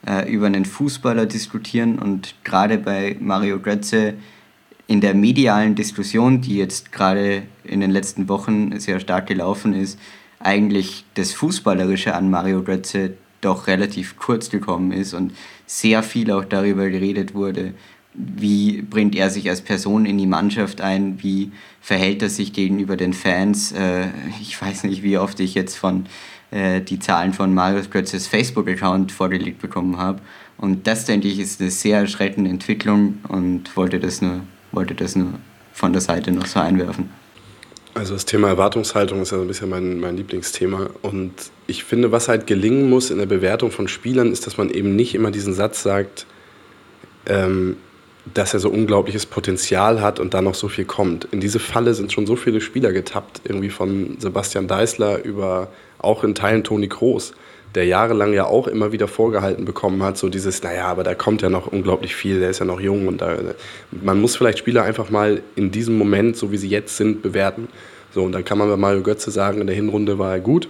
äh, 0.07 0.31
über 0.31 0.47
einen 0.47 0.65
Fußballer 0.65 1.27
diskutieren 1.27 1.99
und 1.99 2.33
gerade 2.43 2.77
bei 2.77 3.17
Mario 3.19 3.59
Götze 3.59 4.15
in 4.87 5.01
der 5.01 5.13
medialen 5.13 5.75
Diskussion, 5.75 6.41
die 6.41 6.57
jetzt 6.57 6.91
gerade 6.91 7.43
in 7.63 7.79
den 7.79 7.91
letzten 7.91 8.27
Wochen 8.29 8.79
sehr 8.79 8.99
stark 8.99 9.27
gelaufen 9.27 9.73
ist, 9.73 9.99
eigentlich 10.39 11.05
das 11.13 11.33
Fußballerische 11.33 12.15
an 12.15 12.29
Mario 12.29 12.63
Götze 12.63 13.13
doch 13.41 13.67
relativ 13.67 14.17
kurz 14.17 14.49
gekommen 14.49 14.91
ist 14.91 15.13
und 15.13 15.33
sehr 15.65 16.03
viel 16.03 16.31
auch 16.31 16.45
darüber 16.45 16.89
geredet 16.89 17.33
wurde, 17.33 17.73
wie 18.13 18.81
bringt 18.81 19.15
er 19.15 19.29
sich 19.29 19.49
als 19.49 19.61
Person 19.61 20.05
in 20.05 20.17
die 20.17 20.27
Mannschaft 20.27 20.81
ein, 20.81 21.23
wie 21.23 21.51
verhält 21.79 22.21
er 22.21 22.29
sich 22.29 22.53
gegenüber 22.53 22.97
den 22.97 23.13
Fans. 23.13 23.71
Äh, 23.71 24.07
ich 24.41 24.61
weiß 24.61 24.83
nicht, 24.83 25.01
wie 25.01 25.17
oft 25.17 25.39
ich 25.39 25.55
jetzt 25.55 25.75
von 25.75 26.05
äh, 26.51 26.81
die 26.81 26.99
Zahlen 26.99 27.33
von 27.33 27.53
Marius 27.53 27.89
Götzes 27.89 28.27
Facebook-Account 28.27 29.11
vorgelegt 29.11 29.61
bekommen 29.61 29.97
habe. 29.97 30.21
Und 30.57 30.87
das, 30.87 31.05
denke 31.05 31.27
ich, 31.27 31.39
ist 31.39 31.61
eine 31.61 31.71
sehr 31.71 31.99
erschreckende 31.99 32.49
Entwicklung 32.49 33.19
und 33.29 33.75
wollte 33.77 33.99
das 33.99 34.21
nur, 34.21 34.41
wollte 34.71 34.95
das 34.95 35.15
nur 35.15 35.33
von 35.73 35.93
der 35.93 36.01
Seite 36.01 36.31
noch 36.31 36.45
so 36.45 36.59
einwerfen. 36.59 37.09
Also 37.93 38.13
das 38.13 38.25
Thema 38.25 38.47
Erwartungshaltung 38.47 39.21
ist 39.21 39.31
ja 39.31 39.37
so 39.37 39.43
ein 39.43 39.47
bisschen 39.47 39.69
mein, 39.69 39.99
mein 39.99 40.15
Lieblingsthema. 40.15 40.89
Und 41.01 41.33
ich 41.67 41.83
finde, 41.83 42.11
was 42.11 42.29
halt 42.29 42.47
gelingen 42.47 42.89
muss 42.89 43.11
in 43.11 43.17
der 43.17 43.25
Bewertung 43.25 43.71
von 43.71 43.87
Spielern, 43.87 44.31
ist, 44.31 44.47
dass 44.47 44.57
man 44.57 44.69
eben 44.69 44.95
nicht 44.95 45.13
immer 45.13 45.29
diesen 45.29 45.53
Satz 45.53 45.83
sagt, 45.83 46.25
ähm, 47.25 47.75
dass 48.33 48.53
er 48.53 48.59
so 48.59 48.69
unglaubliches 48.69 49.25
Potenzial 49.25 50.01
hat 50.01 50.19
und 50.19 50.33
da 50.33 50.41
noch 50.41 50.53
so 50.53 50.69
viel 50.69 50.85
kommt. 50.85 51.25
In 51.31 51.41
diese 51.41 51.59
Falle 51.59 51.93
sind 51.93 52.13
schon 52.13 52.27
so 52.27 52.35
viele 52.35 52.61
Spieler 52.61 52.93
getappt, 52.93 53.41
irgendwie 53.43 53.69
von 53.69 54.17
Sebastian 54.19 54.67
Deißler 54.67 55.23
über 55.23 55.69
auch 55.97 56.23
in 56.23 56.35
Teilen 56.35 56.63
Toni 56.63 56.87
Kroos, 56.87 57.33
der 57.75 57.85
jahrelang 57.85 58.33
ja 58.33 58.45
auch 58.45 58.67
immer 58.67 58.91
wieder 58.91 59.07
vorgehalten 59.07 59.65
bekommen 59.65 60.03
hat, 60.03 60.17
so 60.17 60.29
dieses, 60.29 60.61
naja, 60.63 60.87
aber 60.87 61.03
da 61.03 61.15
kommt 61.15 61.41
ja 61.41 61.49
noch 61.49 61.67
unglaublich 61.67 62.15
viel, 62.15 62.39
der 62.39 62.49
ist 62.49 62.59
ja 62.59 62.65
noch 62.65 62.81
jung 62.81 63.07
und 63.07 63.21
da, 63.21 63.37
man 63.91 64.19
muss 64.19 64.35
vielleicht 64.35 64.59
Spieler 64.59 64.83
einfach 64.83 65.09
mal 65.09 65.41
in 65.55 65.71
diesem 65.71 65.97
Moment, 65.97 66.35
so 66.35 66.51
wie 66.51 66.57
sie 66.57 66.67
jetzt 66.67 66.97
sind, 66.97 67.21
bewerten. 67.21 67.67
So, 68.13 68.23
und 68.23 68.33
dann 68.33 68.43
kann 68.43 68.57
man 68.57 68.67
bei 68.67 68.75
Mario 68.75 69.01
Götze 69.01 69.31
sagen, 69.31 69.61
in 69.61 69.67
der 69.67 69.75
Hinrunde 69.75 70.19
war 70.19 70.33
er 70.33 70.39
gut. 70.41 70.67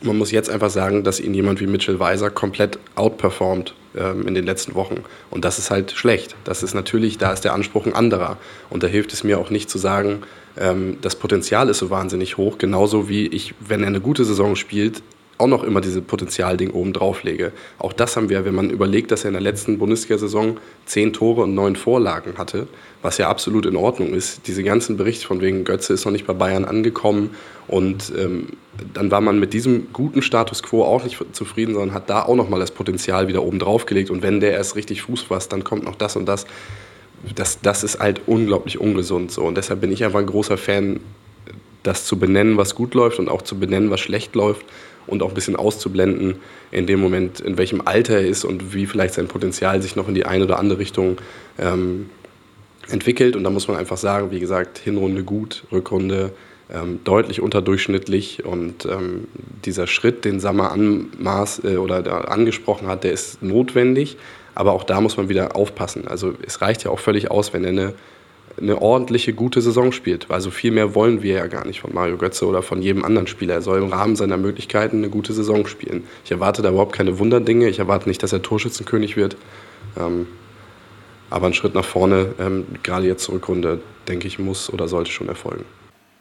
Man 0.00 0.16
muss 0.16 0.30
jetzt 0.30 0.50
einfach 0.50 0.70
sagen, 0.70 1.04
dass 1.04 1.20
ihn 1.20 1.34
jemand 1.34 1.60
wie 1.60 1.66
Mitchell 1.66 1.98
Weiser 1.98 2.30
komplett 2.30 2.78
outperformt 2.94 3.74
ähm, 3.96 4.26
in 4.26 4.34
den 4.34 4.44
letzten 4.44 4.74
Wochen. 4.74 5.04
Und 5.30 5.44
das 5.44 5.58
ist 5.58 5.70
halt 5.70 5.92
schlecht. 5.92 6.36
Das 6.44 6.62
ist 6.62 6.74
natürlich, 6.74 7.18
da 7.18 7.32
ist 7.32 7.42
der 7.42 7.52
Anspruch 7.52 7.86
ein 7.86 7.94
anderer. 7.94 8.36
Und 8.70 8.82
da 8.82 8.86
hilft 8.86 9.12
es 9.12 9.24
mir 9.24 9.38
auch 9.38 9.50
nicht 9.50 9.70
zu 9.70 9.78
sagen, 9.78 10.22
ähm, 10.56 10.98
das 11.02 11.16
Potenzial 11.16 11.68
ist 11.68 11.78
so 11.78 11.90
wahnsinnig 11.90 12.36
hoch, 12.36 12.58
genauso 12.58 13.08
wie 13.08 13.26
ich, 13.26 13.54
wenn 13.60 13.82
er 13.82 13.88
eine 13.88 14.00
gute 14.00 14.24
Saison 14.24 14.56
spielt, 14.56 15.02
auch 15.42 15.48
noch 15.48 15.64
immer 15.64 15.80
diese 15.80 16.00
Potenzialding 16.00 16.70
oben 16.70 16.92
drauf 16.92 17.24
lege. 17.24 17.52
Auch 17.80 17.92
das 17.92 18.16
haben 18.16 18.28
wir, 18.28 18.44
wenn 18.44 18.54
man 18.54 18.70
überlegt, 18.70 19.10
dass 19.10 19.24
er 19.24 19.28
in 19.28 19.34
der 19.34 19.42
letzten 19.42 19.76
Bundesliga-Saison 19.78 20.58
zehn 20.86 21.12
Tore 21.12 21.42
und 21.42 21.54
neun 21.54 21.74
Vorlagen 21.74 22.38
hatte, 22.38 22.68
was 23.02 23.18
ja 23.18 23.28
absolut 23.28 23.66
in 23.66 23.74
Ordnung 23.74 24.14
ist. 24.14 24.46
Diese 24.46 24.62
ganzen 24.62 24.96
Berichte 24.96 25.26
von 25.26 25.40
wegen 25.40 25.64
Götze 25.64 25.94
ist 25.94 26.04
noch 26.04 26.12
nicht 26.12 26.26
bei 26.26 26.32
Bayern 26.32 26.64
angekommen 26.64 27.30
und 27.66 28.12
ähm, 28.16 28.50
dann 28.94 29.10
war 29.10 29.20
man 29.20 29.40
mit 29.40 29.52
diesem 29.52 29.92
guten 29.92 30.22
Status 30.22 30.62
quo 30.62 30.84
auch 30.84 31.02
nicht 31.02 31.18
zufrieden, 31.32 31.74
sondern 31.74 31.92
hat 31.92 32.08
da 32.08 32.22
auch 32.22 32.36
noch 32.36 32.48
mal 32.48 32.60
das 32.60 32.70
Potenzial 32.70 33.26
wieder 33.26 33.42
oben 33.42 33.58
drauf 33.58 33.84
gelegt 33.84 34.10
und 34.10 34.22
wenn 34.22 34.38
der 34.38 34.52
erst 34.52 34.76
richtig 34.76 35.02
Fuß 35.02 35.22
fasst, 35.22 35.52
dann 35.52 35.64
kommt 35.64 35.84
noch 35.84 35.96
das 35.96 36.14
und 36.16 36.26
das. 36.26 36.46
Das, 37.36 37.60
das 37.60 37.84
ist 37.84 38.00
halt 38.00 38.22
unglaublich 38.26 38.80
ungesund 38.80 39.30
so 39.30 39.42
und 39.42 39.56
deshalb 39.56 39.80
bin 39.80 39.92
ich 39.92 40.04
einfach 40.04 40.18
ein 40.18 40.26
großer 40.26 40.56
Fan, 40.56 41.00
das 41.84 42.04
zu 42.04 42.18
benennen, 42.18 42.56
was 42.56 42.74
gut 42.74 42.94
läuft 42.94 43.18
und 43.18 43.28
auch 43.28 43.42
zu 43.42 43.58
benennen, 43.58 43.90
was 43.90 44.00
schlecht 44.00 44.34
läuft 44.34 44.64
und 45.06 45.22
auch 45.22 45.28
ein 45.28 45.34
bisschen 45.34 45.56
auszublenden 45.56 46.36
in 46.70 46.86
dem 46.86 47.00
Moment, 47.00 47.40
in 47.40 47.58
welchem 47.58 47.82
Alter 47.84 48.14
er 48.14 48.26
ist 48.26 48.44
und 48.44 48.74
wie 48.74 48.86
vielleicht 48.86 49.14
sein 49.14 49.28
Potenzial 49.28 49.82
sich 49.82 49.96
noch 49.96 50.08
in 50.08 50.14
die 50.14 50.26
eine 50.26 50.44
oder 50.44 50.58
andere 50.58 50.78
Richtung 50.78 51.18
ähm, 51.58 52.10
entwickelt. 52.88 53.36
Und 53.36 53.44
da 53.44 53.50
muss 53.50 53.68
man 53.68 53.76
einfach 53.76 53.96
sagen, 53.96 54.30
wie 54.30 54.40
gesagt, 54.40 54.78
Hinrunde 54.78 55.24
gut, 55.24 55.64
Rückrunde 55.72 56.32
ähm, 56.72 57.00
deutlich 57.04 57.40
unterdurchschnittlich 57.40 58.44
und 58.44 58.86
ähm, 58.86 59.26
dieser 59.64 59.86
Schritt, 59.86 60.24
den 60.24 60.40
Sammer 60.40 60.72
anmaß 60.72 61.64
äh, 61.64 61.76
oder 61.76 62.30
angesprochen 62.30 62.88
hat, 62.88 63.04
der 63.04 63.12
ist 63.12 63.42
notwendig. 63.42 64.16
Aber 64.54 64.72
auch 64.72 64.84
da 64.84 65.00
muss 65.00 65.16
man 65.16 65.28
wieder 65.28 65.56
aufpassen. 65.56 66.06
Also 66.06 66.34
es 66.46 66.60
reicht 66.60 66.84
ja 66.84 66.90
auch 66.90 66.98
völlig 66.98 67.30
aus, 67.30 67.52
wenn 67.52 67.64
er 67.64 67.70
eine 67.70 67.94
eine 68.60 68.80
ordentliche, 68.80 69.32
gute 69.32 69.60
Saison 69.60 69.92
spielt. 69.92 70.30
Also 70.30 70.50
viel 70.50 70.72
mehr 70.72 70.94
wollen 70.94 71.22
wir 71.22 71.34
ja 71.34 71.46
gar 71.46 71.66
nicht 71.66 71.80
von 71.80 71.94
Mario 71.94 72.16
Götze 72.16 72.46
oder 72.46 72.62
von 72.62 72.82
jedem 72.82 73.04
anderen 73.04 73.26
Spieler. 73.26 73.54
Er 73.54 73.62
soll 73.62 73.82
im 73.82 73.88
Rahmen 73.88 74.16
seiner 74.16 74.36
Möglichkeiten 74.36 74.98
eine 74.98 75.08
gute 75.08 75.32
Saison 75.32 75.66
spielen. 75.66 76.04
Ich 76.24 76.30
erwarte 76.30 76.62
da 76.62 76.70
überhaupt 76.70 76.92
keine 76.92 77.18
Wunderdinge. 77.18 77.68
Ich 77.68 77.78
erwarte 77.78 78.08
nicht, 78.08 78.22
dass 78.22 78.32
er 78.32 78.42
Torschützenkönig 78.42 79.16
wird. 79.16 79.36
Ähm, 79.98 80.26
aber 81.30 81.46
ein 81.46 81.54
Schritt 81.54 81.74
nach 81.74 81.84
vorne, 81.84 82.34
ähm, 82.38 82.66
gerade 82.82 83.06
jetzt 83.06 83.24
zur 83.24 83.36
Rückrunde, 83.36 83.80
denke 84.06 84.26
ich, 84.26 84.38
muss 84.38 84.70
oder 84.70 84.86
sollte 84.86 85.10
schon 85.10 85.28
erfolgen. 85.28 85.64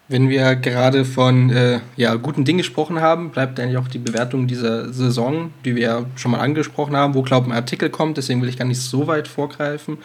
Wenn 0.07 0.29
wir 0.29 0.55
gerade 0.55 1.05
von 1.05 1.49
äh, 1.51 1.79
ja, 1.95 2.15
guten 2.15 2.43
Dingen 2.43 2.57
gesprochen 2.57 2.99
haben, 2.99 3.31
bleibt 3.31 3.59
eigentlich 3.59 3.77
auch 3.77 3.87
die 3.87 3.97
Bewertung 3.97 4.45
dieser 4.47 4.91
Saison, 4.91 5.51
die 5.63 5.75
wir 5.75 5.81
ja 5.81 6.05
schon 6.15 6.31
mal 6.31 6.39
angesprochen 6.39 6.97
haben, 6.97 7.13
wo, 7.13 7.21
glaube 7.21 7.47
ich, 7.47 7.53
ein 7.53 7.57
Artikel 7.57 7.89
kommt. 7.89 8.17
Deswegen 8.17 8.41
will 8.41 8.49
ich 8.49 8.57
gar 8.57 8.65
nicht 8.65 8.81
so 8.81 9.07
weit 9.07 9.29
vorgreifen. 9.29 9.97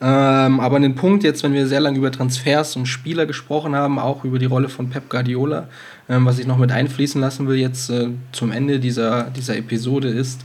Ähm, 0.00 0.60
aber 0.60 0.80
den 0.80 0.94
Punkt 0.94 1.24
jetzt, 1.24 1.42
wenn 1.42 1.52
wir 1.52 1.66
sehr 1.66 1.80
lange 1.80 1.98
über 1.98 2.10
Transfers 2.10 2.76
und 2.76 2.86
Spieler 2.86 3.26
gesprochen 3.26 3.74
haben, 3.74 3.98
auch 3.98 4.24
über 4.24 4.38
die 4.38 4.46
Rolle 4.46 4.68
von 4.68 4.90
Pep 4.90 5.08
Guardiola, 5.08 5.68
ähm, 6.08 6.26
was 6.26 6.38
ich 6.38 6.46
noch 6.46 6.58
mit 6.58 6.72
einfließen 6.72 7.20
lassen 7.20 7.46
will 7.48 7.56
jetzt 7.56 7.90
äh, 7.90 8.08
zum 8.32 8.52
Ende 8.52 8.80
dieser, 8.80 9.24
dieser 9.30 9.56
Episode 9.56 10.08
ist, 10.08 10.40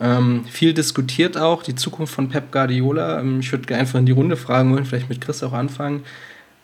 ähm, 0.00 0.44
viel 0.50 0.74
diskutiert 0.74 1.38
auch 1.38 1.62
die 1.62 1.76
Zukunft 1.76 2.14
von 2.14 2.28
Pep 2.28 2.50
Guardiola. 2.50 3.20
Ähm, 3.20 3.40
ich 3.40 3.52
würde 3.52 3.74
einfach 3.76 3.98
in 3.98 4.06
die 4.06 4.12
Runde 4.12 4.36
fragen 4.36 4.72
wollen, 4.72 4.84
vielleicht 4.84 5.08
mit 5.08 5.20
Chris 5.20 5.42
auch 5.42 5.52
anfangen. 5.52 6.02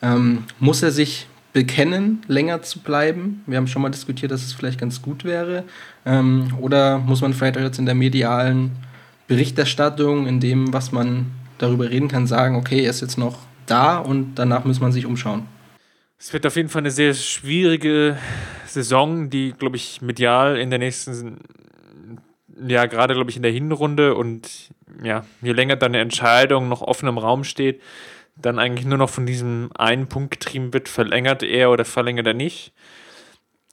Ähm, 0.01 0.43
muss 0.59 0.83
er 0.83 0.91
sich 0.91 1.27
bekennen, 1.53 2.21
länger 2.27 2.61
zu 2.61 2.79
bleiben? 2.79 3.43
Wir 3.47 3.57
haben 3.57 3.67
schon 3.67 3.81
mal 3.81 3.89
diskutiert, 3.89 4.31
dass 4.31 4.43
es 4.43 4.53
vielleicht 4.53 4.79
ganz 4.79 5.01
gut 5.01 5.23
wäre. 5.23 5.63
Ähm, 6.05 6.49
oder 6.59 6.99
muss 6.99 7.21
man 7.21 7.33
vielleicht 7.33 7.57
auch 7.57 7.61
jetzt 7.61 7.79
in 7.79 7.85
der 7.85 7.95
medialen 7.95 8.71
Berichterstattung, 9.27 10.27
in 10.27 10.39
dem, 10.39 10.73
was 10.73 10.91
man 10.91 11.27
darüber 11.59 11.89
reden 11.89 12.07
kann, 12.07 12.27
sagen, 12.27 12.55
okay, 12.55 12.83
er 12.83 12.89
ist 12.89 13.01
jetzt 13.01 13.17
noch 13.17 13.37
da 13.65 13.97
und 13.97 14.35
danach 14.35 14.65
muss 14.65 14.79
man 14.79 14.91
sich 14.91 15.05
umschauen. 15.05 15.45
Es 16.17 16.33
wird 16.33 16.45
auf 16.45 16.55
jeden 16.55 16.69
Fall 16.69 16.81
eine 16.81 16.91
sehr 16.91 17.13
schwierige 17.13 18.17
Saison, 18.65 19.29
die, 19.29 19.53
glaube 19.53 19.77
ich, 19.77 20.01
medial 20.01 20.57
in 20.57 20.69
der 20.69 20.79
nächsten, 20.79 21.37
ja, 22.67 22.87
gerade, 22.87 23.13
glaube 23.13 23.29
ich, 23.29 23.37
in 23.37 23.43
der 23.43 23.51
Hinrunde 23.51 24.15
und 24.15 24.69
ja, 25.01 25.25
je 25.41 25.53
länger 25.53 25.77
dann 25.77 25.91
eine 25.91 26.01
Entscheidung 26.01 26.67
noch 26.67 26.81
offen 26.81 27.07
im 27.07 27.17
Raum 27.17 27.43
steht, 27.43 27.81
dann 28.35 28.59
eigentlich 28.59 28.85
nur 28.85 28.97
noch 28.97 29.09
von 29.09 29.25
diesem 29.25 29.69
einen 29.77 30.07
Punkt 30.07 30.31
getrieben 30.31 30.73
wird, 30.73 30.89
verlängert 30.89 31.43
er 31.43 31.71
oder 31.71 31.85
verlängert 31.85 32.27
er 32.27 32.33
nicht. 32.33 32.73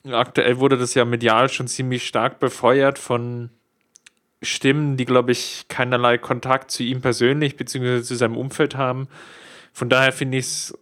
Aktuell 0.09 0.59
wurde 0.59 0.79
das 0.79 0.95
ja 0.95 1.05
medial 1.05 1.49
schon 1.49 1.67
ziemlich 1.67 2.07
stark 2.07 2.39
befeuert 2.39 2.99
von 2.99 3.51
Stimmen, 4.47 4.97
die, 4.97 5.05
glaube 5.05 5.33
ich, 5.33 5.67
keinerlei 5.69 6.19
Kontakt 6.19 6.71
zu 6.71 6.83
ihm 6.83 7.01
persönlich 7.01 7.57
bzw. 7.57 8.03
zu 8.03 8.15
seinem 8.15 8.37
Umfeld 8.37 8.77
haben. 8.77 9.09
Von 9.73 9.89
daher 9.89 10.13
finde 10.13 10.39
ich 10.39 10.47
es 10.47 10.79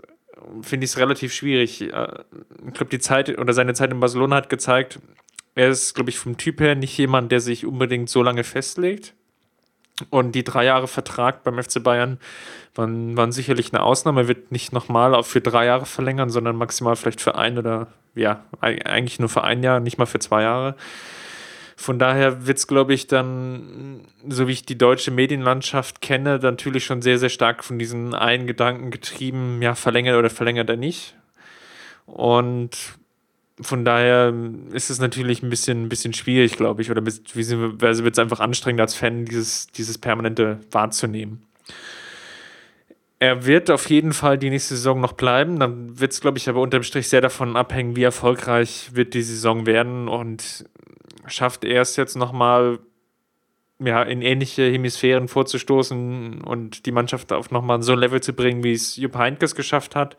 finde 0.62 0.86
relativ 0.96 1.32
schwierig. 1.32 1.80
Ich 1.80 1.88
glaube, 1.88 2.90
die 2.90 2.98
Zeit 2.98 3.38
oder 3.38 3.52
seine 3.52 3.74
Zeit 3.74 3.90
in 3.90 4.00
Barcelona 4.00 4.36
hat 4.36 4.48
gezeigt, 4.48 4.98
er 5.54 5.68
ist, 5.68 5.94
glaube 5.94 6.10
ich, 6.10 6.18
vom 6.18 6.36
Typ 6.36 6.60
her 6.60 6.74
nicht 6.74 6.96
jemand, 6.98 7.30
der 7.32 7.40
sich 7.40 7.64
unbedingt 7.64 8.08
so 8.08 8.22
lange 8.22 8.44
festlegt. 8.44 9.14
Und 10.10 10.32
die 10.32 10.42
drei 10.42 10.64
Jahre 10.64 10.88
Vertrag 10.88 11.44
beim 11.44 11.62
FC 11.62 11.80
Bayern 11.82 12.18
waren, 12.74 13.16
waren 13.16 13.30
sicherlich 13.30 13.72
eine 13.72 13.82
Ausnahme. 13.84 14.22
Er 14.22 14.28
wird 14.28 14.50
nicht 14.50 14.72
nochmal 14.72 15.22
für 15.22 15.40
drei 15.40 15.66
Jahre 15.66 15.86
verlängern, 15.86 16.30
sondern 16.30 16.56
maximal 16.56 16.96
vielleicht 16.96 17.20
für 17.20 17.36
ein 17.36 17.58
oder 17.58 17.86
ja, 18.16 18.44
eigentlich 18.60 19.20
nur 19.20 19.28
für 19.28 19.44
ein 19.44 19.62
Jahr, 19.62 19.78
nicht 19.78 19.98
mal 19.98 20.06
für 20.06 20.18
zwei 20.18 20.42
Jahre. 20.42 20.74
Von 21.76 21.98
daher 21.98 22.46
wird 22.46 22.58
es, 22.58 22.66
glaube 22.66 22.94
ich, 22.94 23.06
dann, 23.06 24.02
so 24.28 24.46
wie 24.46 24.52
ich 24.52 24.64
die 24.64 24.78
deutsche 24.78 25.10
Medienlandschaft 25.10 26.00
kenne, 26.00 26.38
natürlich 26.38 26.84
schon 26.84 27.02
sehr, 27.02 27.18
sehr 27.18 27.28
stark 27.28 27.64
von 27.64 27.78
diesen 27.78 28.14
einen 28.14 28.46
Gedanken 28.46 28.90
getrieben, 28.90 29.60
ja, 29.60 29.74
verlängert 29.74 30.16
oder 30.16 30.30
verlängert 30.30 30.70
er 30.70 30.76
nicht. 30.76 31.16
Und 32.06 32.76
von 33.60 33.84
daher 33.84 34.32
ist 34.72 34.90
es 34.90 34.98
natürlich 34.98 35.42
ein 35.42 35.50
bisschen, 35.50 35.84
ein 35.84 35.88
bisschen 35.88 36.12
schwierig, 36.12 36.56
glaube 36.56 36.82
ich, 36.82 36.90
oder 36.90 37.04
wird 37.04 38.12
es 38.12 38.18
einfach 38.18 38.40
anstrengend 38.40 38.80
als 38.80 38.94
Fan, 38.94 39.24
dieses, 39.24 39.68
dieses 39.68 39.98
Permanente 39.98 40.60
wahrzunehmen. 40.70 41.44
Er 43.20 43.46
wird 43.46 43.70
auf 43.70 43.88
jeden 43.88 44.12
Fall 44.12 44.38
die 44.38 44.50
nächste 44.50 44.74
Saison 44.74 45.00
noch 45.00 45.12
bleiben. 45.12 45.58
Dann 45.58 45.98
wird 45.98 46.12
es, 46.12 46.20
glaube 46.20 46.36
ich, 46.36 46.48
aber 46.48 46.60
unterm 46.60 46.82
Strich 46.82 47.08
sehr 47.08 47.20
davon 47.20 47.56
abhängen, 47.56 47.96
wie 47.96 48.02
erfolgreich 48.02 48.90
wird 48.92 49.14
die 49.14 49.22
Saison 49.22 49.66
werden 49.66 50.08
und 50.08 50.66
schafft 51.26 51.64
er 51.64 51.82
es 51.82 51.96
jetzt 51.96 52.16
nochmal 52.16 52.78
ja, 53.80 54.02
in 54.02 54.22
ähnliche 54.22 54.70
Hemisphären 54.70 55.28
vorzustoßen 55.28 56.42
und 56.42 56.86
die 56.86 56.92
Mannschaft 56.92 57.32
auf 57.32 57.50
nochmal 57.50 57.82
so 57.82 57.92
ein 57.92 57.98
Level 57.98 58.20
zu 58.20 58.32
bringen, 58.32 58.62
wie 58.62 58.72
es 58.72 58.96
Jupp 58.96 59.16
Heynckes 59.16 59.54
geschafft 59.54 59.96
hat? 59.96 60.16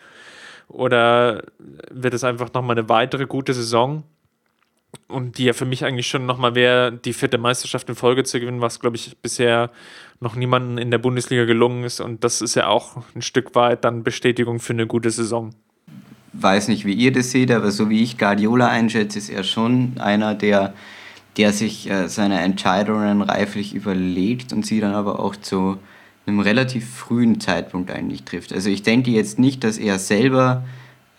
Oder 0.68 1.44
wird 1.91 2.14
es 2.14 2.23
einfach 2.23 2.52
nochmal 2.53 2.77
eine 2.77 2.90
weitere 2.90 3.26
gute 3.26 3.53
Saison? 3.53 4.03
Und 5.07 5.38
die 5.38 5.45
ja 5.45 5.53
für 5.53 5.65
mich 5.65 5.84
eigentlich 5.84 6.07
schon 6.07 6.26
nochmal 6.26 6.56
wäre, 6.56 6.91
die 6.91 7.14
vierte 7.14 7.38
Meisterschaft 7.38 7.90
in 7.90 7.95
Folge 7.95 8.23
zu 8.23 8.40
gewinnen, 8.40 8.61
was, 8.61 8.80
glaube 8.80 8.95
ich, 8.95 9.18
bisher 9.22 9.69
noch 10.19 10.36
niemandem 10.36 10.77
in 10.77 10.90
der 10.90 10.98
Bundesliga 10.99 11.44
gelungen 11.44 11.84
ist. 11.84 11.99
Und 11.99 12.23
das 12.23 12.41
ist 12.41 12.56
ja 12.56 12.68
auch 12.68 13.03
ein 13.14 13.22
Stück 13.22 13.56
weit 13.56 13.84
dann 13.84 14.03
Bestätigung 14.03 14.60
für 14.60 14.73
eine 14.73 14.88
gute 14.88 15.11
Saison. 15.11 15.53
Weiß 16.32 16.69
nicht, 16.69 16.86
wie 16.86 16.94
ihr 16.94 17.11
das 17.11 17.32
seht, 17.32 17.52
aber 17.52 17.72
so 17.72 17.90
wie 17.90 18.03
ich 18.03 18.18
Guardiola 18.18 18.68
einschätze, 18.68 19.19
ist 19.19 19.30
er 19.30 19.44
schon 19.44 19.94
einer, 19.99 20.34
der 20.34 20.73
der 21.38 21.52
sich 21.52 21.90
äh, 21.90 22.07
seine 22.07 22.40
Entscheidungen 22.41 23.22
reiflich 23.22 23.74
überlegt 23.74 24.53
und 24.53 24.66
sie 24.66 24.80
dann 24.80 24.94
aber 24.94 25.20
auch 25.20 25.36
zu 25.36 25.78
einem 26.26 26.40
relativ 26.40 26.90
frühen 26.90 27.40
Zeitpunkt 27.40 27.91
eigentlich 27.91 28.24
trifft. 28.24 28.53
Also 28.53 28.70
ich 28.70 28.84
denke 28.84 29.12
jetzt 29.12 29.38
nicht, 29.38 29.64
dass 29.64 29.78
er 29.78 29.99
selber 29.99 30.64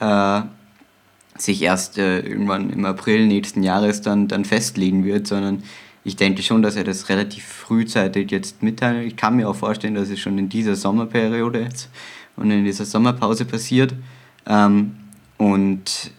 äh, 0.01 0.41
sich 1.39 1.63
erst 1.63 1.99
äh, 1.99 2.21
irgendwann 2.21 2.71
im 2.71 2.85
April 2.85 3.27
nächsten 3.27 3.63
Jahres 3.63 4.01
dann, 4.01 4.27
dann 4.27 4.45
festlegen 4.45 5.05
wird, 5.05 5.27
sondern 5.27 5.63
ich 6.03 6.17
denke 6.17 6.43
schon, 6.43 6.63
dass 6.63 6.77
er 6.77 6.85
das 6.85 7.09
relativ 7.09 7.45
frühzeitig 7.45 8.31
jetzt 8.31 8.63
mitteilt. 8.63 9.07
Ich 9.07 9.17
kann 9.17 9.37
mir 9.37 9.49
auch 9.49 9.57
vorstellen, 9.57 9.95
dass 9.95 10.09
es 10.09 10.21
schon 10.21 10.39
in 10.39 10.49
dieser 10.49 10.77
Sommerperiode 10.77 11.61
jetzt 11.61 11.91
und 12.37 12.51
in 12.51 12.65
dieser 12.65 12.85
Sommerpause 12.85 13.45
passiert. 13.45 13.93
Ähm, 14.47 14.97
und 15.37 16.13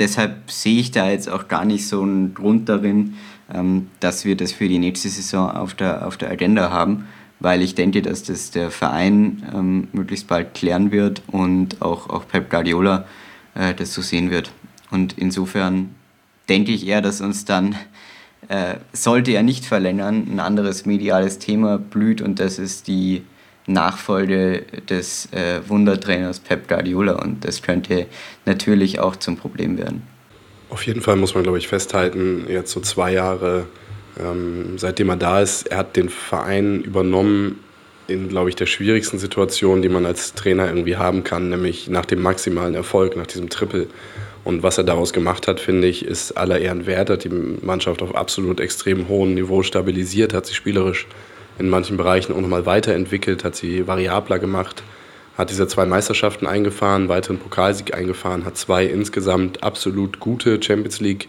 deshalb 0.00 0.50
sehe 0.50 0.80
ich 0.80 0.90
da 0.90 1.08
jetzt 1.08 1.28
auch 1.28 1.46
gar 1.46 1.64
nicht 1.64 1.86
so 1.86 2.02
einen 2.02 2.34
Grund 2.34 2.68
darin, 2.68 3.14
ähm, 3.52 3.88
dass 4.00 4.24
wir 4.24 4.36
das 4.36 4.50
für 4.52 4.66
die 4.66 4.78
nächste 4.78 5.08
Saison 5.08 5.50
auf 5.50 5.74
der, 5.74 6.06
auf 6.06 6.16
der 6.16 6.30
Agenda 6.30 6.70
haben, 6.70 7.06
weil 7.38 7.62
ich 7.62 7.74
denke, 7.74 8.02
dass 8.02 8.24
das 8.24 8.50
der 8.50 8.70
Verein 8.70 9.42
ähm, 9.54 9.88
möglichst 9.92 10.26
bald 10.26 10.54
klären 10.54 10.90
wird 10.90 11.22
und 11.28 11.80
auch, 11.80 12.10
auch 12.10 12.26
Pep 12.26 12.50
Guardiola 12.50 13.04
äh, 13.54 13.74
das 13.74 13.94
so 13.94 14.02
sehen 14.02 14.30
wird. 14.30 14.50
Und 14.90 15.16
insofern 15.16 15.94
denke 16.48 16.72
ich 16.72 16.86
eher, 16.86 17.02
dass 17.02 17.20
uns 17.20 17.44
dann, 17.44 17.76
äh, 18.48 18.76
sollte 18.92 19.30
er 19.32 19.42
nicht 19.42 19.64
verlängern, 19.64 20.26
ein 20.30 20.40
anderes 20.40 20.86
mediales 20.86 21.38
Thema 21.38 21.78
blüht 21.78 22.20
und 22.20 22.40
das 22.40 22.58
ist 22.58 22.88
die 22.88 23.22
Nachfolge 23.72 24.64
des 24.88 25.28
äh, 25.32 25.60
Wundertrainers 25.68 26.40
Pep 26.40 26.68
Guardiola 26.68 27.22
und 27.22 27.44
das 27.44 27.62
könnte 27.62 28.06
natürlich 28.46 29.00
auch 29.00 29.16
zum 29.16 29.36
Problem 29.36 29.78
werden. 29.78 30.02
Auf 30.70 30.86
jeden 30.86 31.00
Fall 31.00 31.16
muss 31.16 31.34
man, 31.34 31.42
glaube 31.42 31.58
ich, 31.58 31.68
festhalten, 31.68 32.46
jetzt 32.48 32.70
so 32.70 32.80
zwei 32.80 33.12
Jahre, 33.12 33.66
ähm, 34.18 34.78
seitdem 34.78 35.08
er 35.08 35.16
da 35.16 35.40
ist, 35.40 35.66
er 35.66 35.78
hat 35.78 35.96
den 35.96 36.08
Verein 36.08 36.80
übernommen 36.82 37.58
in, 38.06 38.28
glaube 38.28 38.48
ich, 38.48 38.56
der 38.56 38.66
schwierigsten 38.66 39.18
Situation, 39.18 39.82
die 39.82 39.88
man 39.88 40.04
als 40.04 40.34
Trainer 40.34 40.66
irgendwie 40.66 40.96
haben 40.96 41.24
kann, 41.24 41.48
nämlich 41.48 41.88
nach 41.88 42.04
dem 42.04 42.22
maximalen 42.22 42.74
Erfolg, 42.74 43.16
nach 43.16 43.26
diesem 43.26 43.48
Triple. 43.48 43.86
Und 44.42 44.62
was 44.62 44.78
er 44.78 44.84
daraus 44.84 45.12
gemacht 45.12 45.46
hat, 45.48 45.60
finde 45.60 45.86
ich, 45.86 46.04
ist 46.04 46.32
aller 46.32 46.58
Ehren 46.58 46.86
wert, 46.86 47.10
hat 47.10 47.24
die 47.24 47.28
Mannschaft 47.28 48.02
auf 48.02 48.14
absolut 48.14 48.58
extrem 48.58 49.08
hohem 49.08 49.34
Niveau 49.34 49.62
stabilisiert, 49.62 50.34
hat 50.34 50.46
sie 50.46 50.54
spielerisch 50.54 51.06
in 51.60 51.68
manchen 51.68 51.96
Bereichen 51.96 52.32
auch 52.32 52.40
nochmal 52.40 52.66
weiterentwickelt, 52.66 53.44
hat 53.44 53.54
sie 53.54 53.86
variabler 53.86 54.38
gemacht, 54.38 54.82
hat 55.36 55.50
diese 55.50 55.68
zwei 55.68 55.86
Meisterschaften 55.86 56.46
eingefahren, 56.46 57.08
weiteren 57.08 57.38
Pokalsieg 57.38 57.94
eingefahren, 57.94 58.44
hat 58.44 58.56
zwei 58.56 58.86
insgesamt 58.86 59.62
absolut 59.62 60.18
gute 60.18 60.60
Champions 60.62 61.00
League 61.00 61.28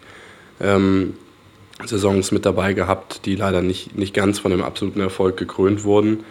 ähm, 0.59 1.15
Saisons 1.85 2.31
mit 2.31 2.45
dabei 2.45 2.73
gehabt, 2.73 3.25
die 3.25 3.35
leider 3.35 3.61
nicht, 3.61 3.97
nicht 3.97 4.13
ganz 4.13 4.39
von 4.39 4.51
dem 4.51 4.63
absoluten 4.63 5.01
Erfolg 5.01 5.37
gekrönt 5.37 5.83
wurden. 5.83 6.23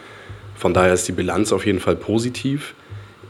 Von 0.56 0.74
daher 0.74 0.94
ist 0.94 1.06
die 1.08 1.12
Bilanz 1.12 1.52
auf 1.52 1.66
jeden 1.66 1.80
Fall 1.80 1.96
positiv. 1.96 2.74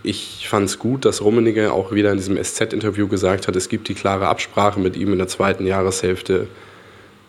Ich 0.02 0.48
fand 0.48 0.66
es 0.66 0.78
gut, 0.78 1.04
dass 1.04 1.22
Rummenigge 1.22 1.72
auch 1.72 1.92
wieder 1.92 2.10
in 2.10 2.16
diesem 2.16 2.42
SZ-Interview 2.42 3.08
gesagt 3.08 3.48
hat, 3.48 3.56
es 3.56 3.68
gibt 3.68 3.88
die 3.88 3.94
klare 3.94 4.28
Absprache 4.28 4.80
mit 4.80 4.96
ihm 4.96 5.12
in 5.12 5.18
der 5.18 5.28
zweiten 5.28 5.66
Jahreshälfte 5.66 6.48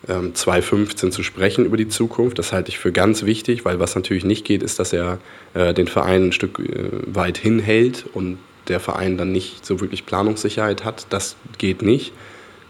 2015 0.06 1.08
ähm, 1.08 1.12
zu 1.12 1.22
sprechen 1.22 1.64
über 1.64 1.76
die 1.76 1.88
Zukunft. 1.88 2.38
Das 2.38 2.52
halte 2.52 2.70
ich 2.70 2.78
für 2.78 2.92
ganz 2.92 3.24
wichtig, 3.24 3.64
weil 3.64 3.78
was 3.78 3.94
natürlich 3.94 4.24
nicht 4.24 4.44
geht, 4.44 4.62
ist, 4.62 4.78
dass 4.78 4.92
er 4.92 5.18
äh, 5.54 5.74
den 5.74 5.86
Verein 5.86 6.28
ein 6.28 6.32
Stück 6.32 6.58
äh, 6.58 6.88
weit 7.06 7.38
hinhält 7.38 8.06
und 8.12 8.38
der 8.68 8.80
Verein 8.80 9.16
dann 9.16 9.32
nicht 9.32 9.64
so 9.64 9.80
wirklich 9.80 10.06
Planungssicherheit 10.06 10.84
hat. 10.84 11.06
Das 11.10 11.36
geht 11.58 11.82
nicht. 11.82 12.12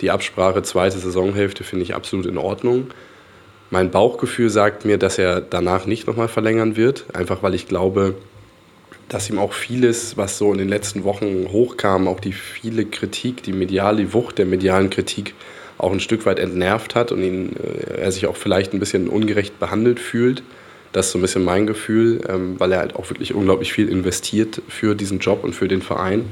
Die 0.01 0.11
Absprache 0.11 0.63
zweite 0.63 0.99
Saisonhälfte 0.99 1.65
finde 1.65 1.85
ich 1.85 1.95
absolut 1.95 2.27
in 2.27 2.39
Ordnung. 2.39 2.89
Mein 3.71 3.91
Bauchgefühl 3.91 4.51
sagt 4.51 4.85
mir, 4.85 4.99
dass 4.99 5.17
er 5.17 5.41
danach 5.41 5.87
nicht 5.87 6.07
nochmal 6.07 6.29
verlängern 6.29 6.77
wird, 6.77 7.07
einfach 7.15 7.43
weil 7.43 7.55
ich 7.55 7.69
glaube, 7.69 8.17
dass 9.09 9.31
ihm 9.31 9.39
auch 9.39 9.53
vieles, 9.53 10.17
was 10.17 10.39
so 10.39 10.53
in 10.53 10.59
den 10.59 10.69
letzten 10.69 11.05
Wochen 11.05 11.47
hochkam, 11.51 12.09
auch 12.09 12.21
die 12.21 12.33
viele 12.33 12.85
Kritik, 12.85 13.43
die 13.43 13.53
mediale 13.53 14.13
Wucht 14.13 14.39
der 14.39 14.47
medialen 14.47 14.91
Kritik, 14.91 15.35
auch 15.83 15.93
ein 15.93 16.01
Stück 16.01 16.25
weit 16.27 16.39
entnervt 16.39 16.95
hat 16.95 17.13
und 17.13 17.23
ihn, 17.23 17.57
äh, 17.57 18.01
er 18.01 18.13
sich 18.13 18.27
auch 18.27 18.37
vielleicht 18.37 18.73
ein 18.73 18.79
bisschen 18.79 19.09
ungerecht 19.09 19.59
behandelt 19.59 20.01
fühlt. 20.01 20.43
Das 20.93 21.07
ist 21.07 21.13
so 21.13 21.19
ein 21.19 21.23
bisschen 21.23 21.45
mein 21.45 21.67
Gefühl, 21.67 22.21
ähm, 22.29 22.59
weil 22.59 22.73
er 22.73 22.79
halt 22.79 22.97
auch 22.97 23.09
wirklich 23.11 23.35
unglaublich 23.35 23.73
viel 23.73 23.89
investiert 23.89 24.63
für 24.69 24.95
diesen 24.95 25.19
Job 25.19 25.43
und 25.43 25.55
für 25.55 25.69
den 25.69 25.83
Verein. 25.83 26.27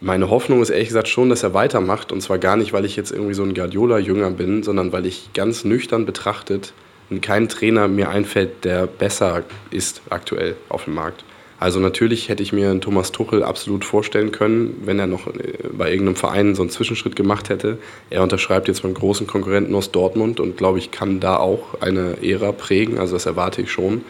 Meine 0.00 0.28
Hoffnung 0.30 0.60
ist 0.60 0.70
ehrlich 0.70 0.88
gesagt 0.88 1.08
schon, 1.08 1.30
dass 1.30 1.42
er 1.42 1.54
weitermacht. 1.54 2.12
Und 2.12 2.20
zwar 2.20 2.38
gar 2.38 2.56
nicht, 2.56 2.72
weil 2.72 2.84
ich 2.84 2.96
jetzt 2.96 3.10
irgendwie 3.10 3.34
so 3.34 3.42
ein 3.42 3.54
Guardiola-Jünger 3.54 4.30
bin, 4.32 4.62
sondern 4.62 4.92
weil 4.92 5.06
ich 5.06 5.30
ganz 5.32 5.64
nüchtern 5.64 6.04
betrachtet 6.04 6.74
kein 7.22 7.48
Trainer 7.48 7.88
mir 7.88 8.08
einfällt, 8.08 8.64
der 8.64 8.86
besser 8.86 9.44
ist 9.70 10.02
aktuell 10.10 10.56
auf 10.68 10.84
dem 10.84 10.94
Markt. 10.94 11.24
Also 11.58 11.80
natürlich 11.80 12.28
hätte 12.28 12.42
ich 12.42 12.52
mir 12.52 12.70
einen 12.70 12.80
Thomas 12.80 13.12
Tuchel 13.12 13.42
absolut 13.42 13.84
vorstellen 13.84 14.30
können, 14.30 14.82
wenn 14.84 14.98
er 14.98 15.06
noch 15.06 15.26
äh, 15.26 15.54
bei 15.72 15.90
irgendeinem 15.90 16.16
Verein 16.16 16.54
so 16.54 16.62
einen 16.62 16.70
Zwischenschritt 16.70 17.16
gemacht 17.16 17.48
hätte. 17.48 17.78
Er 18.10 18.22
unterschreibt 18.22 18.68
jetzt 18.68 18.82
beim 18.82 18.94
großen 18.94 19.26
Konkurrenten 19.26 19.74
aus 19.74 19.90
Dortmund 19.90 20.40
und 20.40 20.56
glaube 20.56 20.78
ich 20.78 20.90
kann 20.90 21.20
da 21.20 21.38
auch 21.38 21.80
eine 21.80 22.22
Ära 22.22 22.52
prägen, 22.52 22.98
also 22.98 23.14
das 23.14 23.26
erwarte 23.26 23.62
ich 23.62 23.70
schon. 23.70 24.02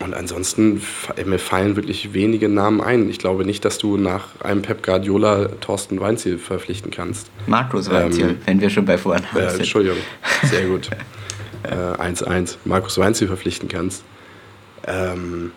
Und 0.00 0.14
ansonsten, 0.14 0.82
mir 1.24 1.38
fallen 1.38 1.76
wirklich 1.76 2.12
wenige 2.12 2.50
Namen 2.50 2.82
ein. 2.82 3.08
Ich 3.08 3.18
glaube 3.18 3.46
nicht, 3.46 3.64
dass 3.64 3.78
du 3.78 3.96
nach 3.96 4.40
einem 4.42 4.60
Pep 4.60 4.82
Guardiola 4.82 5.48
Thorsten 5.60 6.00
Weinziel 6.00 6.36
verpflichten 6.36 6.90
kannst. 6.90 7.30
Markus 7.46 7.90
Weinziel, 7.90 8.30
ähm, 8.30 8.38
wenn 8.44 8.60
wir 8.60 8.68
schon 8.68 8.84
bei 8.84 8.98
Vornamen 8.98 9.26
äh, 9.36 9.48
sind. 9.48 9.60
Entschuldigung, 9.60 9.98
sehr 10.42 10.66
gut. 10.66 10.90
1-1. 11.64 12.26
Äh, 12.26 12.44
Markus 12.66 12.98
Weinziel 12.98 13.26
verpflichten 13.26 13.68
kannst. 13.68 14.04
Ähm, 14.86 15.52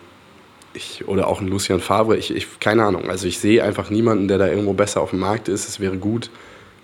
ich, 0.74 1.06
oder 1.08 1.26
auch 1.26 1.40
ein 1.40 1.48
Lucian 1.48 1.80
Favre, 1.80 2.16
ich, 2.16 2.34
ich, 2.34 2.60
keine 2.60 2.84
Ahnung. 2.84 3.10
Also 3.10 3.26
ich 3.26 3.38
sehe 3.38 3.62
einfach 3.62 3.90
niemanden, 3.90 4.28
der 4.28 4.38
da 4.38 4.48
irgendwo 4.48 4.72
besser 4.72 5.00
auf 5.00 5.10
dem 5.10 5.20
Markt 5.20 5.48
ist. 5.48 5.68
Es 5.68 5.80
wäre 5.80 5.96
gut, 5.96 6.30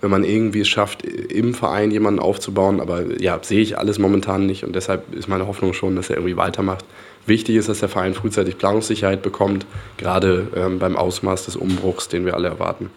wenn 0.01 0.11
man 0.11 0.23
irgendwie 0.23 0.61
es 0.61 0.67
schafft, 0.67 1.03
im 1.03 1.53
Verein 1.53 1.91
jemanden 1.91 2.19
aufzubauen. 2.19 2.79
Aber 2.79 3.19
ja, 3.21 3.39
sehe 3.41 3.61
ich 3.61 3.77
alles 3.77 3.99
momentan 3.99 4.45
nicht 4.45 4.63
und 4.63 4.75
deshalb 4.75 5.13
ist 5.13 5.27
meine 5.27 5.47
Hoffnung 5.47 5.73
schon, 5.73 5.95
dass 5.95 6.09
er 6.09 6.17
irgendwie 6.17 6.37
weitermacht. 6.37 6.85
Wichtig 7.25 7.55
ist, 7.55 7.67
dass 7.67 7.79
der 7.79 7.89
Verein 7.89 8.13
frühzeitig 8.13 8.57
Planungssicherheit 8.57 9.21
bekommt, 9.21 9.65
gerade 9.97 10.47
ähm, 10.55 10.79
beim 10.79 10.95
Ausmaß 10.95 11.45
des 11.45 11.55
Umbruchs, 11.57 12.07
den 12.07 12.25
wir 12.25 12.35
alle 12.35 12.47
erwarten. 12.47 12.89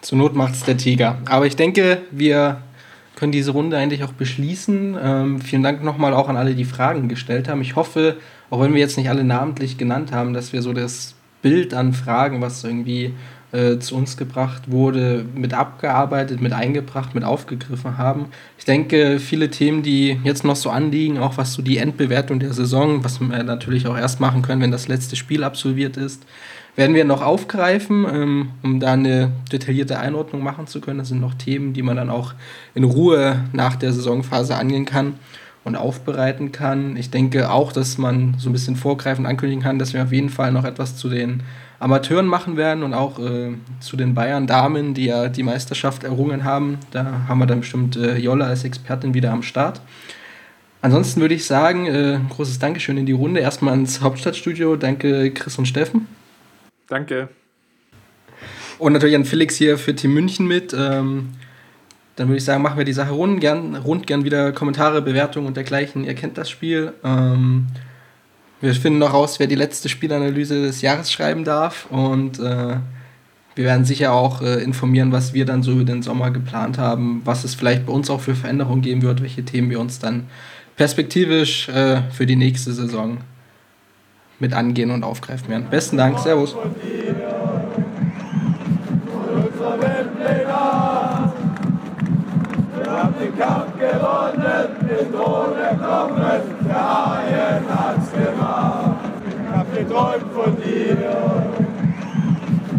Zur 0.00 0.18
Not 0.18 0.34
macht 0.34 0.54
es 0.54 0.64
der 0.64 0.76
Tiger. 0.76 1.18
Aber 1.26 1.46
ich 1.46 1.56
denke, 1.56 1.98
wir 2.10 2.62
können 3.14 3.32
diese 3.32 3.50
Runde 3.50 3.76
eigentlich 3.76 4.02
auch 4.02 4.12
beschließen. 4.12 4.98
Ähm, 5.00 5.40
vielen 5.40 5.62
Dank 5.62 5.84
nochmal 5.84 6.14
auch 6.14 6.28
an 6.28 6.36
alle, 6.36 6.54
die 6.54 6.64
Fragen 6.64 7.08
gestellt 7.08 7.48
haben. 7.48 7.60
Ich 7.60 7.76
hoffe, 7.76 8.16
auch 8.50 8.60
wenn 8.60 8.74
wir 8.74 8.80
jetzt 8.80 8.98
nicht 8.98 9.08
alle 9.08 9.24
namentlich 9.24 9.78
genannt 9.78 10.12
haben, 10.12 10.34
dass 10.34 10.52
wir 10.52 10.62
so 10.62 10.72
das 10.72 11.14
Bild 11.42 11.72
an 11.72 11.92
Fragen, 11.92 12.40
was 12.40 12.64
irgendwie 12.64 13.14
äh, 13.52 13.78
zu 13.78 13.96
uns 13.96 14.16
gebracht 14.16 14.70
wurde, 14.70 15.24
mit 15.34 15.54
abgearbeitet, 15.54 16.40
mit 16.40 16.52
eingebracht, 16.52 17.14
mit 17.14 17.24
aufgegriffen 17.24 17.98
haben. 17.98 18.26
Ich 18.58 18.64
denke, 18.64 19.18
viele 19.18 19.50
Themen, 19.50 19.82
die 19.82 20.20
jetzt 20.24 20.44
noch 20.44 20.56
so 20.56 20.70
anliegen, 20.70 21.18
auch 21.18 21.36
was 21.36 21.54
so 21.54 21.62
die 21.62 21.78
Endbewertung 21.78 22.38
der 22.40 22.52
Saison, 22.52 23.02
was 23.02 23.20
wir 23.20 23.42
natürlich 23.42 23.86
auch 23.86 23.96
erst 23.96 24.20
machen 24.20 24.42
können, 24.42 24.60
wenn 24.60 24.70
das 24.70 24.88
letzte 24.88 25.16
Spiel 25.16 25.42
absolviert 25.42 25.96
ist, 25.96 26.24
werden 26.76 26.94
wir 26.94 27.04
noch 27.04 27.22
aufgreifen, 27.22 28.06
ähm, 28.12 28.50
um 28.62 28.78
da 28.78 28.92
eine 28.92 29.32
detaillierte 29.50 29.98
Einordnung 29.98 30.42
machen 30.42 30.66
zu 30.66 30.80
können. 30.80 30.98
Das 30.98 31.08
sind 31.08 31.20
noch 31.20 31.34
Themen, 31.34 31.72
die 31.72 31.82
man 31.82 31.96
dann 31.96 32.10
auch 32.10 32.34
in 32.74 32.84
Ruhe 32.84 33.44
nach 33.52 33.74
der 33.76 33.92
Saisonphase 33.92 34.54
angehen 34.56 34.84
kann 34.84 35.14
und 35.64 35.76
aufbereiten 35.76 36.52
kann. 36.52 36.96
Ich 36.96 37.10
denke 37.10 37.50
auch, 37.50 37.72
dass 37.72 37.98
man 37.98 38.34
so 38.38 38.48
ein 38.48 38.52
bisschen 38.52 38.76
vorgreifend 38.76 39.26
ankündigen 39.26 39.62
kann, 39.62 39.78
dass 39.78 39.92
wir 39.92 40.02
auf 40.02 40.12
jeden 40.12 40.30
Fall 40.30 40.52
noch 40.52 40.64
etwas 40.64 40.96
zu 40.96 41.08
den 41.08 41.42
Amateuren 41.78 42.26
machen 42.26 42.56
werden 42.56 42.82
und 42.82 42.92
auch 42.92 43.18
äh, 43.18 43.54
zu 43.80 43.96
den 43.96 44.14
Bayern-Damen, 44.14 44.94
die 44.94 45.06
ja 45.06 45.28
die 45.28 45.42
Meisterschaft 45.42 46.04
errungen 46.04 46.44
haben. 46.44 46.78
Da 46.90 47.24
haben 47.26 47.38
wir 47.38 47.46
dann 47.46 47.60
bestimmt 47.60 47.96
äh, 47.96 48.16
Jolla 48.16 48.46
als 48.46 48.64
Expertin 48.64 49.14
wieder 49.14 49.32
am 49.32 49.42
Start. 49.42 49.80
Ansonsten 50.82 51.20
würde 51.20 51.34
ich 51.34 51.44
sagen, 51.44 51.86
äh, 51.86 52.18
großes 52.30 52.58
Dankeschön 52.58 52.96
in 52.96 53.06
die 53.06 53.12
Runde. 53.12 53.40
Erstmal 53.40 53.74
ins 53.74 54.00
Hauptstadtstudio. 54.00 54.76
Danke, 54.76 55.30
Chris 55.32 55.58
und 55.58 55.66
Steffen. 55.66 56.06
Danke. 56.88 57.28
Und 58.78 58.94
natürlich 58.94 59.14
an 59.14 59.26
Felix 59.26 59.56
hier 59.56 59.76
für 59.76 59.94
Team 59.94 60.14
München 60.14 60.46
mit. 60.46 60.74
Ähm, 60.78 61.30
dann 62.20 62.28
würde 62.28 62.36
ich 62.36 62.44
sagen, 62.44 62.62
machen 62.62 62.76
wir 62.76 62.84
die 62.84 62.92
Sache 62.92 63.12
rund. 63.12 63.40
Gern, 63.40 63.76
rund 63.76 64.06
gern 64.06 64.24
wieder 64.24 64.52
Kommentare, 64.52 65.00
Bewertungen 65.00 65.46
und 65.46 65.56
dergleichen. 65.56 66.04
Ihr 66.04 66.14
kennt 66.14 66.36
das 66.36 66.50
Spiel. 66.50 66.92
Ähm, 67.02 67.68
wir 68.60 68.74
finden 68.74 68.98
noch 68.98 69.14
raus, 69.14 69.40
wer 69.40 69.46
die 69.46 69.54
letzte 69.54 69.88
Spielanalyse 69.88 70.60
des 70.60 70.82
Jahres 70.82 71.10
schreiben 71.10 71.44
darf. 71.44 71.86
Und 71.90 72.38
äh, 72.38 72.76
wir 73.54 73.64
werden 73.64 73.86
sicher 73.86 74.12
auch 74.12 74.42
äh, 74.42 74.62
informieren, 74.62 75.12
was 75.12 75.32
wir 75.32 75.46
dann 75.46 75.62
so 75.62 75.72
über 75.72 75.84
den 75.84 76.02
Sommer 76.02 76.30
geplant 76.30 76.76
haben, 76.76 77.22
was 77.24 77.44
es 77.44 77.54
vielleicht 77.54 77.86
bei 77.86 77.92
uns 77.94 78.10
auch 78.10 78.20
für 78.20 78.34
Veränderungen 78.34 78.82
geben 78.82 79.00
wird, 79.00 79.22
welche 79.22 79.42
Themen 79.42 79.70
wir 79.70 79.80
uns 79.80 79.98
dann 79.98 80.26
perspektivisch 80.76 81.70
äh, 81.70 82.02
für 82.10 82.26
die 82.26 82.36
nächste 82.36 82.74
Saison 82.74 83.16
mit 84.38 84.52
angehen 84.52 84.90
und 84.90 85.04
aufgreifen 85.04 85.48
werden. 85.48 85.68
Besten 85.70 85.96
Dank, 85.96 86.18
Servus. 86.18 86.54
Thron 95.70 95.78
erklommen, 95.78 96.42
der 96.66 96.74
Haien 96.74 97.64
hat's 97.68 98.10
gemacht. 98.12 98.96
Ich 99.28 99.56
hab 99.56 99.74
geträumt 99.74 100.32
von 100.34 100.56
dir, 100.56 100.96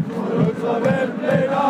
von 0.09 0.45
unserer 0.45 0.83
Weltpläne. 0.83 1.61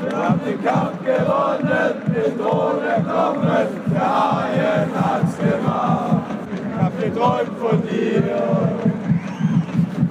Wir 0.00 0.16
haben 0.18 0.40
den 0.44 0.64
Kampf 0.64 1.04
gewonnen, 1.04 1.94
den 2.06 2.38
Thron 2.38 2.82
erklommen, 2.82 3.68
der 3.92 4.08
Haien 4.16 4.90
hat's 4.94 5.36
gemacht. 5.38 6.22
Ich 6.54 6.82
hab 6.82 7.00
geträumt 7.00 7.58
von 7.60 7.82
dir, 7.82 8.22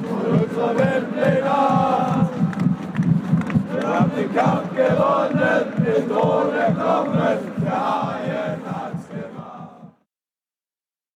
von 0.07 0.23
unserer 0.39 0.77
Weltpläne. 0.77 1.55
Wir 3.73 3.89
haben 3.89 4.11
den 4.15 4.33
Kampf 4.33 4.69
gewonnen, 4.75 5.63
den 5.85 6.09
Thron 6.09 6.53
erklommen. 6.55 7.53